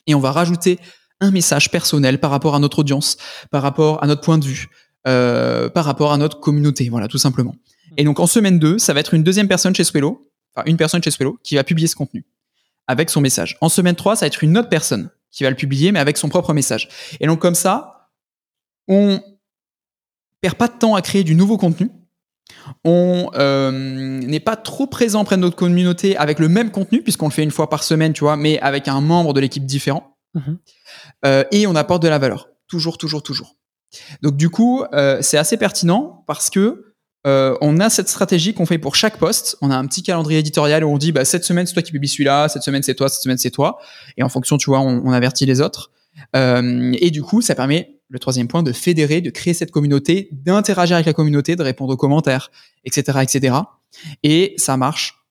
Et 0.06 0.14
on 0.14 0.20
va 0.20 0.32
rajouter 0.32 0.78
un 1.20 1.30
message 1.30 1.70
personnel 1.70 2.20
par 2.20 2.30
rapport 2.30 2.54
à 2.54 2.58
notre 2.58 2.80
audience, 2.80 3.16
par 3.50 3.62
rapport 3.62 4.02
à 4.02 4.06
notre 4.06 4.20
point 4.20 4.38
de 4.38 4.44
vue, 4.44 4.68
euh, 5.06 5.68
par 5.68 5.84
rapport 5.84 6.12
à 6.12 6.18
notre 6.18 6.38
communauté, 6.40 6.88
voilà, 6.90 7.08
tout 7.08 7.18
simplement. 7.18 7.54
Et 7.96 8.04
donc 8.04 8.20
en 8.20 8.26
semaine 8.26 8.58
2, 8.58 8.78
ça 8.78 8.92
va 8.92 9.00
être 9.00 9.14
une 9.14 9.22
deuxième 9.24 9.48
personne 9.48 9.74
chez 9.74 9.84
Swello, 9.84 10.27
enfin 10.58 10.68
une 10.68 10.76
personne 10.76 11.02
chez 11.02 11.10
Swello, 11.10 11.38
qui 11.42 11.56
va 11.56 11.64
publier 11.64 11.88
ce 11.88 11.96
contenu 11.96 12.24
avec 12.86 13.10
son 13.10 13.20
message. 13.20 13.56
En 13.60 13.68
semaine 13.68 13.94
3, 13.94 14.16
ça 14.16 14.20
va 14.20 14.26
être 14.28 14.42
une 14.42 14.56
autre 14.56 14.68
personne 14.68 15.10
qui 15.30 15.44
va 15.44 15.50
le 15.50 15.56
publier, 15.56 15.92
mais 15.92 16.00
avec 16.00 16.16
son 16.16 16.28
propre 16.28 16.54
message. 16.54 16.88
Et 17.20 17.26
donc 17.26 17.38
comme 17.38 17.54
ça, 17.54 18.08
on 18.88 19.20
perd 20.40 20.54
pas 20.54 20.68
de 20.68 20.78
temps 20.78 20.94
à 20.94 21.02
créer 21.02 21.22
du 21.22 21.34
nouveau 21.34 21.58
contenu. 21.58 21.90
On 22.82 23.30
euh, 23.34 23.70
n'est 23.70 24.40
pas 24.40 24.56
trop 24.56 24.86
présent 24.86 25.24
près 25.24 25.36
de 25.36 25.42
notre 25.42 25.56
communauté 25.56 26.16
avec 26.16 26.38
le 26.38 26.48
même 26.48 26.70
contenu, 26.70 27.02
puisqu'on 27.02 27.26
le 27.26 27.32
fait 27.32 27.42
une 27.42 27.50
fois 27.50 27.68
par 27.68 27.84
semaine, 27.84 28.14
tu 28.14 28.24
vois, 28.24 28.36
mais 28.36 28.58
avec 28.60 28.88
un 28.88 29.02
membre 29.02 29.34
de 29.34 29.40
l'équipe 29.40 29.66
différent. 29.66 30.16
Mhm. 30.34 30.58
Euh, 31.26 31.44
et 31.50 31.66
on 31.66 31.76
apporte 31.76 32.02
de 32.02 32.08
la 32.08 32.18
valeur. 32.18 32.48
Toujours, 32.68 32.96
toujours, 32.96 33.22
toujours. 33.22 33.56
Donc 34.22 34.36
du 34.36 34.48
coup, 34.48 34.82
euh, 34.94 35.18
c'est 35.20 35.38
assez 35.38 35.56
pertinent 35.58 36.24
parce 36.26 36.48
que 36.48 36.87
euh, 37.26 37.56
on 37.60 37.80
a 37.80 37.90
cette 37.90 38.08
stratégie 38.08 38.54
qu'on 38.54 38.66
fait 38.66 38.78
pour 38.78 38.94
chaque 38.94 39.18
poste. 39.18 39.56
On 39.60 39.70
a 39.70 39.76
un 39.76 39.86
petit 39.86 40.02
calendrier 40.02 40.38
éditorial 40.40 40.84
où 40.84 40.90
on 40.90 40.98
dit 40.98 41.12
bah, 41.12 41.24
cette 41.24 41.44
semaine 41.44 41.66
c'est 41.66 41.74
toi 41.74 41.82
qui 41.82 41.92
publies 41.92 42.08
celui-là, 42.08 42.48
cette 42.48 42.62
semaine 42.62 42.82
c'est 42.82 42.94
toi, 42.94 43.08
cette 43.08 43.22
semaine 43.22 43.38
c'est 43.38 43.50
toi. 43.50 43.78
Et 44.16 44.22
en 44.22 44.28
fonction, 44.28 44.56
tu 44.56 44.70
vois, 44.70 44.80
on, 44.80 45.02
on 45.04 45.12
avertit 45.12 45.46
les 45.46 45.60
autres. 45.60 45.90
Euh, 46.36 46.92
et 47.00 47.10
du 47.10 47.22
coup, 47.22 47.42
ça 47.42 47.54
permet 47.54 47.96
le 48.08 48.18
troisième 48.18 48.48
point 48.48 48.62
de 48.62 48.72
fédérer, 48.72 49.20
de 49.20 49.30
créer 49.30 49.54
cette 49.54 49.70
communauté, 49.70 50.28
d'interagir 50.32 50.96
avec 50.96 51.06
la 51.06 51.12
communauté, 51.12 51.56
de 51.56 51.62
répondre 51.62 51.92
aux 51.92 51.96
commentaires, 51.96 52.50
etc., 52.84 53.18
etc. 53.22 53.56
Et 54.22 54.54
ça 54.56 54.76
marche 54.76 55.26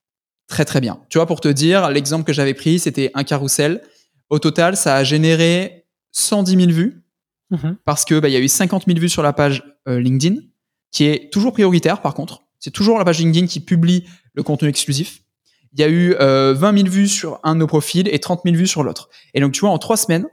très 0.48 0.64
très 0.64 0.80
bien. 0.80 1.00
Tu 1.10 1.18
vois, 1.18 1.26
pour 1.26 1.42
te 1.42 1.48
dire, 1.48 1.90
l'exemple 1.90 2.24
que 2.24 2.34
j'avais 2.34 2.54
pris, 2.54 2.80
c'était 2.80 3.12
un 3.16 3.24
carrousel. 3.24 3.82
Au 4.30 4.40
total, 4.40 4.78
ça 4.78 4.96
a 4.96 5.04
généré 5.04 5.86
110 6.12 6.56
000 6.56 6.72
vues 6.72 7.04
Mhm. 7.50 7.78
parce 7.86 8.04
que 8.04 8.20
bah, 8.20 8.28
il 8.28 8.34
y 8.34 8.36
a 8.36 8.40
eu 8.40 8.50
50 8.50 8.88
000 8.88 9.00
vues 9.00 9.08
sur 9.08 9.24
la 9.24 9.32
page 9.32 9.64
euh, 9.88 10.02
LinkedIn, 10.02 10.42
qui 10.92 11.06
est 11.06 11.32
toujours 11.32 11.54
prioritaire 11.54 12.02
par 12.02 12.14
contre. 12.14 12.44
C'est 12.60 12.72
toujours 12.72 12.98
la 12.98 13.06
page 13.06 13.20
LinkedIn 13.20 13.48
qui 13.48 13.60
publie 13.60 14.06
le 14.34 14.44
contenu 14.44 14.70
exclusif. 14.70 15.22
Il 15.74 15.80
y 15.80 15.84
a 15.84 15.90
eu 15.90 16.16
euh, 16.20 16.54
20 16.54 16.78
000 16.78 16.90
vues 16.90 17.08
sur 17.08 17.40
un 17.44 17.54
de 17.54 17.60
nos 17.60 17.68
profils 17.68 18.08
et 18.08 18.20
30 18.20 18.42
000 18.46 18.56
vues 18.56 18.68
sur 18.68 18.84
l'autre. 18.84 19.10
Et 19.34 19.42
donc 19.42 19.52
tu 19.52 19.62
vois, 19.62 19.70
en 19.70 19.78
trois 19.78 19.98
semaines, 19.98 20.26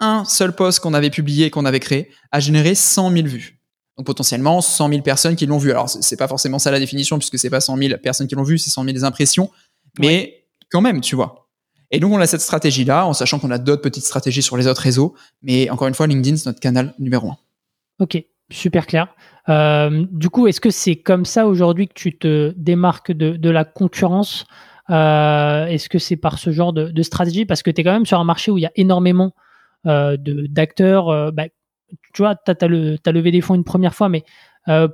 un 0.00 0.24
seul 0.24 0.54
post 0.54 0.80
qu'on 0.80 0.94
avait 0.94 1.10
publié 1.10 1.46
et 1.46 1.50
qu'on 1.50 1.64
avait 1.64 1.80
créé 1.80 2.10
a 2.32 2.40
généré 2.40 2.74
100 2.74 3.12
000 3.12 3.26
vues. 3.26 3.60
Donc 3.96 4.06
potentiellement 4.06 4.60
100 4.60 4.88
000 4.90 5.02
personnes 5.02 5.36
qui 5.36 5.46
l'ont 5.46 5.58
vu. 5.58 5.70
Alors 5.70 5.88
c'est 5.88 6.16
pas 6.16 6.28
forcément 6.28 6.58
ça 6.58 6.70
la 6.70 6.78
définition 6.78 7.18
puisque 7.18 7.38
c'est 7.38 7.50
pas 7.50 7.60
100 7.60 7.76
000 7.76 7.98
personnes 7.98 8.26
qui 8.26 8.34
l'ont 8.34 8.42
vu, 8.42 8.58
c'est 8.58 8.70
100 8.70 8.84
000 8.84 9.04
impressions, 9.04 9.50
mais 9.98 10.46
quand 10.70 10.80
même, 10.80 11.00
tu 11.00 11.16
vois. 11.16 11.48
Et 11.90 12.00
donc 12.00 12.12
on 12.12 12.18
a 12.18 12.26
cette 12.26 12.40
stratégie 12.40 12.84
là, 12.84 13.06
en 13.06 13.12
sachant 13.12 13.38
qu'on 13.38 13.50
a 13.50 13.58
d'autres 13.58 13.82
petites 13.82 14.04
stratégies 14.04 14.42
sur 14.42 14.56
les 14.56 14.66
autres 14.66 14.82
réseaux, 14.82 15.14
mais 15.42 15.70
encore 15.70 15.88
une 15.88 15.94
fois 15.94 16.06
LinkedIn 16.06 16.36
c'est 16.36 16.46
notre 16.46 16.60
canal 16.60 16.94
numéro 16.98 17.30
un. 17.30 17.38
Ok, 18.00 18.22
super 18.50 18.86
clair. 18.86 19.14
Euh, 19.48 20.06
du 20.10 20.30
coup, 20.30 20.46
est-ce 20.46 20.60
que 20.60 20.70
c'est 20.70 20.96
comme 20.96 21.24
ça 21.24 21.46
aujourd'hui 21.46 21.88
que 21.88 21.94
tu 21.94 22.16
te 22.16 22.52
démarques 22.56 23.12
de, 23.12 23.50
la 23.50 23.64
concurrence 23.64 24.46
euh, 24.90 25.66
Est-ce 25.66 25.88
que 25.88 25.98
c'est 25.98 26.16
par 26.16 26.38
ce 26.38 26.50
genre 26.50 26.72
de, 26.72 27.02
stratégie? 27.02 27.46
Parce 27.46 27.62
que 27.62 27.70
tu 27.70 27.80
es 27.80 27.84
quand 27.84 27.92
même 27.92 28.06
sur 28.06 28.18
un 28.18 28.24
marché 28.24 28.50
où 28.50 28.58
il 28.58 28.62
y 28.62 28.66
a 28.66 28.72
énormément 28.74 29.34
euh, 29.86 30.16
d'acteurs. 30.18 31.32
Bah, 31.32 31.44
tu 32.12 32.22
vois, 32.22 32.34
tu 32.34 32.50
as, 32.50 33.12
levé 33.12 33.30
des 33.30 33.40
fonds 33.40 33.54
une 33.54 33.64
première 33.64 33.94
fois, 33.94 34.08
mais 34.08 34.24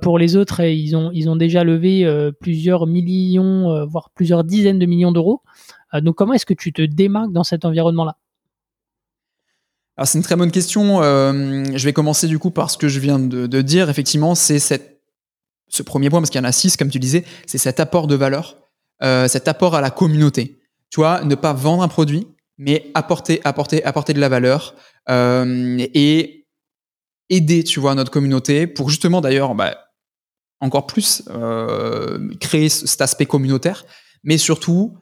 pour 0.01 0.19
les 0.19 0.35
autres, 0.35 0.61
ils 0.61 0.95
ont, 0.95 1.09
ils 1.13 1.29
ont 1.29 1.35
déjà 1.35 1.63
levé 1.63 2.07
plusieurs 2.39 2.85
millions, 2.85 3.85
voire 3.87 4.11
plusieurs 4.13 4.43
dizaines 4.43 4.77
de 4.77 4.85
millions 4.85 5.11
d'euros. 5.11 5.41
donc, 5.93 6.15
comment 6.15 6.33
est-ce 6.33 6.45
que 6.45 6.53
tu 6.53 6.71
te 6.71 6.83
démarques 6.83 7.31
dans 7.31 7.43
cet 7.43 7.65
environnement-là? 7.65 8.15
Alors 9.95 10.07
c'est 10.07 10.17
une 10.17 10.23
très 10.23 10.35
bonne 10.35 10.51
question. 10.51 11.03
Euh, 11.03 11.63
je 11.75 11.85
vais 11.85 11.93
commencer 11.93 12.27
du 12.27 12.39
coup 12.39 12.49
par 12.49 12.71
ce 12.71 12.77
que 12.77 12.87
je 12.87 12.99
viens 12.99 13.19
de, 13.19 13.61
dire. 13.61 13.89
Effectivement, 13.89 14.33
c'est 14.33 14.59
ce 14.59 15.83
premier 15.83 16.09
point, 16.09 16.19
parce 16.19 16.29
qu'il 16.29 16.39
y 16.39 16.43
en 16.43 16.47
a 16.47 16.51
six, 16.51 16.77
comme 16.77 16.89
tu 16.89 16.99
disais, 16.99 17.23
c'est 17.45 17.59
cet 17.59 17.79
apport 17.79 18.07
de 18.07 18.15
valeur, 18.15 18.57
euh, 19.03 19.27
cet 19.27 19.47
apport 19.47 19.75
à 19.75 19.81
la 19.81 19.91
communauté. 19.91 20.59
Tu 20.89 20.99
vois, 20.99 21.23
ne 21.23 21.35
pas 21.35 21.53
vendre 21.53 21.83
un 21.83 21.87
produit, 21.87 22.27
mais 22.57 22.91
apporter, 22.95 23.41
apporter, 23.43 23.83
apporter 23.83 24.13
de 24.13 24.19
la 24.19 24.29
valeur 24.29 24.75
euh, 25.09 25.77
et 25.93 26.47
aider, 27.29 27.63
tu 27.63 27.79
vois, 27.79 27.93
notre 27.93 28.11
communauté 28.11 28.67
pour 28.67 28.89
justement 28.89 29.21
d'ailleurs 29.21 29.53
bah, 29.55 29.77
encore 30.59 30.87
plus 30.87 31.23
créer 32.39 32.69
cet 32.69 33.01
aspect 33.01 33.25
communautaire, 33.25 33.85
mais 34.23 34.37
surtout 34.37 34.97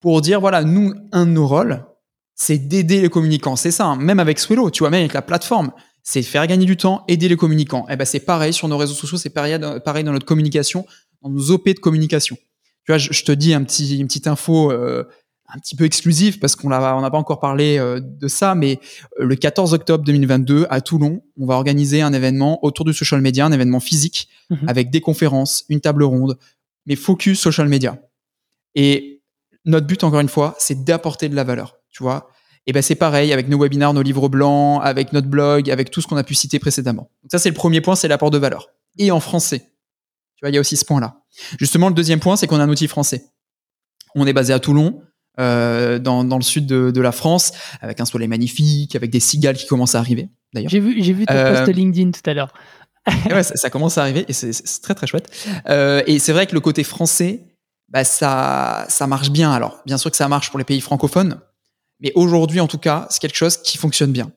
pour 0.00 0.20
dire 0.20 0.40
voilà, 0.40 0.64
nous, 0.64 0.92
un 1.12 1.26
de 1.26 1.30
nos 1.30 1.46
rôles, 1.46 1.84
c'est 2.34 2.58
d'aider 2.58 3.00
les 3.00 3.08
communicants. 3.08 3.56
C'est 3.56 3.70
ça, 3.70 3.86
hein. 3.86 3.96
même 3.96 4.18
avec 4.18 4.38
Swello, 4.38 4.70
tu 4.70 4.80
vois, 4.80 4.90
même 4.90 5.00
avec 5.00 5.12
la 5.12 5.22
plateforme, 5.22 5.72
c'est 6.02 6.22
faire 6.22 6.46
gagner 6.46 6.66
du 6.66 6.76
temps, 6.76 7.04
aider 7.08 7.28
les 7.28 7.36
communicants. 7.36 7.86
Et 7.88 7.94
eh 7.94 7.96
ben 7.96 8.04
c'est 8.04 8.20
pareil 8.20 8.52
sur 8.52 8.68
nos 8.68 8.76
réseaux 8.76 8.94
sociaux, 8.94 9.16
c'est 9.16 9.30
pareil, 9.30 9.58
dans 9.58 10.12
notre 10.12 10.26
communication, 10.26 10.86
dans 11.22 11.30
nos 11.30 11.50
OP 11.50 11.68
de 11.68 11.78
communication. 11.78 12.36
Tu 12.84 12.92
vois, 12.92 12.98
je, 12.98 13.24
te 13.24 13.32
dis 13.32 13.54
un 13.54 13.64
petit, 13.64 13.98
une 13.98 14.06
petite 14.06 14.26
info 14.26 14.70
euh, 14.70 15.04
un 15.48 15.58
petit 15.58 15.76
peu 15.76 15.84
exclusive 15.84 16.38
parce 16.38 16.56
qu'on 16.56 16.68
n'a 16.68 16.96
on 16.96 17.00
n'a 17.00 17.10
pas 17.10 17.16
encore 17.18 17.40
parlé 17.40 17.78
euh, 17.78 18.00
de 18.02 18.28
ça, 18.28 18.54
mais 18.54 18.80
euh, 19.20 19.24
le 19.24 19.36
14 19.36 19.72
octobre 19.72 20.04
2022 20.04 20.66
à 20.68 20.82
Toulon, 20.82 21.22
on 21.38 21.46
va 21.46 21.54
organiser 21.54 22.02
un 22.02 22.12
événement 22.12 22.62
autour 22.64 22.84
du 22.84 22.92
social 22.92 23.22
media, 23.22 23.46
un 23.46 23.52
événement 23.52 23.80
physique 23.80 24.28
mhm. 24.50 24.68
avec 24.68 24.90
des 24.90 25.00
conférences, 25.00 25.64
une 25.70 25.80
table 25.80 26.02
ronde, 26.02 26.36
mais 26.84 26.96
focus 26.96 27.40
social 27.40 27.68
media. 27.68 27.98
Et 28.74 29.22
notre 29.64 29.86
but, 29.86 30.04
encore 30.04 30.20
une 30.20 30.28
fois, 30.28 30.54
c'est 30.58 30.84
d'apporter 30.84 31.30
de 31.30 31.36
la 31.36 31.44
valeur 31.44 31.78
tu 31.94 32.02
vois. 32.02 32.28
Et 32.66 32.72
ben 32.72 32.82
c'est 32.82 32.94
pareil 32.94 33.32
avec 33.32 33.48
nos 33.48 33.58
webinars, 33.58 33.94
nos 33.94 34.02
livres 34.02 34.28
blancs, 34.28 34.80
avec 34.82 35.12
notre 35.12 35.28
blog, 35.28 35.70
avec 35.70 35.90
tout 35.90 36.00
ce 36.00 36.06
qu'on 36.06 36.16
a 36.16 36.24
pu 36.24 36.34
citer 36.34 36.58
précédemment. 36.58 37.10
Donc 37.22 37.30
ça 37.30 37.38
c'est 37.38 37.50
le 37.50 37.54
premier 37.54 37.80
point, 37.80 37.94
c'est 37.94 38.08
l'apport 38.08 38.30
de 38.30 38.38
valeur. 38.38 38.68
Et 38.98 39.10
en 39.10 39.20
français. 39.20 39.70
Tu 40.36 40.40
vois, 40.42 40.50
il 40.50 40.54
y 40.54 40.58
a 40.58 40.60
aussi 40.60 40.76
ce 40.76 40.84
point-là. 40.84 41.20
Justement, 41.58 41.88
le 41.88 41.94
deuxième 41.94 42.20
point, 42.20 42.36
c'est 42.36 42.46
qu'on 42.46 42.60
a 42.60 42.64
un 42.64 42.68
outil 42.68 42.88
français. 42.88 43.24
On 44.14 44.26
est 44.26 44.32
basé 44.32 44.52
à 44.52 44.58
Toulon, 44.58 45.02
euh, 45.40 45.98
dans, 45.98 46.24
dans, 46.24 46.36
le 46.36 46.42
sud 46.42 46.66
de, 46.66 46.90
de, 46.90 47.00
la 47.00 47.12
France, 47.12 47.52
avec 47.80 48.00
un 48.00 48.04
soleil 48.04 48.28
magnifique, 48.28 48.94
avec 48.94 49.10
des 49.10 49.20
cigales 49.20 49.56
qui 49.56 49.66
commencent 49.66 49.94
à 49.94 49.98
arriver. 49.98 50.28
D'ailleurs, 50.52 50.70
j'ai 50.70 50.80
vu, 50.80 51.02
j'ai 51.02 51.12
vu 51.12 51.26
ton 51.26 51.34
euh, 51.34 51.64
post 51.64 51.76
LinkedIn 51.76 52.12
tout 52.12 52.28
à 52.28 52.34
l'heure. 52.34 52.52
ouais, 53.30 53.42
ça, 53.42 53.56
ça, 53.56 53.70
commence 53.70 53.98
à 53.98 54.02
arriver 54.02 54.24
et 54.28 54.32
c'est, 54.32 54.52
très 54.80 54.94
très 54.94 55.06
chouette. 55.06 55.28
Euh, 55.68 56.02
et 56.06 56.18
c'est 56.18 56.32
vrai 56.32 56.46
que 56.46 56.54
le 56.54 56.60
côté 56.60 56.84
français, 56.84 57.44
bah 57.88 58.04
ça, 58.04 58.86
ça 58.88 59.06
marche 59.06 59.30
bien. 59.30 59.52
Alors, 59.52 59.82
bien 59.86 59.98
sûr 59.98 60.10
que 60.10 60.16
ça 60.16 60.28
marche 60.28 60.50
pour 60.50 60.58
les 60.58 60.64
pays 60.64 60.80
francophones, 60.80 61.40
mais 62.00 62.12
aujourd'hui, 62.14 62.60
en 62.60 62.66
tout 62.66 62.78
cas, 62.78 63.06
c'est 63.10 63.20
quelque 63.20 63.36
chose 63.36 63.56
qui 63.56 63.78
fonctionne 63.78 64.12
bien. 64.12 64.30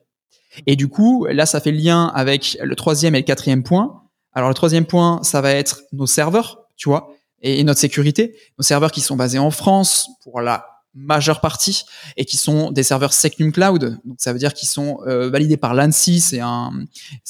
Et 0.66 0.76
du 0.76 0.88
coup, 0.88 1.26
là, 1.30 1.46
ça 1.46 1.60
fait 1.60 1.70
le 1.70 1.78
lien 1.78 2.06
avec 2.14 2.56
le 2.62 2.76
troisième 2.76 3.14
et 3.14 3.18
le 3.18 3.24
quatrième 3.24 3.62
point. 3.62 4.02
Alors, 4.32 4.48
le 4.48 4.54
troisième 4.54 4.86
point, 4.86 5.20
ça 5.22 5.40
va 5.40 5.52
être 5.52 5.82
nos 5.92 6.06
serveurs, 6.06 6.60
tu 6.76 6.88
vois, 6.88 7.12
et, 7.42 7.62
notre 7.64 7.80
sécurité. 7.80 8.36
Nos 8.58 8.62
serveurs 8.62 8.92
qui 8.92 9.00
sont 9.00 9.16
basés 9.16 9.38
en 9.38 9.50
France 9.50 10.08
pour 10.22 10.40
la 10.40 10.66
majeure 10.94 11.40
partie 11.40 11.84
et 12.16 12.24
qui 12.24 12.36
sont 12.36 12.70
des 12.70 12.82
serveurs 12.82 13.12
Secnum 13.12 13.52
Cloud. 13.52 13.98
Donc, 14.04 14.16
ça 14.18 14.32
veut 14.32 14.38
dire 14.38 14.54
qu'ils 14.54 14.68
sont 14.68 15.00
euh, 15.06 15.30
validés 15.30 15.56
par 15.56 15.74
l'ANSI. 15.74 16.20
C'est 16.20 16.40
un, 16.40 16.72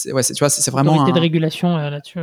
ouais, 0.07 0.23
tu 0.23 0.39
vois, 0.39 0.51
c'est 0.51 0.71
vraiment 0.71 1.03
un, 1.03 1.11
de 1.11 1.21
régulation 1.21 1.77
euh, 1.77 1.91
là-dessus. 1.91 2.21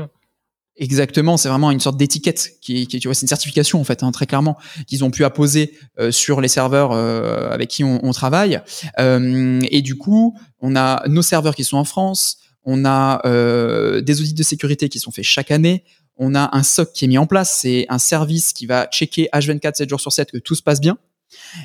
Exactement, 0.77 1.37
c'est 1.37 1.47
vraiment 1.47 1.71
une 1.71 1.79
sorte 1.79 1.95
d'étiquette 1.95 2.51
qui, 2.59 2.85
qui, 2.87 2.99
tu 2.99 3.07
vois, 3.07 3.15
c'est 3.15 3.21
une 3.21 3.29
certification 3.29 3.79
en 3.79 3.85
fait, 3.85 4.03
hein, 4.03 4.11
très 4.11 4.25
clairement, 4.25 4.57
qu'ils 4.87 5.05
ont 5.05 5.11
pu 5.11 5.23
apposer 5.23 5.73
euh, 5.99 6.11
sur 6.11 6.41
les 6.41 6.49
serveurs 6.49 6.91
euh, 6.91 7.49
avec 7.49 7.69
qui 7.69 7.85
on, 7.85 8.05
on 8.05 8.11
travaille. 8.11 8.59
Euh, 8.99 9.61
et 9.71 9.81
du 9.81 9.95
coup, 9.95 10.37
on 10.59 10.75
a 10.75 11.07
nos 11.07 11.21
serveurs 11.21 11.55
qui 11.55 11.63
sont 11.63 11.77
en 11.77 11.85
France, 11.85 12.39
on 12.65 12.83
a 12.83 13.21
des 14.01 14.21
audits 14.21 14.33
de 14.33 14.43
sécurité 14.43 14.89
qui 14.89 14.99
sont 14.99 15.11
faits 15.11 15.23
chaque 15.23 15.51
année, 15.51 15.85
on 16.17 16.35
a 16.35 16.49
un 16.51 16.63
SOC 16.63 16.91
qui 16.91 17.05
est 17.05 17.07
mis 17.07 17.17
en 17.17 17.27
place, 17.27 17.59
c'est 17.61 17.85
un 17.87 17.99
service 17.99 18.51
qui 18.51 18.65
va 18.65 18.87
checker 18.87 19.29
H24 19.33 19.75
7 19.75 19.89
jours 19.89 20.01
sur 20.01 20.11
7 20.11 20.31
que 20.31 20.37
tout 20.39 20.55
se 20.55 20.63
passe 20.63 20.81
bien. 20.81 20.97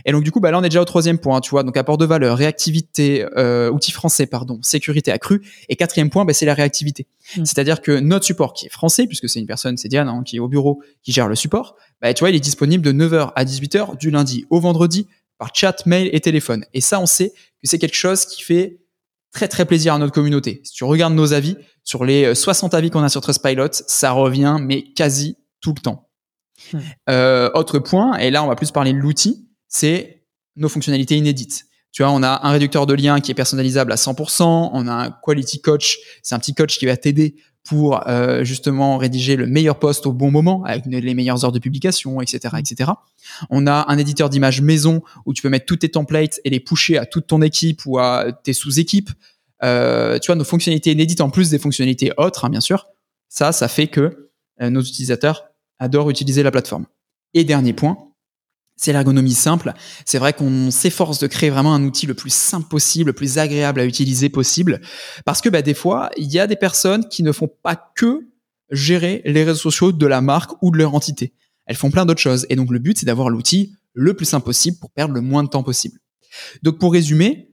Et 0.04 0.12
donc 0.12 0.24
du 0.24 0.30
coup, 0.30 0.40
bah 0.40 0.50
là 0.50 0.58
on 0.58 0.62
est 0.62 0.68
déjà 0.68 0.80
au 0.80 0.84
troisième 0.84 1.18
point, 1.18 1.40
tu 1.40 1.50
vois, 1.50 1.62
donc 1.62 1.76
apport 1.76 1.98
de 1.98 2.04
valeur, 2.04 2.36
réactivité, 2.36 3.26
euh, 3.36 3.70
outil 3.70 3.92
français, 3.92 4.26
pardon, 4.26 4.58
sécurité 4.62 5.12
accrue. 5.12 5.42
Et 5.68 5.76
quatrième 5.76 6.11
point, 6.11 6.24
bah, 6.24 6.32
c'est 6.32 6.46
la 6.46 6.54
réactivité. 6.54 7.06
Mm. 7.36 7.44
C'est-à-dire 7.44 7.80
que 7.80 7.98
notre 7.98 8.24
support 8.24 8.52
qui 8.52 8.66
est 8.66 8.70
français, 8.70 9.06
puisque 9.06 9.28
c'est 9.28 9.40
une 9.40 9.46
personne, 9.46 9.76
c'est 9.76 9.88
Diane, 9.88 10.08
hein, 10.08 10.22
qui 10.24 10.36
est 10.36 10.40
au 10.40 10.48
bureau, 10.48 10.82
qui 11.02 11.12
gère 11.12 11.28
le 11.28 11.34
support, 11.34 11.76
bah, 12.00 12.12
tu 12.14 12.20
vois, 12.20 12.30
il 12.30 12.36
est 12.36 12.40
disponible 12.40 12.84
de 12.84 12.92
9h 12.92 13.32
à 13.34 13.44
18h 13.44 13.98
du 13.98 14.11
lundi 14.11 14.46
au 14.50 14.61
vendredi 14.61 15.06
par 15.38 15.50
chat, 15.54 15.86
mail 15.86 16.11
et 16.12 16.20
téléphone. 16.20 16.64
Et 16.74 16.80
ça, 16.80 17.00
on 17.00 17.06
sait 17.06 17.30
que 17.30 17.68
c'est 17.68 17.78
quelque 17.78 17.96
chose 17.96 18.26
qui 18.26 18.42
fait 18.42 18.80
très 19.32 19.48
très 19.48 19.64
plaisir 19.64 19.94
à 19.94 19.98
notre 19.98 20.12
communauté. 20.12 20.61
Si 20.64 20.72
tu 20.72 20.84
regardes 20.84 21.14
nos 21.14 21.32
avis, 21.32 21.56
sur 21.84 22.04
les 22.04 22.34
60 22.34 22.74
avis 22.74 22.90
qu'on 22.90 23.02
a 23.02 23.08
sur 23.08 23.20
Trustpilot, 23.20 23.68
ça 23.72 24.11
revient, 24.11 24.58
mais 24.61 24.82
quasi 24.82 25.36
tout 25.61 25.72
le 25.74 25.80
temps. 25.80 26.08
Mm. 26.72 26.78
Euh, 27.08 27.50
autre 27.54 27.78
point, 27.78 28.16
et 28.18 28.30
là 28.30 28.44
on 28.44 28.46
va 28.46 28.56
plus 28.56 28.70
parler 28.70 28.92
de 28.92 28.98
l'outil, 28.98 29.48
c'est 29.70 30.24
nos 30.56 30.68
fonctionnalités 30.68 31.16
inédites. 31.16 31.64
Tu 31.92 32.02
vois, 32.02 32.12
on 32.12 32.22
a 32.22 32.46
un 32.46 32.50
réducteur 32.50 32.86
de 32.86 32.94
liens 32.94 33.20
qui 33.20 33.30
est 33.30 33.34
personnalisable 33.34 33.90
à 33.90 33.96
100%, 33.96 34.70
on 34.72 34.86
a 34.86 34.92
un 34.92 35.10
quality 35.10 35.62
coach, 35.62 35.98
c'est 36.22 36.34
un 36.34 36.38
petit 36.38 36.54
coach 36.54 36.78
qui 36.78 36.86
va 36.86 36.96
t'aider 36.96 37.36
pour 37.64 38.06
euh, 38.08 38.44
justement 38.44 38.96
rédiger 38.96 39.36
le 39.36 39.46
meilleur 39.46 39.78
post 39.78 40.06
au 40.06 40.12
bon 40.12 40.30
moment 40.30 40.64
avec 40.64 40.86
les 40.86 41.14
meilleures 41.14 41.44
heures 41.44 41.52
de 41.52 41.58
publication, 41.58 42.20
etc., 42.20 42.56
etc. 42.58 42.90
On 43.50 43.66
a 43.66 43.86
un 43.88 43.98
éditeur 43.98 44.30
d'images 44.30 44.60
maison 44.60 45.02
où 45.26 45.34
tu 45.34 45.42
peux 45.42 45.48
mettre 45.48 45.66
tous 45.66 45.76
tes 45.76 45.88
templates 45.88 46.40
et 46.44 46.50
les 46.50 46.60
pusher 46.60 46.96
à 46.96 47.06
toute 47.06 47.26
ton 47.26 47.42
équipe 47.42 47.82
ou 47.86 47.98
à 47.98 48.32
tes 48.32 48.52
sous-équipes. 48.52 49.10
Euh, 49.62 50.18
tu 50.18 50.26
vois, 50.26 50.36
nos 50.36 50.44
fonctionnalités 50.44 50.92
inédites 50.92 51.20
en 51.20 51.28
plus 51.28 51.50
des 51.50 51.58
fonctionnalités 51.58 52.12
autres, 52.16 52.44
hein, 52.44 52.50
bien 52.50 52.60
sûr. 52.60 52.86
Ça, 53.28 53.52
ça 53.52 53.68
fait 53.68 53.88
que 53.88 54.30
euh, 54.62 54.70
nos 54.70 54.80
utilisateurs 54.80 55.44
adorent 55.78 56.10
utiliser 56.10 56.42
la 56.42 56.50
plateforme. 56.50 56.86
Et 57.34 57.44
dernier 57.44 57.72
point, 57.72 58.09
c'est 58.80 58.92
l'ergonomie 58.94 59.34
simple. 59.34 59.74
C'est 60.06 60.18
vrai 60.18 60.32
qu'on 60.32 60.70
s'efforce 60.70 61.18
de 61.18 61.26
créer 61.26 61.50
vraiment 61.50 61.74
un 61.74 61.84
outil 61.84 62.06
le 62.06 62.14
plus 62.14 62.32
simple 62.32 62.66
possible, 62.66 63.08
le 63.08 63.12
plus 63.12 63.36
agréable 63.36 63.78
à 63.78 63.84
utiliser 63.84 64.30
possible, 64.30 64.80
parce 65.26 65.42
que 65.42 65.50
bah, 65.50 65.60
des 65.60 65.74
fois, 65.74 66.10
il 66.16 66.32
y 66.32 66.38
a 66.38 66.46
des 66.46 66.56
personnes 66.56 67.06
qui 67.08 67.22
ne 67.22 67.30
font 67.30 67.50
pas 67.62 67.76
que 67.94 68.26
gérer 68.70 69.20
les 69.26 69.44
réseaux 69.44 69.58
sociaux 69.58 69.92
de 69.92 70.06
la 70.06 70.22
marque 70.22 70.52
ou 70.62 70.70
de 70.70 70.78
leur 70.78 70.94
entité. 70.94 71.34
Elles 71.66 71.76
font 71.76 71.90
plein 71.90 72.06
d'autres 72.06 72.22
choses. 72.22 72.46
Et 72.48 72.56
donc 72.56 72.70
le 72.70 72.78
but, 72.78 72.98
c'est 72.98 73.06
d'avoir 73.06 73.28
l'outil 73.28 73.74
le 73.92 74.14
plus 74.14 74.24
simple 74.24 74.46
possible 74.46 74.78
pour 74.78 74.90
perdre 74.90 75.12
le 75.12 75.20
moins 75.20 75.42
de 75.42 75.48
temps 75.48 75.62
possible. 75.62 75.98
Donc 76.62 76.78
pour 76.78 76.92
résumer, 76.92 77.50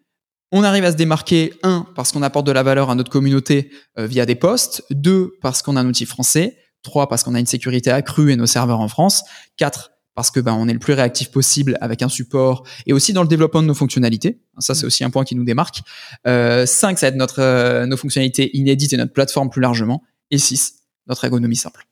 on 0.53 0.63
arrive 0.63 0.86
à 0.86 0.93
se 0.93 0.97
démarquer, 0.97 1.53
un, 1.61 1.86
parce 1.93 2.13
qu'on 2.13 2.21
apporte 2.21 2.47
de 2.47 2.53
la 2.53 2.63
valeur 2.63 2.89
à 2.89 2.95
notre 2.95 3.11
communauté 3.11 3.69
euh, 3.99 4.07
via 4.07 4.25
des 4.25 4.36
posts, 4.36 4.84
deux, 4.91 5.34
parce 5.41 5.61
qu'on 5.61 5.75
a 5.75 5.82
un 5.82 5.88
outil 5.88 6.05
français, 6.05 6.57
trois, 6.84 7.09
parce 7.09 7.23
qu'on 7.23 7.36
a 7.36 7.39
une 7.39 7.47
sécurité 7.47 7.91
accrue 7.91 8.32
et 8.32 8.38
nos 8.38 8.45
serveurs 8.45 8.80
en 8.80 8.88
France, 8.88 9.23
quatre, 9.57 9.91
parce 10.18 10.32
que 10.32 10.39
ben, 10.39 10.53
on 10.53 10.68
est 10.68 10.74
le 10.74 10.80
plus 10.80 10.93
réactif 10.93 11.30
possible 11.30 11.78
avec 11.80 12.01
un 12.01 12.09
support 12.09 12.63
et 12.88 12.91
aussi 12.91 13.13
dans 13.13 13.22
le 13.22 13.28
développement 13.28 13.61
de 13.61 13.68
nos 13.68 13.76
fonctionnalités. 13.76 14.39
Ça, 14.57 14.74
c'est 14.74 14.84
mm. 14.84 14.88
aussi 14.88 15.03
un 15.03 15.11
point 15.11 15.24
qui 15.24 15.36
nous 15.36 15.43
démarque. 15.43 15.82
Euh, 16.26 16.65
5, 16.65 16.97
ça 16.97 17.05
va 17.05 17.09
être 17.09 17.15
notre, 17.18 17.39
euh, 17.39 17.86
nos 17.86 17.97
fonctionnalités 17.97 18.49
inédites 18.57 18.93
et 18.93 18.97
notre 18.97 19.13
plateforme 19.13 19.51
plus 19.51 19.61
largement. 19.61 20.01
Et 20.32 20.39
6, 20.39 20.74
notre 21.05 21.24
ergonomie 21.24 21.55
simple. 21.55 21.86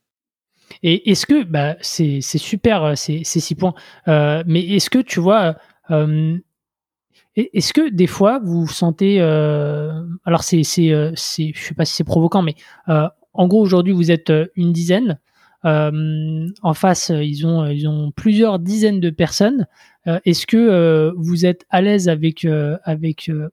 Et 0.82 1.11
est-ce 1.11 1.28
que, 1.28 1.43
bah, 1.43 1.76
c'est 1.82 2.19
super 2.21 2.84
euh, 2.84 2.95
ces, 2.95 3.23
ces 3.23 3.39
six 3.39 3.53
points, 3.53 3.76
euh, 4.07 4.43
mais 4.47 4.61
est-ce 4.61 4.89
que 4.89 4.97
tu 4.97 5.19
vois, 5.19 5.55
euh, 5.91 6.36
est-ce 7.36 7.73
que 7.73 7.91
des 7.91 8.07
fois 8.07 8.39
vous 8.43 8.67
sentez, 8.67 9.21
alors 9.21 10.43
c'est, 10.43 10.63
c'est, 10.63 10.89
je 10.89 11.61
sais 11.61 11.76
pas 11.76 11.86
si 11.86 11.93
c'est 11.93 12.03
provoquant, 12.03 12.41
mais 12.41 12.55
en 12.88 13.47
gros 13.47 13.61
aujourd'hui 13.61 13.93
vous 13.93 14.09
êtes 14.09 14.32
une 14.55 14.71
dizaine, 14.71 15.19
en 15.66 16.74
face, 16.74 17.11
ils 17.13 17.45
ont, 17.45 17.66
ils 17.68 17.88
ont 17.88 18.11
plusieurs 18.11 18.59
dizaines 18.59 18.99
de 18.99 19.09
personnes. 19.09 19.68
est-ce 20.05 20.45
que 20.45 21.11
vous 21.18 21.45
êtes 21.45 21.66
à 21.70 21.82
l'aise 21.82 22.07
avec, 22.07 22.47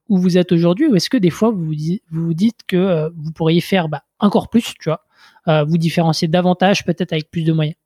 où 0.09 0.19
vous 0.19 0.39
êtes 0.39 0.53
aujourd'hui 0.53 0.87
ou 0.89 0.97
est-ce 0.97 1.09
que 1.11 1.17
des 1.17 1.31
fois 1.31 1.51
vous 1.51 1.73
vous 2.11 2.35
dites 2.35 2.61
que 2.67 3.11
vous 3.17 3.33
pourriez 3.33 3.61
faire 3.61 3.89
bah, 3.89 4.05
encore 4.19 4.51
plus, 4.51 4.75
tu 4.79 4.91
vois, 4.91 5.65
vous 5.65 5.79
différencier 5.79 6.29
davantage, 6.29 6.85
peut-être 6.85 7.13
avec 7.13 7.31
plus 7.31 7.45
de 7.45 7.53
moyens? 7.53 7.77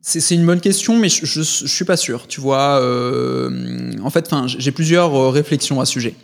C'est 0.00 0.34
une 0.34 0.46
bonne 0.46 0.60
question, 0.60 0.96
mais 0.98 1.10
je, 1.10 1.26
je, 1.26 1.42
suis 1.42 1.84
pas 1.84 1.98
sûr. 1.98 2.26
Tu 2.28 2.40
vois, 2.40 2.80
euh, 2.80 3.92
en 4.02 4.08
fait, 4.08 4.32
j'ai 4.46 4.72
plusieurs 4.72 5.14
euh, 5.14 5.28
réflexions 5.28 5.80
à 5.80 5.84
ce 5.84 5.92
sujet. 5.92 6.14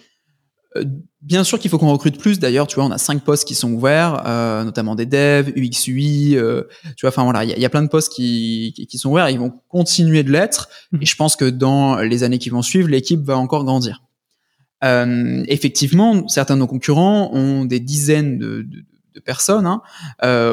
Euh, 1.24 1.26
bien 1.26 1.44
sûr 1.44 1.58
qu'il 1.58 1.70
faut 1.70 1.78
qu'on 1.78 1.92
recrute 1.92 2.18
plus. 2.18 2.38
D'ailleurs, 2.38 2.66
tu 2.66 2.76
vois, 2.76 2.84
on 2.84 2.90
a 2.90 2.98
cinq 2.98 3.24
postes 3.24 3.46
qui 3.46 3.54
sont 3.54 3.72
ouverts, 3.72 4.22
notamment 4.64 4.94
des 4.94 5.06
devs, 5.06 5.50
UX, 5.56 5.88
UI. 5.88 6.36
tu 6.96 7.00
vois, 7.02 7.10
enfin 7.10 7.24
voilà, 7.24 7.44
il 7.44 7.58
y, 7.58 7.64
a 7.64 7.70
plein 7.70 7.82
de 7.82 7.88
postes 7.88 8.12
qui, 8.12 8.86
qui, 8.88 8.98
sont 8.98 9.10
ouverts. 9.10 9.30
Ils 9.30 9.38
vont 9.38 9.52
continuer 9.68 10.22
de 10.22 10.30
l'être, 10.30 10.68
mmh. 10.92 11.02
et 11.02 11.06
je 11.06 11.16
pense 11.16 11.36
que 11.36 11.46
dans 11.46 11.96
les 11.96 12.22
années 12.22 12.38
qui 12.38 12.50
vont 12.50 12.62
suivre, 12.62 12.88
l'équipe 12.88 13.20
va 13.22 13.36
encore 13.36 13.64
grandir. 13.64 14.02
effectivement, 14.82 16.28
certains 16.28 16.54
de 16.54 16.60
nos 16.60 16.66
concurrents 16.66 17.30
ont 17.32 17.64
des 17.64 17.80
dizaines 17.80 18.38
de, 18.38 18.62
de, 18.62 18.84
de 19.14 19.20
personnes, 19.20 19.66
hein, 19.66 19.82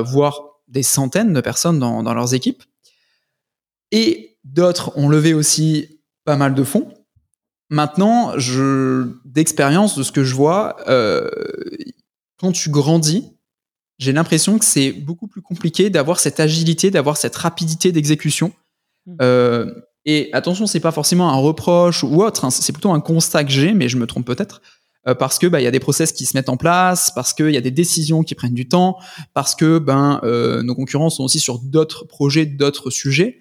voire 0.03 0.41
des 0.67 0.83
centaines 0.83 1.33
de 1.33 1.41
personnes 1.41 1.79
dans, 1.79 2.01
dans 2.01 2.13
leurs 2.13 2.33
équipes. 2.33 2.63
Et 3.91 4.37
d'autres 4.43 4.97
ont 4.97 5.09
levé 5.09 5.33
aussi 5.33 5.99
pas 6.23 6.37
mal 6.37 6.55
de 6.55 6.63
fonds. 6.63 6.87
Maintenant, 7.71 8.37
je, 8.37 9.07
d'expérience, 9.23 9.97
de 9.97 10.03
ce 10.03 10.11
que 10.11 10.25
je 10.25 10.35
vois, 10.35 10.75
euh, 10.89 11.29
quand 12.37 12.51
tu 12.51 12.69
grandis, 12.69 13.31
j'ai 13.97 14.11
l'impression 14.11 14.59
que 14.59 14.65
c'est 14.65 14.91
beaucoup 14.91 15.27
plus 15.27 15.41
compliqué 15.41 15.89
d'avoir 15.89 16.19
cette 16.19 16.41
agilité, 16.41 16.91
d'avoir 16.91 17.15
cette 17.15 17.35
rapidité 17.37 17.93
d'exécution. 17.93 18.51
Mmh. 19.05 19.15
Euh, 19.21 19.73
et 20.03 20.29
attention, 20.33 20.67
c'est 20.67 20.81
pas 20.81 20.91
forcément 20.91 21.29
un 21.29 21.37
reproche 21.37 22.03
ou 22.03 22.21
autre, 22.21 22.43
hein, 22.43 22.49
c'est 22.49 22.73
plutôt 22.73 22.91
un 22.91 22.99
constat 22.99 23.45
que 23.45 23.51
j'ai, 23.51 23.73
mais 23.73 23.87
je 23.87 23.95
me 23.95 24.05
trompe 24.05 24.27
peut-être. 24.27 24.61
Euh, 25.07 25.15
parce 25.15 25.39
que 25.39 25.47
bah 25.47 25.61
il 25.61 25.63
y 25.63 25.67
a 25.67 25.71
des 25.71 25.79
process 25.79 26.11
qui 26.11 26.25
se 26.25 26.35
mettent 26.35 26.49
en 26.49 26.57
place, 26.57 27.09
parce 27.15 27.33
qu'il 27.33 27.51
y 27.51 27.57
a 27.57 27.61
des 27.61 27.71
décisions 27.71 28.21
qui 28.21 28.35
prennent 28.35 28.53
du 28.53 28.67
temps, 28.67 28.97
parce 29.33 29.55
que 29.55 29.79
ben 29.79 30.19
nos 30.61 30.75
concurrents 30.75 31.09
sont 31.09 31.23
aussi 31.23 31.39
sur 31.39 31.59
d'autres 31.59 32.03
projets, 32.03 32.45
d'autres 32.45 32.89
sujets. 32.89 33.39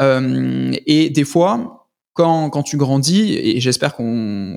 Et 0.00 1.10
des 1.10 1.24
fois, 1.24 1.75
quand, 2.16 2.50
quand 2.50 2.62
tu 2.62 2.76
grandis, 2.76 3.34
et 3.34 3.60
j'espère 3.60 3.94
qu'on 3.94 4.56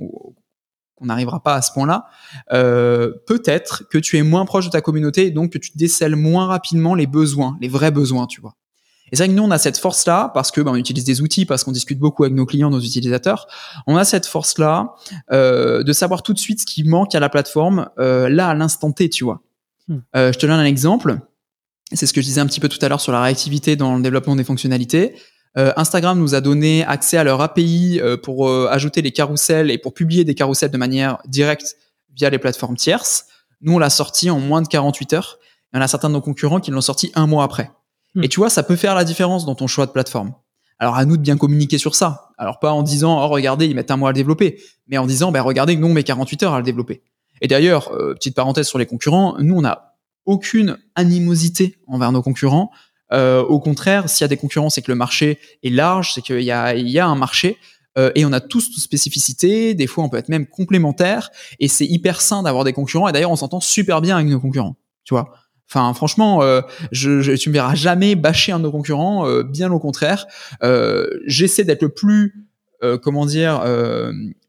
qu'on 0.95 1.05
n'arrivera 1.05 1.41
pas 1.41 1.55
à 1.55 1.62
ce 1.62 1.72
point-là, 1.72 2.07
euh, 2.51 3.14
peut-être 3.26 3.88
que 3.89 3.97
tu 3.97 4.18
es 4.18 4.22
moins 4.22 4.43
proche 4.43 4.66
de 4.66 4.70
ta 4.70 4.82
communauté 4.82 5.28
et 5.28 5.32
donc 5.32 5.53
que 5.53 5.57
tu 5.57 5.72
décèles 5.76 6.18
moins 6.18 6.47
rapidement 6.47 6.93
les 6.93 7.07
besoins, 7.07 7.57
les 7.62 7.70
vrais 7.70 7.91
besoins, 7.91 8.28
tu 8.28 8.41
vois. 8.41 8.57
Et 9.12 9.16
c'est 9.16 9.24
vrai 9.24 9.30
que 9.30 9.38
nous, 9.38 9.43
on 9.43 9.51
a 9.51 9.57
cette 9.57 9.78
force-là, 9.78 10.32
parce 10.34 10.51
que 10.51 10.62
ben, 10.62 10.72
on 10.72 10.76
utilise 10.76 11.03
des 11.03 11.22
outils, 11.22 11.45
parce 11.45 11.64
qu'on 11.64 11.72
discute 11.72 11.99
beaucoup 11.99 12.24
avec 12.24 12.36
nos 12.36 12.45
clients, 12.45 12.70
nos 12.70 12.80
utilisateurs. 12.80 13.47
On 13.88 13.97
a 13.97 14.03
cette 14.03 14.26
force-là 14.26 14.93
euh, 15.32 15.84
de 15.84 15.93
savoir 15.93 16.22
tout 16.22 16.34
de 16.34 16.39
suite 16.39 16.62
ce 16.62 16.66
qui 16.66 16.84
manque 16.84 17.16
à 17.16 17.20
la 17.20 17.30
plateforme, 17.30 17.89
euh, 17.97 18.30
là, 18.30 18.49
à 18.49 18.53
l'instant 18.53 18.91
T, 18.91 19.10
tu 19.10 19.24
vois. 19.24 19.41
Hmm. 19.88 19.99
Euh, 20.16 20.32
je 20.32 20.38
te 20.38 20.45
donne 20.45 20.60
un 20.60 20.66
exemple. 20.66 21.20
C'est 21.91 22.05
ce 22.05 22.14
que 22.14 22.22
je 22.22 22.28
disais 22.28 22.41
un 22.41 22.45
petit 22.45 22.60
peu 22.60 22.70
tout 22.70 22.78
à 22.84 22.89
l'heure 22.89 23.01
sur 23.01 23.12
la 23.12 23.24
réactivité 23.24 23.76
dans 23.76 23.95
le 23.95 24.03
développement 24.03 24.36
des 24.36 24.43
fonctionnalités. 24.43 25.16
Euh, 25.58 25.74
Instagram 25.78 26.20
nous 26.20 26.36
a 26.36 26.41
donné 26.41 26.84
accès 26.86 27.18
à 27.18 27.24
leur 27.24 27.41
API 27.41 28.00
euh, 28.02 28.18
pour 28.18 28.47
euh, 28.47 28.68
ajouter 28.72 29.02
les 29.02 29.12
carousels 29.12 29.72
et 29.72 29.78
pour 29.78 29.93
publier 29.93 30.24
des 30.24 30.36
carousels 30.36 30.70
de 30.70 30.78
manière 30.78 31.18
directe 31.26 31.76
via 32.16 32.30
les 32.30 32.38
plateformes 32.38 32.78
tierces. 32.78 33.26
Nous, 33.62 33.74
on 33.74 33.80
l'a 33.80 33.89
sorti 33.89 34.30
en 34.30 34.39
moins 34.39 34.62
de 34.62 34.68
48 34.68 35.14
heures. 35.14 35.39
Il 35.74 35.78
y 35.78 35.80
en 35.80 35.82
a 35.82 35.88
certains 35.88 36.10
de 36.10 36.14
nos 36.14 36.22
concurrents 36.22 36.60
qui 36.60 36.72
l'ont 36.72 36.82
sorti 36.82 37.12
un 37.16 37.28
mois 37.28 37.43
après. 37.43 37.72
Hmm. 38.16 38.24
Et 38.24 38.30
tu 38.30 38.39
vois, 38.39 38.50
ça 38.50 38.64
peut 38.64 38.76
faire 38.76 38.95
la 38.95 39.04
différence 39.04 39.45
dans 39.45 39.56
ton 39.56 39.68
choix 39.68 39.86
de 39.86 39.91
plateforme. 39.91 40.34
Alors 40.78 40.95
à 40.95 41.04
nous 41.06 41.18
de 41.18 41.22
bien 41.22 41.36
communiquer 41.36 41.78
sur 41.78 41.95
ça. 41.95 42.30
Alors 42.38 42.60
pas 42.60 42.72
en 42.72 42.84
disant, 42.84 43.22
oh 43.22 43.28
regardez, 43.28 43.66
ils 43.66 43.76
mettent 43.76 43.91
un 43.91 43.97
mois 43.97 44.10
à 44.10 44.12
le 44.12 44.16
développer, 44.16 44.62
mais 44.88 44.97
en 44.97 45.06
disant, 45.06 45.32
ben 45.32 45.41
regardez, 45.41 45.76
nous 45.76 45.88
on 45.88 45.93
met 45.93 46.04
48 46.04 46.43
heures 46.43 46.54
à 46.54 46.58
le 46.58 46.64
développer. 46.64 47.02
Et 47.41 47.50
d'ailleurs, 47.50 47.91
petite 47.91 48.34
parenthèse 48.34 48.68
sur 48.68 48.80
les 48.80 48.86
concurrents, 48.86 49.36
nous 49.39 49.56
on 49.56 49.62
n'a 49.62 49.97
aucune 50.26 50.78
animosité 50.95 51.78
envers 51.88 52.14
nos 52.14 52.22
concurrents. 52.22 52.72
Euh, 53.12 53.41
au 53.43 53.60
contraire, 53.60 54.10
s'il 54.10 54.24
y 54.24 54.26
a 54.26 54.28
des 54.28 54.38
concurrents, 54.38 54.70
c'est 54.70 54.82
que 54.82 54.91
le 54.91 54.95
marché 54.95 55.39
est 55.64 55.70
large, 55.70 56.14
c'est 56.14 56.22
qu'il 56.22 56.41
y 56.41 56.51
a, 56.51 56.76
il 56.76 56.89
y 56.89 56.99
a 56.99 57.07
un 57.07 57.16
marché. 57.16 57.57
Euh, 57.97 58.12
et 58.16 58.24
on 58.24 58.32
a 58.32 58.39
tous 58.39 58.70
nos 58.70 58.78
spécificités, 58.78 59.74
des 59.74 59.88
fois 59.88 60.03
on 60.03 60.10
peut 60.10 60.18
être 60.18 60.30
même 60.30 60.45
complémentaires, 60.45 61.32
et 61.60 61.68
c'est 61.68 61.86
hyper 61.86 62.22
sain 62.22 62.43
d'avoir 62.43 62.64
des 62.64 62.72
concurrents, 62.72 63.07
et 63.07 63.12
d'ailleurs 63.12 63.32
on 63.32 63.36
s'entend 63.36 63.60
super 63.60 63.99
bien 63.99 64.16
avec 64.16 64.28
nos 64.28 64.39
concurrents, 64.39 64.76
tu 65.03 65.16
vois. 65.16 65.34
Enfin, 65.70 65.93
franchement, 65.93 66.41
euh, 66.41 66.62
je, 66.91 67.22
je, 67.22 67.34
tu 67.34 67.49
me 67.49 67.53
verras 67.53 67.76
jamais 67.76 68.16
bâcher 68.16 68.51
un 68.51 68.57
de 68.57 68.64
nos 68.64 68.72
concurrents, 68.72 69.28
euh, 69.28 69.43
bien 69.43 69.72
au 69.72 69.80
contraire. 69.80 70.26
Euh, 70.64 71.07
j'essaie 71.28 71.64
d'être 71.64 71.84
le 71.84 71.89
plus, 71.89 72.47
comment 73.01 73.26
dire, 73.26 73.62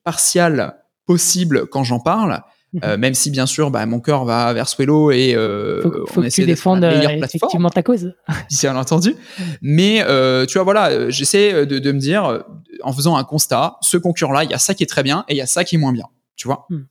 partial 0.04 0.76
possible 1.04 1.66
quand 1.66 1.82
j'en 1.82 1.98
parle, 1.98 2.42
euh, 2.84 2.96
même 2.96 3.14
si 3.14 3.30
bien 3.30 3.46
sûr, 3.46 3.70
bah, 3.70 3.84
mon 3.86 4.00
cœur 4.00 4.24
va 4.24 4.52
vers 4.52 4.68
Swello 4.68 5.10
et 5.10 5.34
euh, 5.34 5.82
faut, 5.82 6.06
faut 6.06 6.22
que 6.22 6.28
tu 6.28 6.46
défendes 6.46 6.84
euh, 6.84 7.18
effectivement 7.22 7.70
ta 7.70 7.82
cause. 7.82 8.12
Bien 8.60 8.76
entendu. 8.76 9.16
Mais 9.60 10.02
euh, 10.06 10.46
tu 10.46 10.54
vois, 10.54 10.64
voilà, 10.64 10.90
euh, 10.90 11.10
j'essaie 11.10 11.66
de, 11.66 11.78
de, 11.78 11.92
me 11.92 11.98
dire, 11.98 12.44
en 12.82 12.92
faisant 12.92 13.16
un 13.16 13.24
constat, 13.24 13.76
ce 13.80 13.96
concurrent-là, 13.96 14.44
il 14.44 14.50
y 14.50 14.54
a 14.54 14.58
ça 14.58 14.74
qui 14.74 14.84
est 14.84 14.86
très 14.86 15.02
bien 15.02 15.24
et 15.28 15.34
il 15.34 15.36
y 15.36 15.40
a 15.40 15.46
ça 15.46 15.64
qui 15.64 15.74
est 15.74 15.78
moins 15.78 15.92
bien. 15.92 16.06
Tu 16.36 16.46
vois. 16.46 16.66
Hmm. 16.70 16.82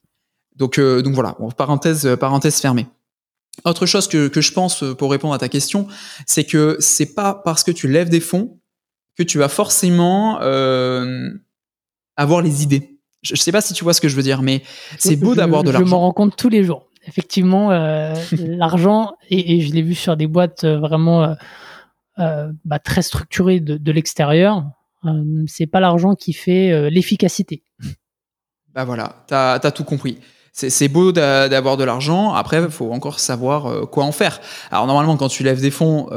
Donc, 0.55 0.79
donc 0.79 1.13
voilà. 1.13 1.37
Bon, 1.39 1.49
parenthèse, 1.51 2.17
parenthèse 2.19 2.59
fermée. 2.59 2.87
Autre 3.63 3.85
chose 3.85 4.07
que, 4.07 4.27
que 4.27 4.41
je 4.41 4.51
pense 4.51 4.83
pour 4.97 5.11
répondre 5.11 5.33
à 5.33 5.37
ta 5.37 5.47
question, 5.47 5.87
c'est 6.25 6.43
que 6.43 6.75
c'est 6.79 7.13
pas 7.13 7.33
parce 7.33 7.63
que 7.63 7.71
tu 7.71 7.87
lèves 7.87 8.09
des 8.09 8.19
fonds 8.19 8.59
que 9.17 9.23
tu 9.23 9.37
vas 9.37 9.47
forcément 9.49 10.39
avoir 12.17 12.41
les 12.41 12.63
idées. 12.63 12.98
Je, 13.21 13.35
sais 13.35 13.51
pas 13.51 13.61
si 13.61 13.73
tu 13.73 13.83
vois 13.83 13.93
ce 13.93 14.01
que 14.01 14.07
je 14.07 14.15
veux 14.15 14.23
dire, 14.23 14.41
mais 14.41 14.63
c'est 14.97 15.15
beau 15.15 15.35
d'avoir 15.35 15.63
de 15.63 15.71
l'argent. 15.71 15.85
Je 15.85 15.91
m'en 15.91 15.99
rends 15.99 16.13
compte 16.13 16.35
tous 16.35 16.49
les 16.49 16.63
jours. 16.63 16.89
Effectivement, 17.07 17.71
euh, 17.71 18.13
l'argent, 18.37 19.13
et, 19.29 19.61
je 19.61 19.73
l'ai 19.73 19.81
vu 19.81 19.95
sur 19.95 20.15
des 20.15 20.27
boîtes 20.27 20.63
euh, 20.63 20.79
vraiment 20.79 21.35
euh, 22.19 22.51
bah, 22.65 22.79
très 22.79 23.01
structurées 23.01 23.59
de, 23.59 23.77
de 23.77 23.91
l'extérieur, 23.91 24.63
euh, 25.05 25.43
c'est 25.47 25.67
pas 25.67 25.79
l'argent 25.79 26.15
qui 26.15 26.33
fait 26.33 26.89
l'efficacité. 26.89 27.63
Bah 28.73 28.83
voilà, 28.85 29.23
t'as 29.27 29.53
as 29.53 29.71
tout 29.71 29.83
compris. 29.83 30.19
C'est 30.51 30.89
beau 30.89 31.13
d'avoir 31.13 31.77
de 31.77 31.85
l'argent. 31.85 32.33
Après, 32.33 32.61
il 32.61 32.69
faut 32.69 32.91
encore 32.91 33.19
savoir 33.19 33.89
quoi 33.89 34.03
en 34.03 34.11
faire. 34.11 34.41
Alors 34.71 34.87
normalement, 34.87 35.15
quand 35.15 35.29
tu 35.29 35.43
lèves 35.43 35.61
des 35.61 35.71
fonds, 35.71 36.07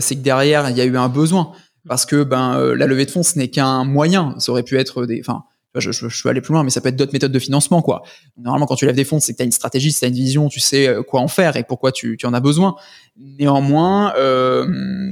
c'est 0.00 0.16
que 0.16 0.22
derrière 0.22 0.70
il 0.70 0.76
y 0.76 0.80
a 0.80 0.86
eu 0.86 0.96
un 0.96 1.10
besoin, 1.10 1.52
parce 1.86 2.06
que 2.06 2.22
ben 2.22 2.58
la 2.74 2.86
levée 2.86 3.04
de 3.04 3.10
fonds, 3.10 3.22
ce 3.22 3.38
n'est 3.38 3.48
qu'un 3.48 3.84
moyen. 3.84 4.34
Ça 4.38 4.52
aurait 4.52 4.62
pu 4.62 4.78
être 4.78 5.04
des, 5.04 5.20
enfin 5.20 5.44
je, 5.74 5.92
je, 5.92 6.08
je, 6.08 6.22
peux 6.22 6.28
aller 6.28 6.40
plus 6.40 6.52
loin, 6.52 6.64
mais 6.64 6.70
ça 6.70 6.80
peut 6.80 6.88
être 6.88 6.96
d'autres 6.96 7.12
méthodes 7.12 7.32
de 7.32 7.38
financement, 7.38 7.82
quoi. 7.82 8.02
Normalement, 8.36 8.66
quand 8.66 8.76
tu 8.76 8.86
lèves 8.86 8.96
des 8.96 9.04
fonds, 9.04 9.20
c'est 9.20 9.32
que 9.32 9.36
tu 9.36 9.42
as 9.42 9.46
une 9.46 9.52
stratégie, 9.52 9.92
tu 9.92 10.04
as 10.04 10.08
une 10.08 10.14
vision, 10.14 10.48
tu 10.48 10.60
sais 10.60 10.88
euh, 10.88 11.02
quoi 11.02 11.20
en 11.20 11.28
faire 11.28 11.56
et 11.56 11.64
pourquoi 11.64 11.92
tu, 11.92 12.16
tu 12.16 12.26
en 12.26 12.34
as 12.34 12.40
besoin. 12.40 12.76
Néanmoins, 13.16 14.14
euh, 14.16 14.66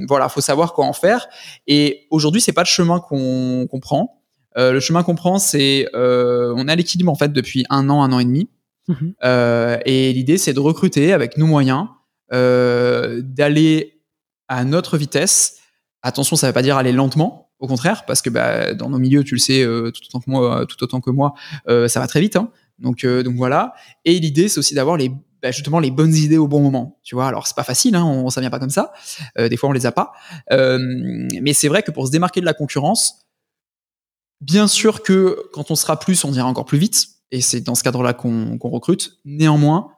voilà, 0.08 0.28
faut 0.28 0.40
savoir 0.40 0.72
quoi 0.72 0.86
en 0.86 0.92
faire. 0.92 1.28
Et 1.66 2.06
aujourd'hui, 2.10 2.40
c'est 2.40 2.52
pas 2.52 2.62
le 2.62 2.66
chemin 2.66 3.00
qu'on 3.00 3.66
qu 3.70 3.80
prend. 3.80 4.22
Euh, 4.56 4.72
le 4.72 4.80
chemin 4.80 5.02
qu'on 5.02 5.14
prend, 5.14 5.38
c'est 5.38 5.88
euh, 5.94 6.54
on 6.56 6.66
a 6.68 6.74
l'équilibre 6.74 7.12
en 7.12 7.14
fait 7.14 7.32
depuis 7.32 7.64
un 7.68 7.90
an, 7.90 8.02
un 8.02 8.12
an 8.12 8.18
et 8.18 8.24
demi. 8.24 8.48
Mhm. 8.88 9.14
Euh, 9.24 9.78
et 9.84 10.12
l'idée, 10.12 10.38
c'est 10.38 10.52
de 10.52 10.60
recruter 10.60 11.12
avec 11.12 11.36
nos 11.36 11.46
moyens, 11.46 11.86
euh, 12.32 13.20
d'aller 13.22 14.00
à 14.48 14.64
notre 14.64 14.96
vitesse. 14.96 15.58
Attention, 16.02 16.36
ça 16.36 16.46
ne 16.46 16.50
veut 16.50 16.54
pas 16.54 16.62
dire 16.62 16.76
aller 16.76 16.92
lentement, 16.92 17.45
au 17.58 17.66
contraire, 17.66 18.04
parce 18.04 18.22
que 18.22 18.30
bah, 18.30 18.74
dans 18.74 18.90
nos 18.90 18.98
milieux, 18.98 19.24
tu 19.24 19.34
le 19.34 19.40
sais 19.40 19.62
euh, 19.62 19.90
tout 19.90 20.02
autant 20.10 20.20
que 20.20 20.30
moi, 21.10 21.12
moi, 21.12 21.34
euh, 21.68 21.88
ça 21.88 22.00
va 22.00 22.06
très 22.06 22.20
vite. 22.20 22.36
Hein. 22.36 22.50
Donc, 22.78 23.04
euh, 23.04 23.24
voilà. 23.34 23.72
Et 24.04 24.18
l'idée, 24.18 24.48
c'est 24.48 24.58
aussi 24.58 24.74
d'avoir 24.74 24.96
les 24.96 25.10
bah, 25.42 25.50
justement 25.50 25.78
les 25.78 25.90
bonnes 25.90 26.14
idées 26.14 26.38
au 26.38 26.48
bon 26.48 26.60
moment. 26.60 26.98
Tu 27.02 27.14
vois, 27.14 27.26
alors 27.26 27.46
c'est 27.46 27.56
pas 27.56 27.64
facile, 27.64 27.94
hein, 27.94 28.04
on, 28.04 28.30
ça 28.30 28.40
vient 28.40 28.50
pas 28.50 28.58
comme 28.58 28.70
ça. 28.70 28.92
des 29.38 29.56
fois, 29.56 29.68
on 29.68 29.72
les 29.72 29.86
a 29.86 29.92
pas. 29.92 30.12
mais 30.50 31.52
c'est 31.52 31.68
vrai 31.68 31.82
que 31.82 31.90
pour 31.90 32.06
se 32.06 32.12
démarquer 32.12 32.40
de 32.40 32.46
la 32.46 32.54
concurrence, 32.54 33.26
bien 34.40 34.66
sûr 34.66 35.02
que 35.02 35.48
quand 35.52 35.70
on 35.70 35.76
sera 35.76 35.98
plus, 35.98 36.24
on 36.24 36.32
ira 36.32 36.46
encore 36.46 36.64
plus 36.64 36.78
vite. 36.78 37.08
Et 37.32 37.40
c'est 37.40 37.60
dans 37.60 37.74
ce 37.74 37.82
cadre-là 37.82 38.14
qu'on 38.14 38.58
recrute. 38.62 39.18
Néanmoins, 39.24 39.92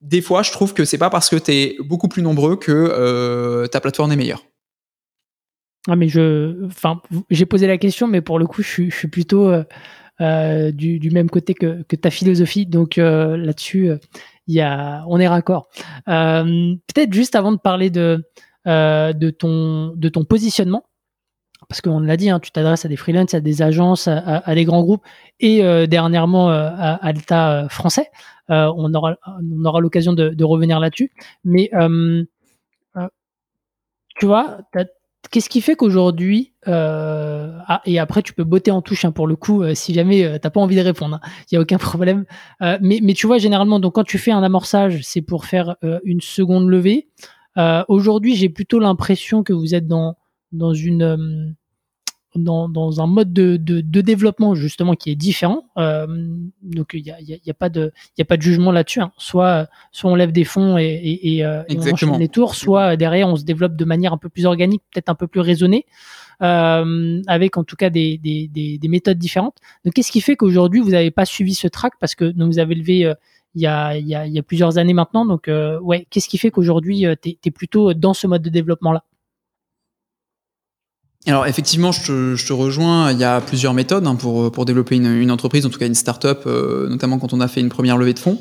des 0.00 0.20
fois, 0.20 0.42
je 0.42 0.52
trouve 0.52 0.74
que 0.74 0.84
c'est 0.84 0.98
pas 0.98 1.10
parce 1.10 1.28
que 1.30 1.36
tu 1.36 1.52
es 1.52 1.76
beaucoup 1.80 2.08
plus 2.08 2.22
nombreux 2.22 2.56
que 2.56 3.66
ta 3.66 3.80
plateforme 3.80 4.12
est 4.12 4.16
meilleure. 4.16 4.42
Ah, 5.88 5.96
mais 5.96 6.08
je, 6.08 6.64
enfin, 6.66 7.00
j'ai 7.30 7.46
posé 7.46 7.66
la 7.66 7.78
question, 7.78 8.08
mais 8.08 8.20
pour 8.20 8.38
le 8.38 8.46
coup, 8.46 8.62
je 8.62 8.68
suis, 8.68 8.90
je 8.90 8.96
suis 8.96 9.08
plutôt 9.08 9.48
euh, 9.48 9.64
euh 10.20 10.72
du, 10.72 10.98
du, 10.98 11.10
même 11.10 11.30
côté 11.30 11.54
que, 11.54 11.82
que 11.84 11.96
ta 11.96 12.10
philosophie. 12.10 12.66
Donc 12.66 12.98
euh, 12.98 13.36
là-dessus, 13.36 13.90
il 14.48 14.54
y 14.54 14.60
a, 14.60 15.04
on 15.08 15.20
est 15.20 15.28
raccord. 15.28 15.68
Euh, 16.08 16.74
peut-être 16.92 17.12
juste 17.12 17.36
avant 17.36 17.52
de 17.52 17.58
parler 17.58 17.90
de, 17.90 18.24
de 18.66 19.30
ton, 19.30 19.92
de 19.96 20.08
ton 20.08 20.24
positionnement. 20.24 20.84
parce 21.68 21.80
qu'on 21.80 22.00
l'a 22.00 22.16
dit, 22.16 22.30
hein, 22.30 22.40
tu 22.40 22.50
t'adresses 22.50 22.84
à 22.84 22.88
des 22.88 22.96
freelances, 22.96 23.34
à 23.34 23.40
des 23.40 23.62
agences, 23.62 24.08
à, 24.08 24.54
des 24.54 24.64
grands 24.64 24.82
groupes 24.82 25.04
et 25.40 25.86
dernièrement 25.86 26.50
à, 26.50 27.12
l'État 27.12 27.68
français. 27.70 28.10
on 28.48 28.92
aura, 28.94 29.16
on 29.26 29.64
aura 29.64 29.80
l'occasion 29.80 30.14
de, 30.14 30.30
de, 30.30 30.44
revenir 30.44 30.80
là-dessus. 30.80 31.12
Mais 31.44 31.70
tu 34.18 34.26
vois, 34.26 34.58
qu'est-ce 35.30 35.48
qui 35.48 35.60
fait 35.60 35.76
qu'aujourd'hui, 35.76 36.52
euh, 36.68 37.58
ah, 37.66 37.80
et 37.84 37.98
après 37.98 38.22
tu 38.22 38.32
peux 38.32 38.44
botter 38.44 38.70
en 38.70 38.82
touche 38.82 39.04
hein, 39.04 39.12
pour 39.12 39.26
le 39.26 39.36
coup, 39.36 39.62
euh, 39.62 39.74
si 39.74 39.94
jamais 39.94 40.24
euh, 40.24 40.38
t'as 40.38 40.50
pas 40.50 40.60
envie 40.60 40.76
de 40.76 40.80
répondre, 40.80 41.20
il 41.22 41.26
hein, 41.26 41.46
n'y 41.52 41.58
a 41.58 41.60
aucun 41.60 41.78
problème. 41.78 42.24
mais, 42.60 43.00
mais 43.02 43.14
tu 43.14 43.26
vois, 43.26 43.38
généralement, 43.38 43.80
quand 43.90 44.04
tu 44.04 44.18
fais 44.18 44.32
un 44.32 44.42
amorçage, 44.42 45.00
c'est 45.02 45.22
pour 45.22 45.44
faire 45.44 45.76
une 46.04 46.20
seconde 46.20 46.68
levée. 46.68 47.08
Aujourd'hui, 47.88 48.34
j'ai 48.36 48.48
plutôt 48.48 48.78
l'impression 48.78 49.42
que 49.42 49.52
vous 49.52 49.74
êtes 49.74 49.86
dans 49.86 50.16
une 50.74 51.56
dans, 52.38 52.68
dans, 52.68 53.00
un 53.00 53.06
mode 53.06 53.32
de, 53.32 53.56
de, 53.56 53.80
de, 53.80 54.00
développement 54.00 54.54
justement 54.54 54.94
qui 54.94 55.10
est 55.10 55.14
différent. 55.14 55.64
Euh, 55.78 56.06
donc 56.62 56.90
il 56.94 57.02
n'y 57.02 57.10
a, 57.10 57.16
y 57.20 57.50
a, 57.50 57.54
pas 57.54 57.68
de 57.68 57.92
il 58.16 58.22
a 58.22 58.24
pas 58.24 58.36
de 58.36 58.42
jugement 58.42 58.72
là-dessus. 58.72 59.00
Hein. 59.00 59.12
Soit 59.18 59.68
soit 59.92 60.10
on 60.10 60.14
lève 60.14 60.32
des 60.32 60.44
fonds 60.44 60.78
et, 60.78 60.84
et, 60.84 61.36
et, 61.36 61.44
euh, 61.44 61.62
et 61.68 61.76
on 61.78 61.92
enchaîne 61.92 62.18
les 62.18 62.28
tours, 62.28 62.54
soit 62.54 62.96
derrière 62.96 63.28
on 63.28 63.36
se 63.36 63.44
développe 63.44 63.76
de 63.76 63.84
manière 63.84 64.12
un 64.12 64.18
peu 64.18 64.28
plus 64.28 64.46
organique, 64.46 64.82
peut-être 64.92 65.08
un 65.08 65.14
peu 65.14 65.26
plus 65.26 65.40
raisonnée, 65.40 65.86
euh, 66.42 67.22
avec 67.26 67.56
en 67.56 67.64
tout 67.64 67.76
cas 67.76 67.90
des, 67.90 68.18
des, 68.18 68.48
des, 68.48 68.78
des 68.78 68.88
méthodes 68.88 69.18
différentes. 69.18 69.56
Donc 69.84 69.94
qu'est-ce 69.94 70.12
qui 70.12 70.20
fait 70.20 70.36
qu'aujourd'hui 70.36 70.80
vous 70.80 70.90
n'avez 70.90 71.10
pas 71.10 71.24
suivi 71.24 71.54
ce 71.54 71.68
track? 71.68 71.94
Parce 72.00 72.14
que 72.14 72.24
donc, 72.24 72.52
vous 72.52 72.58
avez 72.58 72.74
levé 72.74 73.06
euh, 73.06 73.14
il 73.54 73.62
y, 73.62 73.66
a, 73.66 73.96
il, 73.96 74.06
y 74.06 74.14
a, 74.14 74.26
il 74.26 74.32
y 74.34 74.38
a 74.38 74.42
plusieurs 74.42 74.76
années 74.76 74.92
maintenant. 74.92 75.24
Donc 75.24 75.48
euh, 75.48 75.80
ouais, 75.80 76.06
qu'est-ce 76.10 76.28
qui 76.28 76.38
fait 76.38 76.50
qu'aujourd'hui 76.50 77.06
tu 77.22 77.36
es, 77.44 77.50
plutôt 77.50 77.94
dans 77.94 78.12
ce 78.12 78.26
mode 78.26 78.42
de 78.42 78.50
développement 78.50 78.92
là 78.92 79.02
alors 81.30 81.46
effectivement, 81.46 81.92
je 81.92 82.02
te, 82.02 82.34
je 82.36 82.46
te, 82.46 82.52
rejoins. 82.52 83.12
Il 83.12 83.18
y 83.18 83.24
a 83.24 83.40
plusieurs 83.40 83.74
méthodes 83.74 84.06
hein, 84.06 84.14
pour, 84.14 84.50
pour 84.52 84.64
développer 84.64 84.96
une, 84.96 85.06
une, 85.06 85.30
entreprise, 85.30 85.66
en 85.66 85.70
tout 85.70 85.78
cas 85.78 85.86
une 85.86 85.94
start-up, 85.94 86.42
euh, 86.46 86.88
notamment 86.88 87.18
quand 87.18 87.32
on 87.32 87.40
a 87.40 87.48
fait 87.48 87.60
une 87.60 87.68
première 87.68 87.96
levée 87.96 88.14
de 88.14 88.18
fonds, 88.18 88.40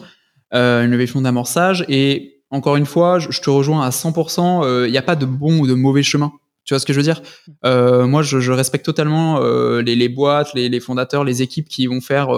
euh, 0.54 0.84
une 0.84 0.92
levée 0.92 1.06
de 1.06 1.12
fonds 1.12 1.22
d'amorçage. 1.22 1.86
Et 1.90 2.44
encore 2.52 2.76
une 2.76 2.86
fois, 2.86 3.20
je, 3.20 3.42
te 3.42 3.50
rejoins 3.50 3.86
à 3.86 3.90
100%. 3.90 4.64
Euh, 4.64 4.88
il 4.88 4.92
n'y 4.92 4.98
a 4.98 5.02
pas 5.02 5.16
de 5.16 5.26
bon 5.26 5.60
ou 5.60 5.68
de 5.68 5.74
mauvais 5.74 6.04
chemin. 6.04 6.32
Tu 6.66 6.74
vois 6.74 6.80
ce 6.80 6.86
que 6.88 6.94
je 6.94 6.98
veux 6.98 7.04
dire? 7.04 7.22
Euh, 7.64 8.08
Moi, 8.08 8.24
je, 8.24 8.40
je, 8.40 8.52
respecte 8.52 8.84
totalement 8.84 9.40
euh, 9.40 9.84
les, 9.84 9.96
les, 9.96 10.10
boîtes, 10.10 10.56
les, 10.56 10.68
les, 10.68 10.80
fondateurs, 10.80 11.24
les 11.24 11.44
équipes 11.44 11.70
qui 11.70 11.86
vont 11.86 12.02
faire, 12.02 12.36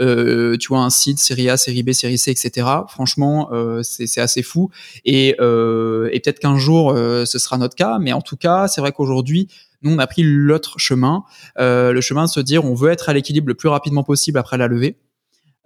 euh, 0.00 0.56
tu 0.56 0.68
vois, 0.68 0.80
un 0.80 0.88
site 0.88 1.18
série 1.18 1.50
A, 1.50 1.58
série 1.58 1.82
B, 1.82 1.92
série 1.92 2.16
C, 2.16 2.30
etc. 2.30 2.66
Franchement, 2.88 3.50
c'est 3.82 4.20
assez 4.20 4.42
fou. 4.42 4.70
Et, 5.04 5.28
et 5.28 5.34
peut-être 6.20 6.38
qu'un 6.38 6.56
jour, 6.56 6.94
ce 6.96 7.38
sera 7.38 7.58
notre 7.58 7.76
cas. 7.76 7.98
Mais 8.00 8.14
en 8.14 8.22
tout 8.22 8.38
cas, 8.38 8.66
c'est 8.66 8.80
vrai 8.80 8.92
qu'aujourd'hui, 8.92 9.48
nous, 9.82 9.92
on 9.92 9.98
a 9.98 10.06
pris 10.06 10.22
l'autre 10.22 10.78
chemin, 10.78 11.24
euh, 11.58 11.92
le 11.92 12.00
chemin 12.00 12.24
de 12.24 12.30
se 12.30 12.40
dire 12.40 12.64
on 12.64 12.74
veut 12.74 12.90
être 12.90 13.08
à 13.08 13.12
l'équilibre 13.12 13.48
le 13.48 13.54
plus 13.54 13.68
rapidement 13.68 14.02
possible 14.02 14.38
après 14.38 14.58
la 14.58 14.68
levée. 14.68 14.98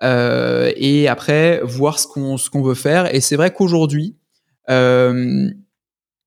Euh, 0.03 0.73
et 0.77 1.09
après 1.09 1.61
voir 1.63 1.99
ce 1.99 2.07
qu'on 2.07 2.37
ce 2.39 2.49
qu'on 2.49 2.63
veut 2.63 2.75
faire. 2.75 3.15
Et 3.15 3.21
c'est 3.21 3.37
vrai 3.37 3.53
qu'aujourd'hui, 3.53 4.17
euh, 4.71 5.51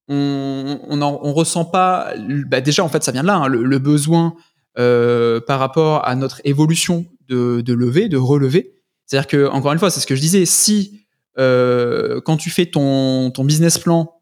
on 0.08 1.02
on, 1.02 1.34
ressent 1.34 1.66
pas. 1.66 2.14
Bah 2.48 2.62
déjà 2.62 2.84
en 2.84 2.90
fait 2.90 3.04
ça 3.04 3.12
vient 3.12 3.24
de 3.24 3.28
là 3.28 3.38
hein, 3.38 3.48
le, 3.48 3.80
besoin 3.80 4.36
euh, 4.78 5.40
par 5.42 5.60
rapport 5.60 6.08
à 6.08 6.16
notre 6.16 6.40
évolution 6.44 7.06
de, 7.30 7.62
de 7.62 7.74
lever, 7.74 8.10
de 8.10 8.18
relever. 8.18 8.76
C'est-à-dire 9.06 9.28
que 9.28 9.48
encore 9.48 9.74
une 9.74 9.80
fois, 9.80 9.90
c'est 9.90 10.00
ce 10.00 10.08
que 10.08 10.16
je 10.16 10.22
disais. 10.22 10.46
Si 10.46 11.00
quand 11.36 12.38
tu 12.38 12.52
fais 12.52 12.68
ton 12.68 13.32
ton 13.32 13.44
business 13.44 13.80
plan 13.80 14.13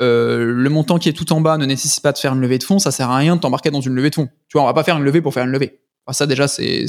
euh, 0.00 0.44
le 0.52 0.70
montant 0.70 0.98
qui 0.98 1.08
est 1.08 1.12
tout 1.12 1.32
en 1.32 1.40
bas 1.40 1.56
ne 1.58 1.66
nécessite 1.66 2.02
pas 2.02 2.12
de 2.12 2.18
faire 2.18 2.34
une 2.34 2.40
levée 2.40 2.58
de 2.58 2.64
fonds, 2.64 2.78
ça 2.78 2.90
sert 2.90 3.10
à 3.10 3.16
rien 3.16 3.36
de 3.36 3.40
t'embarquer 3.40 3.70
dans 3.70 3.80
une 3.80 3.94
levée 3.94 4.10
de 4.10 4.14
fonds. 4.14 4.28
Tu 4.48 4.54
vois, 4.54 4.62
on 4.62 4.66
va 4.66 4.74
pas 4.74 4.84
faire 4.84 4.96
une 4.96 5.04
levée 5.04 5.20
pour 5.20 5.34
faire 5.34 5.44
une 5.44 5.50
levée. 5.50 5.80
ça 6.10 6.26
déjà, 6.26 6.48
c'est, 6.48 6.86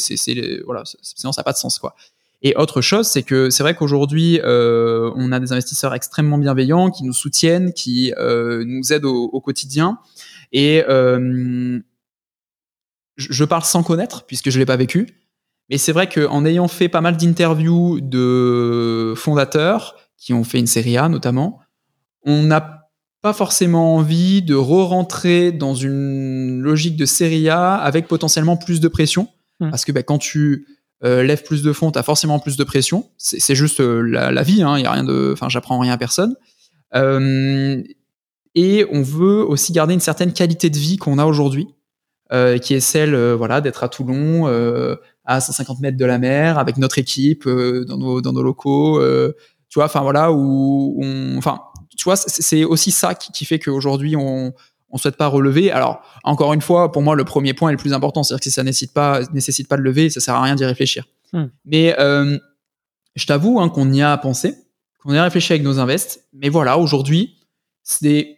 voilà, 0.65 0.83
sinon 1.01 1.31
ça 1.31 1.41
n'a 1.41 1.43
pas 1.43 1.53
de 1.53 1.57
sens 1.57 1.79
quoi. 1.79 1.95
Et 2.41 2.55
autre 2.57 2.81
chose, 2.81 3.07
c'est 3.07 3.23
que 3.23 3.49
c'est 3.49 3.63
vrai 3.63 3.75
qu'aujourd'hui, 3.75 4.39
euh, 4.43 5.09
on 5.15 5.31
a 5.31 5.39
des 5.39 5.51
investisseurs 5.51 5.95
extrêmement 5.95 6.37
bienveillants 6.37 6.91
qui 6.91 7.03
nous 7.03 7.13
soutiennent, 7.13 7.73
qui 7.73 8.13
euh, 8.17 8.63
nous 8.67 8.93
aident 8.93 9.05
au, 9.05 9.41
quotidien. 9.41 9.97
Et 10.51 10.83
je 13.17 13.43
parle 13.45 13.63
sans 13.63 13.83
connaître 13.83 14.25
puisque 14.25 14.49
je 14.49 14.59
l'ai 14.59 14.65
pas 14.65 14.75
vécu. 14.75 15.07
Mais 15.69 15.77
c'est 15.77 15.91
vrai 15.91 16.07
qu'en 16.07 16.45
ayant 16.45 16.67
fait 16.67 16.89
pas 16.89 17.01
mal 17.01 17.17
d'interviews 17.17 17.99
de 18.01 19.13
fondateurs 19.15 19.95
qui 20.17 20.33
ont 20.33 20.43
fait 20.43 20.59
une 20.59 20.67
série 20.67 20.97
A 20.97 21.09
notamment, 21.09 21.59
on 22.23 22.43
n'a 22.43 22.74
pas 23.25 23.33
forcément 23.33 23.95
envie 23.95 24.43
de 24.43 24.53
re-rentrer 24.53 25.51
dans 25.51 25.73
une 25.73 26.61
logique 26.61 26.95
de 26.95 27.07
série 27.07 27.49
A 27.49 27.73
avec 27.73 28.07
potentiellement 28.07 28.55
plus 28.55 28.79
de 28.79 28.87
pression. 28.87 29.29
Hmm. 29.59 29.71
Parce 29.71 29.83
que 29.83 29.91
bah, 29.91 30.03
quand 30.03 30.19
tu 30.19 30.67
euh, 31.03 31.23
lèves 31.23 31.41
plus 31.41 31.63
de 31.63 31.73
fonds, 31.73 31.91
tu 31.91 31.97
as 31.97 32.03
forcément 32.03 32.37
plus 32.37 32.55
de 32.55 32.63
pression. 32.63 33.09
C'est 33.17 33.55
juste 33.55 33.79
euh, 33.79 34.01
la, 34.03 34.43
vie, 34.43 34.61
hein, 34.61 34.77
y 34.77 34.85
a 34.85 34.91
rien 34.91 35.03
de, 35.03 35.31
enfin, 35.33 35.49
j'apprends 35.49 35.79
rien 35.79 35.93
à 35.93 35.97
personne. 35.97 36.35
Euh, 36.93 37.81
et 38.53 38.85
on 38.91 39.01
veut 39.01 39.43
aussi 39.43 39.73
garder 39.73 39.95
une 39.95 39.99
certaine 40.01 40.31
qualité 40.31 40.69
de 40.69 40.77
vie 40.77 40.97
qu'on 40.97 41.17
a 41.17 41.25
aujourd'hui, 41.25 41.67
qui 42.61 42.75
est 42.75 42.79
celle 42.79 43.15
voilà, 43.33 43.59
d'être 43.59 43.83
à 43.83 43.89
Toulon, 43.89 44.45
à 45.25 45.41
150 45.41 45.79
mètres 45.79 45.97
de 45.97 46.05
la 46.05 46.19
mer, 46.19 46.59
avec 46.59 46.77
notre 46.77 46.99
équipe, 46.99 47.49
dans, 47.49 47.97
nos, 47.97 48.21
dans 48.21 48.33
nos 48.33 48.43
locaux. 48.43 49.01
tu 49.67 49.79
vois, 49.79 49.85
enfin 49.85 50.01
voilà, 50.01 50.31
où 50.31 50.99
on, 51.01 51.37
enfin, 51.37 51.59
tu 52.05 52.09
vois, 52.09 52.17
c'est 52.17 52.63
aussi 52.63 52.91
ça 52.91 53.15
qui, 53.15 53.45
fait 53.45 53.57
qu'aujourd'hui, 53.57 54.15
on 54.15 54.53
on 54.91 54.97
souhaite 54.99 55.17
pas 55.17 55.25
relever. 55.25 55.71
Alors, 55.71 56.03
encore 56.23 56.53
une 56.53 56.61
fois, 56.61 56.91
pour 56.91 57.01
moi, 57.01 57.15
le 57.15 57.23
premier 57.23 57.55
point 57.55 57.69
est 57.69 57.71
le 57.71 57.79
plus 57.79 57.93
important. 57.93 58.21
C'est-à-dire 58.21 58.41
que 58.41 58.43
si 58.43 58.51
ça 58.51 58.61
nécessite 58.61 58.93
pas, 58.93 59.21
nécessite 59.33 59.67
pas 59.67 59.75
de 59.75 59.81
lever, 59.81 60.11
ça 60.11 60.19
sert 60.19 60.35
à 60.35 60.43
rien 60.43 60.53
d'y 60.53 60.65
réfléchir. 60.65 61.05
Hmm. 61.33 61.45
Mais 61.65 61.95
euh, 61.97 62.37
je 63.15 63.25
t'avoue 63.25 63.59
hein, 63.59 63.69
qu'on 63.69 63.91
y 63.91 64.03
a 64.03 64.15
pensé, 64.17 64.55
qu'on 64.99 65.13
y 65.13 65.17
a 65.17 65.23
réfléchi 65.23 65.53
avec 65.53 65.63
nos 65.63 65.79
invests. 65.79 66.27
Mais 66.31 66.49
voilà, 66.49 66.77
aujourd'hui, 66.77 67.37
c'est 67.81 68.37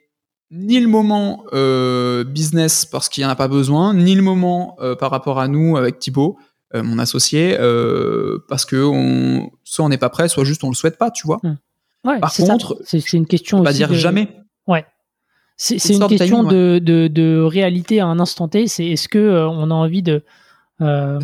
ni 0.49 0.79
le 0.79 0.87
moment 0.87 1.43
euh, 1.51 2.23
business 2.23 2.85
parce 2.85 3.09
qu'il 3.09 3.21
n'y 3.21 3.25
en 3.25 3.31
a 3.31 3.35
pas 3.35 3.49
besoin, 3.49 3.93
ni 3.93 4.15
le 4.15 4.21
moment 4.21 4.77
euh, 4.79 4.95
par 4.95 5.11
rapport 5.11 5.41
à 5.41 5.49
nous 5.49 5.75
avec 5.75 5.99
Thibaut, 5.99 6.39
mon 6.73 6.99
associé, 6.99 7.57
parce 8.47 8.63
que 8.63 8.81
on, 8.81 9.51
soit 9.65 9.83
on 9.83 9.89
n'est 9.89 9.97
pas 9.97 10.09
prêt, 10.09 10.29
soit 10.29 10.45
juste 10.45 10.63
on 10.63 10.69
le 10.69 10.75
souhaite 10.75 10.97
pas, 10.97 11.11
tu 11.11 11.27
vois. 11.27 11.41
Par 12.03 12.33
contre, 12.33 12.77
c'est 12.83 13.13
une 13.13 13.27
question. 13.27 13.63
Pas 13.63 13.73
dire 13.73 13.93
jamais. 13.93 14.29
Ouais. 14.67 14.85
C'est 15.59 15.75
une, 15.89 16.07
question 16.07 16.43
de, 16.43 16.79
de, 16.81 17.07
de, 17.07 17.41
réalité 17.41 17.99
à 17.99 18.05
un 18.05 18.19
instant 18.19 18.47
T. 18.47 18.67
C'est 18.67 18.85
est-ce 18.85 19.09
que 19.09 19.17
euh, 19.17 19.49
on 19.49 19.71
a 19.71 19.73
envie 19.73 20.03
de 20.03 20.23
euh, 20.81 21.19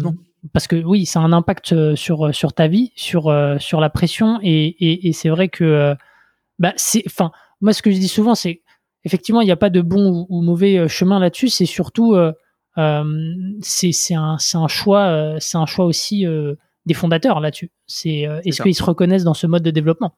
parce 0.54 0.66
que 0.66 0.76
oui, 0.76 1.06
ça 1.06 1.20
a 1.20 1.24
un 1.24 1.34
impact 1.34 1.72
euh, 1.72 1.96
sur 1.96 2.34
sur 2.34 2.52
ta 2.54 2.68
vie, 2.68 2.92
sur 2.96 3.32
sur 3.60 3.80
la 3.80 3.90
pression 3.92 4.40
et, 4.42 4.66
et, 4.66 5.08
et 5.08 5.14
c'est 5.14 5.30
vrai 5.30 5.50
que 5.50 5.96
bah 6.58 6.74
c'est 6.78 7.04
enfin 7.06 7.32
moi 7.62 7.74
ce 7.74 7.84
que 7.84 7.92
je 7.92 7.98
dis 7.98 8.08
souvent 8.08 8.34
c'est 8.34 8.64
effectivement 9.04 9.42
il 9.42 9.46
n'y 9.46 9.52
a 9.52 9.56
pas 9.56 9.70
de 9.70 9.82
bon 9.82 10.26
ou, 10.28 10.42
mauvais 10.42 10.88
chemin 10.88 11.20
là-dessus. 11.20 11.50
C'est 11.50 11.68
surtout 11.68 12.16
c'est 13.62 14.16
un 14.16 14.38
un 14.56 14.68
choix 14.68 15.36
c'est 15.40 15.58
un 15.58 15.68
choix 15.68 15.86
aussi 15.86 16.26
des 16.88 16.94
fondateurs 16.96 17.40
là-dessus. 17.40 17.72
C'est 17.86 18.28
est-ce 18.46 18.64
qu'ils 18.64 18.74
se 18.74 18.84
reconnaissent 18.84 19.26
dans 19.26 19.36
ce 19.36 19.46
mode 19.46 19.62
de 19.62 19.72
développement? 19.72 20.16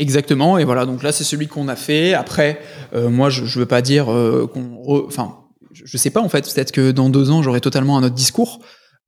Exactement, 0.00 0.56
et 0.56 0.64
voilà, 0.64 0.86
donc 0.86 1.02
là 1.02 1.12
c'est 1.12 1.24
celui 1.24 1.46
qu'on 1.46 1.68
a 1.68 1.76
fait. 1.76 2.14
Après, 2.14 2.58
euh, 2.94 3.10
moi 3.10 3.28
je, 3.28 3.44
je 3.44 3.58
veux 3.58 3.66
pas 3.66 3.82
dire 3.82 4.10
euh, 4.10 4.46
qu'on. 4.46 4.80
Enfin, 5.06 5.36
je 5.72 5.94
sais 5.98 6.08
pas 6.08 6.22
en 6.22 6.30
fait, 6.30 6.50
peut-être 6.54 6.72
que 6.72 6.90
dans 6.90 7.10
deux 7.10 7.30
ans 7.30 7.42
j'aurai 7.42 7.60
totalement 7.60 7.98
un 7.98 8.02
autre 8.02 8.14
discours, 8.14 8.60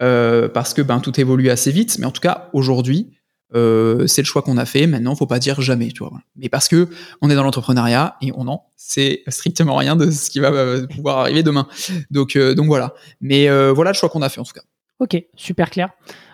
euh, 0.03 0.51
parce 0.51 0.75
que 0.75 0.83
ben, 0.83 1.01
tout 1.01 1.19
évolue 1.19 1.49
assez 1.49 1.73
vite, 1.73 1.97
mais 1.99 2.05
en 2.05 2.11
tout 2.11 2.21
cas 2.21 2.51
aujourd'hui, 2.53 3.17
c'est 3.55 4.19
le 4.19 4.25
choix 4.25 4.43
qu'on 4.43 4.59
a 4.59 4.67
fait. 4.67 4.87
Maintenant, 4.87 5.15
faut 5.15 5.27
pas 5.27 5.39
dire 5.39 5.63
jamais, 5.63 5.89
tu 5.93 6.01
vois. 6.01 6.13
Mais 6.37 6.51
parce 6.51 6.69
que 6.69 6.89
on 7.23 7.31
est 7.31 7.35
dans 7.35 7.43
l'entrepreneuriat 7.43 8.17
et 8.21 8.31
on 8.35 8.47
en 8.49 8.65
sait 8.77 9.23
strictement 9.29 9.77
rien 9.77 9.97
de 9.97 10.11
ce 10.11 10.29
qui 10.29 10.41
va 10.41 10.51
pouvoir 10.89 11.21
arriver 11.21 11.43
demain. 11.43 11.69
Donc, 12.11 12.37
donc 12.37 12.67
voilà. 12.67 12.93
Mais 13.23 13.49
voilà 13.71 13.93
le 13.93 13.95
choix 13.95 14.11
qu'on 14.11 14.23
a 14.23 14.29
fait 14.29 14.41
en 14.41 14.45
tout 14.45 14.53
cas. 14.53 14.63
Ok, 15.01 15.23
super 15.37 15.71
clair. 15.71 15.89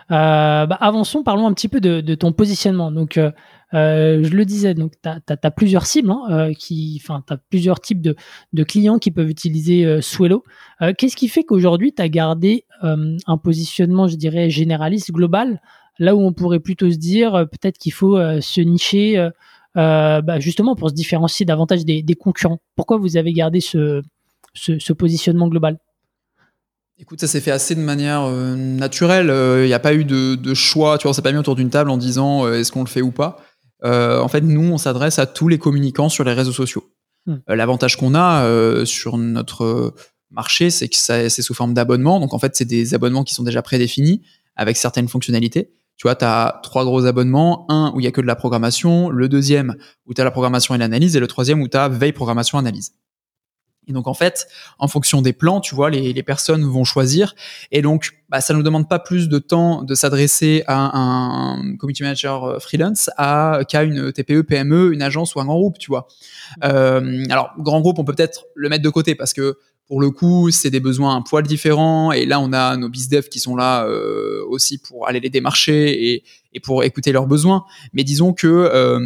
bah, 0.09 0.77
avançons, 0.81 1.23
parlons 1.23 1.47
un 1.47 1.53
petit 1.53 1.69
peu 1.69 1.79
de, 1.79 2.01
de 2.01 2.15
ton 2.15 2.33
positionnement. 2.33 2.91
Donc, 2.91 3.17
euh, 3.73 4.23
je 4.23 4.29
le 4.31 4.45
disais, 4.45 4.73
donc 4.73 4.93
tu 5.01 5.09
as, 5.09 5.51
plusieurs 5.51 5.85
cibles, 5.85 6.09
hein, 6.09 6.21
euh, 6.31 6.53
enfin, 6.97 7.23
tu 7.25 7.33
as 7.33 7.37
plusieurs 7.37 7.79
types 7.79 8.01
de, 8.01 8.15
clients 8.63 8.97
qui 8.97 9.11
peuvent 9.11 9.29
utiliser 9.29 9.85
euh, 9.85 10.01
Swello. 10.01 10.43
Euh, 10.81 10.93
qu'est-ce 10.97 11.15
qui 11.15 11.27
fait 11.27 11.43
qu'aujourd'hui, 11.43 11.93
tu 11.93 12.01
as 12.01 12.09
gardé 12.09 12.65
un 12.81 13.37
positionnement, 13.37 14.07
je 14.07 14.15
dirais, 14.15 14.49
généraliste, 14.49 15.11
global, 15.11 15.61
là 15.99 16.15
où 16.15 16.21
on 16.21 16.31
pourrait 16.31 16.61
plutôt 16.61 16.89
se 16.89 16.95
dire 16.95 17.45
peut-être 17.51 17.77
qu'il 17.77 17.91
faut 17.91 18.17
se 18.39 18.61
nicher 18.61 19.29
bah, 19.75 20.39
justement 20.39 20.75
pour 20.75 20.89
se 20.89 20.93
différencier 20.93 21.45
davantage 21.45 21.83
des, 21.83 22.15
concurrents? 22.15 22.61
Pourquoi 22.77 22.97
vous 22.97 23.17
avez 23.17 23.33
gardé 23.33 23.59
ce, 23.59 24.01
positionnement 24.93 25.49
global? 25.49 25.77
Écoute, 26.99 27.19
ça 27.19 27.27
s'est 27.27 27.41
fait 27.41 27.51
assez 27.51 27.75
de 27.75 27.81
manière 27.81 28.29
naturelle. 28.29 29.29
Il 29.63 29.67
n'y 29.67 29.73
a 29.73 29.79
pas 29.79 29.93
eu 29.93 30.05
de, 30.05 30.35
de 30.35 30.53
choix. 30.53 30.97
Tu 30.97 31.03
vois, 31.03 31.11
on 31.11 31.13
s'est 31.13 31.21
pas 31.21 31.33
mis 31.33 31.37
autour 31.37 31.55
d'une 31.55 31.69
table 31.69 31.89
en 31.89 31.97
disant 31.97 32.49
est-ce 32.49 32.71
qu'on 32.71 32.83
le 32.83 32.89
fait 32.89 33.01
ou 33.01 33.11
pas. 33.11 33.41
Euh, 33.85 34.19
en 34.19 34.27
fait, 34.27 34.41
nous, 34.41 34.71
on 34.71 34.77
s'adresse 34.77 35.19
à 35.19 35.25
tous 35.25 35.47
les 35.47 35.57
communicants 35.57 36.09
sur 36.09 36.23
les 36.23 36.33
réseaux 36.33 36.51
sociaux. 36.51 36.91
Hmm. 37.25 37.37
L'avantage 37.47 37.97
qu'on 37.97 38.15
a 38.15 38.85
sur 38.85 39.17
notre 39.17 39.93
marché, 40.31 40.69
c'est 40.69 40.87
que 40.87 40.95
c'est 40.95 41.41
sous 41.41 41.53
forme 41.53 41.73
d'abonnement. 41.73 42.19
Donc 42.19 42.33
en 42.33 42.39
fait, 42.39 42.55
c'est 42.55 42.65
des 42.65 42.93
abonnements 42.93 43.23
qui 43.23 43.33
sont 43.33 43.43
déjà 43.43 43.61
prédéfinis 43.61 44.21
avec 44.55 44.77
certaines 44.77 45.07
fonctionnalités. 45.07 45.71
Tu 45.99 46.03
vois, 46.03 46.15
tu 46.15 46.23
as 46.23 46.61
trois 46.63 46.85
gros 46.85 47.05
abonnements. 47.05 47.65
Un 47.69 47.91
où 47.93 47.99
il 47.99 48.05
y 48.05 48.07
a 48.07 48.11
que 48.11 48.21
de 48.21 48.25
la 48.25 48.35
programmation, 48.35 49.09
le 49.09 49.27
deuxième 49.27 49.75
où 50.05 50.13
tu 50.13 50.21
as 50.21 50.23
la 50.23 50.31
programmation 50.31 50.73
et 50.73 50.77
l'analyse, 50.77 51.15
et 51.17 51.19
le 51.19 51.27
troisième 51.27 51.61
où 51.61 51.67
tu 51.67 51.75
as 51.75 51.89
veille, 51.89 52.13
programmation, 52.13 52.57
analyse. 52.57 52.93
Et 53.89 53.93
donc 53.93 54.07
en 54.07 54.13
fait, 54.13 54.47
en 54.77 54.87
fonction 54.87 55.21
des 55.21 55.33
plans, 55.33 55.59
tu 55.59 55.75
vois, 55.75 55.89
les, 55.89 56.23
personnes 56.23 56.63
vont 56.63 56.83
choisir. 56.83 57.33
Et 57.71 57.81
donc, 57.81 58.11
bah, 58.29 58.39
ça 58.39 58.53
ne 58.53 58.59
nous 58.59 58.63
demande 58.63 58.87
pas 58.87 58.99
plus 58.99 59.29
de 59.29 59.39
temps 59.39 59.83
de 59.83 59.95
s'adresser 59.95 60.63
à 60.67 60.97
un 60.97 61.75
community 61.77 62.03
manager 62.03 62.43
euh, 62.43 62.59
freelance 62.59 63.09
à 63.17 63.61
qu'à 63.67 63.83
une 63.83 64.11
TPE, 64.11 64.41
PME, 64.41 64.93
une 64.93 65.01
agence 65.01 65.33
ou 65.33 65.39
un 65.39 65.45
grand 65.45 65.57
groupe, 65.57 65.79
tu 65.79 65.89
vois. 65.89 66.07
Euh, 66.63 67.25
alors 67.29 67.51
grand 67.57 67.81
groupe, 67.81 67.97
on 67.99 68.03
peut 68.03 68.13
peut-être 68.13 68.45
le 68.53 68.69
mettre 68.69 68.83
de 68.83 68.89
côté 68.89 69.15
parce 69.15 69.33
que 69.33 69.57
pour 69.89 69.99
le 69.99 70.11
coup, 70.11 70.51
c'est 70.51 70.69
des 70.69 70.79
besoins 70.79 71.15
un 71.15 71.21
poil 71.23 71.43
différents. 71.43 72.11
Et 72.11 72.27
là, 72.27 72.39
on 72.39 72.53
a 72.53 72.77
nos 72.77 72.89
bizdev 72.89 73.27
qui 73.27 73.39
sont 73.39 73.55
là 73.55 73.85
euh, 73.85 74.45
aussi 74.47 74.77
pour 74.77 75.07
aller 75.07 75.19
les 75.19 75.31
démarcher 75.31 76.11
et, 76.11 76.23
et, 76.53 76.59
pour 76.59 76.83
écouter 76.83 77.11
leurs 77.11 77.25
besoins. 77.25 77.65
Mais 77.91 78.03
disons 78.03 78.31
que 78.33 78.45
euh, 78.47 78.99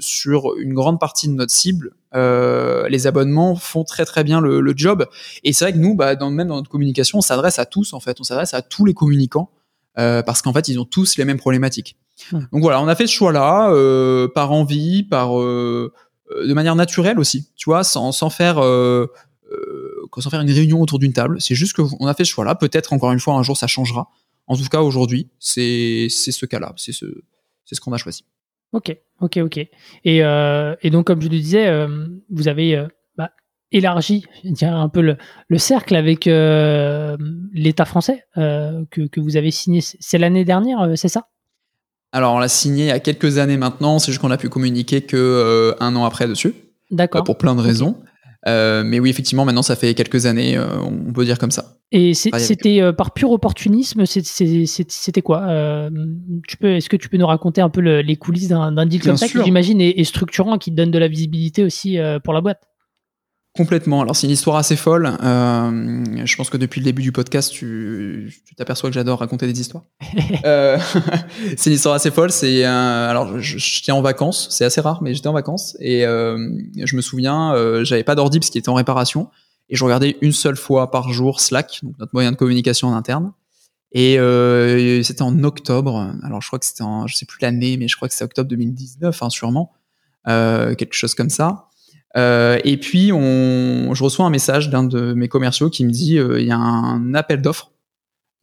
sur 0.00 0.56
une 0.58 0.74
grande 0.74 0.98
partie 0.98 1.28
de 1.28 1.34
notre 1.34 1.52
cible, 1.52 1.92
euh, 2.16 2.88
les 2.88 3.06
abonnements 3.06 3.54
font 3.54 3.84
très 3.84 4.04
très 4.04 4.24
bien 4.24 4.40
le, 4.40 4.60
le 4.60 4.72
job. 4.76 5.06
Et 5.44 5.52
c'est 5.52 5.64
vrai 5.64 5.72
que 5.72 5.78
nous, 5.78 5.94
bah, 5.94 6.16
dans, 6.16 6.32
même 6.32 6.48
dans 6.48 6.56
notre 6.56 6.70
communication, 6.70 7.18
on 7.18 7.22
s'adresse 7.22 7.60
à 7.60 7.64
tous 7.64 7.92
en 7.92 8.00
fait. 8.00 8.20
On 8.20 8.24
s'adresse 8.24 8.54
à 8.54 8.62
tous 8.62 8.84
les 8.84 8.94
communicants 8.94 9.52
euh, 10.00 10.24
parce 10.24 10.42
qu'en 10.42 10.52
fait, 10.52 10.66
ils 10.66 10.80
ont 10.80 10.84
tous 10.84 11.16
les 11.16 11.24
mêmes 11.24 11.38
problématiques. 11.38 11.96
Donc 12.32 12.62
voilà, 12.62 12.82
on 12.82 12.88
a 12.88 12.96
fait 12.96 13.06
ce 13.06 13.12
choix-là 13.12 13.70
euh, 13.70 14.26
par 14.26 14.50
envie, 14.50 15.04
par 15.04 15.38
euh, 15.40 16.44
de 16.46 16.52
manière 16.54 16.76
naturelle 16.76 17.18
aussi, 17.18 17.48
tu 17.56 17.70
vois, 17.70 17.84
sans, 17.84 18.12
sans 18.12 18.30
faire 18.30 18.58
euh, 18.58 19.06
sans 20.18 20.30
faire 20.30 20.40
une 20.40 20.50
réunion 20.50 20.80
autour 20.80 20.98
d'une 20.98 21.12
table. 21.12 21.40
C'est 21.40 21.54
juste 21.54 21.74
qu'on 21.74 22.06
a 22.06 22.14
fait 22.14 22.24
ce 22.24 22.30
choix-là. 22.30 22.54
Peut-être 22.54 22.92
encore 22.92 23.12
une 23.12 23.20
fois 23.20 23.34
un 23.34 23.42
jour 23.42 23.56
ça 23.56 23.66
changera. 23.66 24.08
En 24.46 24.56
tout 24.56 24.64
cas 24.64 24.80
aujourd'hui, 24.80 25.28
c'est 25.38 26.08
ce 26.08 26.46
cas-là, 26.46 26.72
c'est 26.76 26.92
ce 26.92 27.06
c'est 27.64 27.74
ce 27.74 27.80
qu'on 27.80 27.92
a 27.92 27.98
choisi. 27.98 28.24
Ok, 28.72 28.96
ok, 29.20 29.38
ok. 29.38 29.58
Et, 29.58 30.24
euh, 30.24 30.74
et 30.82 30.90
donc 30.90 31.06
comme 31.06 31.22
je 31.22 31.28
le 31.28 31.38
disais, 31.38 31.66
euh, 31.68 32.06
vous 32.30 32.48
avez 32.48 32.76
euh, 32.76 32.86
bah, 33.16 33.30
élargi 33.72 34.24
un 34.62 34.88
peu 34.88 35.00
le, 35.00 35.16
le 35.48 35.58
cercle 35.58 35.94
avec 35.94 36.26
euh, 36.26 37.16
l'État 37.52 37.84
français 37.84 38.24
euh, 38.36 38.84
que, 38.90 39.06
que 39.06 39.20
vous 39.20 39.36
avez 39.36 39.50
signé. 39.50 39.80
C'est 39.82 40.18
l'année 40.18 40.44
dernière, 40.44 40.80
euh, 40.80 40.96
c'est 40.96 41.08
ça? 41.08 41.28
Alors 42.12 42.34
on 42.34 42.38
l'a 42.38 42.48
signé 42.48 42.84
il 42.84 42.88
y 42.88 42.90
a 42.90 43.00
quelques 43.00 43.38
années 43.38 43.58
maintenant. 43.58 43.98
C'est 43.98 44.12
juste 44.12 44.20
qu'on 44.20 44.30
a 44.30 44.38
pu 44.38 44.48
communiquer 44.48 45.02
que 45.02 45.16
euh, 45.16 45.74
un 45.80 45.94
an 45.96 46.04
après 46.04 46.26
dessus. 46.26 46.54
D'accord. 46.90 47.20
Euh, 47.20 47.24
pour 47.24 47.36
plein 47.36 47.54
de 47.54 47.60
raisons. 47.60 48.00
Euh, 48.46 48.84
mais 48.84 49.00
oui, 49.00 49.10
effectivement, 49.10 49.44
maintenant, 49.44 49.62
ça 49.62 49.74
fait 49.76 49.94
quelques 49.94 50.26
années, 50.26 50.56
euh, 50.56 50.80
on 50.80 51.12
peut 51.12 51.24
dire 51.24 51.38
comme 51.38 51.50
ça. 51.50 51.74
Et 51.90 52.12
c'était 52.14 52.80
euh, 52.82 52.92
par 52.92 53.12
pur 53.14 53.30
opportunisme, 53.30 54.04
c'était 54.06 55.22
quoi 55.22 55.42
Euh, 55.48 55.90
tu 56.46 56.56
peux, 56.56 56.76
Est-ce 56.76 56.88
que 56.88 56.96
tu 56.96 57.08
peux 57.08 57.16
nous 57.16 57.26
raconter 57.26 57.60
un 57.60 57.70
peu 57.70 57.80
le- 57.80 58.02
les 58.02 58.16
coulisses 58.16 58.48
d'un 58.48 58.70
deal 58.86 59.00
Bien 59.00 59.10
comme 59.10 59.16
ça 59.16 59.26
qui, 59.26 59.32
j'imagine, 59.44 59.80
est, 59.80 59.98
est 59.98 60.04
structurant, 60.04 60.58
qui 60.58 60.70
te 60.70 60.76
donne 60.76 60.90
de 60.90 60.98
la 60.98 61.08
visibilité 61.08 61.64
aussi 61.64 61.98
euh, 61.98 62.18
pour 62.20 62.32
la 62.34 62.40
boîte? 62.42 62.60
Complètement. 63.56 64.02
Alors, 64.02 64.14
c'est 64.14 64.28
une 64.28 64.32
histoire 64.32 64.56
assez 64.56 64.76
folle. 64.76 65.06
Euh, 65.20 66.04
je 66.24 66.36
pense 66.36 66.48
que 66.48 66.56
depuis 66.56 66.80
le 66.80 66.84
début 66.84 67.02
du 67.02 67.10
podcast, 67.10 67.50
tu 67.50 68.32
t'aperçois 68.56 68.88
que 68.88 68.94
j'adore 68.94 69.18
raconter 69.18 69.46
des 69.50 69.60
histoires. 69.60 69.84
Euh, 70.44 70.78
c'est 71.56 71.70
une 71.70 71.74
histoire 71.76 71.94
assez 71.96 72.10
folle. 72.12 72.30
C'est 72.30 72.64
un- 72.64 72.72
alors, 73.08 73.40
je- 73.40 73.58
j'étais 73.58 73.90
en 73.90 74.00
vacances. 74.02 74.46
C'est 74.50 74.64
assez 74.64 74.80
rare, 74.80 75.02
mais 75.02 75.14
j'étais 75.14 75.26
en 75.26 75.32
vacances 75.32 75.76
et 75.80 76.04
euh, 76.06 76.38
je 76.84 76.94
me 76.94 77.00
souviens, 77.00 77.52
euh, 77.54 77.82
j'avais 77.84 78.04
pas 78.04 78.14
d'ordi 78.14 78.38
parce 78.38 78.50
qu'il 78.50 78.58
était 78.60 78.68
en 78.68 78.74
réparation 78.74 79.28
et 79.70 79.76
je 79.76 79.82
regardais 79.84 80.16
une 80.20 80.32
seule 80.32 80.56
fois 80.56 80.90
par 80.92 81.10
jour 81.12 81.40
Slack, 81.40 81.80
donc 81.82 81.98
notre 81.98 82.12
moyen 82.14 82.30
de 82.30 82.36
communication 82.36 82.88
en 82.88 82.94
interne. 82.94 83.32
Et 83.92 84.18
euh, 84.18 85.02
c'était 85.02 85.22
en 85.22 85.42
octobre. 85.42 86.12
Alors, 86.22 86.40
je 86.42 86.46
crois 86.46 86.58
que 86.60 86.66
c'était 86.66 86.82
en, 86.82 87.06
je 87.08 87.16
sais 87.16 87.26
plus 87.26 87.38
l'année, 87.40 87.76
mais 87.78 87.88
je 87.88 87.96
crois 87.96 88.06
que 88.08 88.14
c'est 88.14 88.24
octobre 88.24 88.48
2019, 88.48 89.22
hein, 89.22 89.30
sûrement, 89.30 89.72
euh, 90.28 90.74
quelque 90.74 90.94
chose 90.94 91.14
comme 91.14 91.30
ça. 91.30 91.67
Euh, 92.18 92.58
et 92.64 92.76
puis, 92.76 93.12
on, 93.12 93.94
je 93.94 94.02
reçois 94.02 94.26
un 94.26 94.30
message 94.30 94.70
d'un 94.70 94.82
de 94.82 95.12
mes 95.14 95.28
commerciaux 95.28 95.70
qui 95.70 95.84
me 95.84 95.90
dit 95.90 96.18
euh, 96.18 96.40
il 96.40 96.46
y 96.46 96.50
a 96.50 96.56
un 96.56 97.14
appel 97.14 97.40
d'offres 97.40 97.70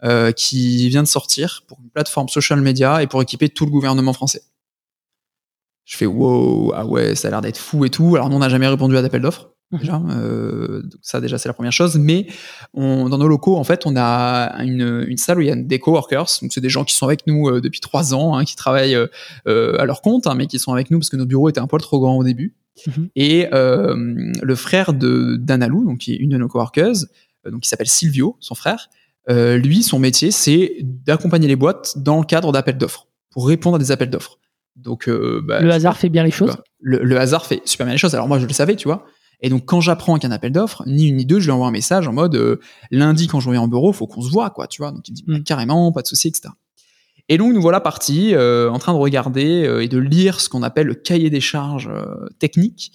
euh, 0.03 0.31
qui 0.31 0.87
vient 0.89 1.03
de 1.03 1.07
sortir 1.07 1.63
pour 1.67 1.79
une 1.83 1.89
plateforme 1.89 2.29
social 2.29 2.61
media 2.61 3.03
et 3.03 3.07
pour 3.07 3.21
équiper 3.21 3.49
tout 3.49 3.65
le 3.65 3.71
gouvernement 3.71 4.13
français. 4.13 4.43
Je 5.83 5.97
fais 5.97 6.05
wow, 6.05 6.71
ah 6.73 6.85
ouais, 6.85 7.15
ça 7.15 7.27
a 7.27 7.31
l'air 7.31 7.41
d'être 7.41 7.57
fou 7.57 7.85
et 7.85 7.89
tout. 7.89 8.15
Alors, 8.15 8.29
nous, 8.29 8.37
on 8.37 8.39
n'a 8.39 8.49
jamais 8.49 8.67
répondu 8.67 8.95
à 8.97 9.01
d'appel 9.01 9.21
d'offres. 9.21 9.51
Déjà, 9.71 9.99
euh, 10.09 10.83
donc 10.83 11.01
ça 11.01 11.19
déjà 11.19 11.39
c'est 11.39 11.49
la 11.49 11.53
première 11.53 11.71
chose. 11.71 11.97
Mais 11.97 12.27
on, 12.73 13.09
dans 13.09 13.17
nos 13.17 13.27
locaux, 13.27 13.57
en 13.57 13.63
fait, 13.63 13.85
on 13.85 13.95
a 13.97 14.63
une, 14.63 15.05
une 15.07 15.17
salle 15.17 15.39
où 15.39 15.41
il 15.41 15.47
y 15.47 15.51
a 15.51 15.55
des 15.55 15.79
coworkers. 15.79 16.27
Donc 16.41 16.53
c'est 16.53 16.61
des 16.61 16.69
gens 16.69 16.85
qui 16.85 16.95
sont 16.95 17.07
avec 17.07 17.27
nous 17.27 17.59
depuis 17.59 17.81
trois 17.81 18.13
ans, 18.13 18.37
hein, 18.37 18.45
qui 18.45 18.55
travaillent 18.55 18.95
à 18.95 19.85
leur 19.85 20.01
compte, 20.01 20.27
hein, 20.27 20.35
mais 20.35 20.47
qui 20.47 20.59
sont 20.59 20.71
avec 20.71 20.91
nous 20.91 20.99
parce 20.99 21.09
que 21.09 21.17
notre 21.17 21.29
bureau 21.29 21.49
était 21.49 21.59
un 21.59 21.67
poil 21.67 21.81
trop 21.81 21.99
grand 21.99 22.15
au 22.15 22.23
début. 22.23 22.55
Mhm. 22.87 23.09
Et 23.15 23.47
euh, 23.53 23.95
le 24.41 24.55
frère 24.55 24.93
de 24.93 25.37
d'Analou, 25.37 25.85
donc 25.85 25.99
qui 25.99 26.13
est 26.13 26.17
une 26.17 26.29
de 26.31 26.37
nos 26.37 26.47
coworkers, 26.47 26.95
euh, 27.45 27.51
donc 27.51 27.61
qui 27.61 27.69
s'appelle 27.69 27.87
Silvio, 27.87 28.37
son 28.39 28.55
frère, 28.55 28.89
euh, 29.29 29.57
lui, 29.57 29.81
son 29.83 29.97
métier, 29.99 30.29
c'est 30.31 30.77
d'accompagner 30.81 31.47
les 31.47 31.55
boîtes 31.55 31.97
dans 31.97 32.19
le 32.19 32.25
cadre 32.25 32.51
d'appels 32.51 32.77
d'offres, 32.77 33.07
pour 33.31 33.47
répondre 33.47 33.77
à 33.77 33.79
des 33.79 33.91
appels 33.91 34.09
d'offres. 34.09 34.37
Donc, 34.75 35.09
bah, 35.09 35.61
Le 35.61 35.71
hasard 35.71 35.95
fait 35.97 36.09
bien 36.09 36.23
les 36.23 36.31
choses. 36.31 36.57
le, 36.81 36.99
le 37.01 37.17
hasard 37.17 37.45
fait 37.45 37.61
super 37.65 37.85
bien 37.85 37.93
les 37.93 37.97
choses. 37.97 38.13
Alors 38.13 38.27
moi, 38.27 38.39
je 38.39 38.45
le 38.45 38.51
savais, 38.53 38.75
tu 38.75 38.87
vois. 38.89 39.05
Et 39.41 39.49
donc, 39.49 39.65
quand 39.65 39.79
j'apprends 39.79 40.15
qu'il 40.15 40.23
y 40.27 40.31
a 40.31 40.33
un 40.33 40.35
appel 40.35 40.51
d'offres, 40.51 40.83
ni 40.85 41.07
une 41.07 41.15
ni 41.15 41.25
deux, 41.25 41.39
je 41.39 41.45
lui 41.45 41.51
envoie 41.51 41.67
un 41.67 41.71
message 41.71 42.07
en 42.09 42.13
mode 42.13 42.59
lundi, 42.91 43.27
quand 43.27 43.39
je 43.39 43.47
reviens 43.47 43.61
en 43.61 43.67
bureau, 43.69 43.93
faut 43.93 44.05
qu'on 44.05 44.21
se 44.21 44.29
voit, 44.29 44.49
quoi, 44.49 44.67
tu 44.67 44.81
vois. 44.81 44.91
Donc, 44.91 45.07
il 45.07 45.11
me 45.11 45.15
dit 45.15 45.23
bah, 45.27 45.37
Mm. 45.39 45.43
carrément, 45.43 45.91
pas 45.93 46.01
de 46.01 46.07
souci, 46.07 46.27
etc. 46.27 46.49
Et 47.27 47.37
donc, 47.37 47.53
nous 47.53 47.61
voilà 47.61 47.79
partis, 47.79 48.35
euh, 48.35 48.69
en 48.69 48.77
train 48.77 48.93
de 48.93 48.99
regarder 48.99 49.65
euh, 49.65 49.83
et 49.83 49.87
de 49.87 49.97
lire 49.97 50.39
ce 50.39 50.47
qu'on 50.47 50.61
appelle 50.61 50.85
le 50.85 50.93
cahier 50.93 51.31
des 51.31 51.41
charges 51.41 51.89
euh, 51.91 52.27
techniques 52.37 52.91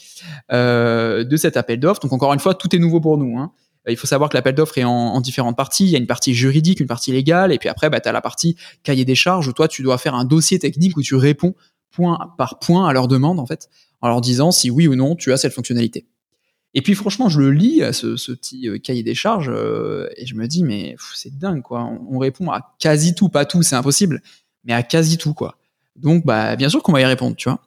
euh, 0.53 1.25
de 1.25 1.37
cet 1.37 1.57
appel 1.57 1.81
d'offres. 1.81 2.01
Donc, 2.01 2.13
encore 2.13 2.33
une 2.33 2.39
fois, 2.39 2.55
tout 2.55 2.75
est 2.75 2.79
nouveau 2.79 3.01
pour 3.01 3.19
nous. 3.19 3.39
Hein. 3.39 3.53
Il 3.89 3.97
faut 3.97 4.07
savoir 4.07 4.31
que 4.31 4.37
l'appel 4.37 4.55
d'offres 4.55 4.79
est 4.79 4.85
en, 4.85 4.91
en 4.91 5.21
différentes 5.21 5.57
parties. 5.57 5.85
Il 5.85 5.91
y 5.91 5.97
a 5.97 5.99
une 5.99 6.07
partie 6.07 6.33
juridique, 6.33 6.79
une 6.79 6.87
partie 6.87 7.11
légale, 7.11 7.53
et 7.53 7.59
puis 7.59 7.69
après, 7.69 7.91
bah, 7.91 7.99
tu 7.99 8.09
as 8.09 8.13
la 8.13 8.21
partie 8.21 8.57
cahier 8.85 9.05
des 9.05 9.17
charges 9.17 9.49
où 9.49 9.53
toi, 9.53 9.67
tu 9.67 9.83
dois 9.83 9.99
faire 9.99 10.15
un 10.15 10.25
dossier 10.25 10.61
technique 10.61 10.97
où 10.97 11.03
tu 11.03 11.17
réponds 11.17 11.55
point 11.91 12.33
par 12.39 12.61
point 12.61 12.87
à 12.87 12.93
leur 12.93 13.09
demande, 13.09 13.41
en 13.41 13.47
fait, 13.47 13.69
en 14.01 14.09
leur 14.09 14.21
disant 14.21 14.53
si 14.53 14.71
oui 14.71 14.87
ou 14.87 14.95
non 14.95 15.17
tu 15.17 15.33
as 15.33 15.39
cette 15.39 15.55
fonctionnalité. 15.55 16.07
Et 16.75 16.83
puis 16.83 16.95
franchement, 16.95 17.29
je 17.29 17.41
le 17.41 17.51
lis, 17.51 17.83
ce, 17.93 18.17
ce 18.17 18.33
petit 18.33 18.69
euh, 18.69 18.79
cahier 18.79 19.03
des 19.03 19.15
charges, 19.15 19.51
euh, 19.53 20.09
et 20.17 20.27
je 20.27 20.37
me 20.37 20.47
dis, 20.47 20.63
mais 20.63 20.97
c'est 21.15 21.37
dingue, 21.37 21.63
quoi. 21.63 21.85
On, 21.85 22.17
on 22.17 22.19
répond 22.19 22.51
à 22.51 22.75
quasi 22.79 23.15
tout, 23.15 23.29
pas 23.29 23.45
tout, 23.45 23.63
c'est 23.63 23.75
impossible, 23.75 24.23
mais 24.65 24.73
à 24.73 24.83
quasi 24.83 25.19
tout, 25.19 25.35
quoi. 25.35 25.57
Donc, 25.97 26.25
bah, 26.25 26.55
bien 26.55 26.69
sûr 26.69 26.83
qu'on 26.83 26.93
va 26.93 27.01
y 27.01 27.05
répondre, 27.05 27.35
tu 27.35 27.49
vois. 27.49 27.61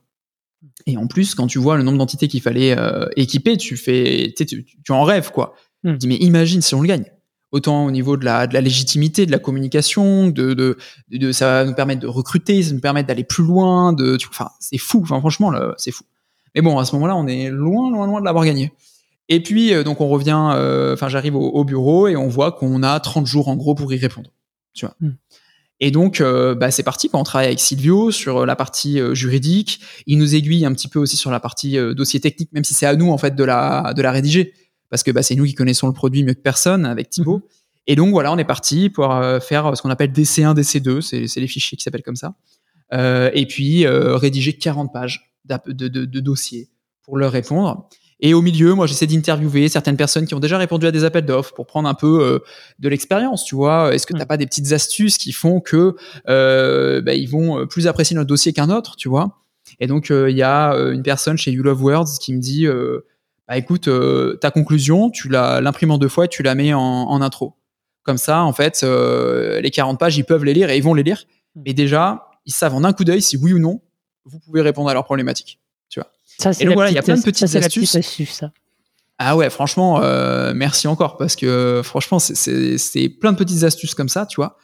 Et 0.85 0.95
en 0.95 1.07
plus, 1.07 1.35
quand 1.35 1.47
tu 1.47 1.59
vois 1.59 1.75
le 1.75 1.83
nombre 1.83 1.97
d'entités 1.97 2.29
qu'il 2.29 2.41
fallait 2.41 2.77
euh, 2.77 3.05
équiper, 3.17 3.57
tu 3.57 3.75
fais, 3.75 4.33
tu, 4.37 4.45
tu, 4.45 4.65
tu 4.65 4.91
en 4.93 5.03
rêves, 5.03 5.31
quoi. 5.31 5.55
Hmm. 5.83 5.93
Tu 5.93 5.97
dis, 5.97 6.07
mais 6.07 6.15
imagine 6.17 6.61
si 6.61 6.73
on 6.73 6.81
le 6.81 6.87
gagne. 6.87 7.05
Autant 7.51 7.85
au 7.85 7.91
niveau 7.91 8.15
de 8.15 8.23
la, 8.23 8.47
de 8.47 8.53
la 8.53 8.61
légitimité, 8.61 9.25
de 9.25 9.31
la 9.31 9.37
communication, 9.37 10.29
de, 10.29 10.53
de, 10.53 10.77
de, 11.11 11.31
ça 11.31 11.45
va 11.45 11.65
nous 11.65 11.75
permettre 11.75 12.01
de 12.01 12.07
recruter, 12.07 12.63
ça 12.63 12.69
va 12.69 12.75
nous 12.75 12.81
permettre 12.81 13.07
d'aller 13.09 13.25
plus 13.25 13.43
loin, 13.43 13.93
de, 13.93 14.17
enfin, 14.29 14.49
c'est 14.59 14.79
fou, 14.79 15.01
enfin, 15.03 15.19
franchement, 15.19 15.51
c'est 15.77 15.91
fou. 15.91 16.03
Mais 16.55 16.61
bon, 16.61 16.79
à 16.79 16.85
ce 16.85 16.95
moment-là, 16.95 17.15
on 17.15 17.27
est 17.27 17.51
loin, 17.51 17.91
loin, 17.91 18.07
loin 18.07 18.21
de 18.21 18.25
l'avoir 18.25 18.45
gagné. 18.45 18.71
Et 19.29 19.41
puis, 19.41 19.73
euh, 19.73 19.83
donc, 19.83 20.01
on 20.01 20.09
revient, 20.09 20.51
euh, 20.53 20.93
enfin, 20.93 21.09
j'arrive 21.09 21.35
au, 21.35 21.49
au 21.49 21.63
bureau 21.63 22.07
et 22.07 22.15
on 22.15 22.27
voit 22.27 22.51
qu'on 22.51 22.83
a 22.83 22.99
30 22.99 23.25
jours, 23.25 23.47
en 23.47 23.55
gros, 23.55 23.75
pour 23.75 23.91
y 23.93 23.97
répondre. 23.97 24.31
Tu 24.73 24.85
vois. 24.85 24.95
Mm. 24.99 25.11
Et 25.79 25.91
donc, 25.91 26.21
euh, 26.21 26.55
bah, 26.55 26.71
c'est 26.71 26.83
parti. 26.83 27.09
Quand 27.09 27.19
on 27.19 27.23
travaille 27.23 27.47
avec 27.47 27.59
Silvio 27.59 28.11
sur 28.11 28.45
la 28.45 28.55
partie 28.55 28.99
euh, 28.99 29.13
juridique, 29.13 29.81
il 30.07 30.17
nous 30.17 30.35
aiguille 30.35 30.65
un 30.65 30.73
petit 30.73 30.87
peu 30.87 30.99
aussi 30.99 31.17
sur 31.17 31.31
la 31.31 31.39
partie 31.39 31.77
euh, 31.77 31.93
dossier 31.93 32.19
technique, 32.19 32.51
même 32.53 32.63
si 32.63 32.73
c'est 32.73 32.85
à 32.85 32.95
nous, 32.95 33.11
en 33.11 33.17
fait, 33.17 33.35
de 33.35 33.43
la, 33.43 33.93
de 33.95 34.01
la 34.01 34.11
rédiger. 34.11 34.53
Parce 34.89 35.03
que 35.03 35.11
bah, 35.11 35.23
c'est 35.23 35.35
nous 35.35 35.45
qui 35.45 35.55
connaissons 35.55 35.87
le 35.87 35.93
produit 35.93 36.23
mieux 36.23 36.33
que 36.35 36.41
personne 36.41 36.85
avec 36.85 37.09
Thibaut. 37.09 37.41
Et 37.87 37.95
donc, 37.95 38.11
voilà, 38.11 38.31
on 38.31 38.37
est 38.37 38.45
parti 38.45 38.89
pour 38.89 39.13
faire 39.41 39.75
ce 39.75 39.81
qu'on 39.81 39.89
appelle 39.89 40.11
DC1, 40.11 40.55
DC2. 40.55 41.01
C'est 41.27 41.39
les 41.41 41.47
fichiers 41.47 41.75
qui 41.77 41.83
s'appellent 41.83 42.03
comme 42.03 42.15
ça. 42.15 42.35
Et 42.93 43.45
puis, 43.49 43.85
rédiger 43.87 44.53
40 44.53 44.93
pages 44.93 45.33
d'app- 45.43 45.69
de, 45.69 45.87
de, 45.89 46.05
de 46.05 46.19
dossiers 46.21 46.69
pour 47.01 47.17
leur 47.17 47.31
répondre. 47.33 47.89
Et 48.25 48.33
au 48.33 48.41
milieu, 48.41 48.73
moi, 48.73 48.87
j'essaie 48.87 49.05
d'interviewer 49.05 49.67
certaines 49.67 49.97
personnes 49.97 50.25
qui 50.25 50.33
ont 50.33 50.39
déjà 50.39 50.57
répondu 50.57 50.87
à 50.87 50.91
des 50.91 51.03
appels 51.03 51.25
d'offres 51.25 51.53
pour 51.53 51.67
prendre 51.67 51.89
un 51.89 51.93
peu 51.93 52.23
euh, 52.23 52.39
de 52.79 52.87
l'expérience, 52.87 53.43
tu 53.43 53.53
vois. 53.53 53.93
Est-ce 53.93 54.07
que 54.07 54.13
Mm. 54.13 54.17
t'as 54.19 54.25
pas 54.25 54.37
des 54.37 54.45
petites 54.47 54.71
astuces 54.71 55.17
qui 55.17 55.33
font 55.33 55.59
que 55.59 55.95
euh, 56.29 57.01
bah, 57.01 57.13
ils 57.15 57.29
vont 57.29 57.59
euh, 57.59 57.65
plus 57.65 57.85
apprécier 57.85 58.15
notre 58.15 58.29
dossier 58.29 58.53
qu'un 58.53 58.69
autre, 58.69 58.95
tu 58.95 59.09
vois? 59.09 59.39
Et 59.81 59.87
donc, 59.87 60.09
euh, 60.09 60.31
il 60.31 60.37
y 60.37 60.41
a 60.43 60.71
une 60.93 61.03
personne 61.03 61.37
chez 61.37 61.51
You 61.51 61.63
Love 61.63 61.83
Words 61.83 62.19
qui 62.21 62.33
me 62.33 62.39
dit, 62.39 62.65
bah, 63.47 63.57
écoute, 63.57 63.89
ta 64.39 64.51
conclusion, 64.51 65.09
tu 65.09 65.27
la- 65.27 65.59
l'imprimes 65.59 65.91
en 65.91 65.97
deux 65.97 66.07
fois 66.07 66.25
et 66.25 66.29
tu 66.29 66.43
la 66.43 66.55
mets 66.55 66.73
en, 66.73 66.79
en 66.81 67.21
intro. 67.21 67.55
Comme 68.03 68.17
ça, 68.17 68.43
en 68.43 68.53
fait, 68.53 68.83
les 68.83 69.69
40 69.71 69.99
pages, 69.99 70.17
ils 70.17 70.23
peuvent 70.25 70.45
les 70.45 70.53
lire 70.53 70.69
et 70.69 70.77
ils 70.77 70.83
vont 70.83 70.93
les 70.93 71.03
lire. 71.03 71.25
Mm. 71.55 71.61
Et 71.65 71.73
déjà, 71.73 72.27
ils 72.45 72.53
savent 72.53 72.73
en 72.75 72.83
un 72.85 72.93
coup 72.93 73.03
d'œil 73.03 73.21
si 73.21 73.35
oui 73.35 73.51
ou 73.53 73.59
non 73.59 73.81
vous 74.25 74.39
pouvez 74.39 74.61
répondre 74.61 74.89
à 74.89 74.93
leurs 74.93 75.03
problématiques. 75.03 75.59
Ça, 76.39 76.51
Et 76.59 76.65
donc 76.65 76.73
voilà, 76.75 76.89
il 76.91 76.93
y 76.95 76.97
a 76.97 77.03
plein 77.03 77.15
de 77.15 77.21
petites 77.21 77.47
ça, 77.47 77.59
astuces. 77.59 77.91
petite 77.91 77.95
astuce, 78.05 78.31
ça. 78.31 78.51
Ah 79.19 79.37
ouais, 79.37 79.49
franchement, 79.49 80.01
euh, 80.01 80.53
merci 80.55 80.87
encore 80.87 81.17
parce 81.17 81.35
que 81.35 81.81
franchement, 81.83 82.19
c'est- 82.19 83.09
plein 83.19 83.31
de 83.31 83.37
petites 83.37 83.63
astuces 83.63 83.93
comme 83.93 84.09
ça, 84.09 84.25
tu 84.25 84.37
vois. 84.37 84.57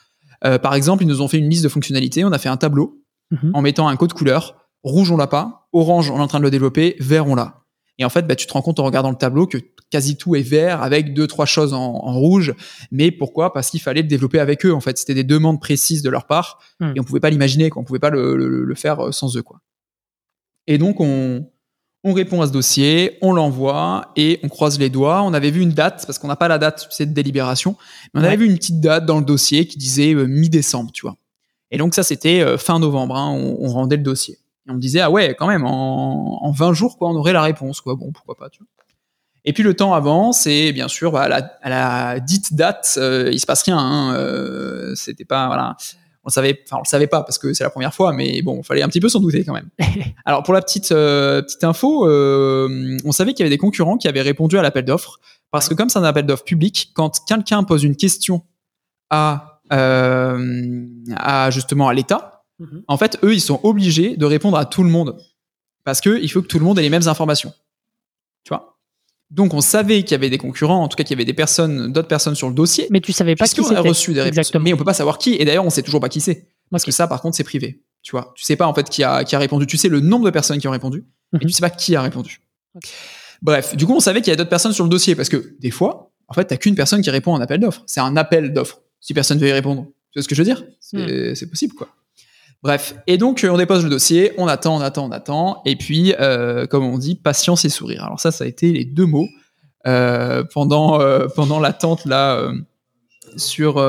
Euh, 0.45 0.57
par 0.57 0.73
exemple, 0.73 1.03
ils 1.03 1.07
nous 1.07 1.21
ont 1.21 1.27
fait 1.27 1.37
une 1.37 1.49
liste 1.49 1.63
de 1.63 1.69
fonctionnalités. 1.69 2.25
On 2.25 2.31
a 2.31 2.37
fait 2.39 2.49
un 2.49 2.57
tableau 2.57 3.01
Mhm. 3.31 3.51
en 3.53 3.61
mettant 3.61 3.87
un 3.87 3.95
code 3.95 4.13
couleur. 4.13 4.67
Rouge, 4.83 5.11
on 5.11 5.17
l'a 5.17 5.27
pas. 5.27 5.67
Orange, 5.73 6.09
on 6.09 6.17
est 6.17 6.21
en 6.21 6.27
train 6.27 6.39
de 6.39 6.43
le 6.45 6.49
développer. 6.51 6.95
Vert, 6.99 7.27
on 7.27 7.35
l'a. 7.35 7.63
Et 7.99 8.05
en 8.05 8.09
fait, 8.09 8.25
bah, 8.25 8.35
tu 8.35 8.47
te 8.47 8.53
rends 8.53 8.61
compte 8.61 8.79
en 8.79 8.85
regardant 8.85 9.09
le 9.11 9.17
tableau 9.17 9.45
que 9.45 9.57
quasi 9.91 10.15
tout 10.17 10.35
est 10.35 10.41
vert 10.41 10.81
avec 10.81 11.13
deux, 11.13 11.27
trois 11.27 11.45
choses 11.45 11.73
en, 11.73 11.79
en 11.95 12.13
rouge. 12.13 12.55
Mais 12.91 13.11
pourquoi? 13.11 13.51
Parce 13.53 13.69
qu'il 13.69 13.81
fallait 13.81 14.01
le 14.01 14.07
développer 14.07 14.39
avec 14.39 14.65
eux. 14.65 14.73
En 14.73 14.79
fait, 14.79 14.97
c'était 14.97 15.13
des 15.13 15.25
demandes 15.25 15.59
précises 15.59 16.01
de 16.01 16.09
leur 16.09 16.25
part 16.25 16.59
Hmm. 16.79 16.93
et 16.95 16.99
on 16.99 17.03
pouvait 17.03 17.19
pas 17.19 17.29
l'imaginer. 17.29 17.69
On 17.75 17.83
pouvait 17.83 17.99
pas 17.99 18.09
le, 18.09 18.37
le- 18.37 18.63
le 18.63 18.75
faire 18.75 19.07
euh, 19.07 19.11
sans 19.11 19.35
eux. 19.35 19.43
Quoi. 19.43 19.59
Et 20.65 20.77
donc, 20.77 20.99
on, 21.01 21.45
on 22.03 22.13
répond 22.13 22.41
à 22.41 22.47
ce 22.47 22.51
dossier, 22.51 23.17
on 23.21 23.33
l'envoie 23.33 24.11
et 24.15 24.39
on 24.43 24.47
croise 24.47 24.79
les 24.79 24.89
doigts. 24.89 25.21
On 25.23 25.33
avait 25.33 25.51
vu 25.51 25.61
une 25.61 25.71
date, 25.71 26.05
parce 26.05 26.17
qu'on 26.17 26.29
n'a 26.29 26.37
pas 26.37 26.47
la 26.47 26.57
date, 26.57 26.87
de 26.99 27.05
délibération, 27.05 27.75
mais 28.13 28.21
on 28.21 28.23
avait 28.23 28.37
vu 28.37 28.45
une 28.45 28.55
petite 28.55 28.79
date 28.79 29.05
dans 29.05 29.19
le 29.19 29.25
dossier 29.25 29.67
qui 29.67 29.77
disait 29.77 30.13
euh, 30.13 30.25
mi-décembre, 30.25 30.91
tu 30.93 31.01
vois. 31.01 31.17
Et 31.71 31.77
donc 31.77 31.93
ça, 31.93 32.03
c'était 32.03 32.41
euh, 32.41 32.57
fin 32.57 32.79
novembre, 32.79 33.15
hein, 33.15 33.29
on, 33.29 33.57
on 33.59 33.69
rendait 33.69 33.97
le 33.97 34.03
dossier. 34.03 34.39
Et 34.67 34.71
on 34.71 34.77
disait, 34.77 35.01
ah 35.01 35.11
ouais, 35.11 35.35
quand 35.37 35.47
même, 35.47 35.65
en, 35.65 36.43
en 36.43 36.51
20 36.51 36.73
jours, 36.73 36.97
quoi, 36.97 37.09
on 37.09 37.15
aurait 37.15 37.33
la 37.33 37.41
réponse, 37.41 37.81
quoi. 37.81 37.95
Bon, 37.95 38.11
pourquoi 38.11 38.35
pas, 38.35 38.49
tu 38.49 38.59
vois. 38.59 38.67
Et 39.45 39.53
puis 39.53 39.63
le 39.63 39.73
temps 39.73 39.93
avance 39.93 40.47
et 40.47 40.73
bien 40.73 40.89
sûr, 40.89 41.11
bah, 41.13 41.21
à, 41.21 41.27
la, 41.29 41.37
à 41.61 41.69
la 41.69 42.19
dite 42.19 42.53
date, 42.53 42.95
euh, 42.97 43.29
il 43.31 43.39
se 43.39 43.45
passe 43.45 43.63
rien. 43.63 43.77
Hein, 43.77 44.93
c'était 44.95 45.25
pas, 45.25 45.47
voilà, 45.47 45.75
on 46.23 46.29
savait, 46.29 46.59
enfin 46.65 46.77
on 46.77 46.81
le 46.83 46.87
savait 46.87 47.07
pas 47.07 47.23
parce 47.23 47.37
que 47.37 47.53
c'est 47.53 47.63
la 47.63 47.69
première 47.69 47.93
fois, 47.93 48.11
mais 48.13 48.41
bon, 48.41 48.59
il 48.61 48.65
fallait 48.65 48.81
un 48.81 48.87
petit 48.89 48.99
peu 48.99 49.09
s'en 49.09 49.19
douter 49.19 49.43
quand 49.43 49.53
même. 49.53 49.69
Alors 50.25 50.43
pour 50.43 50.53
la 50.53 50.61
petite 50.61 50.91
euh, 50.91 51.41
petite 51.41 51.63
info, 51.63 52.07
euh, 52.07 52.97
on 53.05 53.11
savait 53.11 53.33
qu'il 53.33 53.43
y 53.43 53.47
avait 53.47 53.55
des 53.55 53.57
concurrents 53.57 53.97
qui 53.97 54.07
avaient 54.07 54.21
répondu 54.21 54.57
à 54.57 54.61
l'appel 54.61 54.85
d'offres 54.85 55.19
parce 55.51 55.69
que 55.69 55.73
comme 55.73 55.89
c'est 55.89 55.99
un 55.99 56.03
appel 56.03 56.25
d'offres 56.25 56.43
public, 56.43 56.91
quand 56.93 57.23
quelqu'un 57.25 57.63
pose 57.63 57.83
une 57.83 57.95
question 57.95 58.43
à 59.09 59.61
euh, 59.71 60.85
à 61.15 61.49
justement 61.51 61.87
à 61.87 61.93
l'État, 61.93 62.35
Mhm. 62.59 62.83
en 62.89 62.97
fait 62.97 63.17
eux 63.23 63.33
ils 63.33 63.41
sont 63.41 63.59
obligés 63.63 64.17
de 64.17 64.25
répondre 64.25 64.57
à 64.57 64.65
tout 64.65 64.83
le 64.83 64.89
monde 64.89 65.15
parce 65.85 66.01
que 66.01 66.21
il 66.21 66.29
faut 66.29 66.41
que 66.41 66.47
tout 66.47 66.59
le 66.59 66.65
monde 66.65 66.77
ait 66.77 66.81
les 66.81 66.89
mêmes 66.89 67.07
informations. 67.07 67.53
Donc 69.31 69.53
on 69.53 69.61
savait 69.61 70.01
qu'il 70.03 70.11
y 70.11 70.15
avait 70.15 70.29
des 70.31 70.37
concurrents, 70.39 70.83
en 70.83 70.87
tout 70.87 70.95
cas 70.95 71.03
qu'il 71.03 71.15
y 71.15 71.17
avait 71.17 71.25
des 71.25 71.33
personnes, 71.33 71.93
d'autres 71.93 72.07
personnes 72.07 72.33
sur 72.35 72.47
le 72.49 72.55
dossier. 72.55 72.87
Mais 72.89 72.99
tu 72.99 73.11
savais 73.13 73.35
pas 73.35 73.45
qui 73.47 73.53
Puisqu'on 73.55 73.73
a 73.73 73.77
c'était. 73.77 73.89
reçu 73.89 74.13
des 74.13 74.21
réponses. 74.21 74.37
Exactement. 74.39 74.63
Mais 74.63 74.73
on 74.73 74.77
peut 74.77 74.83
pas 74.83 74.93
savoir 74.95 75.17
qui. 75.19 75.35
Et 75.35 75.45
d'ailleurs, 75.45 75.65
on 75.65 75.69
sait 75.69 75.83
toujours 75.83 75.99
pas 76.01 76.09
qui 76.09 76.19
c'est. 76.21 76.47
Parce 76.71 76.83
que 76.83 76.91
ça, 76.91 77.07
par 77.07 77.21
contre, 77.21 77.35
c'est 77.37 77.43
privé. 77.43 77.81
Tu 78.01 78.11
vois, 78.11 78.33
tu 78.35 78.43
sais 78.43 78.55
pas 78.55 78.65
en 78.65 78.73
fait 78.73 78.89
qui 78.89 79.03
a, 79.03 79.23
qui 79.23 79.35
a 79.35 79.39
répondu. 79.39 79.67
Tu 79.67 79.77
sais 79.77 79.87
le 79.89 79.99
nombre 79.99 80.25
de 80.25 80.31
personnes 80.31 80.57
qui 80.59 80.67
ont 80.67 80.71
répondu, 80.71 81.03
mais 81.33 81.39
Mhm. 81.41 81.47
tu 81.47 81.53
sais 81.53 81.61
pas 81.61 81.69
qui 81.69 81.95
a 81.95 82.01
répondu. 82.01 82.41
Bref, 83.41 83.75
du 83.75 83.85
coup, 83.85 83.93
on 83.93 83.99
savait 83.99 84.21
qu'il 84.21 84.27
y 84.27 84.31
avait 84.31 84.37
d'autres 84.37 84.49
personnes 84.49 84.73
sur 84.73 84.83
le 84.83 84.89
dossier 84.89 85.15
parce 85.15 85.29
que 85.29 85.55
des 85.59 85.71
fois, 85.71 86.11
en 86.27 86.33
fait, 86.33 86.45
t'as 86.45 86.57
qu'une 86.57 86.75
personne 86.75 87.01
qui 87.01 87.09
répond 87.09 87.33
à 87.35 87.37
un 87.37 87.41
appel 87.41 87.59
d'offres. 87.59 87.83
C'est 87.87 87.99
un 88.01 88.15
appel 88.17 88.51
d'offres. 88.53 88.81
Si 88.99 89.13
personne 89.13 89.37
veut 89.39 89.47
y 89.47 89.51
répondre, 89.51 89.85
tu 90.11 90.19
vois 90.19 90.23
ce 90.23 90.27
que 90.27 90.35
je 90.35 90.41
veux 90.41 90.45
dire? 90.45 90.63
C'est 90.79 91.35
c'est 91.35 91.47
possible, 91.49 91.73
quoi. 91.73 91.89
Bref, 92.61 92.95
et 93.07 93.17
donc 93.17 93.43
euh, 93.43 93.49
on 93.49 93.57
dépose 93.57 93.83
le 93.83 93.89
dossier, 93.89 94.33
on 94.37 94.47
attend, 94.47 94.75
on 94.75 94.81
attend, 94.81 95.05
on 95.05 95.11
attend, 95.11 95.61
et 95.65 95.77
puis, 95.77 96.13
euh, 96.19 96.67
comme 96.67 96.83
on 96.83 96.97
dit, 96.97 97.15
patience 97.15 97.63
et 97.63 97.69
sourire. 97.69 98.03
Alors 98.03 98.19
ça, 98.19 98.31
ça 98.31 98.43
a 98.43 98.47
été 98.47 98.73
les 98.73 98.83
deux 98.83 99.05
mots 99.05 99.29
euh, 99.87 100.43
pendant 100.53 100.99
pendant 101.35 101.59
l'attente 101.59 102.05
là 102.05 102.51
sur 103.37 103.81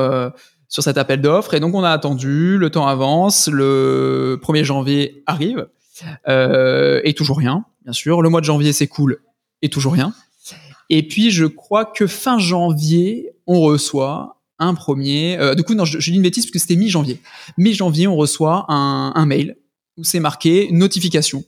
sur 0.69 0.83
cet 0.83 0.97
appel 0.97 1.19
d'offres. 1.19 1.53
Et 1.53 1.59
donc 1.59 1.75
on 1.75 1.83
a 1.83 1.89
attendu, 1.89 2.57
le 2.57 2.69
temps 2.69 2.87
avance, 2.87 3.49
le 3.49 4.39
1er 4.41 4.63
janvier 4.63 5.23
arrive, 5.27 5.67
et 6.27 7.13
toujours 7.13 7.37
rien, 7.37 7.65
bien 7.83 7.93
sûr. 7.93 8.21
Le 8.21 8.29
mois 8.29 8.39
de 8.39 8.45
janvier 8.45 8.71
s'écoule, 8.71 9.19
et 9.61 9.67
toujours 9.67 9.93
rien. 9.93 10.13
Et 10.89 11.05
puis 11.05 11.29
je 11.29 11.45
crois 11.45 11.83
que 11.83 12.07
fin 12.07 12.39
janvier, 12.39 13.31
on 13.47 13.59
reçoit 13.59 14.40
un 14.61 14.73
premier. 14.73 15.37
euh, 15.39 15.55
du 15.55 15.63
coup, 15.63 15.73
non, 15.73 15.85
je, 15.85 15.99
je 15.99 16.11
dis 16.11 16.15
une 16.17 16.23
bêtise 16.23 16.45
parce 16.45 16.51
que 16.51 16.59
c'était 16.59 16.75
mi-janvier. 16.75 17.19
Mi-janvier, 17.57 18.07
on 18.07 18.15
reçoit 18.15 18.65
un, 18.69 19.11
un 19.15 19.25
mail 19.25 19.57
où 19.97 20.03
c'est 20.03 20.19
marqué 20.19 20.69
notification 20.71 21.43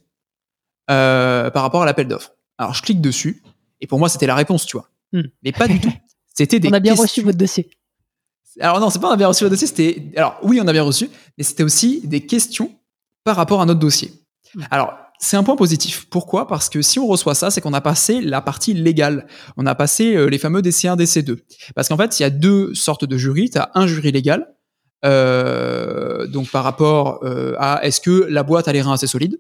euh, 0.91 1.49
par 1.49 1.61
rapport 1.64 1.81
à 1.84 1.85
l'appel 1.85 2.07
d'offres. 2.07 2.34
Alors 2.57 2.73
je 2.73 2.81
clique 2.81 3.02
dessus, 3.02 3.41
et 3.81 3.88
pour 3.88 3.99
moi 3.99 4.10
c'était 4.10 4.27
la 4.27 4.35
réponse, 4.35 4.65
tu 4.65 4.77
vois. 4.77 4.90
Hmm. 5.14 5.23
Mais 5.44 5.52
pas 5.52 5.68
du 5.68 5.80
tout. 5.80 5.91
C'était 6.34 6.60
des 6.60 6.68
On 6.72 6.73
a 6.73 6.80
bien 6.80 6.91
questions. 6.91 7.03
reçu 7.03 7.22
votre 7.22 7.38
dossier. 7.38 7.69
Alors 8.60 8.80
non, 8.80 8.90
c'est 8.90 8.99
pas 8.99 9.10
on 9.10 9.14
a 9.14 9.18
bien 9.18 9.27
reçu 9.27 9.44
le 9.44 9.49
dossier, 9.49 9.65
c'était 9.68 10.03
alors 10.15 10.38
oui, 10.44 10.60
on 10.61 10.68
a 10.68 10.73
bien 10.73 10.84
reçu, 10.84 11.10
mais 11.38 11.44
c'était 11.44 11.64
aussi 11.64 12.02
des 12.06 12.26
questions 12.26 12.72
par 13.23 13.35
rapport 13.35 13.61
à 13.61 13.65
notre 13.65 13.80
dossier. 13.80 14.11
Mm. 14.56 14.61
Alors, 14.69 14.94
c'est 15.19 15.38
un 15.38 15.44
point 15.44 15.56
positif. 15.56 16.07
Pourquoi? 16.10 16.48
Parce 16.48 16.69
que 16.69 16.81
si 16.81 16.99
on 16.99 17.07
reçoit 17.07 17.35
ça, 17.35 17.49
c'est 17.49 17.61
qu'on 17.61 17.73
a 17.73 17.81
passé 17.81 18.22
la 18.22 18.41
partie 18.41 18.73
légale. 18.73 19.26
On 19.57 19.65
a 19.65 19.76
passé 19.76 20.15
euh, 20.15 20.26
les 20.26 20.38
fameux 20.38 20.61
DC1, 20.61 20.98
DC2. 20.98 21.40
Parce 21.76 21.88
qu'en 21.88 21.98
fait, 21.98 22.19
il 22.19 22.23
y 22.23 22.26
a 22.26 22.30
deux 22.30 22.73
sortes 22.73 23.06
de 23.06 23.18
jurys. 23.18 23.49
Tu 23.49 23.57
as 23.57 23.72
un 23.73 23.88
jury 23.88 24.11
légal, 24.11 24.53
euh, 25.06 26.27
donc 26.27 26.49
par 26.49 26.64
rapport 26.64 27.19
euh, 27.23 27.56
à 27.57 27.85
est-ce 27.85 28.02
que 28.02 28.27
la 28.30 28.44
boîte 28.44 28.68
a 28.68 28.73
les 28.73 28.81
reins 28.81 28.94
assez 28.94 29.07
solides 29.07 29.40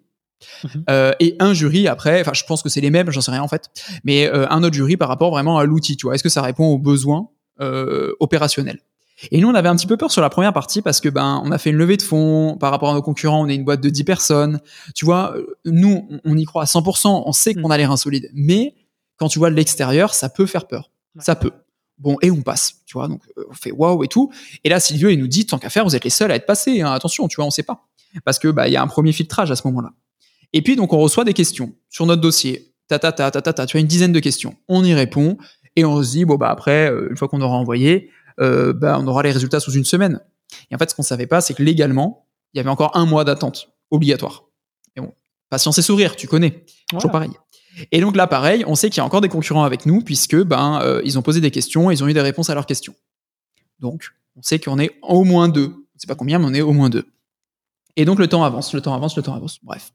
Mhm. 0.63 0.83
Euh, 0.89 1.11
et 1.19 1.35
un 1.39 1.53
jury 1.53 1.87
après, 1.87 2.21
enfin 2.21 2.33
je 2.33 2.43
pense 2.43 2.61
que 2.61 2.69
c'est 2.69 2.81
les 2.81 2.89
mêmes, 2.89 3.09
j'en 3.11 3.21
sais 3.21 3.31
rien 3.31 3.41
en 3.41 3.47
fait, 3.47 3.69
mais 4.03 4.29
un 4.29 4.63
autre 4.63 4.75
jury 4.75 4.97
par 4.97 5.07
rapport 5.07 5.31
vraiment 5.31 5.57
à 5.57 5.65
l'outil, 5.65 5.97
tu 5.97 6.05
vois, 6.05 6.15
est-ce 6.15 6.23
que 6.23 6.29
ça 6.29 6.41
répond 6.41 6.65
aux 6.65 6.77
besoins 6.77 7.29
euh, 7.61 8.13
opérationnels? 8.19 8.79
Et 9.31 9.39
nous, 9.39 9.47
on 9.49 9.53
avait 9.55 9.69
un 9.69 9.75
petit 9.75 9.87
peu 9.87 9.97
peur 9.97 10.11
sur 10.11 10.21
la 10.21 10.29
première 10.29 10.53
partie 10.53 10.81
parce 10.81 10.99
que 11.01 11.09
ben, 11.09 11.41
on 11.43 11.51
a 11.51 11.57
fait 11.57 11.69
une 11.69 11.75
levée 11.77 11.97
de 11.97 12.01
fonds 12.01 12.57
par 12.59 12.71
rapport 12.71 12.89
à 12.91 12.93
nos 12.93 13.01
concurrents. 13.01 13.41
On 13.43 13.47
est 13.47 13.55
une 13.55 13.63
boîte 13.63 13.81
de 13.81 13.89
10 13.89 14.03
personnes. 14.03 14.59
Tu 14.95 15.05
vois, 15.05 15.35
euh, 15.35 15.45
nous, 15.65 16.07
on- 16.25 16.37
y 16.37 16.45
croit 16.45 16.63
à 16.63 16.65
100%. 16.65 17.23
On 17.25 17.31
sait 17.31 17.53
qu'on 17.53 17.69
a 17.69 17.77
les 17.77 17.85
reins 17.85 17.97
solides. 17.97 18.29
Mais 18.33 18.75
quand 19.17 19.27
tu 19.29 19.39
vois 19.39 19.49
de 19.49 19.55
l'extérieur, 19.55 20.13
ça 20.13 20.29
peut 20.29 20.45
faire 20.45 20.67
peur. 20.67 20.91
Ouais. 21.15 21.23
Ça 21.23 21.35
peut. 21.35 21.51
Bon, 21.99 22.17
et 22.21 22.31
on 22.31 22.41
passe. 22.41 22.75
Tu 22.85 22.93
vois, 22.97 23.07
donc 23.07 23.21
euh, 23.37 23.43
on 23.49 23.53
fait 23.53 23.71
waouh 23.71 24.03
et 24.03 24.07
tout. 24.07 24.31
Et 24.63 24.69
là, 24.69 24.79
Silvio, 24.79 25.09
il 25.09 25.17
nous 25.17 25.27
dit, 25.27 25.45
tant 25.45 25.59
qu'à 25.59 25.69
faire, 25.69 25.83
vous 25.85 25.95
êtes 25.95 26.03
les 26.03 26.09
seuls 26.09 26.31
à 26.31 26.35
être 26.35 26.45
passés. 26.45 26.81
hein. 26.81 26.91
Attention, 26.91 27.27
tu 27.27 27.35
vois, 27.37 27.45
on 27.45 27.51
sait 27.51 27.63
pas. 27.63 27.87
Parce 28.25 28.39
que 28.39 28.47
bah, 28.47 28.67
il 28.67 28.73
y 28.73 28.77
a 28.77 28.81
un 28.81 28.87
premier 28.87 29.11
filtrage 29.11 29.49
à 29.51 29.55
ce 29.55 29.65
moment-là. 29.67 29.91
Et 30.53 30.61
puis, 30.61 30.75
donc, 30.75 30.91
on 30.93 30.99
reçoit 30.99 31.23
des 31.23 31.33
questions 31.33 31.73
sur 31.89 32.05
notre 32.05 32.21
dossier. 32.21 32.73
Ta, 32.87 32.99
ta, 32.99 33.11
ta, 33.11 33.31
ta, 33.31 33.41
ta, 33.41 33.53
ta. 33.53 33.65
Tu 33.65 33.77
as 33.77 33.79
une 33.79 33.87
dizaine 33.87 34.11
de 34.11 34.19
questions. 34.19 34.55
On 34.67 34.83
y 34.83 34.93
répond. 34.93 35.37
Et 35.75 35.85
on 35.85 36.03
se 36.03 36.11
dit, 36.11 36.25
bon, 36.25 36.35
bah, 36.35 36.49
après, 36.49 36.91
euh, 36.91 37.07
une 37.09 37.17
fois 37.17 37.27
qu'on 37.27 37.41
aura 37.41 37.55
envoyé, 37.55 38.09
euh, 38.39 38.73
bah, 38.73 38.97
on 38.99 39.07
aura 39.07 39.23
les 39.23 39.31
résultats 39.31 39.59
sous 39.59 39.71
une 39.73 39.85
semaine. 39.85 40.19
Et 40.69 40.75
en 40.75 40.77
fait, 40.77 40.89
ce 40.89 40.95
qu'on 40.95 41.03
savait 41.03 41.27
pas, 41.27 41.41
c'est 41.41 41.53
que 41.53 41.63
légalement, 41.63 42.27
il 42.53 42.57
y 42.57 42.59
avait 42.59 42.69
encore 42.69 42.95
un 42.95 43.05
mois 43.05 43.23
d'attente 43.23 43.69
obligatoire. 43.91 44.43
Et 44.95 45.01
bon, 45.01 45.13
patience 45.49 45.77
et 45.77 45.81
sourire, 45.81 46.15
tu 46.15 46.27
connais. 46.27 46.65
Toujours 46.89 47.11
Voilà. 47.11 47.11
pareil. 47.11 47.31
Et 47.91 48.01
donc 48.01 48.15
là, 48.15 48.27
pareil, 48.27 48.63
on 48.67 48.75
sait 48.75 48.89
qu'il 48.89 48.97
y 48.97 49.01
a 49.01 49.05
encore 49.05 49.21
des 49.21 49.29
concurrents 49.29 49.63
avec 49.63 49.85
nous, 49.87 50.01
puisque 50.01 50.35
ben, 50.35 50.79
euh, 50.83 51.01
ils 51.05 51.17
ont 51.17 51.23
posé 51.23 51.41
des 51.41 51.49
questions, 51.49 51.89
ils 51.89 52.03
ont 52.03 52.07
eu 52.07 52.13
des 52.13 52.21
réponses 52.21 52.49
à 52.49 52.53
leurs 52.55 52.67
questions. 52.67 52.93
Donc, 53.79 54.11
on 54.35 54.41
sait 54.43 54.59
qu'on 54.59 54.77
est 54.79 54.91
au 55.01 55.23
moins 55.23 55.47
deux. 55.49 55.65
On 55.65 55.95
ne 55.95 55.99
sait 55.99 56.07
pas 56.07 56.15
combien, 56.15 56.37
mais 56.39 56.45
on 56.45 56.53
est 56.53 56.61
au 56.61 56.73
moins 56.73 56.89
deux. 56.89 57.05
Et 57.95 58.05
donc, 58.05 58.19
le 58.19 58.27
temps 58.27 58.43
avance, 58.43 58.73
le 58.73 58.81
temps 58.81 58.93
avance, 58.93 59.15
le 59.17 59.23
temps 59.23 59.33
avance. 59.35 59.59
Bref. 59.63 59.91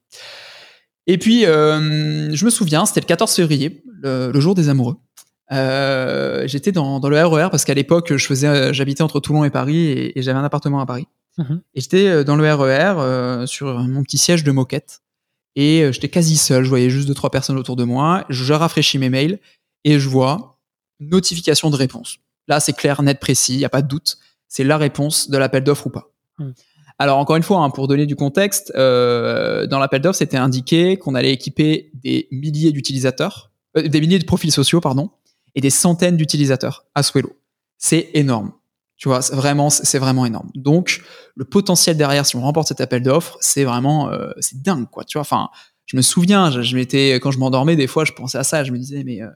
Et 1.06 1.18
puis, 1.18 1.46
euh, 1.46 2.34
je 2.34 2.44
me 2.44 2.50
souviens, 2.50 2.84
c'était 2.84 3.00
le 3.00 3.06
14 3.06 3.32
février, 3.32 3.82
le, 4.02 4.30
le 4.32 4.40
jour 4.40 4.54
des 4.54 4.68
amoureux. 4.68 4.96
Euh, 5.52 6.46
J'étais 6.46 6.72
dans, 6.72 7.00
dans 7.00 7.08
le 7.08 7.22
RER 7.22 7.48
parce 7.50 7.64
qu'à 7.64 7.74
l'époque, 7.74 8.14
je 8.14 8.26
faisais, 8.26 8.46
euh, 8.46 8.72
j'habitais 8.72 9.02
entre 9.02 9.20
Toulon 9.20 9.44
et 9.44 9.50
Paris 9.50 9.78
et, 9.78 10.18
et 10.18 10.22
j'avais 10.22 10.38
un 10.38 10.44
appartement 10.44 10.80
à 10.80 10.86
Paris. 10.86 11.06
Mhm. 11.38 11.62
Et 11.74 11.80
j'étais 11.80 12.08
euh, 12.08 12.24
dans 12.24 12.36
le 12.36 12.52
RER 12.52 12.94
euh, 12.98 13.46
sur 13.46 13.78
mon 13.80 14.02
petit 14.02 14.18
siège 14.18 14.44
de 14.44 14.52
moquette. 14.52 15.00
Et 15.56 15.90
j'étais 15.92 16.08
quasi 16.08 16.36
seul, 16.36 16.62
je 16.62 16.68
voyais 16.68 16.88
juste 16.88 17.08
deux, 17.08 17.14
trois 17.14 17.30
personnes 17.30 17.58
autour 17.58 17.74
de 17.74 17.82
moi. 17.82 18.24
Je 18.28 18.54
rafraîchis 18.54 18.98
mes 18.98 19.10
mails 19.10 19.40
et 19.82 19.98
je 19.98 20.08
vois 20.08 20.60
notification 21.00 21.70
de 21.70 21.76
réponse. 21.76 22.18
Là, 22.46 22.60
c'est 22.60 22.74
clair, 22.74 23.02
net, 23.02 23.18
précis, 23.18 23.54
il 23.54 23.58
n'y 23.58 23.64
a 23.64 23.68
pas 23.68 23.82
de 23.82 23.88
doute. 23.88 24.18
C'est 24.46 24.62
la 24.62 24.76
réponse 24.78 25.30
de 25.30 25.36
l'appel 25.36 25.64
d'offres 25.64 25.88
ou 25.88 25.90
pas. 25.90 26.12
Hmm. 26.38 26.52
Alors, 26.98 27.18
encore 27.18 27.36
une 27.36 27.42
fois, 27.42 27.58
hein, 27.58 27.70
pour 27.70 27.86
donner 27.86 28.06
du 28.06 28.16
contexte, 28.16 28.72
euh, 28.74 29.66
dans 29.66 29.78
l'appel 29.78 30.02
d'offres, 30.02 30.18
c'était 30.18 30.36
indiqué 30.36 30.96
qu'on 30.96 31.14
allait 31.14 31.32
équiper 31.32 31.92
des 31.94 32.26
milliers 32.32 32.72
d'utilisateurs, 32.72 33.52
euh, 33.76 33.86
des 33.86 34.00
milliers 34.00 34.18
de 34.18 34.24
profils 34.24 34.50
sociaux, 34.50 34.80
pardon, 34.80 35.10
et 35.54 35.60
des 35.60 35.70
centaines 35.70 36.16
d'utilisateurs 36.16 36.84
à 36.94 37.02
Swello. 37.02 37.36
C'est 37.78 38.10
énorme. 38.14 38.52
Tu 38.96 39.08
vois, 39.08 39.20
vraiment, 39.32 39.70
c'est 39.70 39.98
vraiment 40.00 40.26
énorme. 40.26 40.50
Donc, 40.56 41.02
le 41.36 41.44
potentiel 41.44 41.96
derrière, 41.96 42.26
si 42.26 42.34
on 42.34 42.40
remporte 42.40 42.66
cet 42.68 42.80
appel 42.80 43.02
d'offres, 43.02 43.36
c'est 43.40 43.62
vraiment, 43.64 44.10
euh, 44.10 44.30
c'est 44.40 44.60
dingue, 44.60 44.88
quoi. 44.90 45.04
Tu 45.04 45.18
vois, 45.18 45.20
enfin, 45.22 45.50
je 45.86 45.96
me 45.96 46.02
souviens, 46.02 46.50
je, 46.50 46.62
je 46.62 46.74
m'étais, 46.76 47.14
quand 47.20 47.30
je 47.30 47.38
m'endormais, 47.38 47.76
des 47.76 47.86
fois, 47.86 48.04
je 48.04 48.12
pensais 48.12 48.38
à 48.38 48.42
ça, 48.44 48.64
je 48.64 48.72
me 48.72 48.78
disais, 48.78 49.04
mais 49.04 49.22
euh, 49.22 49.28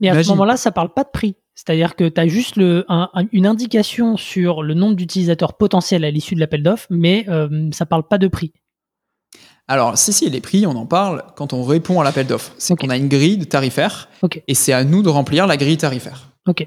Et 0.00 0.08
à 0.08 0.12
ce 0.22 0.28
moment-là, 0.30 0.56
ça 0.56 0.70
parle 0.70 0.94
pas 0.94 1.02
de 1.02 1.08
prix. 1.12 1.34
C'est-à-dire 1.56 1.96
que 1.96 2.08
tu 2.08 2.20
as 2.20 2.28
juste 2.28 2.54
le, 2.56 2.84
un- 2.88 3.10
un- 3.12 3.26
une 3.32 3.46
indication 3.46 4.16
sur 4.16 4.62
le 4.62 4.74
nombre 4.74 4.94
d'utilisateurs 4.94 5.54
potentiels 5.58 6.04
à 6.04 6.10
l'issue 6.12 6.36
de 6.36 6.40
l'appel 6.40 6.62
d'offres, 6.62 6.86
mais 6.88 7.26
euh, 7.28 7.68
ça 7.72 7.84
parle 7.86 8.06
pas 8.06 8.16
de 8.16 8.28
prix. 8.28 8.52
Alors, 9.70 9.96
si, 9.96 10.12
si, 10.12 10.28
les 10.28 10.40
prix, 10.40 10.66
on 10.66 10.72
en 10.72 10.84
parle 10.84 11.22
quand 11.36 11.52
on 11.52 11.62
répond 11.62 12.00
à 12.00 12.04
l'appel 12.04 12.26
d'offres. 12.26 12.50
C'est 12.58 12.74
qu'on 12.74 12.90
a 12.90 12.96
une 12.96 13.06
grille 13.06 13.38
de 13.38 13.44
tarifaire 13.44 14.08
et 14.48 14.56
c'est 14.56 14.72
à 14.72 14.82
nous 14.82 15.00
de 15.00 15.08
remplir 15.08 15.46
la 15.46 15.56
grille 15.56 15.76
tarifaire. 15.76 16.32
Ok. 16.48 16.66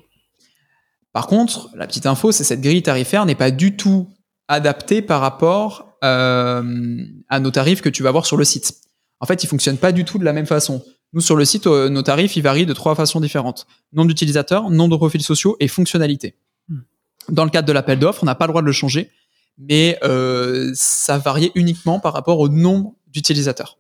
Par 1.12 1.28
contre, 1.28 1.70
la 1.76 1.86
petite 1.86 2.06
info, 2.06 2.32
c'est 2.32 2.44
que 2.44 2.48
cette 2.48 2.62
grille 2.62 2.82
tarifaire 2.82 3.26
n'est 3.26 3.36
pas 3.36 3.52
du 3.52 3.76
tout 3.76 4.08
adaptée 4.48 5.02
par 5.02 5.20
rapport 5.20 5.98
euh, 6.06 6.98
à 7.28 7.42
nos 7.42 7.52
tarifs 7.52 7.82
que 7.82 7.90
tu 7.90 8.04
vas 8.04 8.12
voir 8.12 8.26
sur 8.26 8.38
le 8.38 8.46
site. 8.46 8.74
en 9.20 9.26
fait, 9.26 9.44
ils 9.44 9.48
fonctionnent 9.48 9.78
pas 9.78 9.92
du 9.92 10.06
tout 10.06 10.18
de 10.18 10.24
la 10.24 10.32
même 10.32 10.46
façon. 10.46 10.82
Nous, 11.12 11.20
sur 11.20 11.36
le 11.36 11.44
site, 11.44 11.68
euh, 11.68 11.90
nos 11.90 12.04
tarifs, 12.04 12.38
ils 12.38 12.42
varient 12.42 12.66
de 12.66 12.74
trois 12.74 12.96
façons 12.96 13.20
différentes. 13.20 13.68
Nombre 13.92 14.08
d'utilisateurs, 14.08 14.70
nombre 14.70 14.92
de 14.92 14.98
profils 14.98 15.22
sociaux 15.22 15.58
et 15.60 15.68
fonctionnalités. 15.68 16.36
Hmm. 16.70 16.80
Dans 17.28 17.44
le 17.44 17.50
cadre 17.50 17.68
de 17.68 17.74
l'appel 17.74 18.00
d'offres, 18.00 18.24
on 18.24 18.28
n'a 18.28 18.36
pas 18.36 18.46
le 18.46 18.54
droit 18.54 18.62
de 18.62 18.68
le 18.68 18.72
changer, 18.72 19.12
mais 19.58 19.98
euh, 20.04 20.72
ça 20.74 21.18
variait 21.18 21.52
uniquement 21.56 22.00
par 22.00 22.14
rapport 22.14 22.40
au 22.40 22.50
nombre 22.50 22.94
d'utilisateurs. 23.08 23.78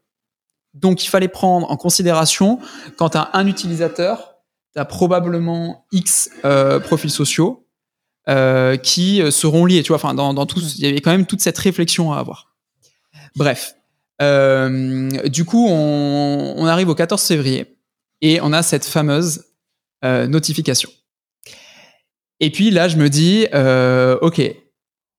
Donc, 0.73 1.03
il 1.03 1.07
fallait 1.07 1.27
prendre 1.27 1.69
en 1.69 1.77
considération, 1.77 2.59
quand 2.97 3.09
tu 3.09 3.17
as 3.17 3.29
un 3.33 3.45
utilisateur, 3.47 4.35
tu 4.73 4.79
as 4.79 4.85
probablement 4.85 5.85
X 5.91 6.29
euh, 6.45 6.79
profils 6.79 7.11
sociaux 7.11 7.67
euh, 8.27 8.77
qui 8.77 9.21
seront 9.31 9.65
liés. 9.65 9.83
Tu 9.83 9.89
vois, 9.89 9.97
enfin, 9.97 10.13
dans, 10.13 10.33
dans 10.33 10.45
tout, 10.45 10.61
il 10.61 10.79
y 10.79 10.87
avait 10.87 11.01
quand 11.01 11.11
même 11.11 11.27
toute 11.27 11.41
cette 11.41 11.57
réflexion 11.57 12.11
à 12.11 12.19
avoir. 12.19 12.55
Bref. 13.35 13.75
Du 14.19 15.43
coup, 15.45 15.67
on, 15.67 16.55
on 16.57 16.65
arrive 16.65 16.87
au 16.87 16.95
14 16.95 17.21
février 17.21 17.77
et 18.21 18.39
on 18.41 18.53
a 18.53 18.63
cette 18.63 18.85
fameuse 18.85 19.43
notification. 20.01 20.89
Et 22.39 22.49
puis 22.49 22.71
là, 22.71 22.87
je 22.87 22.95
me 22.95 23.09
dis, 23.09 23.47
ok, 24.21 24.62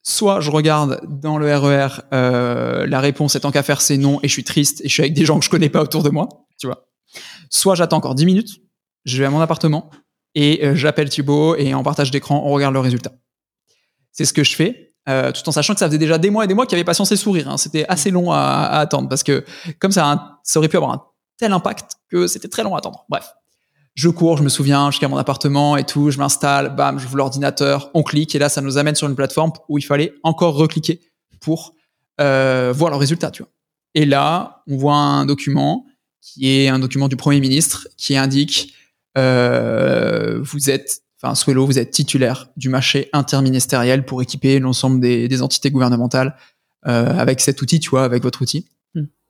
soit 0.07 0.41
je 0.41 0.51
regarde 0.51 1.01
dans 1.09 1.39
le 1.39 1.53
RER 1.57 1.89
euh, 2.13 2.87
la 2.87 3.01
réponse 3.01 3.35
étant 3.35 3.51
qu'à 3.51 3.63
faire 3.65 3.81
c'est 3.81 3.97
non 3.97 4.21
et 4.23 4.29
je 4.29 4.33
suis 4.33 4.45
triste 4.45 4.81
et 4.85 4.89
je 4.89 4.93
suis 4.93 5.03
avec 5.03 5.15
des 5.15 5.25
gens 5.25 5.39
que 5.39 5.45
je 5.45 5.51
connais 5.51 5.71
pas 5.71 5.83
autour 5.83 6.03
de 6.05 6.11
moi, 6.11 6.29
tu 6.61 6.67
vois. 6.69 6.87
Soit 7.51 7.75
j'attends 7.75 7.97
encore 7.97 8.15
10 8.15 8.27
minutes, 8.27 8.51
je 9.05 9.19
vais 9.19 9.25
à 9.25 9.31
mon 9.31 9.41
appartement 9.41 9.91
et 10.35 10.65
euh, 10.65 10.75
j'appelle 10.77 11.09
Thibaut 11.09 11.57
et 11.57 11.75
en 11.75 11.83
partage 11.83 12.11
d'écran, 12.11 12.43
on 12.45 12.51
regarde 12.51 12.75
le 12.75 12.81
résultat. 12.81 13.13
C'est 14.13 14.25
ce 14.27 14.33
que 14.33 14.45
je 14.45 14.55
fais. 14.55 14.95
euh, 15.09 15.33
tout 15.33 15.47
en 15.49 15.53
sachant 15.53 15.75
que 15.75 15.81
ça 15.81 15.87
faisait 15.87 15.99
déjà 15.99 16.19
des 16.19 16.31
mois 16.31 16.45
et 16.45 16.47
des 16.49 16.55
mois 16.55 16.67
qu'il 16.67 16.77
y 16.77 16.81
avait 16.81 16.85
patience 16.85 17.11
et 17.13 17.17
sourire. 17.17 17.49
hein. 17.49 17.57
C'était 17.57 17.85
assez 17.89 18.11
long 18.11 18.31
à, 18.31 18.39
à 18.39 18.79
attendre 18.81 19.09
parce 19.09 19.23
que 19.23 19.45
comme 19.79 19.93
ça, 19.93 20.39
ça 20.45 20.59
aurait 20.59 20.69
pu 20.69 20.77
avoir 20.77 20.93
un 20.93 21.03
tel 21.39 21.53
impact 21.53 21.97
que 22.11 22.27
c'était 22.27 22.49
très 22.49 22.63
long 22.63 22.75
à 22.75 22.79
attendre. 22.79 23.05
Bref, 23.09 23.27
je 23.95 24.09
cours, 24.09 24.37
je 24.37 24.43
me 24.43 24.49
souviens, 24.49 24.91
jusqu'à 24.91 25.09
mon 25.09 25.17
appartement 25.17 25.77
et 25.77 25.85
tout, 25.85 26.11
je 26.11 26.19
m'installe, 26.19 26.75
bam, 26.75 26.99
j'ouvre 26.99 27.17
l'ordinateur, 27.17 27.91
on 27.95 28.03
clique 28.03 28.35
et 28.35 28.39
là, 28.39 28.49
ça 28.49 28.61
nous 28.61 28.77
amène 28.77 28.95
sur 28.95 29.09
une 29.09 29.15
plateforme 29.15 29.53
où 29.69 29.79
il 29.79 29.83
fallait 29.83 30.15
encore 30.23 30.55
recliquer 30.55 31.01
pour 31.41 31.75
euh, 32.21 32.73
voir 32.75 32.91
le 32.91 32.97
résultat, 32.97 33.31
tu 33.31 33.43
vois. 33.43 33.51
Et 33.95 34.05
là, 34.05 34.63
on 34.69 34.77
voit 34.77 34.97
un 34.97 35.27
document 35.27 35.87
qui 36.21 36.51
est 36.51 36.69
un 36.69 36.81
document 36.81 37.07
du 37.07 37.17
Premier 37.17 37.39
ministre 37.39 37.87
qui 37.97 38.17
indique 38.17 38.75
euh, 39.17 40.41
vous 40.43 40.71
êtes, 40.71 41.03
enfin, 41.23 41.37
Swello, 41.37 41.65
vous 41.65 41.79
êtes 41.79 41.93
titulaire 41.93 42.49
du 42.57 42.69
marché 42.69 43.09
interministériel 43.13 44.05
pour 44.05 44.23
équiper 44.23 44.59
l'ensemble 44.59 45.01
des, 45.01 45.29
des 45.29 45.43
entités 45.43 45.71
gouvernementales 45.71 46.37
euh, 46.87 47.17
avec 47.17 47.41
cet 47.41 47.63
outil, 47.63 47.79
tu 47.79 47.91
vois, 47.91 48.05
avec 48.05 48.23
votre 48.23 48.43
outil. 48.43 48.67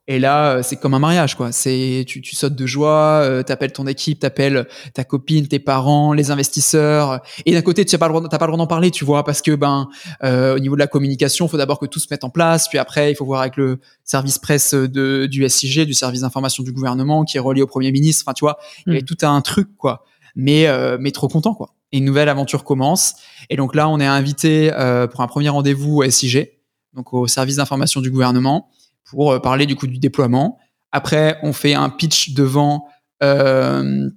Hmm. 0.07 0.13
Et 0.13 0.19
là, 0.19 0.57
euh, 0.57 0.63
c'est 0.63 0.77
comme 0.77 0.95
un 0.95 0.99
mariage, 0.99 1.37
quoi. 1.37 1.53
C'est 1.53 2.05
tu, 2.07 2.21
tu 2.21 2.37
sautes 2.37 2.55
de 2.55 2.67
joie, 2.67 3.23
euh, 3.23 3.43
t'appelles 3.43 3.73
ton 3.73 3.87
équipe, 3.87 4.21
t'appelles 4.21 4.67
ta 4.93 5.05
copine, 5.05 5.49
tes 5.49 5.59
parents, 5.59 6.13
les 6.13 6.31
investisseurs. 6.31 7.21
Et 7.47 7.53
d'un 7.53 7.63
côté, 7.63 7.85
tu 7.85 7.95
n'as 7.95 7.99
pas 7.99 8.09
le 8.09 8.15
droit, 8.15 8.29
t'as 8.29 8.39
pas 8.39 8.47
le 8.47 8.53
droit 8.53 8.59
d'en 8.59 8.67
parler, 8.67 8.91
tu 8.91 9.05
vois, 9.05 9.25
parce 9.25 9.41
que 9.41 9.55
ben, 9.55 9.89
euh, 10.23 10.57
au 10.57 10.59
niveau 10.59 10.75
de 10.75 10.81
la 10.81 10.87
communication, 10.87 11.47
il 11.47 11.49
faut 11.49 11.57
d'abord 11.57 11.79
que 11.79 11.87
tout 11.87 12.01
se 12.01 12.09
mette 12.11 12.25
en 12.25 12.31
place, 12.31 12.69
puis 12.69 12.79
après, 12.79 13.13
il 13.13 13.15
faut 13.15 13.25
voir 13.25 13.41
avec 13.41 13.57
le 13.57 13.81
service 14.05 14.39
presse 14.39 14.75
de, 14.75 15.27
du 15.27 15.49
SIG, 15.49 15.87
du 15.87 15.95
service 15.95 16.21
d'information 16.21 16.63
du 16.63 16.73
gouvernement, 16.73 17.25
qui 17.25 17.39
est 17.39 17.41
relié 17.41 17.63
au 17.63 17.67
premier 17.67 17.93
ministre. 17.93 18.25
Enfin, 18.27 18.35
tu 18.35 18.45
vois, 18.45 18.59
il 18.87 18.93
y 18.93 18.97
avait 18.97 19.05
tout 19.05 19.17
un 19.23 19.41
truc, 19.41 19.69
quoi. 19.77 20.05
Mais, 20.37 20.67
euh, 20.67 20.99
mais 21.01 21.13
trop 21.13 21.29
content, 21.29 21.55
quoi. 21.55 21.75
Et 21.93 21.99
une 21.99 22.05
nouvelle 22.05 22.29
aventure 22.29 22.65
commence. 22.65 23.15
Et 23.51 23.57
donc 23.57 23.75
là, 23.75 23.89
on 23.89 24.01
est 24.01 24.07
invité 24.07 24.73
euh, 24.75 25.07
pour 25.07 25.21
un 25.21 25.29
premier 25.29 25.49
rendez-vous 25.49 26.03
au 26.03 26.11
SIG, 26.11 26.51
donc 26.93 27.15
au 27.15 27.27
service 27.27 27.57
d'information 27.57 28.01
du 28.01 28.11
gouvernement, 28.11 28.69
pour 29.11 29.33
euh, 29.33 29.39
parler 29.41 29.67
du 29.67 29.77
coup 29.77 29.87
du 29.87 29.99
déploiement. 29.99 30.59
Après, 30.93 31.39
on 31.43 31.53
fait 31.53 31.75
un 31.75 31.91
pitch 31.91 32.35
devant 32.35 32.87
euh, 33.23 34.09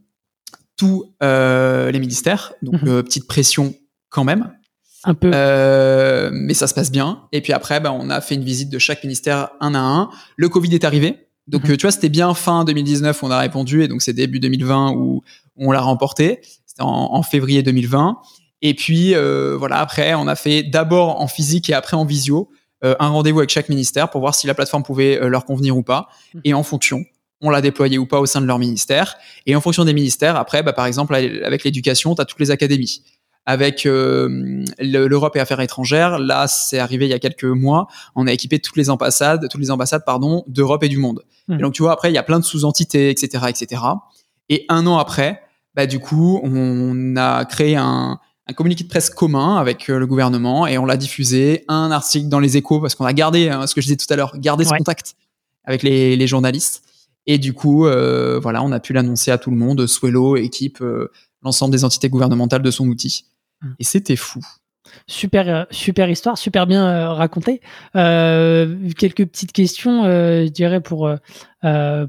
tous 0.78 1.14
euh, 1.24 1.90
les 1.92 2.00
ministères, 2.00 2.54
donc 2.62 2.84
euh, 2.84 3.02
petite 3.02 3.28
pression 3.28 3.74
quand 4.10 4.24
même. 4.24 4.52
Un 5.04 5.14
peu. 5.14 5.30
Mais 6.32 6.54
ça 6.54 6.68
se 6.68 6.74
passe 6.74 6.92
bien. 6.92 7.24
Et 7.32 7.42
puis 7.42 7.54
après, 7.54 7.80
bah, 7.80 7.92
on 7.92 8.10
a 8.10 8.22
fait 8.22 8.36
une 8.36 8.44
visite 8.44 8.70
de 8.70 8.78
chaque 8.80 9.04
ministère 9.04 9.50
un 9.60 9.74
à 9.76 9.80
un. 9.80 10.10
Le 10.36 10.50
Covid 10.50 10.74
est 10.76 10.84
arrivé. 10.84 11.30
Donc, 11.48 11.64
Mhm. 11.64 11.78
tu 11.78 11.82
vois, 11.84 11.92
c'était 11.92 12.10
bien 12.10 12.34
fin 12.34 12.66
2019, 12.66 13.24
on 13.24 13.32
a 13.32 13.40
répondu. 13.40 13.84
Et 13.84 13.88
donc, 13.88 14.02
c'est 14.02 14.12
début 14.14 14.40
2020 14.40 14.92
où 14.92 15.22
on 15.56 15.72
l'a 15.72 15.80
remporté. 15.82 16.42
C'était 16.66 16.82
en, 16.82 16.88
en 17.14 17.24
février 17.24 17.64
2020. 17.64 18.18
Et 18.62 18.74
puis, 18.74 19.14
voilà, 19.58 19.80
après, 19.80 20.14
on 20.16 20.28
a 20.28 20.36
fait 20.36 20.64
d'abord 20.64 21.22
en 21.22 21.28
physique 21.28 21.70
et 21.70 21.74
après 21.74 21.96
en 21.96 22.04
visio 22.06 22.50
un 23.00 23.08
rendez-vous 23.10 23.40
avec 23.40 23.50
chaque 23.50 23.70
ministère 23.70 24.10
pour 24.10 24.22
voir 24.22 24.36
si 24.36 24.48
la 24.48 24.54
plateforme 24.54 24.84
pouvait 24.84 25.20
euh, 25.22 25.30
leur 25.30 25.46
convenir 25.46 25.76
ou 25.78 25.84
pas. 25.84 26.08
Mhm. 26.34 26.42
Et 26.44 26.54
en 26.54 26.64
fonction, 26.64 27.04
on 27.42 27.50
l'a 27.50 27.62
déployé 27.62 27.98
ou 27.98 28.06
pas 28.06 28.20
au 28.20 28.26
sein 28.26 28.42
de 28.42 28.46
leur 28.46 28.60
ministère. 28.60 29.16
Et 29.46 29.56
en 29.56 29.62
fonction 29.62 29.86
des 29.86 29.94
ministères, 29.94 30.36
après, 30.36 30.64
bah, 30.64 30.74
par 30.74 30.86
exemple, 30.86 31.14
avec 31.16 31.64
l'éducation, 31.64 32.16
tu 32.16 32.22
as 32.22 32.26
toutes 32.26 32.40
les 32.40 32.52
académies 32.52 33.04
avec 33.46 33.86
euh, 33.86 34.64
le- 34.80 35.08
l'Europe 35.08 35.36
et 35.38 35.40
Affaires 35.40 35.62
étrangères. 35.62 36.20
Là, 36.20 36.48
c'est 36.48 36.80
arrivé 36.80 37.06
il 37.06 37.10
y 37.10 37.14
a 37.14 37.20
quelques 37.20 37.46
mois. 37.46 37.88
On 38.16 38.28
a 38.28 38.34
équipé 38.34 38.60
toutes 38.60 38.76
les 38.76 38.90
ambassades, 38.90 39.48
toutes 39.50 39.62
les 39.62 39.72
ambassades, 39.72 40.04
pardon, 40.06 40.44
d'Europe 40.48 40.84
et 40.84 40.90
du 40.90 40.98
monde. 40.98 41.22
Mhm. 41.48 41.60
Et 41.60 41.62
donc, 41.62 41.74
tu 41.74 41.82
vois, 41.84 41.94
après, 41.94 42.12
il 42.12 42.14
y 42.16 42.18
a 42.18 42.24
plein 42.24 42.40
de 42.40 42.44
sous-entités, 42.44 43.10
etc., 43.10 43.46
etc. 43.48 43.82
Et 44.50 44.66
un 44.70 44.86
an 44.86 44.98
après, 44.98 45.42
bah, 45.76 45.86
du 45.86 46.00
coup, 46.00 46.42
on 46.44 47.16
a 47.16 47.46
créé 47.46 47.76
un, 47.78 48.20
un 48.50 48.54
communiqué 48.54 48.84
de 48.84 48.90
presse 48.90 49.10
commun 49.10 49.58
avec 49.58 49.90
euh, 49.90 50.00
le 50.00 50.08
gouvernement 50.08 50.68
et 50.68 50.78
on 50.78 50.86
l'a 50.86 50.98
diffusé. 50.98 51.66
Un 51.68 51.92
article 51.92 52.30
dans 52.30 52.40
les 52.40 52.58
échos 52.58 52.80
parce 52.80 52.96
qu'on 52.96 53.06
a 53.06 53.14
gardé, 53.14 53.50
hein, 53.50 53.68
ce 53.68 53.76
que 53.76 53.82
je 53.82 53.88
disais 53.88 53.98
tout 53.98 54.12
à 54.12 54.16
l'heure, 54.16 54.38
gardé 54.38 54.64
ce 54.64 54.70
contact 54.70 55.16
avec 55.66 55.84
les, 55.84 56.16
les 56.16 56.28
journalistes. 56.28 56.84
Et 57.28 57.38
du 57.38 57.54
coup, 57.54 57.86
euh, 57.86 58.40
voilà, 58.42 58.64
on 58.64 58.72
a 58.72 58.80
pu 58.80 58.94
l'annoncer 58.94 59.32
à 59.32 59.38
tout 59.38 59.52
le 59.52 59.58
monde, 59.58 59.86
Swello, 59.86 60.38
équipe, 60.38 60.82
euh, 60.82 61.12
l'ensemble 61.44 61.74
des 61.74 61.84
entités 61.84 62.10
gouvernementales 62.10 62.62
de 62.62 62.72
son 62.72 62.88
outil. 62.88 63.26
Mm. 63.62 63.68
Et 63.80 63.84
c'était 63.84 64.16
fou. 64.16 64.40
Super, 65.06 65.68
super 65.70 66.10
histoire, 66.10 66.38
super 66.38 66.66
bien 66.66 66.88
euh, 66.88 67.12
racontée. 67.12 67.60
Quelques 67.94 69.26
petites 69.26 69.52
questions, 69.52 70.06
je 70.06 70.48
dirais, 70.48 70.80
pour, 70.80 71.12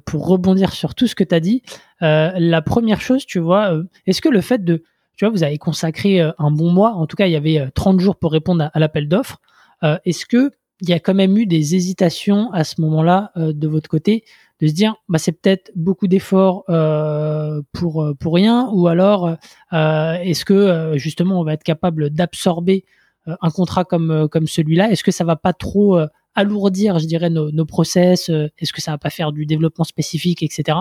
pour 0.04 0.26
rebondir 0.28 0.72
sur 0.72 0.94
tout 0.94 1.08
ce 1.08 1.16
que 1.16 1.24
tu 1.24 1.34
as 1.34 1.40
dit. 1.40 1.62
La 2.00 2.62
première 2.62 3.00
chose, 3.00 3.26
tu 3.26 3.40
vois, 3.40 3.76
est-ce 4.06 4.22
que 4.22 4.28
le 4.28 4.40
fait 4.40 4.64
de, 4.64 4.84
tu 5.18 5.24
vois, 5.24 5.32
vous 5.32 5.42
avez 5.42 5.58
consacré 5.58 6.20
euh, 6.20 6.30
un 6.38 6.52
bon 6.52 6.70
mois, 6.70 6.92
en 6.92 7.06
tout 7.06 7.16
cas, 7.16 7.26
il 7.26 7.32
y 7.32 7.36
avait 7.36 7.58
euh, 7.58 7.68
30 7.74 7.98
jours 7.98 8.16
pour 8.16 8.30
répondre 8.32 8.70
à, 8.72 8.78
l'appel 8.78 9.08
d'offres. 9.08 9.40
Euh, 9.82 9.98
est-ce 10.04 10.24
que 10.24 10.52
il 10.80 10.88
y 10.88 10.92
a 10.92 11.00
quand 11.00 11.14
même 11.14 11.36
eu 11.36 11.44
des 11.44 11.74
hésitations 11.74 12.52
à 12.52 12.62
ce 12.62 12.80
moment-là 12.80 13.32
euh, 13.36 13.52
de 13.52 13.66
votre 13.66 13.90
côté 13.90 14.24
de 14.60 14.68
se 14.68 14.72
dire 14.72 14.94
bah 15.08 15.18
c'est 15.18 15.32
peut-être 15.32 15.72
beaucoup 15.74 16.06
d'efforts 16.06 16.64
euh, 16.68 17.60
pour 17.72 18.02
euh, 18.02 18.14
pour 18.14 18.34
rien 18.34 18.68
ou 18.72 18.86
alors 18.86 19.36
euh, 19.72 20.12
est-ce 20.14 20.44
que 20.44 20.54
euh, 20.54 20.96
justement 20.96 21.40
on 21.40 21.44
va 21.44 21.54
être 21.54 21.64
capable 21.64 22.10
d'absorber 22.10 22.84
euh, 23.26 23.34
un 23.40 23.50
contrat 23.50 23.84
comme 23.84 24.12
euh, 24.12 24.28
comme 24.28 24.46
celui-là? 24.46 24.90
Est-ce 24.92 25.02
que 25.02 25.10
ça 25.10 25.24
va 25.24 25.34
pas 25.34 25.52
trop 25.52 25.98
euh, 25.98 26.06
alourdir, 26.36 27.00
je 27.00 27.06
dirais, 27.06 27.30
nos, 27.30 27.50
nos 27.50 27.66
process 27.66 28.30
euh, 28.30 28.48
Est-ce 28.58 28.72
que 28.72 28.80
ça 28.80 28.92
va 28.92 28.98
pas 28.98 29.10
faire 29.10 29.32
du 29.32 29.46
développement 29.46 29.84
spécifique, 29.84 30.44
etc. 30.44 30.78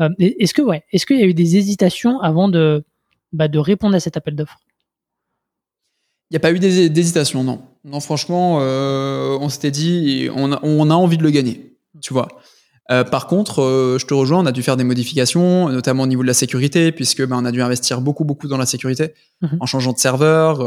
Euh, 0.00 0.08
est-ce 0.18 0.54
que 0.54 0.62
ouais, 0.62 0.84
est-ce 0.92 1.04
qu'il 1.04 1.18
y 1.18 1.22
a 1.22 1.26
eu 1.26 1.34
des 1.34 1.56
hésitations 1.56 2.20
avant 2.20 2.48
de 2.48 2.84
bah, 3.32 3.48
de 3.48 3.58
répondre 3.58 3.94
à 3.96 4.00
cet 4.00 4.16
appel 4.16 4.36
d'offres 4.36 4.58
Il 6.30 6.34
n'y 6.34 6.36
a 6.36 6.40
pas 6.40 6.52
eu 6.52 6.58
d'hé- 6.58 6.88
d'hésitation, 6.88 7.44
non. 7.44 7.62
Non, 7.84 8.00
franchement, 8.00 8.58
euh, 8.62 9.36
on 9.40 9.48
s'était 9.48 9.70
dit, 9.70 10.28
on 10.34 10.52
a, 10.52 10.60
on 10.62 10.88
a 10.90 10.94
envie 10.94 11.18
de 11.18 11.22
le 11.22 11.30
gagner, 11.30 11.76
tu 12.00 12.12
vois. 12.12 12.28
Euh, 12.90 13.04
par 13.04 13.26
contre, 13.26 13.60
euh, 13.62 13.98
je 13.98 14.06
te 14.06 14.14
rejoins, 14.14 14.40
on 14.40 14.46
a 14.46 14.52
dû 14.52 14.62
faire 14.62 14.76
des 14.76 14.84
modifications, 14.84 15.68
notamment 15.68 16.02
au 16.04 16.06
niveau 16.06 16.22
de 16.22 16.26
la 16.26 16.34
sécurité, 16.34 16.90
puisque 16.92 17.24
ben, 17.26 17.36
on 17.40 17.44
a 17.44 17.52
dû 17.52 17.60
investir 17.62 18.00
beaucoup, 18.00 18.24
beaucoup 18.24 18.48
dans 18.48 18.56
la 18.58 18.66
sécurité, 18.66 19.14
Mhm. 19.40 19.58
en 19.60 19.66
changeant 19.66 19.92
de 19.92 19.98
serveur 19.98 20.58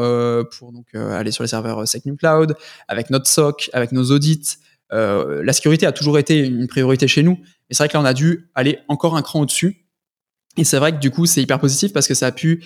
pour 0.57 0.71
donc 0.71 0.93
aller 0.95 1.31
sur 1.31 1.43
les 1.43 1.47
serveurs 1.49 1.87
SecNum 1.87 2.17
Cloud, 2.17 2.55
avec 2.87 3.09
notre 3.09 3.27
SOC, 3.27 3.69
avec 3.73 3.91
nos 3.91 4.11
audits. 4.11 4.57
La 4.91 5.53
sécurité 5.53 5.85
a 5.85 5.91
toujours 5.91 6.17
été 6.19 6.39
une 6.39 6.67
priorité 6.67 7.07
chez 7.07 7.21
nous, 7.23 7.37
mais 7.41 7.47
c'est 7.71 7.79
vrai 7.83 7.89
que 7.89 7.93
là, 7.93 8.01
on 8.01 8.05
a 8.05 8.13
dû 8.13 8.49
aller 8.55 8.79
encore 8.87 9.15
un 9.17 9.21
cran 9.21 9.41
au-dessus. 9.41 9.84
Et 10.57 10.63
c'est 10.63 10.77
vrai 10.77 10.93
que 10.93 10.99
du 10.99 11.11
coup, 11.11 11.25
c'est 11.25 11.41
hyper 11.41 11.59
positif 11.59 11.93
parce 11.93 12.07
que 12.07 12.13
ça 12.13 12.27
a 12.27 12.31
pu 12.31 12.63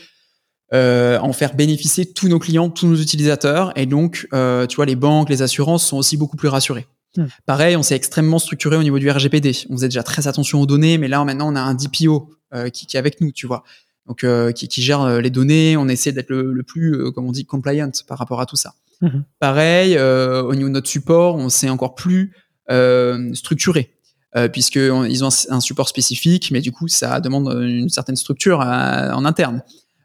euh, 0.73 1.17
en 1.19 1.33
faire 1.33 1.55
bénéficier 1.55 2.11
tous 2.11 2.27
nos 2.27 2.39
clients, 2.39 2.69
tous 2.69 2.87
nos 2.87 2.95
utilisateurs. 2.95 3.71
Et 3.75 3.85
donc, 3.85 4.27
euh, 4.33 4.67
tu 4.67 4.75
vois, 4.75 4.85
les 4.85 4.95
banques, 4.95 5.29
les 5.29 5.41
assurances 5.41 5.85
sont 5.85 5.97
aussi 5.97 6.17
beaucoup 6.17 6.37
plus 6.37 6.47
rassurées. 6.47 6.87
Hmm. 7.17 7.25
Pareil, 7.45 7.75
on 7.75 7.83
s'est 7.83 7.95
extrêmement 7.95 8.39
structuré 8.39 8.75
au 8.77 8.83
niveau 8.83 8.99
du 8.99 9.09
RGPD. 9.09 9.51
On 9.69 9.73
faisait 9.73 9.87
déjà 9.87 10.03
très 10.03 10.27
attention 10.27 10.61
aux 10.61 10.67
données, 10.67 10.97
mais 10.97 11.07
là, 11.07 11.23
maintenant, 11.23 11.51
on 11.51 11.55
a 11.55 11.61
un 11.61 11.73
DPO 11.73 12.29
euh, 12.53 12.69
qui, 12.69 12.85
qui 12.85 12.97
est 12.97 12.99
avec 12.99 13.19
nous, 13.21 13.31
tu 13.31 13.47
vois. 13.47 13.63
Donc, 14.07 14.23
euh, 14.23 14.51
qui, 14.51 14.67
qui 14.67 14.81
gère 14.81 15.01
euh, 15.01 15.21
les 15.21 15.29
données. 15.29 15.77
On 15.77 15.87
essaie 15.87 16.11
d'être 16.11 16.29
le, 16.29 16.51
le 16.53 16.63
plus, 16.63 16.95
euh, 16.95 17.11
comme 17.11 17.25
on 17.25 17.31
dit, 17.31 17.45
compliant 17.45 17.91
par 18.07 18.17
rapport 18.17 18.41
à 18.41 18.45
tout 18.45 18.55
ça. 18.55 18.73
Mhm. 19.01 19.23
Pareil, 19.39 19.95
euh, 19.97 20.43
au 20.43 20.55
niveau 20.55 20.67
de 20.67 20.73
notre 20.73 20.89
support, 20.89 21.35
on 21.35 21.49
s'est 21.49 21.69
encore 21.69 21.95
plus 21.95 22.33
euh, 22.69 23.33
structuré. 23.33 23.93
Euh, 24.35 24.47
puisque 24.47 24.77
on- 24.77 25.05
ils 25.05 25.23
ont 25.23 25.29
un, 25.29 25.55
un 25.55 25.59
support 25.59 25.89
spécifique, 25.89 26.51
mais 26.51 26.61
du 26.61 26.71
coup, 26.71 26.87
ça 26.87 27.19
demande 27.19 27.47
une 27.63 27.89
certaine 27.89 28.15
structure 28.15 28.61
à- 28.61 29.15
en 29.15 29.25
interne. 29.25 29.63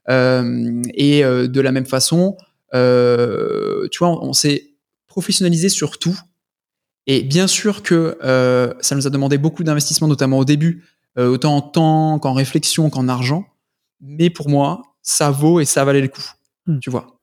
Euh, 0.08 0.82
et 0.94 1.24
euh, 1.24 1.46
de 1.46 1.60
la 1.60 1.72
même 1.72 1.84
façon, 1.86 2.36
euh, 2.74 3.86
tu 3.90 3.98
vois, 3.98 4.08
on, 4.08 4.28
on 4.30 4.32
s'est 4.32 4.70
professionnalisé 5.06 5.68
sur 5.68 5.98
tout. 5.98 6.18
Et 7.06 7.22
bien 7.22 7.46
sûr 7.46 7.82
que 7.82 8.16
euh, 8.24 8.72
ça 8.80 8.94
nous 8.94 9.06
a 9.06 9.10
demandé 9.10 9.36
beaucoup 9.36 9.62
d'investissement, 9.62 10.08
notamment 10.08 10.38
au 10.38 10.44
début, 10.46 10.84
euh, 11.18 11.28
autant 11.28 11.56
en 11.56 11.60
temps 11.60 12.18
qu'en 12.18 12.32
réflexion 12.32 12.88
qu'en 12.90 13.08
argent. 13.08 13.44
Mais 14.00 14.30
pour 14.30 14.48
moi, 14.48 14.82
ça 15.02 15.30
vaut 15.30 15.60
et 15.60 15.64
ça 15.66 15.84
valait 15.84 16.00
le 16.00 16.08
coup. 16.08 16.24
Hmm. 16.66 16.78
Tu 16.80 16.88
vois. 16.90 17.13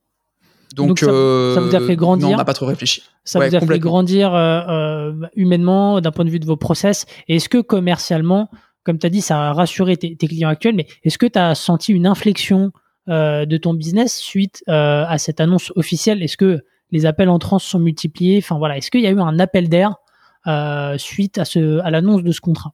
Donc, 0.74 0.88
Donc, 0.88 0.98
ça- 1.00 1.06
euh, 1.10 1.54
ça 1.54 1.60
vous 1.60 1.74
a 1.74 1.80
fait 1.80 1.96
grandir 1.96 2.28
Non, 2.28 2.34
on 2.34 2.38
n'a 2.38 2.44
pas 2.44 2.54
trop 2.54 2.66
réfléchi. 2.66 3.02
Ça 3.24 3.38
Ouais, 3.38 3.48
vous 3.50 3.54
a 3.56 3.60
fait 3.60 3.78
grandir 3.78 4.34
euh, 4.34 4.60
euh, 4.68 5.12
humainement 5.36 6.00
d'un 6.00 6.10
point 6.12 6.24
de 6.24 6.30
vue 6.30 6.40
de 6.40 6.46
vos 6.46 6.56
process. 6.56 7.04
Et 7.28 7.36
est-ce 7.36 7.48
que 7.48 7.58
commercialement, 7.60 8.48
comme 8.84 8.98
tu 8.98 9.06
as 9.06 9.10
dit, 9.10 9.20
ça 9.20 9.50
a 9.50 9.52
rassuré 9.52 9.96
tes, 9.96 10.16
tes 10.16 10.26
clients 10.28 10.48
actuels, 10.48 10.74
mais 10.74 10.86
est-ce 11.04 11.18
que 11.18 11.26
tu 11.26 11.38
as 11.38 11.54
senti 11.54 11.92
une 11.92 12.06
inflexion 12.06 12.72
euh, 13.08 13.44
de 13.46 13.56
ton 13.56 13.74
business 13.74 14.16
suite 14.16 14.62
euh, 14.68 15.04
à 15.06 15.18
cette 15.18 15.40
annonce 15.40 15.72
officielle? 15.76 16.22
Est-ce 16.22 16.36
que 16.36 16.60
les 16.90 17.04
appels 17.06 17.28
entrants 17.28 17.58
se 17.58 17.68
sont 17.68 17.78
multipliés? 17.78 18.38
Enfin 18.38 18.56
voilà, 18.58 18.76
est-ce 18.78 18.90
qu'il 18.90 19.00
y 19.02 19.06
a 19.06 19.10
eu 19.10 19.20
un 19.20 19.38
appel 19.38 19.68
d'air 19.68 19.96
euh, 20.46 20.96
suite 20.98 21.38
à, 21.38 21.44
ce, 21.44 21.78
à 21.80 21.90
l'annonce 21.90 22.22
de 22.22 22.32
ce 22.32 22.40
contrat? 22.40 22.72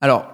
Alors, 0.00 0.26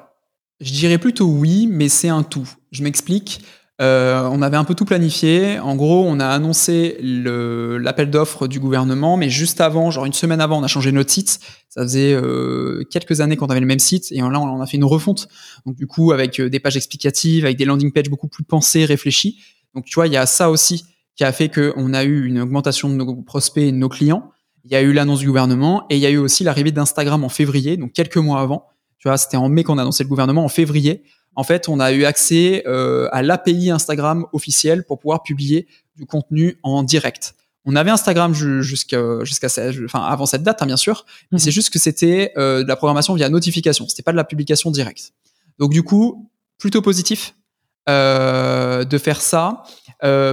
je 0.60 0.72
dirais 0.72 0.98
plutôt 0.98 1.26
oui, 1.26 1.66
mais 1.70 1.88
c'est 1.88 2.08
un 2.08 2.22
tout. 2.22 2.48
Je 2.72 2.82
m'explique. 2.82 3.42
Euh, 3.80 4.28
on 4.30 4.42
avait 4.42 4.58
un 4.58 4.64
peu 4.64 4.74
tout 4.74 4.84
planifié. 4.84 5.58
En 5.58 5.74
gros, 5.74 6.04
on 6.06 6.20
a 6.20 6.26
annoncé 6.26 6.98
l'appel 7.00 8.10
d'offres 8.10 8.46
du 8.46 8.60
gouvernement, 8.60 9.16
mais 9.16 9.30
juste 9.30 9.60
avant, 9.60 9.90
genre 9.90 10.04
une 10.04 10.12
semaine 10.12 10.40
avant, 10.40 10.58
on 10.58 10.62
a 10.62 10.68
changé 10.68 10.92
notre 10.92 11.10
site. 11.10 11.40
Ça 11.70 11.82
faisait 11.82 12.12
euh, 12.12 12.84
quelques 12.90 13.20
années 13.20 13.36
qu'on 13.36 13.46
avait 13.46 13.60
le 13.60 13.66
même 13.66 13.78
site, 13.78 14.12
et 14.12 14.18
là, 14.18 14.40
on 14.40 14.60
a 14.60 14.66
fait 14.66 14.76
une 14.76 14.84
refonte. 14.84 15.28
Donc, 15.64 15.76
du 15.76 15.86
coup, 15.86 16.12
avec 16.12 16.40
euh, 16.40 16.50
des 16.50 16.60
pages 16.60 16.76
explicatives, 16.76 17.44
avec 17.44 17.56
des 17.56 17.64
landing 17.64 17.90
pages 17.92 18.10
beaucoup 18.10 18.28
plus 18.28 18.44
pensées, 18.44 18.84
réfléchies. 18.84 19.38
Donc, 19.74 19.86
tu 19.86 19.94
vois, 19.94 20.06
il 20.06 20.12
y 20.12 20.18
a 20.18 20.26
ça 20.26 20.50
aussi 20.50 20.84
qui 21.16 21.24
a 21.24 21.32
fait 21.32 21.48
qu'on 21.48 21.94
a 21.94 22.04
eu 22.04 22.26
une 22.26 22.40
augmentation 22.40 22.88
de 22.90 22.94
nos 22.94 23.14
prospects 23.22 23.64
et 23.64 23.72
de 23.72 23.76
nos 23.76 23.88
clients. 23.88 24.30
Il 24.64 24.72
y 24.72 24.76
a 24.76 24.82
eu 24.82 24.92
l'annonce 24.92 25.20
du 25.20 25.26
gouvernement, 25.26 25.86
et 25.88 25.96
il 25.96 26.00
y 26.00 26.06
a 26.06 26.10
eu 26.10 26.18
aussi 26.18 26.44
l'arrivée 26.44 26.72
d'Instagram 26.72 27.24
en 27.24 27.30
février, 27.30 27.78
donc 27.78 27.92
quelques 27.92 28.18
mois 28.18 28.40
avant. 28.40 28.66
Tu 28.98 29.08
vois, 29.08 29.16
c'était 29.16 29.38
en 29.38 29.48
mai 29.48 29.64
qu'on 29.64 29.78
a 29.78 29.82
annoncé 29.82 30.02
le 30.02 30.08
gouvernement. 30.10 30.44
En 30.44 30.48
février, 30.48 31.02
en 31.36 31.44
fait, 31.44 31.68
on 31.68 31.80
a 31.80 31.92
eu 31.92 32.04
accès 32.04 32.62
euh, 32.66 33.08
à 33.12 33.22
l'API 33.22 33.70
Instagram 33.70 34.26
officielle 34.32 34.84
pour 34.84 34.98
pouvoir 34.98 35.22
publier 35.22 35.66
du 35.96 36.06
contenu 36.06 36.58
en 36.62 36.82
direct. 36.82 37.34
On 37.64 37.76
avait 37.76 37.90
Instagram 37.90 38.32
ju- 38.34 38.62
jusqu'à 38.62 39.22
jusqu'à 39.24 39.48
enfin 39.84 40.00
avant 40.02 40.26
cette 40.26 40.42
date, 40.42 40.62
hein, 40.62 40.66
bien 40.66 40.76
sûr, 40.78 41.04
mais 41.30 41.36
Mhm. 41.36 41.38
c'est 41.40 41.50
juste 41.50 41.70
que 41.70 41.78
c'était 41.78 42.32
euh, 42.38 42.62
de 42.62 42.68
la 42.68 42.76
programmation 42.76 43.14
via 43.14 43.28
notification. 43.28 43.86
C'était 43.88 44.02
pas 44.02 44.12
de 44.12 44.16
la 44.16 44.24
publication 44.24 44.70
directe. 44.70 45.12
Donc 45.58 45.70
du 45.72 45.82
coup, 45.82 46.30
plutôt 46.58 46.80
positif 46.82 47.34
euh, 47.88 48.84
de 48.84 48.98
faire 48.98 49.20
ça, 49.20 49.62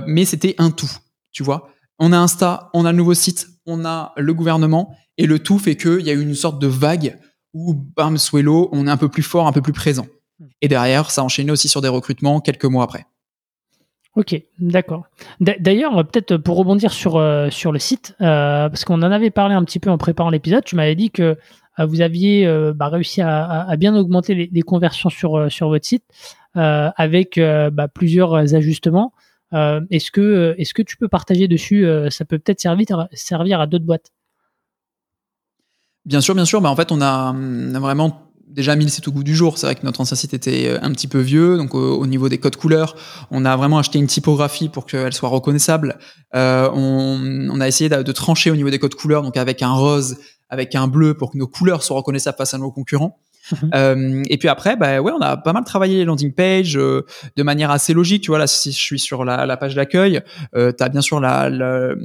mais 0.08 0.26
c'était 0.26 0.56
un 0.58 0.72
tout. 0.72 0.90
Tu 1.32 1.44
vois, 1.44 1.70
on 2.00 2.12
a 2.14 2.18
Insta, 2.18 2.70
on 2.74 2.86
a 2.86 2.92
le 2.92 2.98
nouveau 2.98 3.14
site, 3.14 3.48
on 3.66 3.86
a 3.86 4.14
le 4.18 4.34
gouvernement, 4.34 4.96
et 5.18 5.26
le 5.28 5.40
tout 5.40 5.60
fait 5.60 5.76
qu'il 5.76 6.02
y 6.02 6.10
a 6.10 6.14
eu 6.14 6.22
une 6.22 6.36
sorte 6.36 6.60
de 6.62 6.68
vague 6.68 7.18
où, 7.54 7.74
bam, 7.74 8.18
Swello, 8.18 8.70
on 8.72 8.88
est 8.88 8.92
un 8.92 8.98
peu 8.98 9.10
plus 9.10 9.24
fort, 9.24 9.48
un 9.48 9.52
peu 9.52 9.62
plus 9.62 9.74
présent. 9.74 10.08
Et 10.62 10.68
derrière, 10.68 11.12
ça 11.12 11.22
a 11.22 11.24
enchaîné 11.24 11.52
aussi 11.52 11.68
sur 11.68 11.82
des 11.82 11.88
recrutements 11.88 12.40
quelques 12.42 12.66
mois 12.66 12.84
après. 12.84 13.06
Ok, 14.16 14.42
d'accord. 14.58 15.06
D'a- 15.40 15.58
D'ailleurs, 15.60 15.96
euh, 16.00 16.04
peut-être 16.04 16.38
pour 16.38 16.58
rebondir 16.58 16.92
sur, 16.92 17.18
euh, 17.18 17.52
sur 17.52 17.72
le 17.72 17.78
site, 17.78 18.16
euh, 18.22 18.68
parce 18.68 18.84
qu'on 18.84 19.02
en 19.04 19.12
avait 19.12 19.30
parlé 19.30 19.54
un 19.54 19.64
petit 19.64 19.80
peu 19.80 19.92
en 19.92 19.98
préparant 20.00 20.32
l'épisode, 20.32 20.64
tu 20.64 20.76
m'avais 20.76 20.96
dit 20.96 21.12
que 21.12 21.38
euh, 21.80 21.86
vous 21.86 22.02
aviez 22.02 22.52
bah, 22.74 22.88
réussi 22.88 23.22
à, 23.22 23.76
bien 23.78 23.96
augmenter 23.96 24.34
les, 24.34 24.50
les 24.52 24.62
conversions 24.64 25.10
sur, 25.10 25.52
sur 25.52 25.70
votre 25.70 25.86
site 25.86 26.04
avec 26.56 27.40
bah, 27.40 27.88
plusieurs 27.88 28.34
ajustements. 28.56 29.14
Est-ce 29.54 30.10
que, 30.10 30.56
est-ce 30.58 30.74
que 30.74 30.82
tu 30.82 30.98
peux 30.98 31.08
partager 31.08 31.48
dessus 31.48 31.88
Ça 32.10 32.26
peut 32.26 32.40
peut-être 32.40 32.60
servir, 32.60 33.08
servir 33.14 33.62
à 33.62 33.68
d'autres 33.68 33.86
boîtes? 33.86 34.12
Bien 36.06 36.20
sûr, 36.22 36.34
bien 36.34 36.46
sûr. 36.46 36.60
Bah, 36.62 36.72
en 36.72 36.76
fait, 36.76 36.92
on 36.92 37.00
a, 37.00 37.32
on 37.36 37.76
a 37.76 37.80
vraiment 37.80 38.27
déjà 38.48 38.76
mis 38.76 38.86
le 38.86 38.90
site 38.90 39.08
au 39.08 39.12
goût 39.12 39.24
du 39.24 39.36
jour. 39.36 39.58
C'est 39.58 39.68
vrai 39.68 39.76
que 39.76 39.86
notre 39.86 40.02
ancien 40.02 40.18
site 40.18 40.34
était 40.34 40.68
euh, 40.68 40.80
un 40.82 40.92
petit 40.92 41.08
peu 41.08 41.20
vieux, 41.20 41.58
donc 41.58 41.76
au, 41.76 41.98
au 41.98 42.08
niveau 42.08 42.30
des 42.30 42.38
codes 42.38 42.56
couleurs, 42.56 42.96
on 43.32 43.46
a 43.46 43.56
vraiment 43.56 43.78
acheté 43.78 44.00
une 44.00 44.08
typographie 44.08 44.70
pour 44.70 44.86
qu'elle 44.86 45.14
soit 45.14 45.30
reconnaissable. 45.30 46.00
Euh, 46.36 46.70
on, 46.74 47.50
on 47.52 47.62
a 47.62 47.68
essayé 47.68 47.90
de, 47.90 48.02
de 48.02 48.12
trancher 48.12 48.52
au 48.52 48.56
niveau 48.56 48.70
des 48.70 48.80
codes 48.80 48.96
couleurs, 48.96 49.22
donc 49.22 49.38
avec 49.38 49.62
un 49.62 49.74
rose, 49.74 50.18
avec 50.50 50.76
un 50.76 50.88
bleu, 50.88 51.14
pour 51.14 51.32
que 51.32 51.38
nos 51.38 51.48
couleurs 51.48 51.84
soient 51.84 51.98
reconnaissables 51.98 52.38
face 52.38 52.54
à 52.54 52.58
nos 52.58 52.72
concurrents. 52.72 53.20
Mhm. 53.52 53.70
Euh, 53.76 54.24
et 54.30 54.38
puis 54.38 54.50
après, 54.50 54.76
bah 54.76 55.00
ouais, 55.00 55.12
on 55.16 55.22
a 55.22 55.38
pas 55.38 55.54
mal 55.54 55.64
travaillé 55.64 55.98
les 55.98 56.06
landing 56.06 56.34
pages 56.34 56.78
euh, 56.78 57.06
de 57.36 57.44
manière 57.44 57.72
assez 57.72 57.94
logique. 57.94 58.24
Tu 58.24 58.32
vois, 58.32 58.40
là, 58.40 58.48
si 58.48 58.72
je 58.72 58.78
suis 58.78 59.00
sur 59.00 59.24
la, 59.24 59.46
la 59.46 59.58
page 59.58 59.76
d'accueil, 59.76 60.22
euh, 60.56 60.74
tu 60.78 60.84
as 60.84 60.90
bien 60.90 61.02
sûr 61.02 61.20
la, 61.20 61.50
la, 61.50 61.96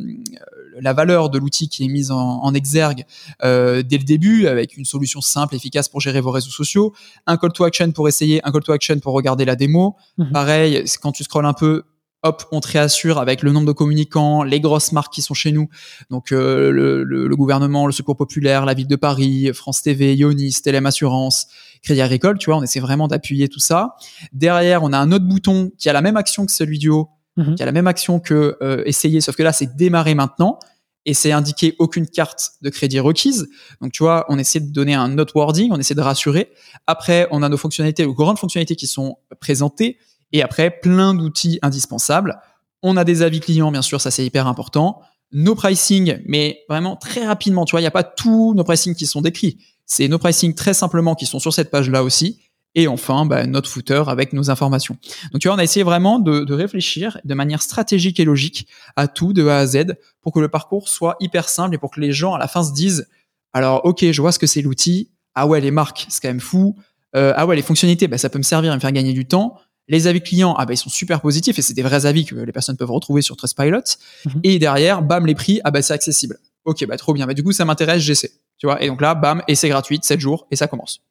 la 0.81 0.93
valeur 0.93 1.31
de 1.31 1.39
l'outil 1.39 1.69
qui 1.69 1.85
est 1.85 1.89
mise 1.89 2.11
en, 2.11 2.41
en 2.43 2.55
exergue 2.55 3.05
euh, 3.45 3.83
dès 3.83 3.99
le 3.99 4.05
début, 4.05 4.47
avec 4.47 4.77
une 4.77 4.85
solution 4.85 5.21
simple, 5.21 5.55
efficace 5.55 5.89
pour 5.89 6.01
gérer 6.01 6.21
vos 6.21 6.31
réseaux 6.31 6.51
sociaux, 6.51 6.93
un 7.27 7.37
call 7.37 7.53
to 7.53 7.65
action 7.65 7.91
pour 7.93 8.09
essayer, 8.09 8.41
un 8.47 8.53
call 8.53 8.63
to 8.63 8.73
action 8.73 8.99
pour 9.01 9.13
regarder 9.15 9.45
la 9.45 9.57
démo. 9.57 9.97
Mhm. 10.19 10.33
Pareil, 10.33 10.85
quand 11.03 11.13
tu 11.13 11.25
scrolles 11.25 11.47
un 11.47 11.53
peu, 11.53 11.83
hop, 12.25 12.45
on 12.53 12.61
te 12.61 12.69
réassure 12.69 13.19
avec 13.19 13.43
le 13.43 13.51
nombre 13.51 13.67
de 13.67 13.73
communicants, 13.73 14.45
les 14.45 14.61
grosses 14.61 14.93
marques 14.93 15.13
qui 15.13 15.23
sont 15.23 15.35
chez 15.35 15.51
nous. 15.51 15.69
Donc 16.09 16.31
euh, 16.31 16.71
le, 16.71 17.03
le- 17.03 17.27
le 17.27 17.37
gouvernement, 17.37 17.87
le 17.87 17.93
Secours 17.93 18.17
populaire, 18.17 18.65
la 18.65 18.75
ville 18.75 18.87
de 18.87 18.95
Paris, 18.97 19.51
France 19.53 19.83
TV, 19.83 20.15
Ionis, 20.15 20.55
Telem 20.63 20.87
Assurance, 20.87 21.49
Crédit 21.83 22.01
Agricole. 22.01 22.39
Tu 22.39 22.47
vois, 22.51 22.59
on 22.59 22.63
essaie 22.63 22.79
vraiment 22.79 23.09
d'appuyer 23.09 23.49
tout 23.49 23.59
ça. 23.59 23.97
Derrière, 24.33 24.85
on 24.85 24.93
a 24.93 24.99
un 24.99 25.11
autre 25.11 25.25
bouton 25.25 25.73
qui 25.79 25.89
a 25.89 25.93
la 25.93 26.01
même 26.01 26.17
action 26.17 26.47
que 26.47 26.53
celui 26.53 26.79
du 26.79 26.91
haut, 26.91 27.09
Mhm. 27.37 27.55
qui 27.55 27.63
a 27.63 27.67
la 27.67 27.73
même 27.73 27.87
action 27.87 28.21
que 28.21 28.57
euh, 28.63 28.83
essayer, 28.85 29.21
sauf 29.21 29.37
que 29.37 29.43
là, 29.43 29.53
c'est 29.53 29.77
démarrer 29.77 30.15
maintenant. 30.15 30.59
Et 31.05 31.15
c'est 31.15 31.33
indiqué 31.33 31.75
aucune 31.81 32.07
carte 32.07 32.53
de 32.63 32.71
crédit 32.71 33.01
requise. 33.01 33.49
Donc, 33.81 33.91
tu 33.91 34.05
vois, 34.05 34.25
on 34.29 34.39
essaie 34.39 34.61
de 34.61 34.71
donner 34.73 34.95
un 34.95 35.19
autre 35.19 35.35
wording, 35.35 35.73
on 35.73 35.79
essaie 35.79 35.97
de 35.97 36.01
rassurer. 36.01 36.53
Après, 36.87 37.27
on 37.33 37.43
a 37.43 37.49
nos 37.49 37.57
fonctionnalités, 37.57 38.05
nos 38.07 38.15
grandes 38.15 38.39
fonctionnalités 38.39 38.77
qui 38.77 38.87
sont 38.87 39.17
présentées. 39.41 39.99
Et 40.31 40.43
après, 40.43 40.71
plein 40.71 41.13
d'outils 41.13 41.59
indispensables. 41.63 42.39
On 42.83 42.97
a 42.97 43.03
des 43.03 43.23
avis 43.23 43.41
clients, 43.41 43.73
bien 43.73 43.83
sûr, 43.83 44.01
ça 44.01 44.13
c'est 44.13 44.25
hyper 44.25 44.47
important. 44.47 45.01
Nos 45.33 45.55
pricing, 45.55 46.21
mais 46.27 46.61
vraiment 46.69 46.95
très 46.97 47.27
rapidement, 47.27 47.65
tu 47.65 47.73
vois, 47.73 47.81
il 47.81 47.85
n'y 47.85 47.89
a 47.89 47.93
pas 47.93 48.05
tous 48.05 48.55
nos 48.55 48.63
pricing 48.65 48.95
qui 48.95 49.07
sont 49.07 49.23
décrits. 49.23 49.59
C'est 49.87 50.07
nos 50.07 50.19
pricing 50.19 50.55
très 50.55 50.75
simplement 50.75 51.15
qui 51.15 51.27
sont 51.27 51.39
sur 51.41 51.53
cette 51.53 51.71
page-là 51.71 52.05
aussi. 52.05 52.39
Et 52.75 52.89
enfin, 52.89 53.27
bah, 53.27 53.47
notre 53.47 53.69
footer 53.69 54.03
avec 54.07 54.33
nos 54.33 54.51
informations. 54.51 54.97
Donc, 55.33 55.43
tu 55.43 55.49
vois, 55.49 55.57
on 55.57 55.59
a 55.59 55.65
essayé 55.65 55.85
vraiment 55.85 56.19
de, 56.19 56.45
de 56.45 56.55
réfléchir 56.55 57.19
de 57.25 57.35
manière 57.35 57.61
stratégique 57.61 58.19
et 58.19 58.25
logique 58.25 58.67
à 58.97 59.09
tout 59.09 59.33
de 59.33 59.47
A 59.47 59.59
à 59.59 59.67
Z 59.67 59.95
pour 60.23 60.33
que 60.33 60.41
le 60.41 60.49
parcours 60.49 60.89
soit 60.89 61.17
hyper 61.21 61.49
simple 61.49 61.75
et 61.75 61.79
pour 61.79 61.91
que 61.91 62.01
les 62.01 62.13
gens 62.13 62.33
à 62.33 62.39
la 62.39 62.49
fin 62.49 62.63
se 62.63 62.73
disent 62.73 63.07
alors, 63.53 63.85
ok, 63.85 64.11
je 64.11 64.21
vois 64.21 64.33
ce 64.33 64.39
que 64.39 64.47
c'est 64.47 64.63
l'outil. 64.63 65.11
Ah 65.35 65.47
ouais, 65.47 65.61
les 65.61 65.71
marques, 65.71 66.07
c'est 66.09 66.21
quand 66.21 66.29
même 66.29 66.41
fou. 66.41 66.77
Euh, 67.15 67.33
ah 67.37 67.47
ouais, 67.47 67.57
les 67.57 67.63
fonctionnalités, 67.63 68.09
bah, 68.09 68.19
ça 68.19 68.31
peut 68.31 68.39
me 68.39 68.43
servir 68.43 68.73
et 68.73 68.75
me 68.75 68.81
faire 68.81 68.93
gagner 68.93 69.13
du 69.13 69.27
temps. 69.27 69.59
Les 69.89 70.07
avis 70.07 70.23
clients, 70.23 70.55
ah 70.57 70.65
bah, 70.65 70.73
ils 70.73 70.79
sont 70.79 70.89
super 70.89 71.21
positifs 71.21 71.59
et 71.59 71.63
c'est 71.63 71.75
des 71.75 71.83
vrais 71.83 72.07
avis 72.07 72.25
que 72.25 72.35
les 72.35 72.53
personnes 72.53 72.77
peuvent 72.77 72.91
retrouver 72.91 73.21
sur 73.21 73.37
Trustpilot. 73.37 73.83
Mhm. 74.25 74.41
Et 74.45 74.59
derrière, 74.59 75.03
bam, 75.03 75.27
les 75.27 75.35
prix, 75.35 75.61
ah 75.65 75.71
bah, 75.71 75.83
c'est 75.83 75.93
accessible. 75.93 76.39
Ok, 76.65 76.87
bah, 76.87 76.97
trop 76.97 77.13
bien. 77.13 77.27
Bah, 77.27 77.35
du 77.35 77.43
coup, 77.43 77.53
ça 77.53 77.65
m'intéresse, 77.65 78.03
j'essaie. 78.03 78.33
Tu 78.59 78.67
vois, 78.67 78.83
et 78.83 78.87
donc 78.87 79.01
là, 79.01 79.15
bam, 79.15 79.43
et 79.49 79.55
c'est 79.55 79.69
gratuit, 79.69 79.99
7 80.01 80.21
jours, 80.21 80.47
et 80.51 80.57
ça 80.57 80.69
commence. 80.69 81.03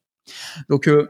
Donc, 0.69 0.87
euh, 0.87 1.09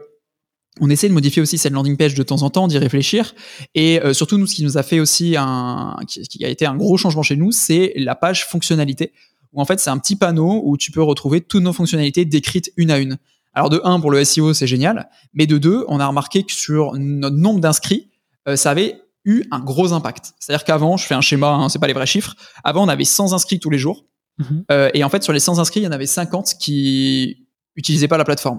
on 0.80 0.88
essaie 0.88 1.08
de 1.08 1.12
modifier 1.12 1.42
aussi 1.42 1.58
cette 1.58 1.72
landing 1.72 1.96
page 1.96 2.14
de 2.14 2.22
temps 2.22 2.42
en 2.42 2.50
temps, 2.50 2.66
d'y 2.66 2.78
réfléchir. 2.78 3.34
Et 3.74 4.00
euh, 4.00 4.14
surtout, 4.14 4.38
nous, 4.38 4.46
ce 4.46 4.54
qui 4.54 4.64
nous 4.64 4.78
a 4.78 4.82
fait 4.82 5.00
aussi 5.00 5.36
un, 5.38 5.96
qui, 6.08 6.22
qui 6.22 6.44
a 6.44 6.48
été 6.48 6.64
un 6.64 6.76
gros 6.76 6.96
changement 6.96 7.22
chez 7.22 7.36
nous, 7.36 7.52
c'est 7.52 7.92
la 7.96 8.14
page 8.14 8.46
fonctionnalité, 8.46 9.12
où 9.52 9.60
en 9.60 9.64
fait, 9.64 9.80
c'est 9.80 9.90
un 9.90 9.98
petit 9.98 10.16
panneau 10.16 10.62
où 10.64 10.76
tu 10.78 10.90
peux 10.90 11.02
retrouver 11.02 11.42
toutes 11.42 11.62
nos 11.62 11.72
fonctionnalités 11.72 12.24
décrites 12.24 12.72
une 12.76 12.90
à 12.90 12.98
une. 12.98 13.18
Alors, 13.54 13.68
de 13.68 13.80
un, 13.84 14.00
pour 14.00 14.10
le 14.10 14.24
SEO, 14.24 14.54
c'est 14.54 14.66
génial. 14.66 15.10
Mais 15.34 15.46
de 15.46 15.58
deux, 15.58 15.84
on 15.88 16.00
a 16.00 16.06
remarqué 16.06 16.42
que 16.44 16.52
sur 16.52 16.92
notre 16.94 17.36
nombre 17.36 17.60
d'inscrits, 17.60 18.10
euh, 18.48 18.56
ça 18.56 18.70
avait 18.70 19.02
eu 19.24 19.44
un 19.50 19.60
gros 19.60 19.92
impact. 19.92 20.32
C'est-à-dire 20.40 20.64
qu'avant, 20.64 20.96
je 20.96 21.04
fais 21.04 21.14
un 21.14 21.20
schéma, 21.20 21.50
hein, 21.50 21.68
c'est 21.68 21.78
pas 21.78 21.86
les 21.86 21.92
vrais 21.92 22.06
chiffres. 22.06 22.34
Avant, 22.64 22.84
on 22.84 22.88
avait 22.88 23.04
100 23.04 23.34
inscrits 23.34 23.60
tous 23.60 23.70
les 23.70 23.78
jours. 23.78 24.06
Mhm. 24.38 24.64
Euh, 24.70 24.90
et 24.94 25.04
en 25.04 25.10
fait, 25.10 25.22
sur 25.22 25.34
les 25.34 25.40
100 25.40 25.58
inscrits, 25.58 25.80
il 25.80 25.84
y 25.84 25.86
en 25.86 25.92
avait 25.92 26.06
50 26.06 26.54
qui 26.58 27.46
utilisaient 27.76 28.08
pas 28.08 28.18
la 28.18 28.24
plateforme. 28.24 28.58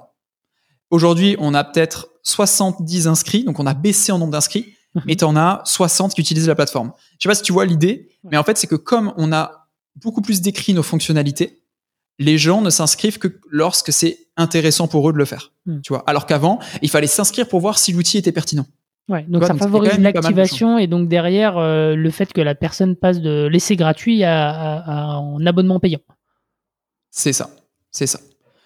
Aujourd'hui, 0.89 1.35
on 1.39 1.53
a 1.53 1.63
peut-être 1.63 2.09
70 2.23 3.07
inscrits, 3.07 3.43
donc 3.43 3.59
on 3.59 3.65
a 3.65 3.73
baissé 3.73 4.11
en 4.11 4.17
nombre 4.19 4.31
d'inscrits, 4.31 4.75
Mhm. 4.95 5.03
mais 5.07 5.15
tu 5.15 5.23
en 5.25 5.35
as 5.35 5.61
60 5.65 6.13
qui 6.13 6.21
utilisent 6.21 6.47
la 6.47 6.55
plateforme. 6.55 6.91
Je 7.19 7.23
sais 7.23 7.29
pas 7.29 7.35
si 7.35 7.41
tu 7.41 7.51
vois 7.51 7.65
l'idée, 7.65 8.09
mais 8.23 8.37
en 8.37 8.43
fait, 8.43 8.57
c'est 8.57 8.67
que 8.67 8.75
comme 8.75 9.13
on 9.17 9.31
a 9.31 9.67
beaucoup 9.95 10.21
plus 10.21 10.41
décrit 10.41 10.73
nos 10.73 10.83
fonctionnalités, 10.83 11.59
les 12.19 12.37
gens 12.37 12.61
ne 12.61 12.69
s'inscrivent 12.69 13.17
que 13.17 13.39
lorsque 13.49 13.91
c'est 13.91 14.19
intéressant 14.37 14.87
pour 14.87 15.09
eux 15.09 15.13
de 15.13 15.17
le 15.17 15.25
faire. 15.25 15.51
Mhm. 15.65 15.81
Tu 15.81 15.93
vois, 15.93 16.03
alors 16.05 16.25
qu'avant, 16.27 16.59
il 16.83 16.89
fallait 16.91 17.07
s'inscrire 17.07 17.47
pour 17.47 17.59
voir 17.59 17.79
si 17.79 17.91
l'outil 17.91 18.17
était 18.19 18.31
pertinent. 18.31 18.65
Ouais, 19.09 19.23
donc 19.23 19.39
vois, 19.39 19.47
ça 19.47 19.53
donc 19.53 19.63
favorise 19.63 19.97
l'activation 19.97 20.77
et 20.77 20.87
donc 20.87 21.09
derrière 21.09 21.57
euh, 21.57 21.93
le 21.95 22.09
fait 22.11 22.31
que 22.31 22.39
la 22.39 22.55
personne 22.55 22.95
passe 22.95 23.19
de 23.19 23.47
l'essai 23.51 23.75
gratuit 23.75 24.23
à, 24.23 24.49
à- 24.49 25.13
à- 25.15 25.17
en 25.17 25.45
abonnement 25.45 25.79
payant. 25.79 25.99
C'est 27.11 27.33
ça, 27.33 27.49
c'est 27.91 28.07
ça. 28.07 28.19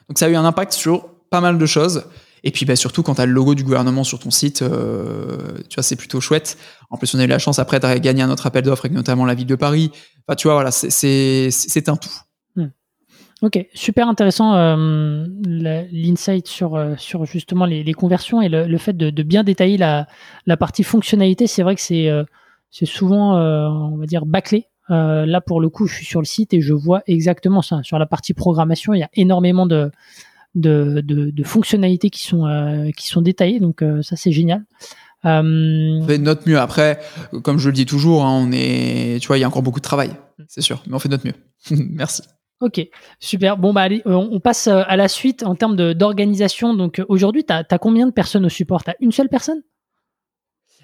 Donc 0.09 0.19
ça 0.19 0.25
a 0.27 0.29
eu 0.29 0.35
un 0.35 0.45
impact 0.45 0.73
sur 0.73 1.09
pas 1.29 1.41
mal 1.41 1.57
de 1.57 1.65
choses. 1.65 2.03
Et 2.43 2.51
puis 2.51 2.65
bah, 2.65 2.75
surtout 2.75 3.03
quand 3.03 3.15
tu 3.15 3.21
as 3.21 3.25
le 3.25 3.31
logo 3.31 3.55
du 3.55 3.63
gouvernement 3.63 4.03
sur 4.03 4.19
ton 4.19 4.31
site, 4.31 4.61
euh, 4.61 5.37
tu 5.69 5.75
vois, 5.75 5.83
c'est 5.83 5.95
plutôt 5.95 6.21
chouette. 6.21 6.57
En 6.89 6.97
plus, 6.97 7.13
on 7.15 7.19
a 7.19 7.23
eu 7.23 7.27
la 7.27 7.39
chance 7.39 7.59
après 7.59 7.79
de 7.79 7.97
gagner 7.97 8.21
un 8.21 8.29
autre 8.29 8.45
appel 8.45 8.63
d'offres 8.63 8.87
notamment 8.87 9.25
la 9.25 9.33
ville 9.33 9.47
de 9.47 9.55
Paris. 9.55 9.91
Enfin, 10.27 10.35
tu 10.35 10.47
vois, 10.47 10.55
voilà, 10.55 10.71
c'est- 10.71 11.89
un 11.89 11.95
tout. 11.95 12.09
Ok, 13.43 13.67
super 13.75 14.07
intéressant 14.09 14.55
euh, 14.55 15.27
l'insight 15.45 16.47
sur, 16.47 16.75
euh, 16.75 16.95
sur 16.97 17.23
justement 17.25 17.65
les, 17.65 17.93
conversions 17.93 18.41
et 18.41 18.49
le, 18.49 18.77
fait 18.79 18.97
de, 18.97 19.11
bien 19.21 19.43
détailler 19.43 19.77
la, 19.77 20.07
la 20.47 20.57
partie 20.57 20.81
fonctionnalité. 20.83 21.45
C'est 21.45 21.61
vrai 21.61 21.75
que 21.75 21.81
c'est 21.81 22.09
c'est 22.71 22.87
souvent, 22.87 23.37
on 23.37 23.97
va 23.97 24.05
dire, 24.07 24.25
bâclé. 24.25 24.65
là, 24.89 25.39
pour 25.41 25.61
le 25.61 25.69
coup, 25.69 25.85
je 25.85 25.93
suis 25.93 26.05
sur 26.05 26.19
le 26.19 26.25
site 26.25 26.53
et 26.55 26.61
je 26.61 26.73
vois 26.73 27.03
exactement 27.05 27.61
ça. 27.61 27.83
Sur 27.83 27.99
la 27.99 28.07
partie 28.07 28.33
programmation, 28.33 28.95
il 28.95 28.99
y 29.01 29.03
a 29.03 29.09
énormément 29.13 29.67
de, 29.67 29.91
de, 30.55 31.01
de, 31.03 31.29
de 31.29 31.43
fonctionnalités 31.43 32.09
qui 32.09 32.23
sont, 32.23 32.91
qui 32.95 33.07
sont 33.07 33.21
détaillées. 33.21 33.59
Donc, 33.59 33.83
ça, 34.01 34.15
c'est 34.15 34.31
génial. 34.31 34.63
Euh... 35.25 35.99
On 36.01 36.07
fait 36.07 36.17
de 36.17 36.23
notre 36.23 36.47
mieux. 36.47 36.59
Après, 36.59 36.99
comme 37.43 37.57
je 37.57 37.69
le 37.69 37.73
dis 37.73 37.85
toujours, 37.85 38.25
hein, 38.25 38.45
on 38.47 38.51
est, 38.51 39.19
tu 39.21 39.27
vois, 39.27 39.37
il 39.37 39.41
y 39.41 39.43
a 39.43 39.47
encore 39.47 39.63
beaucoup 39.63 39.79
de 39.79 39.85
travail, 39.85 40.11
c'est 40.47 40.61
sûr, 40.61 40.83
mais 40.87 40.95
on 40.95 40.99
fait 40.99 41.09
de 41.09 41.15
notre 41.15 41.27
mieux. 41.27 41.33
Merci. 41.91 42.21
Ok, 42.59 42.81
super. 43.19 43.57
Bon, 43.57 43.71
bah 43.71 43.81
allez, 43.81 44.01
euh, 44.07 44.13
on 44.13 44.39
passe 44.39 44.67
euh, 44.67 44.81
à 44.87 44.95
la 44.95 45.07
suite 45.07 45.43
en 45.43 45.53
termes 45.53 45.75
d'organisation. 45.93 46.73
Donc 46.73 46.99
euh, 46.99 47.05
aujourd'hui, 47.07 47.45
tu 47.45 47.53
as, 47.53 47.77
combien 47.77 48.07
de 48.07 48.11
personnes 48.11 48.45
au 48.45 48.49
support? 48.49 48.83
Tu 48.83 48.89
as 48.89 48.95
une 48.99 49.11
seule 49.11 49.29
personne? 49.29 49.61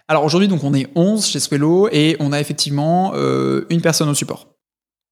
Alors 0.07 0.23
aujourd'hui, 0.23 0.47
donc 0.47 0.63
on 0.63 0.73
est 0.73 0.87
11 0.95 1.25
chez 1.25 1.39
Swello 1.39 1.89
et 1.91 2.15
on 2.19 2.31
a 2.31 2.39
effectivement 2.39 3.13
une 3.15 3.81
personne 3.81 4.09
au 4.09 4.13
support. 4.13 4.53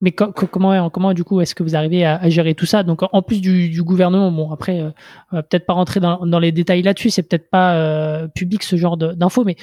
Mais 0.01 0.11
comment, 0.11 0.89
comment 0.89 1.13
du 1.13 1.23
coup 1.23 1.41
est-ce 1.41 1.53
que 1.53 1.63
vous 1.63 1.75
arrivez 1.75 2.05
à, 2.05 2.29
gérer 2.29 2.55
tout 2.55 2.65
ça? 2.65 2.83
Donc 2.83 3.01
en 3.11 3.21
plus 3.21 3.39
du, 3.39 3.83
gouvernement, 3.83 4.31
bon 4.31 4.51
après, 4.51 4.83
peut-être 5.31 5.65
pas 5.65 5.73
rentrer 5.73 5.99
dans, 5.99 6.25
dans 6.25 6.39
les 6.39 6.51
détails 6.51 6.81
là-dessus, 6.81 7.11
c'est 7.11 7.23
peut-être 7.23 7.49
pas 7.49 8.27
public 8.33 8.63
ce 8.63 8.75
genre 8.75 8.97
d'infos, 8.97 9.43
mais 9.43 9.57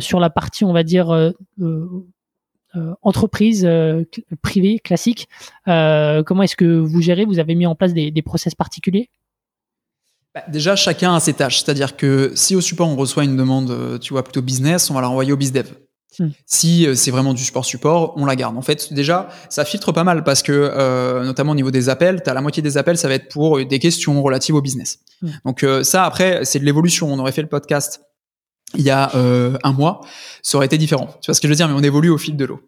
sur 0.00 0.18
la 0.18 0.30
partie, 0.30 0.64
on 0.64 0.72
va 0.72 0.82
dire 0.82 1.32
euh, 2.76 2.92
entreprise 3.02 3.64
euh, 3.64 4.02
privée 4.42 4.80
classique. 4.80 5.28
Euh, 5.68 6.24
comment 6.24 6.42
est-ce 6.42 6.56
que 6.56 6.64
vous 6.64 7.00
gérez? 7.00 7.24
Vous 7.24 7.38
avez 7.38 7.54
mis 7.54 7.66
en 7.66 7.76
place 7.76 7.94
des, 7.94 8.22
process 8.22 8.56
particuliers? 8.56 9.10
Bah, 10.34 10.42
Déjà, 10.48 10.74
chacun 10.74 11.14
a 11.14 11.20
ses 11.20 11.34
tâches. 11.34 11.62
C'est-à-dire 11.62 11.96
que 11.96 12.32
si 12.34 12.56
au 12.56 12.60
support 12.60 12.88
on 12.88 12.96
reçoit 12.96 13.22
une 13.22 13.36
demande, 13.36 14.00
tu 14.00 14.12
vois, 14.12 14.24
plutôt 14.24 14.42
business, 14.42 14.90
on 14.90 14.94
va 14.94 15.02
la 15.02 15.06
renvoyer 15.06 15.32
au 15.32 15.36
bizdev. 15.36 15.72
Hmm. 16.18 16.28
Si 16.46 16.86
c'est 16.94 17.10
vraiment 17.10 17.34
du 17.34 17.42
support 17.42 17.64
support, 17.64 18.14
on 18.16 18.24
la 18.24 18.36
garde. 18.36 18.56
En 18.56 18.62
fait, 18.62 18.92
déjà, 18.92 19.28
ça 19.48 19.64
filtre 19.64 19.92
pas 19.92 20.04
mal 20.04 20.24
parce 20.24 20.42
que, 20.42 21.22
notamment 21.24 21.52
au 21.52 21.56
niveau 21.56 21.70
des 21.70 21.88
appels, 21.88 22.22
tu 22.22 22.30
as 22.30 22.34
la 22.34 22.40
moitié 22.40 22.62
des 22.62 22.76
appels, 22.76 22.96
ça 22.96 23.08
va 23.08 23.14
être 23.14 23.28
pour 23.28 23.64
des 23.64 23.78
questions 23.78 24.22
relatives 24.22 24.54
au 24.54 24.62
business. 24.62 25.00
Hmm. 25.22 25.30
Donc 25.44 25.66
ça, 25.82 26.04
après, 26.04 26.44
c'est 26.44 26.58
de 26.58 26.64
l'évolution. 26.64 27.12
On 27.12 27.18
aurait 27.18 27.32
fait 27.32 27.42
le 27.42 27.48
podcast 27.48 28.00
il 28.76 28.82
y 28.82 28.90
a 28.90 29.14
euh, 29.14 29.56
un 29.62 29.72
mois, 29.72 30.00
ça 30.42 30.56
aurait 30.56 30.66
été 30.66 30.78
différent. 30.78 31.06
Tu 31.20 31.26
vois 31.26 31.34
ce 31.34 31.40
que 31.40 31.48
je 31.48 31.52
veux 31.52 31.56
dire? 31.56 31.68
Mais 31.68 31.74
on 31.74 31.82
évolue 31.82 32.10
au 32.10 32.18
fil 32.18 32.36
de 32.36 32.44
l'eau. 32.44 32.60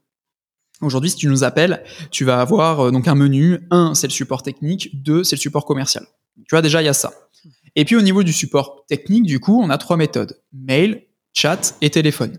Aujourd'hui, 0.80 1.10
si 1.10 1.16
tu 1.16 1.26
nous 1.28 1.42
appelles, 1.42 1.82
tu 2.10 2.24
vas 2.24 2.40
avoir 2.40 2.80
euh, 2.80 2.90
donc 2.90 3.08
un 3.08 3.14
menu. 3.14 3.66
Un, 3.70 3.94
c'est 3.94 4.06
le 4.06 4.12
support 4.12 4.42
technique. 4.42 5.02
Deux, 5.02 5.24
c'est 5.24 5.36
le 5.36 5.40
support 5.40 5.64
commercial. 5.64 6.06
Tu 6.36 6.54
vois 6.54 6.62
déjà, 6.62 6.82
il 6.82 6.84
y 6.84 6.88
a 6.88 6.92
ça. 6.92 7.12
Et 7.74 7.84
puis 7.84 7.96
au 7.96 8.02
niveau 8.02 8.22
du 8.22 8.32
support 8.32 8.84
technique, 8.88 9.24
du 9.24 9.40
coup, 9.40 9.60
on 9.62 9.70
a 9.70 9.78
trois 9.78 9.96
méthodes 9.96 10.40
mail, 10.52 11.06
chat 11.32 11.76
et 11.80 11.90
téléphone. 11.90 12.38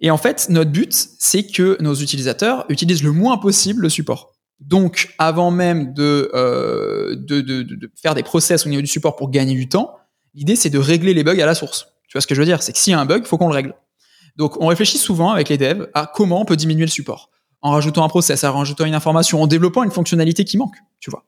Et 0.00 0.10
en 0.10 0.16
fait, 0.16 0.48
notre 0.48 0.70
but, 0.70 0.92
c'est 1.18 1.46
que 1.46 1.76
nos 1.80 1.94
utilisateurs 1.94 2.64
utilisent 2.68 3.02
le 3.02 3.12
moins 3.12 3.38
possible 3.38 3.82
le 3.82 3.88
support. 3.88 4.32
Donc, 4.60 5.14
avant 5.18 5.50
même 5.50 5.92
de, 5.94 6.30
euh, 6.34 7.16
de 7.16 7.90
faire 8.00 8.14
des 8.14 8.22
process 8.22 8.66
au 8.66 8.68
niveau 8.68 8.82
du 8.82 8.88
support 8.88 9.16
pour 9.16 9.30
gagner 9.30 9.54
du 9.54 9.68
temps, 9.68 9.96
l'idée 10.34 10.56
c'est 10.56 10.70
de 10.70 10.78
régler 10.78 11.14
les 11.14 11.24
bugs 11.24 11.40
à 11.40 11.46
la 11.46 11.54
source. 11.54 11.88
Tu 12.08 12.14
vois 12.14 12.20
ce 12.20 12.26
que 12.26 12.34
je 12.34 12.40
veux 12.40 12.46
dire? 12.46 12.62
C'est 12.62 12.72
que 12.72 12.78
s'il 12.78 12.92
y 12.92 12.94
a 12.94 13.00
un 13.00 13.06
bug, 13.06 13.22
il 13.24 13.28
faut 13.28 13.38
qu'on 13.38 13.48
le 13.48 13.54
règle. 13.54 13.74
Donc 14.36 14.60
on 14.60 14.66
réfléchit 14.66 14.98
souvent 14.98 15.30
avec 15.30 15.48
les 15.48 15.58
devs 15.58 15.88
à 15.94 16.10
comment 16.12 16.40
on 16.40 16.44
peut 16.44 16.56
diminuer 16.56 16.86
le 16.86 16.90
support 16.90 17.30
en 17.60 17.72
rajoutant 17.72 18.04
un 18.04 18.08
process, 18.08 18.44
en 18.44 18.52
rajoutant 18.52 18.84
une 18.84 18.94
information, 18.94 19.42
en 19.42 19.46
développant 19.46 19.82
une 19.82 19.90
fonctionnalité 19.90 20.44
qui 20.44 20.56
manque, 20.56 20.76
tu 21.00 21.10
vois. 21.10 21.24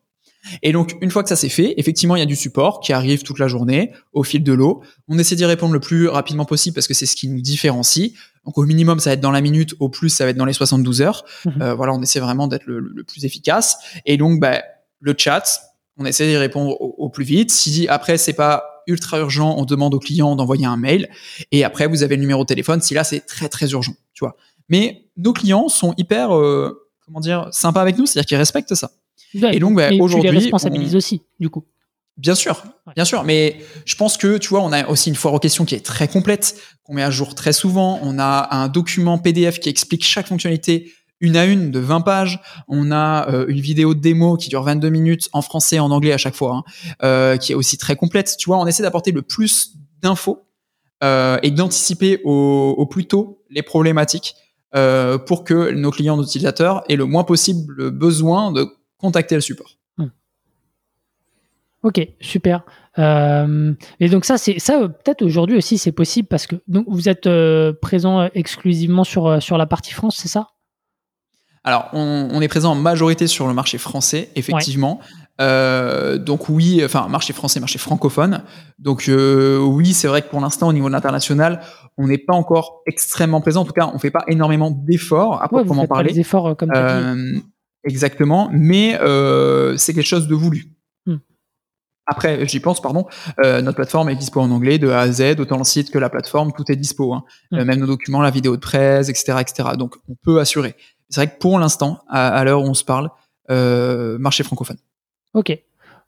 Et 0.63 0.73
donc, 0.73 0.97
une 1.01 1.11
fois 1.11 1.23
que 1.23 1.29
ça 1.29 1.37
c'est 1.37 1.49
fait, 1.49 1.75
effectivement, 1.77 2.17
il 2.17 2.21
y 2.21 2.23
a 2.23 2.27
du 2.27 2.37
support 2.37 2.81
qui 2.81 2.93
arrive 2.93 3.23
toute 3.23 3.39
la 3.39 3.49
journée, 3.49 3.93
au 4.13 4.23
fil 4.23 4.43
de 4.43 4.53
l'eau. 4.53 4.83
On 5.09 5.19
essaie 5.19 5.37
d'y 5.37 5.45
répondre 5.45 5.73
le 5.73 5.81
plus 5.81 6.09
rapidement 6.09 6.45
possible 6.45 6.75
parce 6.75 6.89
que 6.89 6.95
c'est 6.95 7.07
ce 7.07 7.17
qui 7.17 7.29
nous 7.29 7.41
différencie. 7.41 8.13
Donc, 8.45 8.57
au 8.59 8.65
minimum, 8.65 9.01
ça 9.01 9.11
va 9.11 9.15
être 9.15 9.21
dans 9.21 9.31
la 9.31 9.41
minute, 9.41 9.75
au 9.81 9.89
plus, 9.89 10.09
ça 10.09 10.25
va 10.25 10.31
être 10.31 10.37
dans 10.37 10.45
les 10.45 10.53
72 10.53 11.03
heures. 11.03 11.25
Mhm. 11.45 11.63
Euh, 11.63 11.75
voilà, 11.75 11.93
on 11.93 12.03
essaie 12.03 12.21
vraiment 12.21 12.49
d'être 12.49 12.67
le, 12.67 13.05
plus 13.05 13.25
efficace. 13.25 13.79
Et 14.07 14.17
donc, 14.17 14.41
bah, 14.41 14.63
le 15.01 15.15
chat, 15.17 15.61
on 15.97 16.05
essaie 16.05 16.27
d'y 16.27 16.37
répondre 16.37 16.81
au, 16.81 16.95
au, 16.99 17.09
plus 17.11 17.25
vite. 17.25 17.51
Si 17.51 17.87
après, 17.89 18.17
c'est 18.17 18.33
pas 18.33 18.83
ultra 18.87 19.19
urgent, 19.19 19.55
on 19.59 19.65
demande 19.65 19.95
au 19.95 19.99
client 19.99 20.37
d'envoyer 20.37 20.67
un 20.67 20.77
mail. 20.77 21.09
Et 21.53 21.65
après, 21.65 21.87
vous 21.87 22.03
avez 22.03 22.17
le 22.17 22.23
numéro 22.23 22.43
de 22.43 22.47
téléphone 22.47 22.81
si 22.81 22.95
là, 22.95 23.05
c'est 23.05 23.21
très, 23.21 23.49
très 23.49 23.71
urgent, 23.71 23.95
tu 24.15 24.25
vois. 24.25 24.37
Mais 24.69 25.07
nos 25.17 25.33
clients 25.33 25.69
sont 25.69 25.95
hyper, 25.99 26.35
euh, 26.35 26.89
comment 27.05 27.21
dire, 27.21 27.49
sympas 27.53 27.83
avec 27.83 27.99
nous, 27.99 28.07
c'est-à-dire 28.07 28.27
qu'ils 28.27 28.37
respectent 28.39 28.75
ça. 28.75 28.93
Et 29.35 29.59
donc, 29.59 29.77
bah, 29.77 29.91
aujourd'hui. 29.99 30.31
les 30.31 30.39
responsabilises 30.39 30.97
aussi, 30.97 31.23
du 31.39 31.51
coup. 31.51 31.65
Bien 32.17 32.35
sûr, 32.35 32.65
bien 32.95 33.07
sûr, 33.07 33.25
mais 33.25 33.57
je 33.87 33.97
pense 33.97 34.19
que 34.19 34.37
tu 34.37 34.51
vois, 34.51 34.61
on 34.61 34.73
a 34.73 34.87
aussi 34.89 35.09
une 35.09 35.15
foire 35.15 35.33
aux 35.33 35.39
questions 35.39 35.65
qui 35.65 35.75
est 35.75 35.85
très 35.85 36.07
complète, 36.07 36.55
qu'on 36.83 36.93
met 36.93 37.03
à 37.03 37.11
jour 37.11 37.35
très 37.35 37.55
souvent. 37.55 37.99
On 38.03 38.19
a 38.19 38.49
un 38.55 38.69
document 38.69 39.17
PDF 39.17 39.59
qui 39.59 39.71
explique 39.71 40.05
chaque 40.05 40.27
fonctionnalité 40.27 40.93
une 41.21 41.37
à 41.37 41.45
une 41.45 41.71
de 41.71 41.79
20 41.79 42.01
pages. 42.03 42.41
On 42.69 42.91
a 42.91 43.31
euh, 43.31 43.47
une 43.49 43.61
vidéo 43.61 43.95
de 43.95 44.01
démo 44.01 44.37
qui 44.37 44.49
dure 44.49 44.63
22 44.63 44.91
minutes 44.91 45.29
en 45.33 45.43
français 45.43 45.77
et 45.77 45.81
en 45.81 45.91
anglais 45.91 46.13
à 46.13 46.19
chaque 46.19 46.35
fois, 46.35 46.57
hein, 46.57 46.65
euh, 47.03 47.37
qui 47.37 47.53
est 47.53 47.55
aussi 47.55 47.79
très 47.79 47.97
complète. 47.97 48.37
Tu 48.39 48.47
vois, 48.47 48.59
on 48.59 48.67
essaie 48.67 48.83
d'apporter 48.83 49.13
le 49.13 49.23
plus 49.23 49.75
d'infos 50.03 50.47
euh, 51.03 51.39
et 51.43 51.51
d'anticiper 51.51 52.21
au, 52.25 52.75
au, 52.77 52.87
plus 52.87 53.07
tôt 53.07 53.43
les 53.51 53.63
problématiques 53.63 54.35
pour 55.27 55.43
que 55.43 55.73
nos 55.73 55.91
clients, 55.91 56.17
nos 56.17 56.23
utilisateurs 56.23 56.85
aient 56.89 56.95
le 56.95 57.05
moins 57.05 57.25
possible 57.25 57.91
besoin 57.91 58.53
de 58.53 58.69
contacter 59.01 59.35
le 59.35 59.41
support. 59.41 59.79
Hmm. 59.99 60.09
Ok, 61.83 62.07
super. 62.21 62.65
Euh, 62.99 63.73
et 64.01 64.09
donc 64.09 64.25
ça, 64.25 64.37
c'est 64.37 64.59
ça 64.59 64.81
peut-être 64.81 65.23
aujourd'hui 65.23 65.57
aussi 65.57 65.79
c'est 65.79 65.93
possible 65.93 66.29
parce 66.29 66.47
que 66.47 66.57
donc 66.69 66.87
vous 66.89 67.09
êtes 67.09 67.29
présent 67.81 68.29
exclusivement 68.35 69.05
sur 69.05 69.43
sur 69.43 69.57
la 69.57 69.67
partie 69.67 69.93
France, 69.93 70.17
c'est 70.19 70.29
ça? 70.29 70.49
Alors, 71.63 71.91
on, 71.93 72.41
est 72.41 72.49
présent 72.49 72.73
en 72.73 72.75
majorité 72.75 73.27
sur 73.27 73.47
le 73.47 73.53
marché 73.53 73.77
français, 73.77 74.31
effectivement. 74.35 74.99
Euh, 75.41 76.19
donc 76.19 76.49
oui, 76.49 76.83
enfin 76.85 77.09
marché 77.09 77.33
français, 77.33 77.61
marché 77.61 77.79
francophone. 77.79 78.43
Donc 78.79 79.09
euh, 79.09 79.59
oui, 79.59 79.93
c'est 79.93 80.09
vrai 80.09 80.23
que 80.23 80.29
pour 80.29 80.41
l'instant, 80.41 80.69
au 80.69 80.73
niveau 80.73 80.89
de 80.89 80.93
l'international, 80.93 81.61
on 81.99 82.09
n'est 82.09 82.19
pas 82.19 82.35
encore 82.35 82.83
extrêmement 82.87 83.41
présent. 83.41 83.63
En 83.63 83.65
tout 83.65 83.73
cas, 83.73 83.91
on 83.93 83.99
fait 83.99 84.11
pas 84.11 84.25
énormément 84.27 84.71
d'efforts 84.71 85.43
à 85.43 85.49
proprement 85.49 85.87
parler. 85.87 86.13
des 86.13 86.21
efforts 86.21 86.57
comme 86.57 86.73
euh, 86.75 87.39
Exactement, 87.85 88.49
mais 88.53 88.99
c'est 89.77 89.95
quelque 89.95 90.03
chose 90.07 90.29
de 90.29 90.35
voulu. 90.35 90.67
Hmm. 91.07 91.17
Après, 92.07 92.47
j'y 92.47 92.61
pense, 92.61 92.81
pardon, 92.81 93.07
notre 93.39 93.77
plateforme 93.77 94.09
est 94.11 94.17
dispo 94.17 94.41
en 94.41 94.51
anglais 94.51 94.79
de 94.79 94.89
A 94.89 95.01
à 95.01 95.13
Z, 95.13 95.39
autant 95.39 95.59
le 95.59 95.65
site 95.65 95.91
que 95.91 95.99
la 95.99 96.11
plateforme, 96.11 96.53
tout 96.53 96.71
est 96.71 96.77
dispo. 96.77 97.15
Hein. 97.15 97.25
Hmm. 97.51 97.63
même 97.63 97.81
nos 97.81 97.87
documents, 97.87 98.23
la 98.23 98.31
vidéo 98.31 98.57
de 98.57 98.61
presse, 98.61 99.09
etc., 99.09 99.39
etc. 99.41 99.71
Donc, 99.77 99.97
on 100.09 100.15
peut 100.23 100.41
assurer. 100.41 100.75
C'est 101.11 101.23
vrai 101.23 101.35
que 101.35 101.39
pour 101.39 101.59
l'instant, 101.59 102.03
à, 102.09 102.43
l'heure 102.45 102.63
où 102.63 102.67
on 102.67 102.75
se 102.75 102.85
parle, 102.85 103.11
euh, 103.51 104.17
marché 104.19 104.45
francophone. 104.45 104.77
Ok, 105.35 105.57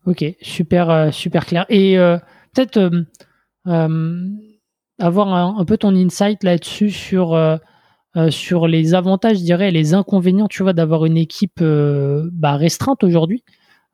ok, 0.07 0.25
super, 0.41 0.91
euh, 0.91 1.11
super 1.11 1.45
clair. 1.45 1.67
Et 1.69 1.99
euh, 1.99 2.19
peut-être 2.55 2.91
avoir 4.99 5.29
un, 5.35 5.65
peu 5.65 5.77
ton 5.77 5.95
insight 5.95 6.45
là-dessus 6.45 6.91
sur 6.91 7.31
sur 8.31 8.67
les 8.69 8.95
avantages, 8.95 9.39
je 9.39 9.43
dirais, 9.43 9.71
les 9.71 9.95
inconvénients, 9.95 10.49
tu 10.49 10.63
vois, 10.63 10.73
d'avoir 10.73 11.07
une 11.07 11.17
équipe 11.17 11.63
bah, 11.63 12.57
restreinte 12.57 13.05
aujourd'hui. 13.05 13.43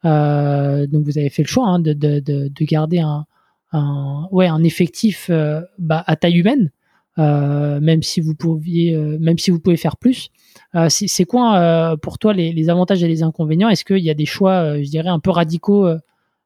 donc 0.03 1.05
vous 1.05 1.19
avez 1.19 1.31
fait 1.31 1.43
le 1.43 1.49
choix 1.49 1.66
hein, 1.66 1.78
de, 1.78 1.93
de, 1.93 2.20
de, 2.20 2.65
garder 2.65 2.99
un, 2.99 3.27
un, 3.73 4.65
effectif 4.65 5.31
bah, 5.78 6.03
à 6.07 6.16
taille 6.16 6.39
humaine, 6.39 6.70
même 7.16 8.03
si 8.03 8.20
vous 8.20 8.35
pouvez 8.35 9.77
faire 9.77 9.97
plus. 9.97 10.31
Euh, 10.74 10.89
c'est 10.89 11.24
quoi 11.24 11.59
euh, 11.59 11.97
pour 11.97 12.19
toi 12.19 12.32
les, 12.32 12.70
avantages 12.70 13.03
et 13.03 13.09
les 13.09 13.23
inconvénients? 13.23 13.69
Est-ce 13.69 13.85
qu'il 13.85 13.99
y 13.99 14.11
a 14.11 14.15
des 14.15 14.27
choix, 14.27 14.62
euh, 14.62 14.82
je 14.82 14.89
dirais, 14.89 15.09
un 15.09 15.20
peu 15.20 15.31
radicaux 15.31 15.89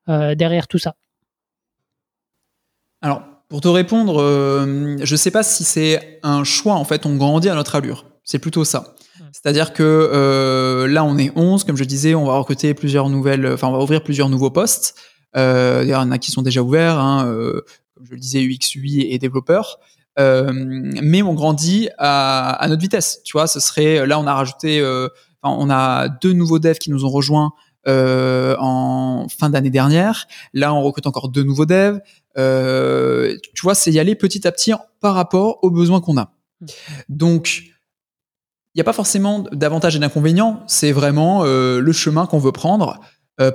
derrière 0.06 0.68
tout 0.68 0.78
ça? 0.78 0.96
Alors, 3.00 3.22
pour 3.52 3.60
te 3.60 3.68
répondre, 3.68 4.18
je 4.22 5.12
ne 5.12 5.16
sais 5.16 5.30
pas 5.30 5.42
si 5.42 5.62
c'est 5.62 6.18
un 6.22 6.42
choix. 6.42 6.72
En 6.72 6.84
fait, 6.84 7.04
on 7.04 7.16
grandit 7.16 7.50
à 7.50 7.54
notre 7.54 7.74
allure. 7.74 8.06
C'est 8.24 8.38
plutôt 8.38 8.64
ça. 8.64 8.94
C'est-à-dire 9.30 9.74
que 9.74 10.86
là, 10.88 11.04
on 11.04 11.18
est 11.18 11.30
11, 11.36 11.64
comme 11.64 11.76
je 11.76 11.84
disais, 11.84 12.14
on 12.14 12.24
va 12.24 12.38
recruter 12.38 12.72
plusieurs 12.72 13.10
nouvelles, 13.10 13.46
enfin, 13.46 13.68
on 13.68 13.72
va 13.72 13.82
ouvrir 13.82 14.02
plusieurs 14.02 14.30
nouveaux 14.30 14.50
postes. 14.50 14.94
il 15.36 15.86
y 15.86 15.94
en 15.94 16.10
a 16.10 16.16
qui 16.16 16.30
sont 16.30 16.40
déjà 16.40 16.62
ouverts, 16.62 16.98
hein, 16.98 17.30
comme 17.94 18.06
je 18.06 18.12
le 18.12 18.18
disais, 18.18 18.40
UX, 18.40 18.74
UI 18.74 19.02
et 19.12 19.18
développeurs. 19.18 19.78
Euh, 20.18 20.50
mais 20.54 21.22
on 21.22 21.34
grandit 21.34 21.88
à, 21.98 22.52
à, 22.52 22.68
notre 22.68 22.82
vitesse. 22.82 23.20
Tu 23.24 23.32
vois, 23.32 23.46
ce 23.46 23.60
serait 23.60 24.06
là 24.06 24.18
on 24.18 24.26
a 24.26 24.34
rajouté, 24.34 24.80
euh, 24.80 25.08
on 25.42 25.70
a 25.70 26.08
deux 26.08 26.32
nouveaux 26.32 26.58
devs 26.58 26.78
qui 26.78 26.90
nous 26.90 27.04
ont 27.04 27.10
rejoints 27.10 27.52
euh, 27.88 28.54
en 28.60 29.26
fin 29.28 29.50
d'année 29.50 29.70
dernière. 29.70 30.28
Là, 30.54 30.72
on 30.72 30.82
recrute 30.82 31.06
encore 31.06 31.28
deux 31.28 31.42
nouveaux 31.42 31.66
devs. 31.66 32.00
Euh, 32.38 33.36
tu 33.54 33.62
vois, 33.62 33.74
c'est 33.74 33.90
y 33.90 33.98
aller 33.98 34.14
petit 34.14 34.46
à 34.46 34.52
petit 34.52 34.72
par 35.00 35.14
rapport 35.14 35.58
aux 35.62 35.70
besoins 35.70 36.00
qu'on 36.00 36.16
a. 36.16 36.32
Mmh. 36.60 36.66
Donc, 37.08 37.62
il 38.74 38.78
n'y 38.78 38.80
a 38.80 38.84
pas 38.84 38.92
forcément 38.92 39.40
d'avantages 39.52 39.96
et 39.96 39.98
d'inconvénients. 39.98 40.62
C'est 40.68 40.92
vraiment 40.92 41.42
euh, 41.44 41.80
le 41.80 41.92
chemin 41.92 42.26
qu'on 42.26 42.38
veut 42.38 42.52
prendre. 42.52 43.00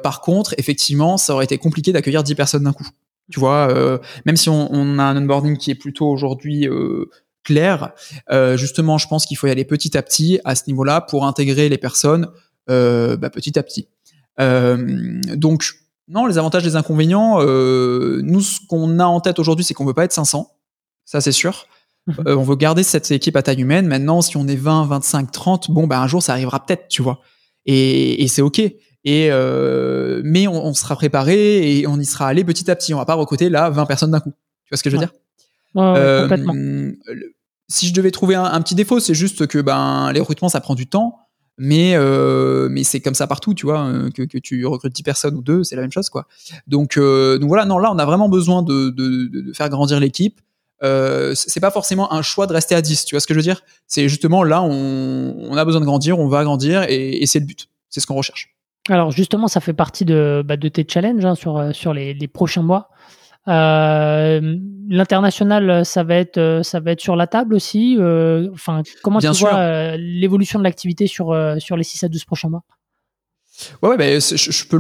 par 0.04 0.20
contre, 0.20 0.54
effectivement, 0.58 1.16
ça 1.18 1.34
aurait 1.34 1.46
été 1.46 1.58
compliqué 1.58 1.94
d'accueillir 1.94 2.22
10 2.22 2.36
personnes 2.36 2.64
d'un 2.64 2.74
coup. 2.74 2.88
Tu 3.32 3.40
vois, 3.40 4.00
même 4.26 4.36
si 4.36 4.50
on, 4.50 4.70
on, 4.74 5.00
a 5.00 5.04
un 5.04 5.16
onboarding 5.16 5.58
qui 5.58 5.72
est 5.72 5.76
plutôt 5.76 6.10
aujourd'hui 6.10 6.68
clair, 7.46 7.94
justement, 8.56 8.98
je 8.98 9.08
pense 9.08 9.26
qu'il 9.26 9.38
faut 9.38 9.48
y 9.48 9.52
aller 9.52 9.64
petit 9.64 9.98
à 9.98 10.02
petit 10.02 10.42
à 10.44 10.56
ce 10.56 10.64
niveau-là 10.68 11.00
pour 11.00 11.26
intégrer 11.26 11.70
les 11.70 11.78
personnes 11.78 12.28
bah, 12.68 13.30
petit 13.30 13.58
à 13.58 13.64
petit. 13.64 13.88
Donc, 14.38 15.66
non, 16.08 16.26
les 16.26 16.38
avantages, 16.38 16.64
les 16.64 16.76
inconvénients, 16.76 17.42
nous, 17.42 18.42
ce 18.42 18.60
qu'on 18.68 19.00
a 19.00 19.06
en 19.06 19.20
tête 19.20 19.40
aujourd'hui, 19.40 19.66
c'est 19.66 19.74
qu'on 19.74 19.86
veut 19.86 19.94
pas 19.94 20.06
être 20.06 20.14
500, 20.14 20.52
ça 21.06 21.22
c'est 21.22 21.32
sûr. 21.32 21.66
Mhm. 22.08 22.24
on 22.26 22.44
veut 22.44 22.56
garder 22.56 22.84
cette 22.84 23.12
équipe 23.12 23.36
à 23.36 23.44
taille 23.44 23.62
humaine. 23.62 23.86
Maintenant, 23.86 24.22
si 24.22 24.38
on 24.38 24.48
est 24.48 24.56
20, 24.56 24.86
25, 24.86 25.30
30, 25.30 25.72
bon, 25.72 25.88
ben 25.88 26.00
un 26.00 26.08
jour, 26.08 26.24
ça 26.24 26.32
arrivera 26.32 26.66
peut-être, 26.66 26.88
tu 26.88 27.02
vois. 27.02 27.20
Et, 27.66 28.24
et 28.24 28.28
c'est 28.30 28.42
ok. 28.42 28.60
Et 28.60 29.30
euh, 29.32 30.22
mais 30.26 30.48
on, 30.48 30.66
on, 30.66 30.74
sera 30.74 30.96
préparé 30.96 31.80
et 31.80 31.88
on 31.88 31.98
y 31.98 32.06
sera 32.06 32.28
allé 32.28 32.44
petit 32.44 32.70
à 32.70 32.76
petit. 32.76 32.94
On 32.94 32.98
va 32.98 33.06
pas 33.06 33.14
recruter 33.14 33.50
là 33.50 33.70
20 33.70 33.86
personnes 33.86 34.12
d'un 34.12 34.20
coup. 34.20 34.34
Tu 34.66 34.70
vois 34.72 34.78
ce 34.78 34.84
que 34.84 34.90
je 34.90 34.98
veux 34.98 35.00
dire? 35.00 35.14
Euh, 35.78 36.92
Si 37.70 37.88
je 37.88 37.94
devais 37.94 38.12
trouver 38.12 38.36
un, 38.36 38.44
un 38.44 38.62
petit 38.62 38.76
défaut, 38.76 39.00
c'est 39.00 39.14
juste 39.14 39.48
que 39.48 39.60
ben 39.60 40.12
les 40.12 40.20
recrutements 40.20 40.50
ça 40.50 40.60
prend 40.60 40.76
du 40.76 40.88
temps. 40.88 41.20
Mais 41.58 41.94
euh, 41.96 42.70
mais 42.70 42.84
c'est 42.84 43.00
comme 43.00 43.16
ça 43.16 43.26
partout, 43.26 43.56
tu 43.56 43.66
vois, 43.66 43.86
euh, 43.86 44.12
que, 44.12 44.22
que 44.22 44.38
tu 44.38 44.66
recrutes 44.68 44.94
10 44.94 45.04
personnes 45.04 45.36
ou 45.36 45.42
deux, 45.42 45.64
c'est 45.64 45.76
la 45.76 45.82
même 45.82 45.92
chose 45.92 46.10
quoi. 46.10 46.28
Donc 46.68 46.98
euh, 46.98 47.40
donc 47.40 47.48
voilà, 47.48 47.66
non 47.66 47.80
là 47.80 47.92
on 47.92 47.98
a 47.98 48.06
vraiment 48.06 48.30
besoin 48.30 48.62
de, 48.62 48.90
de, 48.90 49.54
faire 49.54 49.70
grandir 49.70 50.00
l'équipe. 50.00 50.40
Euh, 50.84 51.34
c'est 51.34 51.60
pas 51.60 51.72
forcément 51.72 52.14
un 52.14 52.22
choix 52.22 52.46
de 52.46 52.54
rester 52.54 52.76
à 52.76 52.82
10, 52.84 53.06
tu 53.06 53.16
vois 53.16 53.20
ce 53.20 53.26
que 53.26 53.34
je 53.34 53.40
veux 53.40 53.44
dire? 53.44 53.62
C'est 53.88 54.08
justement 54.08 54.44
là 54.44 54.62
on, 54.62 55.58
a 55.58 55.66
besoin 55.66 55.82
de 55.82 55.86
grandir, 55.86 56.20
on 56.20 56.28
va 56.28 56.44
grandir 56.44 56.86
et, 56.88 57.26
c'est 57.26 57.40
le 57.40 57.46
but, 57.46 57.68
c'est 57.90 58.02
ce 58.02 58.06
qu'on 58.06 58.16
recherche. 58.16 58.56
Alors 58.90 59.10
justement, 59.10 59.48
ça 59.48 59.60
fait 59.60 59.74
partie 59.74 60.06
de, 60.06 60.44
bah, 60.46 60.58
de 60.58 60.70
tes 60.70 60.86
challenges 60.88 61.26
hein, 61.26 61.34
sur, 61.34 61.74
sur 61.74 61.94
les, 61.94 62.14
les, 62.14 62.28
prochains 62.28 62.62
mois. 62.62 62.90
Euh, 63.48 64.56
L'international, 64.90 65.86
ça 65.86 66.04
va 66.04 66.16
être 66.16 66.62
ça 66.64 66.80
va 66.80 66.92
être 66.92 67.02
sur 67.02 67.18
la 67.18 67.28
table 67.28 67.54
aussi. 67.56 67.98
Euh, 68.00 68.48
enfin, 68.54 68.84
comment 69.04 69.20
Bien 69.20 69.32
tu 69.32 69.40
sûr. 69.40 69.50
vois 69.50 69.58
euh, 69.60 69.98
l'évolution 70.00 70.60
de 70.60 70.64
l'activité 70.64 71.08
sur 71.08 71.36
sur 71.60 71.76
les 71.76 71.84
6 71.84 72.06
à 72.06 72.08
12 72.08 72.24
prochains 72.24 72.48
mois? 72.48 72.64
Ouais, 73.82 73.90
ouais 73.90 73.98
bah, 73.98 74.06
je, 74.20 74.36
je, 74.38 74.68
peux 74.68 74.78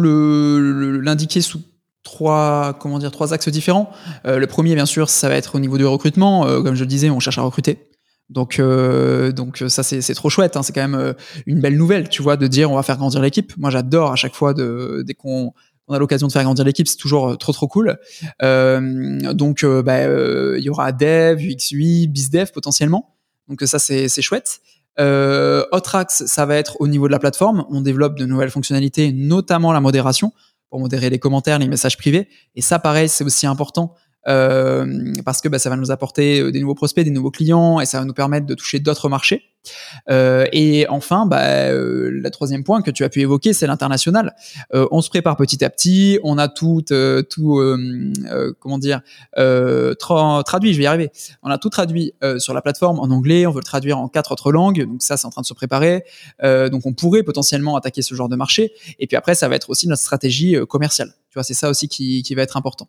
l'indiquer 1.04 1.42
sous 1.42 1.62
trois 2.04 2.78
comment 2.80 3.00
dire 3.00 3.12
trois 3.12 3.34
axes 3.34 3.50
différents. 3.50 3.92
Euh, 4.26 4.40
le 4.40 4.48
premier, 4.48 4.76
bien 4.76 4.86
sûr, 4.86 5.10
ça 5.10 5.28
va 5.28 5.36
être 5.36 5.56
au 5.56 5.60
niveau 5.60 5.78
du 5.78 5.86
recrutement. 5.86 6.44
comme 6.64 6.76
je 6.76 6.84
le 6.84 6.88
disais, 6.88 7.10
on 7.10 7.20
cherche 7.20 7.40
à 7.40 7.42
recruter. 7.42 7.88
Donc, 8.30 8.60
euh, 8.60 9.32
donc 9.32 9.64
ça 9.68 9.84
c'est 9.84 10.14
trop 10.14 10.30
chouette. 10.30 10.58
Hein. 10.58 10.64
C'est 10.64 10.74
quand 10.74 10.82
même 10.82 11.00
euh, 11.00 11.14
une 11.46 11.62
belle 11.62 11.78
nouvelle, 11.78 12.10
tu 12.10 12.22
vois, 12.22 12.36
de 12.36 12.48
dire 12.48 12.70
on 12.72 12.76
va 12.76 12.84
faire 12.84 12.98
grandir 12.98 13.22
l'équipe. 13.22 13.54
Moi, 13.58 13.70
j'adore 13.70 14.12
à 14.12 14.16
chaque 14.16 14.36
fois 14.36 14.54
de 14.54 15.04
dès 15.06 15.14
qu'on 15.14 15.54
on 15.88 15.94
a 15.94 16.00
l'occasion 16.00 16.28
de 16.28 16.32
faire 16.32 16.44
grandir 16.44 16.66
l'équipe, 16.66 16.88
c'est 16.88 16.98
toujours 16.98 17.30
euh, 17.30 17.36
trop 17.36 17.54
trop 17.54 17.68
cool. 17.68 17.98
Euh, 18.42 19.34
donc, 19.34 19.64
euh, 19.64 19.82
bah, 19.82 20.04
il 20.58 20.64
y 20.64 20.70
aura 20.70 20.92
Dev, 20.92 21.40
UX, 21.40 21.72
UI, 21.72 22.08
BizDev 22.08 22.52
potentiellement. 22.52 23.16
Donc 23.48 23.62
ça 23.62 23.80
c'est 23.80 24.22
chouette. 24.22 24.60
Euh, 25.00 25.66
autre 25.72 25.96
axe, 25.96 26.26
ça 26.26 26.46
va 26.46 26.56
être 26.56 26.82
au 26.82 26.88
niveau 26.88 27.08
de 27.08 27.12
la 27.12 27.20
plateforme. 27.20 27.66
On 27.70 27.82
développe 27.82 28.18
de 28.18 28.26
nouvelles 28.26 28.50
fonctionnalités, 28.50 29.12
notamment 29.12 29.72
la 29.72 29.80
modération 29.80 30.34
pour 30.70 30.80
modérer 30.80 31.10
les 31.10 31.20
commentaires, 31.20 31.60
les 31.60 31.68
messages 31.68 31.98
privés. 31.98 32.28
Et 32.56 32.62
ça, 32.62 32.80
pareil, 32.80 33.08
c'est 33.08 33.24
aussi 33.24 33.48
important 33.48 33.94
euh, 34.28 35.14
parce 35.26 35.42
que 35.42 35.50
bah, 35.50 35.60
ça 35.60 35.70
va 35.70 35.76
nous 35.76 35.92
apporter 35.92 36.40
euh, 36.40 36.52
des 36.52 36.60
nouveaux 36.60 36.76
prospects, 36.76 37.04
des 37.04 37.12
nouveaux 37.12 37.32
clients 37.32 37.80
et 37.80 37.86
ça 37.86 38.00
va 38.00 38.06
nous 38.06 38.14
permettre 38.14 38.46
de 38.46 38.56
toucher 38.56 38.80
d'autres 38.80 39.10
marchés. 39.10 39.44
Euh, 40.10 40.46
et 40.52 40.88
enfin, 40.90 41.26
bah, 41.26 41.44
euh, 41.44 42.10
le 42.12 42.30
troisième 42.30 42.64
point 42.64 42.82
que 42.82 42.92
tu 42.92 43.04
as 43.04 43.10
pu 43.10 43.22
évoquer, 43.22 43.54
c'est 43.54 43.68
l'international. 43.68 44.36
Euh, 44.74 44.88
on 44.92 45.02
se 45.02 45.10
prépare 45.10 45.36
petit 45.38 45.64
à 45.64 45.70
petit, 45.70 46.20
on 46.24 46.38
a 46.38 46.48
tout, 46.48 46.84
euh, 46.92 47.22
tout, 47.24 47.62
comment 48.60 48.78
dire, 48.78 49.02
tra 49.36 50.44
traduit. 50.46 50.74
Je 50.74 50.78
vais 50.78 50.84
y 50.84 50.88
arriver. 50.88 51.12
On 51.44 51.50
a 51.50 51.58
tout 51.58 51.70
traduit 51.70 52.14
sur 52.38 52.54
la 52.54 52.62
plateforme 52.62 53.00
en 53.00 53.10
anglais. 53.10 53.46
On 53.46 53.52
veut 53.52 53.60
le 53.60 53.64
traduire 53.64 53.98
en 53.98 54.08
quatre 54.08 54.32
autres 54.32 54.52
langues. 54.52 54.86
Donc 54.86 55.02
ça, 55.02 55.18
c'est 55.18 55.28
en 55.28 55.30
train 55.30 55.42
de 55.42 55.48
se 55.48 55.54
préparer. 55.54 56.04
donc 56.44 56.86
on 56.86 56.94
pourrait 56.94 57.24
potentiellement 57.24 57.76
attaquer 57.76 58.02
ce 58.02 58.16
genre 58.16 58.30
de 58.30 58.36
marché. 58.36 58.74
Et 59.00 59.08
puis 59.08 59.18
après, 59.18 59.36
ça 59.36 59.48
va 59.48 59.56
être 59.56 59.70
aussi 59.70 59.88
notre 59.88 60.02
stratégie 60.02 60.56
commerciale. 60.68 61.14
Tu 61.30 61.36
vois, 61.36 61.44
c'est 61.44 61.54
ça 61.54 61.70
aussi 61.70 61.88
qui, 61.88 62.24
qui 62.24 62.36
va 62.36 62.44
être 62.44 62.58
important. 62.58 62.88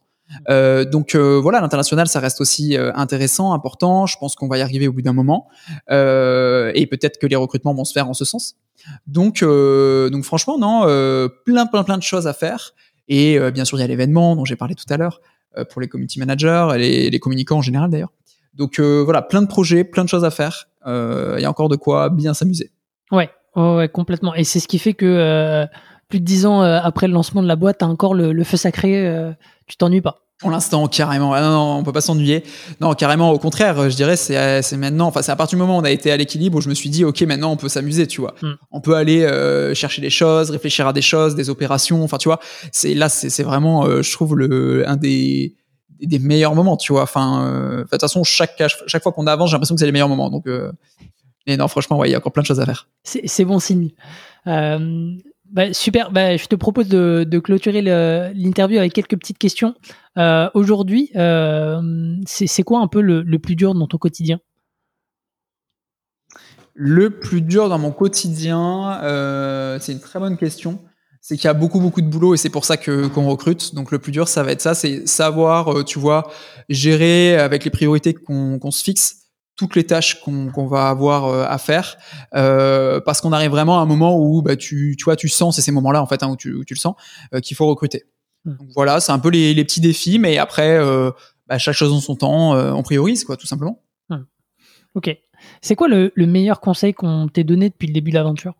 Euh, 0.48 0.84
donc 0.84 1.14
euh, 1.14 1.38
voilà, 1.40 1.60
l'international, 1.60 2.08
ça 2.08 2.20
reste 2.20 2.40
aussi 2.40 2.76
euh, 2.76 2.92
intéressant, 2.94 3.52
important. 3.52 4.06
Je 4.06 4.16
pense 4.18 4.34
qu'on 4.34 4.48
va 4.48 4.58
y 4.58 4.62
arriver 4.62 4.88
au 4.88 4.92
bout 4.92 5.02
d'un 5.02 5.12
moment, 5.12 5.48
et 5.88 6.86
peut-être 6.90 7.18
que 7.18 7.26
les 7.26 7.36
recrutements 7.36 7.74
vont 7.74 7.84
se 7.84 7.92
faire 7.92 8.08
en 8.08 8.14
ce 8.14 8.24
sens. 8.24 8.56
Donc, 9.06 9.42
donc 9.42 10.24
franchement, 10.24 10.58
non, 10.58 10.82
plein, 11.44 11.66
plein, 11.66 11.84
plein 11.84 11.98
de 11.98 12.02
choses 12.02 12.26
à 12.26 12.32
faire. 12.32 12.74
Et 13.08 13.38
bien 13.50 13.64
sûr, 13.64 13.78
il 13.78 13.80
y 13.80 13.84
a 13.84 13.86
l'événement 13.86 14.36
dont 14.36 14.44
j'ai 14.44 14.56
parlé 14.56 14.74
tout 14.74 14.84
à 14.90 14.96
l'heure 14.96 15.20
pour 15.70 15.80
les 15.80 15.88
community 15.88 16.18
managers, 16.18 16.68
et 16.78 17.10
les 17.10 17.18
communicants 17.18 17.58
en 17.58 17.62
général 17.62 17.90
d'ailleurs. 17.90 18.12
Donc 18.54 18.80
voilà, 18.80 19.22
plein 19.22 19.42
de 19.42 19.46
projets, 19.46 19.84
plein 19.84 20.04
de 20.04 20.08
choses 20.08 20.24
à 20.24 20.30
faire. 20.30 20.68
Il 20.86 21.40
y 21.40 21.44
a 21.44 21.50
encore 21.50 21.68
de 21.68 21.76
quoi 21.76 22.08
bien 22.10 22.34
s'amuser. 22.34 22.70
Ouais, 23.10 23.30
ouais, 23.56 23.88
complètement. 23.88 24.34
Et 24.34 24.44
c'est 24.44 24.60
ce 24.60 24.68
qui 24.68 24.78
fait 24.78 24.94
que 24.94 25.66
plus 26.08 26.20
de 26.20 26.24
dix 26.24 26.46
ans 26.46 26.60
après 26.62 27.06
le 27.06 27.12
lancement 27.12 27.42
de 27.42 27.48
la 27.48 27.56
boîte, 27.56 27.78
t'as 27.78 27.86
encore 27.86 28.14
le, 28.14 28.32
le, 28.32 28.44
feu 28.44 28.56
sacré 28.56 29.34
tu 29.68 29.76
t'ennuies 29.76 30.00
pas 30.00 30.28
pour 30.38 30.50
l'instant, 30.50 30.86
carrément. 30.86 31.32
Ah 31.32 31.40
non, 31.40 31.50
non, 31.50 31.78
on 31.78 31.82
peut 31.82 31.92
pas 31.92 32.00
s'ennuyer. 32.00 32.44
Non, 32.80 32.94
carrément. 32.94 33.32
Au 33.32 33.38
contraire, 33.38 33.90
je 33.90 33.96
dirais, 33.96 34.16
c'est, 34.16 34.62
c'est 34.62 34.76
maintenant. 34.76 35.08
Enfin, 35.08 35.20
c'est 35.20 35.32
à 35.32 35.36
partir 35.36 35.56
du 35.56 35.60
moment 35.60 35.76
où 35.76 35.80
on 35.80 35.84
a 35.84 35.90
été 35.90 36.12
à 36.12 36.16
l'équilibre 36.16 36.58
où 36.58 36.60
je 36.60 36.68
me 36.68 36.74
suis 36.74 36.90
dit, 36.90 37.04
ok, 37.04 37.22
maintenant 37.22 37.50
on 37.50 37.56
peut 37.56 37.68
s'amuser, 37.68 38.06
tu 38.06 38.20
vois. 38.20 38.34
Mm. 38.42 38.52
On 38.70 38.80
peut 38.80 38.94
aller 38.94 39.24
euh, 39.24 39.74
chercher 39.74 40.00
des 40.00 40.10
choses, 40.10 40.50
réfléchir 40.50 40.86
à 40.86 40.92
des 40.92 41.02
choses, 41.02 41.34
des 41.34 41.50
opérations. 41.50 42.04
Enfin, 42.04 42.18
tu 42.18 42.28
vois. 42.28 42.38
C'est 42.70 42.94
là, 42.94 43.08
c'est, 43.08 43.30
c'est 43.30 43.42
vraiment, 43.42 43.84
euh, 43.84 44.02
je 44.02 44.12
trouve 44.12 44.36
le 44.36 44.88
un 44.88 44.96
des 44.96 45.56
des 46.00 46.20
meilleurs 46.20 46.54
moments, 46.54 46.76
tu 46.76 46.92
vois. 46.92 47.02
Enfin, 47.02 47.44
euh, 47.44 47.78
de 47.78 47.88
toute 47.88 48.00
façon, 48.00 48.22
chaque 48.22 48.62
chaque 48.86 49.02
fois 49.02 49.10
qu'on 49.10 49.26
avance, 49.26 49.50
j'ai 49.50 49.54
l'impression 49.54 49.74
que 49.74 49.80
c'est 49.80 49.86
les 49.86 49.92
meilleurs 49.92 50.08
moments. 50.08 50.30
Donc, 50.30 50.44
mais 51.48 51.56
non, 51.56 51.66
franchement, 51.66 51.98
ouais, 51.98 52.10
il 52.10 52.12
y 52.12 52.14
a 52.14 52.18
encore 52.18 52.30
plein 52.30 52.42
de 52.42 52.46
choses 52.46 52.60
à 52.60 52.64
faire. 52.64 52.86
C'est, 53.02 53.22
c'est 53.26 53.44
bon 53.44 53.58
signe. 53.58 53.90
Bah, 55.50 55.72
super. 55.72 56.10
Bah, 56.10 56.36
je 56.36 56.46
te 56.46 56.56
propose 56.56 56.88
de, 56.88 57.38
clôturer 57.38 57.82
l'interview 57.82 58.78
avec 58.78 58.92
quelques 58.92 59.16
petites 59.16 59.38
questions. 59.38 59.74
Euh, 60.18 60.48
Aujourd'hui, 60.54 61.10
euh, 61.16 61.80
c'est 62.26 62.62
quoi 62.62 62.80
un 62.80 62.88
peu 62.88 63.00
le, 63.00 63.38
plus 63.38 63.56
dur 63.56 63.74
dans 63.74 63.86
ton 63.86 63.98
quotidien? 63.98 64.40
Le 66.74 67.18
plus 67.18 67.42
dur 67.42 67.68
dans 67.68 67.78
mon 67.78 67.90
quotidien, 67.90 69.00
euh, 69.02 69.78
c'est 69.80 69.92
une 69.92 70.00
très 70.00 70.20
bonne 70.20 70.36
question. 70.36 70.78
C'est 71.20 71.36
qu'il 71.36 71.46
y 71.46 71.48
a 71.48 71.54
beaucoup 71.54 71.80
beaucoup 71.80 72.00
de 72.00 72.06
boulot 72.06 72.34
et 72.34 72.36
c'est 72.36 72.50
pour 72.50 72.64
ça 72.64 72.76
qu'on 72.76 73.28
recrute. 73.28 73.74
Donc 73.74 73.90
le 73.90 73.98
plus 73.98 74.12
dur, 74.12 74.28
ça 74.28 74.44
va 74.44 74.52
être 74.52 74.60
ça, 74.60 74.74
c'est 74.74 75.06
savoir, 75.08 75.84
tu 75.84 75.98
vois, 75.98 76.30
gérer 76.68 77.36
avec 77.36 77.64
les 77.64 77.70
priorités 77.70 78.14
qu'on 78.14 78.70
se 78.70 78.84
fixe 78.84 79.27
toutes 79.58 79.74
les 79.74 79.84
tâches 79.84 80.20
qu'on 80.20 80.66
va 80.66 80.88
avoir 80.88 81.26
euh, 81.26 81.44
à 81.46 81.58
faire 81.58 81.96
euh, 82.34 83.00
parce 83.00 83.20
qu'on 83.20 83.32
arrive 83.32 83.50
vraiment 83.50 83.80
à 83.80 83.82
un 83.82 83.86
moment 83.86 84.16
où 84.16 84.40
bah, 84.40 84.56
tu, 84.56 84.94
tu 84.96 85.04
vois 85.04 85.16
tu 85.16 85.28
sens 85.28 85.56
c'est 85.56 85.62
ces 85.62 85.72
moments-là 85.72 86.00
en 86.00 86.06
fait 86.06 86.22
hein, 86.22 86.28
où, 86.28 86.36
tu, 86.36 86.54
où, 86.54 86.64
tu, 86.64 86.74
le 86.74 86.78
sens 86.78 86.94
euh, 87.34 87.40
qu'il 87.40 87.56
faut 87.56 87.66
recruter. 87.66 88.04
Donc, 88.44 88.68
voilà 88.74 89.00
c'est 89.00 89.12
un 89.12 89.18
peu 89.18 89.28
les, 89.28 89.52
les, 89.52 89.64
petits 89.64 89.80
défis 89.80 90.18
mais 90.18 90.38
après 90.38 90.78
euh, 90.78 91.10
bah, 91.48 91.58
chaque 91.58 91.74
chose 91.74 91.92
en 91.92 92.00
son 92.00 92.14
temps 92.14 92.54
euh, 92.54 92.72
on 92.72 92.82
priorise 92.82 93.24
quoi 93.24 93.36
tout 93.36 93.48
simplement. 93.48 93.82
Mmh. 94.08 94.16
ok. 94.94 95.18
C'est 95.60 95.74
quoi 95.74 95.88
le, 95.88 96.12
le, 96.14 96.26
meilleur 96.26 96.60
conseil 96.60 96.94
qu'on 96.94 97.28
t'ait 97.28 97.44
donné 97.44 97.68
depuis 97.68 97.88
le 97.88 97.92
début 97.92 98.10
de 98.10 98.16
l'aventure? 98.16 98.54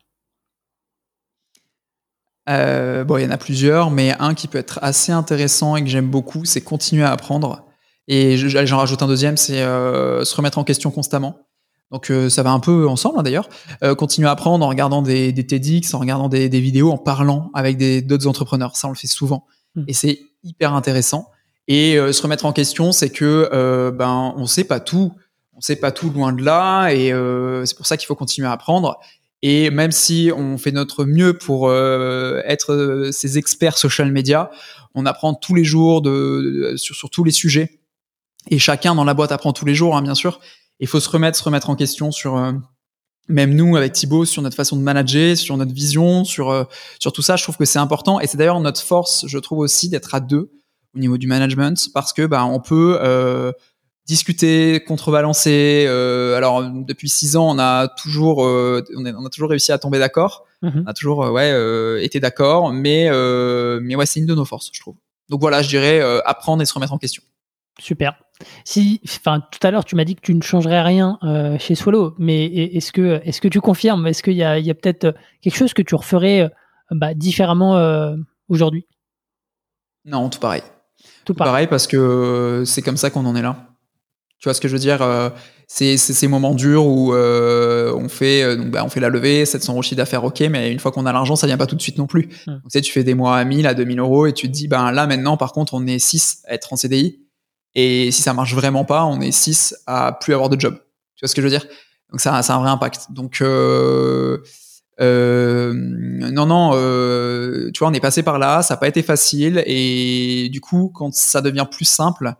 Bon 2.48 3.18
il 3.18 3.22
y 3.22 3.26
en 3.26 3.30
a 3.30 3.38
plusieurs 3.38 3.90
mais 3.90 4.14
un 4.18 4.34
qui 4.34 4.48
peut 4.48 4.58
être 4.58 4.78
assez 4.82 5.12
intéressant 5.12 5.76
et 5.76 5.82
que 5.82 5.88
j'aime 5.88 6.08
beaucoup 6.08 6.44
c'est 6.44 6.62
continuer 6.62 7.04
à 7.04 7.12
apprendre 7.12 7.67
et 8.08 8.36
j'en 8.36 8.78
rajoute 8.78 9.02
un 9.02 9.06
deuxième, 9.06 9.36
c'est 9.36 9.62
euh, 9.62 10.24
se 10.24 10.34
remettre 10.34 10.58
en 10.58 10.64
question 10.64 10.90
constamment. 10.90 11.46
Donc 11.90 12.10
euh, 12.10 12.28
ça 12.28 12.42
va 12.42 12.50
un 12.50 12.60
peu 12.60 12.88
ensemble 12.88 13.18
hein, 13.18 13.22
d'ailleurs. 13.22 13.48
Euh, 13.82 13.94
continuer 13.94 14.28
à 14.28 14.32
apprendre 14.32 14.64
en 14.64 14.68
regardant 14.68 15.02
des, 15.02 15.32
des 15.32 15.46
TEDx, 15.46 15.94
en 15.94 15.98
regardant 15.98 16.28
des, 16.28 16.48
des, 16.48 16.60
vidéos, 16.60 16.90
en 16.90 16.98
parlant 16.98 17.50
avec 17.54 17.78
d'autres 18.06 18.26
entrepreneurs. 18.26 18.76
Ça, 18.76 18.88
on 18.88 18.90
le 18.90 18.96
fait 18.96 19.06
souvent. 19.06 19.46
Mmh. 19.74 19.84
Et 19.88 19.92
c'est 19.92 20.20
hyper 20.42 20.74
intéressant. 20.74 21.30
Et 21.66 21.98
euh, 21.98 22.12
se 22.12 22.22
remettre 22.22 22.46
en 22.46 22.52
question, 22.52 22.92
c'est 22.92 23.10
que 23.10 23.50
euh, 23.52 23.90
ben 23.90 24.34
on 24.36 24.46
sait 24.46 24.64
pas 24.64 24.80
tout. 24.80 25.12
On 25.54 25.60
sait 25.60 25.76
pas 25.76 25.92
tout 25.92 26.10
loin 26.10 26.32
de 26.32 26.42
là. 26.42 26.88
Et 26.88 27.12
euh, 27.12 27.66
c'est 27.66 27.76
pour 27.76 27.86
ça 27.86 27.96
qu'il 27.98 28.06
faut 28.06 28.14
continuer 28.14 28.48
à 28.48 28.52
apprendre. 28.52 28.98
Et 29.42 29.70
même 29.70 29.92
si 29.92 30.32
on 30.34 30.56
fait 30.58 30.72
notre 30.72 31.04
mieux 31.04 31.38
pour 31.38 31.72
être 31.72 33.10
ces 33.12 33.38
experts 33.38 33.78
social 33.78 34.10
media, 34.10 34.50
on 34.94 35.06
apprend 35.06 35.32
tous 35.32 35.54
les 35.54 35.62
jours 35.62 36.02
de, 36.02 36.72
de 36.72 36.76
sur, 36.76 36.96
sur 36.96 37.08
tous 37.08 37.22
les 37.22 37.30
sujets 37.30 37.77
et 38.50 38.58
chacun 38.58 38.94
dans 38.94 39.04
la 39.04 39.14
boîte 39.14 39.32
apprend 39.32 39.52
tous 39.52 39.64
les 39.64 39.74
jours, 39.74 39.96
hein, 39.96 40.02
bien 40.02 40.14
sûr. 40.14 40.40
Il 40.80 40.86
faut 40.86 41.00
se 41.00 41.08
remettre, 41.08 41.36
se 41.36 41.42
remettre 41.42 41.70
en 41.70 41.76
question 41.76 42.10
sur 42.10 42.36
euh, 42.36 42.52
même 43.28 43.54
nous 43.54 43.76
avec 43.76 43.92
Thibaut 43.92 44.24
sur 44.24 44.42
notre 44.42 44.56
façon 44.56 44.76
de 44.76 44.82
manager, 44.82 45.36
sur 45.36 45.56
notre 45.56 45.72
vision, 45.72 46.24
sur 46.24 46.50
euh, 46.50 46.64
sur 46.98 47.12
tout 47.12 47.22
ça. 47.22 47.36
Je 47.36 47.42
trouve 47.42 47.56
que 47.56 47.64
c'est 47.64 47.78
important 47.78 48.20
et 48.20 48.26
c'est 48.26 48.38
d'ailleurs 48.38 48.60
notre 48.60 48.80
force, 48.80 49.26
je 49.26 49.38
trouve 49.38 49.58
aussi 49.58 49.88
d'être 49.88 50.14
à 50.14 50.20
deux 50.20 50.50
au 50.96 50.98
niveau 50.98 51.18
du 51.18 51.26
management 51.26 51.90
parce 51.92 52.12
que 52.12 52.26
bah 52.26 52.44
on 52.46 52.60
peut 52.60 52.98
euh, 53.00 53.52
discuter, 54.06 54.82
contrebalancer. 54.86 55.84
Euh, 55.86 56.36
alors 56.36 56.62
depuis 56.62 57.10
six 57.10 57.36
ans, 57.36 57.50
on 57.50 57.58
a 57.58 57.88
toujours 57.88 58.38
on, 58.38 59.04
a, 59.04 59.12
on 59.12 59.26
a 59.26 59.30
toujours 59.30 59.50
réussi 59.50 59.72
à 59.72 59.78
tomber 59.78 59.98
d'accord. 59.98 60.46
Mhm. 60.62 60.84
On 60.86 60.90
a 60.90 60.94
toujours 60.94 61.18
ouais, 61.30 62.04
été 62.04 62.18
d'accord, 62.18 62.72
mais, 62.72 63.08
mais 63.80 63.94
ouais, 63.94 64.06
c'est 64.06 64.18
une 64.20 64.26
de 64.26 64.34
nos 64.34 64.44
forces, 64.46 64.70
je 64.72 64.80
trouve. 64.80 64.96
Donc 65.28 65.40
voilà, 65.40 65.60
je 65.62 65.68
dirais 65.68 66.00
apprendre 66.24 66.62
et 66.62 66.66
se 66.66 66.72
remettre 66.72 66.94
en 66.94 66.98
question. 66.98 67.22
Super. 67.78 68.18
Si, 68.64 69.00
enfin, 69.04 69.42
tout 69.50 69.64
à 69.66 69.70
l'heure, 69.70 69.84
tu 69.84 69.96
m'as 69.96 70.04
dit 70.04 70.14
que 70.14 70.20
tu 70.20 70.34
ne 70.34 70.42
changerais 70.42 70.82
rien 70.82 71.18
chez 71.58 71.74
Swallow, 71.74 72.14
mais 72.18 72.46
est-ce 72.46 72.92
que, 72.92 73.20
est-ce 73.24 73.40
que 73.40 73.48
tu 73.48 73.60
confirmes? 73.60 74.06
Est-ce 74.06 74.22
qu'il 74.22 74.34
y 74.34 74.44
a, 74.44 74.52
a 74.52 74.74
peut-être 74.74 75.14
quelque 75.40 75.56
chose 75.56 75.74
que 75.74 75.82
tu 75.82 75.94
referais 75.94 76.48
bah, 76.90 77.14
différemment 77.14 78.14
aujourd'hui? 78.48 78.86
Non, 80.04 80.28
tout 80.28 80.38
pareil. 80.38 80.62
Tout, 81.24 81.34
pareil 81.34 81.66
parce 81.66 81.86
que 81.86 82.62
c'est 82.64 82.82
comme 82.82 82.96
ça 82.96 83.10
qu'on 83.10 83.26
en 83.26 83.36
est 83.36 83.42
là. 83.42 83.68
Tu 84.38 84.48
vois 84.48 84.54
ce 84.54 84.60
que 84.60 84.68
je 84.68 84.72
veux 84.72 84.78
dire 84.78 85.02
euh, 85.02 85.30
C'est 85.66 85.96
ces 85.96 86.28
moments 86.28 86.54
durs 86.54 86.86
où 86.86 87.12
euh, 87.12 87.92
on 87.94 88.08
fait 88.08 88.42
euh, 88.42 88.56
donc, 88.56 88.70
bah, 88.70 88.84
on 88.84 88.88
fait 88.88 89.00
la 89.00 89.08
levée, 89.08 89.44
700 89.44 89.72
euros 89.74 89.82
d'affaires, 89.92 90.24
ok, 90.24 90.40
mais 90.50 90.70
une 90.70 90.78
fois 90.78 90.92
qu'on 90.92 91.06
a 91.06 91.12
l'argent, 91.12 91.34
ça 91.34 91.46
vient 91.46 91.56
pas 91.56 91.66
tout 91.66 91.74
de 91.74 91.82
suite 91.82 91.98
non 91.98 92.06
plus. 92.06 92.28
Hmm. 92.46 92.52
Donc, 92.52 92.62
tu 92.64 92.70
sais, 92.70 92.80
tu 92.80 92.92
fais 92.92 93.02
des 93.02 93.14
mois 93.14 93.36
à 93.36 93.44
1000, 93.44 93.66
à 93.66 93.74
2000 93.74 93.98
euros 93.98 94.26
et 94.26 94.32
tu 94.32 94.46
te 94.46 94.52
dis, 94.52 94.68
ben 94.68 94.92
là 94.92 95.06
maintenant, 95.06 95.36
par 95.36 95.52
contre, 95.52 95.74
on 95.74 95.86
est 95.86 95.98
6 95.98 96.42
à 96.46 96.54
être 96.54 96.72
en 96.72 96.76
CDI. 96.76 97.20
Et 97.80 98.10
si 98.10 98.22
ça 98.22 98.34
marche 98.34 98.54
vraiment 98.54 98.84
pas, 98.84 99.04
on 99.04 99.20
est 99.20 99.30
6 99.30 99.76
à 99.86 100.10
plus 100.10 100.34
avoir 100.34 100.48
de 100.48 100.58
job. 100.58 100.74
Tu 101.14 101.22
vois 101.22 101.28
ce 101.28 101.34
que 101.36 101.40
je 101.40 101.46
veux 101.46 101.50
dire? 101.50 101.64
Donc 102.10 102.20
ça, 102.20 102.42
ça 102.42 102.54
a 102.54 102.56
un 102.56 102.60
vrai 102.60 102.70
impact. 102.70 103.12
Donc 103.12 103.40
euh, 103.40 104.38
euh, 105.00 105.72
non, 105.76 106.46
non, 106.46 106.72
euh, 106.74 107.70
tu 107.72 107.78
vois, 107.78 107.88
on 107.88 107.92
est 107.92 108.00
passé 108.00 108.24
par 108.24 108.40
là, 108.40 108.62
ça 108.62 108.74
n'a 108.74 108.78
pas 108.78 108.88
été 108.88 109.00
facile, 109.04 109.62
et 109.64 110.48
du 110.50 110.60
coup, 110.60 110.90
quand 110.92 111.14
ça 111.14 111.40
devient 111.40 111.66
plus 111.70 111.84
simple, 111.84 112.34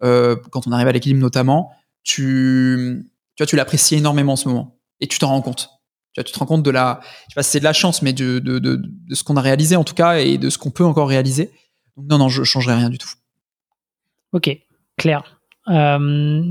quand 0.00 0.68
on 0.68 0.70
arrive 0.70 0.86
à 0.86 0.92
l'équilibre 0.92 1.20
notamment, 1.20 1.72
tu, 2.04 3.10
tu 3.44 3.56
l'apprécies 3.56 3.96
énormément 3.96 4.34
en 4.34 4.36
ce 4.36 4.48
moment, 4.48 4.78
et 5.00 5.08
tu 5.08 5.18
t'en 5.18 5.30
rends 5.30 5.42
compte. 5.42 5.68
Tu, 6.12 6.20
vois, 6.20 6.24
tu 6.24 6.32
te 6.32 6.38
rends 6.38 6.46
compte 6.46 6.62
de 6.62 6.70
la, 6.70 7.00
je 7.30 7.34
sais 7.34 7.42
c'est 7.42 7.58
de 7.58 7.64
la 7.64 7.72
chance, 7.72 8.02
mais 8.02 8.12
de, 8.12 8.38
de, 8.38 8.60
de, 8.60 8.80
ce 9.12 9.24
qu'on 9.24 9.36
a 9.36 9.40
réalisé 9.40 9.74
en 9.74 9.82
tout 9.82 9.94
cas, 9.94 10.18
et 10.18 10.38
de 10.38 10.48
ce 10.48 10.58
qu'on 10.58 10.70
peut 10.70 10.84
encore 10.84 11.08
réaliser. 11.08 11.50
Non, 11.96 12.18
non, 12.18 12.28
je 12.28 12.44
changerai 12.44 12.76
rien 12.76 12.88
du 12.88 12.98
tout. 12.98 13.10
Ok, 14.32 14.50
clair. 15.06 15.40
Euh, 15.68 16.42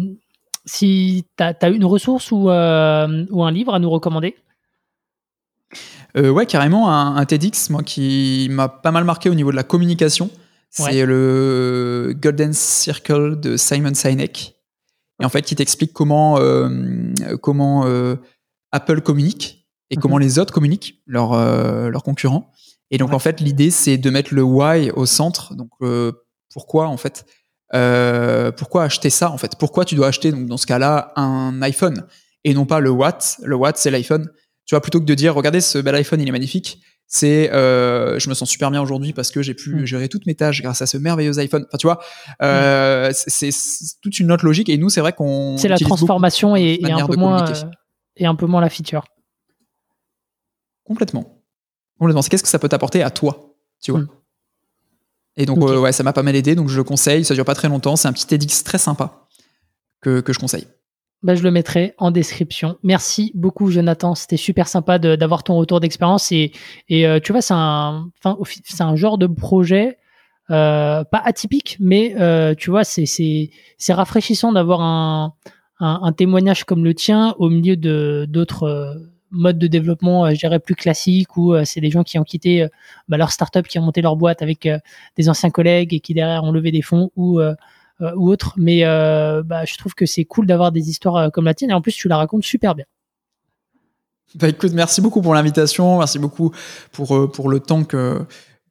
si 0.66 1.26
tu 1.38 1.44
as, 1.44 1.70
une 1.70 1.86
ressource 1.86 2.32
ou, 2.32 2.50
euh, 2.50 3.26
ou 3.30 3.44
un 3.44 3.52
livre 3.52 3.74
à 3.74 3.80
nous 3.80 3.90
recommander? 3.90 4.36
Euh, 6.18 6.30
ouais, 6.30 6.46
carrément, 6.46 6.90
un, 6.92 7.26
TEDx, 7.26 7.70
moi, 7.70 7.84
qui 7.84 8.48
m'a 8.50 8.70
pas 8.70 8.92
mal 8.92 9.04
marqué 9.04 9.30
au 9.30 9.36
niveau 9.36 9.52
de 9.52 9.56
la 9.56 9.64
communication. 9.64 10.30
C'est 10.70 11.06
le 11.06 12.14
Golden 12.18 12.52
Circle 12.52 13.40
de 13.40 13.56
Simon 13.56 13.94
Sinek. 13.94 14.56
Et 15.22 15.26
en 15.26 15.30
fait, 15.30 15.42
qui 15.42 15.56
t'explique 15.56 15.94
comment, 15.94 16.38
euh, 16.38 17.14
comment 17.42 17.86
euh, 17.86 18.16
Apple 18.74 19.00
communique 19.00 19.70
et 19.90 19.96
comment 19.96 20.18
mhm. 20.18 20.24
les 20.24 20.40
autres 20.40 20.54
communiquent, 20.54 21.02
leurs 21.06 21.34
leurs 21.90 22.04
concurrents. 22.04 22.52
Et 22.92 22.98
donc, 22.98 23.14
en 23.14 23.20
fait, 23.20 23.40
l'idée, 23.40 23.72
c'est 23.72 23.98
de 23.98 24.10
mettre 24.10 24.34
le 24.34 24.44
why 24.44 24.92
au 24.92 25.06
centre. 25.06 25.54
Donc, 25.56 25.70
pourquoi, 26.52 26.88
en 26.88 26.98
fait, 26.98 27.26
pourquoi 27.72 28.84
acheter 28.84 29.10
ça, 29.10 29.32
en 29.32 29.38
fait? 29.38 29.54
Pourquoi 29.58 29.86
tu 29.86 29.96
dois 29.96 30.08
acheter, 30.08 30.32
donc, 30.32 30.46
dans 30.48 30.58
ce 30.58 30.66
cas-là, 30.66 31.14
un 31.16 31.62
iPhone 31.62 32.06
et 32.44 32.54
non 32.54 32.66
pas 32.66 32.80
le 32.80 32.92
what 32.92 33.20
Le 33.44 33.56
what, 33.56 33.74
c'est 33.76 33.92
l'iPhone. 33.92 34.30
Tu 34.66 34.76
vois, 34.76 34.82
plutôt 34.82 35.00
que 35.00 35.06
de 35.06 35.14
dire, 35.14 35.36
regardez, 35.36 35.62
ce 35.62 35.78
bel 35.78 35.96
iPhone, 35.96 36.22
il 36.22 36.28
est 36.28 36.32
magnifique, 36.32 36.80
c'est 37.08 37.52
euh, 37.54 38.18
je 38.18 38.30
me 38.30 38.34
sens 38.34 38.50
super 38.50 38.72
bien 38.72 38.82
aujourd'hui 38.82 39.14
parce 39.14 39.30
que 39.30 39.42
j'ai 39.42 39.54
pu 39.54 39.76
mm. 39.76 39.86
gérer 39.86 40.10
toutes 40.10 40.26
mes 40.26 40.36
tâches 40.36 40.62
grâce 40.62 40.82
à 40.82 40.88
ce 40.88 40.98
merveilleux 40.98 41.38
iPhone. 41.38 41.66
Enfin, 41.68 41.78
tu 41.78 41.88
vois, 41.88 42.00
euh, 42.42 43.10
mm. 43.10 43.14
c'est 43.14 43.50
toute 44.02 44.20
une 44.20 44.32
autre 44.32 44.46
logique. 44.46 44.70
Et 44.70 44.78
nous, 44.78 44.90
c'est 44.90 45.02
vrai 45.02 45.14
qu'on. 45.14 45.58
C'est 45.58 45.68
la 45.68 45.78
transformation 45.78 46.56
et, 46.56 46.80
un 46.84 47.06
peu 47.06 47.16
moins, 47.16 47.48
euh, 47.50 47.54
et 48.16 48.26
un 48.26 48.36
peu 48.36 48.48
moins 48.48 48.62
la 48.62 48.70
feature. 48.70 49.06
Complètement. 50.84 51.44
Complètement. 52.00 52.22
C'est 52.22 52.30
qu'est-ce 52.30 52.44
que 52.44 52.50
ça 52.50 52.60
peut 52.60 52.70
t'apporter 52.70 53.04
à 53.04 53.12
toi, 53.12 53.56
tu 53.82 53.92
vois? 53.92 54.02
Mm. 54.02 54.10
Et 55.38 55.46
donc, 55.46 55.60
ouais, 55.60 55.92
ça 55.92 56.04
m'a 56.04 56.14
pas 56.14 56.24
mal 56.24 56.36
aidé. 56.36 56.56
Donc, 56.56 56.70
je 56.70 56.78
le 56.78 56.84
conseille. 56.84 57.26
Ça 57.26 57.34
dure 57.34 57.46
pas 57.46 57.56
très 57.56 57.68
longtemps. 57.68 57.96
C'est 57.96 58.08
un 58.08 58.14
petit 58.14 58.26
TEDx 58.26 58.64
très 58.64 58.78
sympa 58.78 59.28
que, 60.02 60.22
que 60.22 60.34
je 60.34 60.40
conseille. 60.40 60.68
Bah, 61.24 61.34
je 61.34 61.44
le 61.44 61.52
mettrai 61.52 61.94
en 61.98 62.12
description. 62.12 62.78
Merci 62.84 63.32
beaucoup, 63.34 63.72
Jonathan. 63.72 64.16
C'était 64.16 64.38
super 64.38 64.68
sympa 64.68 65.00
d'avoir 65.00 65.44
ton 65.44 65.58
retour 65.58 65.80
d'expérience. 65.80 66.32
Et, 66.32 66.52
et 66.88 67.08
euh, 67.08 67.20
tu 67.20 67.32
vois, 67.32 67.42
c'est 67.42 67.56
un, 67.56 68.10
c'est 68.64 68.84
un 68.84 68.96
genre 68.96 69.18
de 69.18 69.28
projet 69.28 69.98
euh, 70.52 71.04
pas 71.04 71.22
atypique, 71.26 71.78
mais 71.80 72.16
euh, 72.20 72.54
tu 72.54 72.70
vois, 72.70 72.84
c'est 72.84 73.50
rafraîchissant 73.90 74.54
d'avoir 74.54 74.82
un, 74.82 75.34
un, 75.80 76.00
un, 76.04 76.14
témoignage 76.14 76.66
comme 76.66 76.84
le 76.84 76.94
tien 76.94 77.34
au 77.40 77.50
milieu 77.50 77.76
de 77.76 78.28
d'autres 78.30 78.96
modes 79.36 79.60
de 79.60 79.68
développement, 79.68 80.34
je 80.34 80.40
dirais, 80.40 80.60
plus 80.60 80.76
classiques, 80.76 81.38
où 81.38 81.54
c'est 81.66 81.82
des 81.82 81.92
gens 81.92 82.04
qui 82.04 82.18
ont 82.18 82.24
quitté 82.24 82.68
bah, 83.08 83.18
leur 83.18 83.32
startup, 83.32 83.68
qui 83.68 83.78
ont 83.80 83.84
monté 83.84 84.02
leur 84.02 84.16
boîte 84.16 84.42
avec 84.42 84.68
des 85.18 85.30
anciens 85.30 85.50
collègues 85.50 85.94
et 85.94 86.00
qui 86.00 86.14
derrière 86.14 86.44
ont 86.44 86.52
levé 86.52 86.72
des 86.72 86.82
fonds, 86.82 87.12
ou 87.16 87.42
euh, 88.02 88.12
ou 88.16 88.30
autre. 88.30 88.54
Mais 88.58 88.82
euh, 88.84 89.42
bah, 89.44 89.64
je 89.64 89.78
trouve 89.78 89.94
que 89.94 90.06
c'est 90.06 90.26
cool 90.26 90.46
d'avoir 90.46 90.74
des 90.74 90.90
histoires 90.90 91.16
euh, 91.16 91.30
comme 91.30 91.46
la 91.46 91.54
tienne. 91.54 91.72
Et 91.72 91.74
en 91.74 91.82
plus, 91.82 91.94
tu 91.94 92.10
la 92.10 92.18
racontes 92.18 92.44
super 92.44 92.76
bien. 92.76 92.86
Bah 94.36 94.50
écoute, 94.50 94.74
merci 94.74 95.00
beaucoup 95.00 95.22
pour 95.22 95.34
l'invitation, 95.34 96.00
merci 96.00 96.20
beaucoup 96.20 96.52
pour, 96.92 97.32
pour 97.32 97.48
le 97.48 97.62
temps 97.62 97.86
que, 97.86 98.20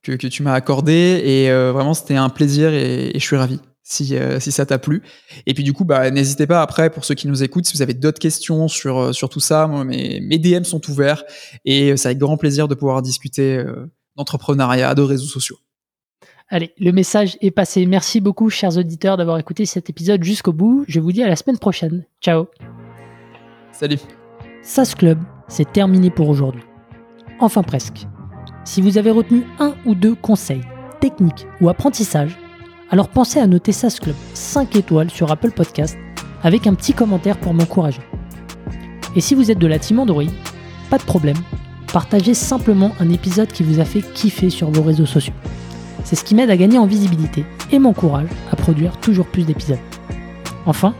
que, 0.02 0.12
tu 0.12 0.42
m'as 0.42 0.52
accordé. 0.52 1.22
Et 1.24 1.50
vraiment, 1.72 1.94
c'était 1.94 2.16
un 2.16 2.28
plaisir 2.28 2.74
et, 2.74 3.12
je 3.14 3.20
suis 3.20 3.36
ravi. 3.36 3.60
Si, 3.86 4.16
si 4.38 4.50
ça 4.50 4.64
t'a 4.64 4.78
plu. 4.78 5.02
Et 5.44 5.52
puis 5.52 5.62
du 5.62 5.74
coup, 5.74 5.84
bah, 5.84 6.10
n'hésitez 6.10 6.46
pas 6.46 6.62
après, 6.62 6.88
pour 6.88 7.04
ceux 7.04 7.14
qui 7.14 7.28
nous 7.28 7.42
écoutent, 7.42 7.66
si 7.66 7.76
vous 7.76 7.82
avez 7.82 7.92
d'autres 7.92 8.18
questions 8.18 8.66
sur, 8.66 9.14
sur 9.14 9.28
tout 9.28 9.40
ça, 9.40 9.66
moi, 9.66 9.84
mes, 9.84 10.20
mes 10.20 10.38
DM 10.38 10.64
sont 10.64 10.80
ouverts 10.90 11.22
et 11.66 11.94
c'est 11.98 12.08
avec 12.08 12.18
grand 12.18 12.38
plaisir 12.38 12.66
de 12.66 12.74
pouvoir 12.74 13.02
discuter 13.02 13.62
d'entrepreneuriat, 14.16 14.94
de 14.94 15.02
réseaux 15.02 15.26
sociaux. 15.26 15.58
Allez, 16.48 16.72
le 16.78 16.92
message 16.92 17.38
est 17.40 17.50
passé. 17.50 17.86
Merci 17.86 18.20
beaucoup, 18.20 18.50
chers 18.50 18.76
auditeurs, 18.76 19.16
d'avoir 19.16 19.38
écouté 19.38 19.64
cet 19.64 19.88
épisode 19.88 20.22
jusqu'au 20.22 20.52
bout. 20.52 20.84
Je 20.86 21.00
vous 21.00 21.10
dis 21.10 21.22
à 21.22 21.28
la 21.28 21.36
semaine 21.36 21.58
prochaine. 21.58 22.04
Ciao. 22.20 22.46
Salut. 23.72 23.98
SAS 24.62 24.94
Club, 24.94 25.18
c'est 25.48 25.72
terminé 25.72 26.10
pour 26.10 26.28
aujourd'hui. 26.28 26.62
Enfin 27.40 27.62
presque. 27.62 28.06
Si 28.64 28.80
vous 28.80 28.98
avez 28.98 29.10
retenu 29.10 29.44
un 29.58 29.74
ou 29.84 29.94
deux 29.94 30.14
conseils, 30.14 30.62
techniques 31.00 31.46
ou 31.60 31.68
apprentissages, 31.68 32.38
alors 32.90 33.08
pensez 33.08 33.40
à 33.40 33.46
noter 33.46 33.72
SAS 33.72 33.98
Club 33.98 34.14
5 34.34 34.76
étoiles 34.76 35.10
sur 35.10 35.30
Apple 35.30 35.50
Podcast 35.50 35.96
avec 36.42 36.66
un 36.66 36.74
petit 36.74 36.92
commentaire 36.92 37.38
pour 37.38 37.54
m'encourager. 37.54 38.02
Et 39.16 39.20
si 39.20 39.34
vous 39.34 39.50
êtes 39.50 39.58
de 39.58 39.66
la 39.66 39.78
team 39.78 39.98
Android, 39.98 40.24
pas 40.90 40.98
de 40.98 41.04
problème, 41.04 41.36
partagez 41.92 42.34
simplement 42.34 42.92
un 43.00 43.10
épisode 43.10 43.48
qui 43.48 43.62
vous 43.62 43.80
a 43.80 43.84
fait 43.84 44.02
kiffer 44.12 44.50
sur 44.50 44.70
vos 44.70 44.82
réseaux 44.82 45.06
sociaux. 45.06 45.34
C'est 46.04 46.16
ce 46.16 46.24
qui 46.24 46.34
m'aide 46.34 46.50
à 46.50 46.56
gagner 46.56 46.78
en 46.78 46.86
visibilité 46.86 47.44
et 47.72 47.78
m'encourage 47.78 48.28
à 48.52 48.56
produire 48.56 48.98
toujours 48.98 49.26
plus 49.26 49.44
d'épisodes. 49.44 49.78
Enfin, 50.66 50.94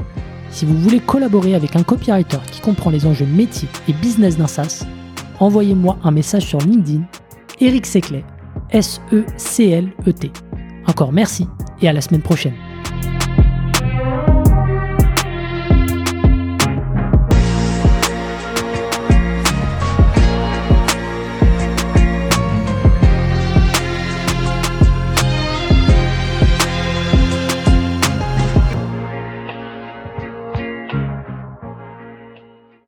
si 0.50 0.64
vous 0.64 0.78
voulez 0.78 1.00
collaborer 1.00 1.54
avec 1.54 1.76
un 1.76 1.82
copywriter 1.82 2.38
qui 2.50 2.60
comprend 2.60 2.90
les 2.90 3.06
enjeux 3.06 3.26
métiers 3.26 3.68
et 3.88 3.92
business 3.92 4.38
d'un 4.38 4.46
SaaS, 4.46 4.86
envoyez-moi 5.40 5.98
un 6.02 6.10
message 6.10 6.46
sur 6.46 6.58
LinkedIn, 6.60 7.02
Eric 7.60 7.84
Seclet, 7.84 8.24
S-E-C-L-E-T. 8.70 10.30
Encore 10.86 11.12
merci 11.12 11.46
et 11.80 11.88
à 11.88 11.92
la 11.92 12.00
semaine 12.00 12.22
prochaine. 12.22 12.54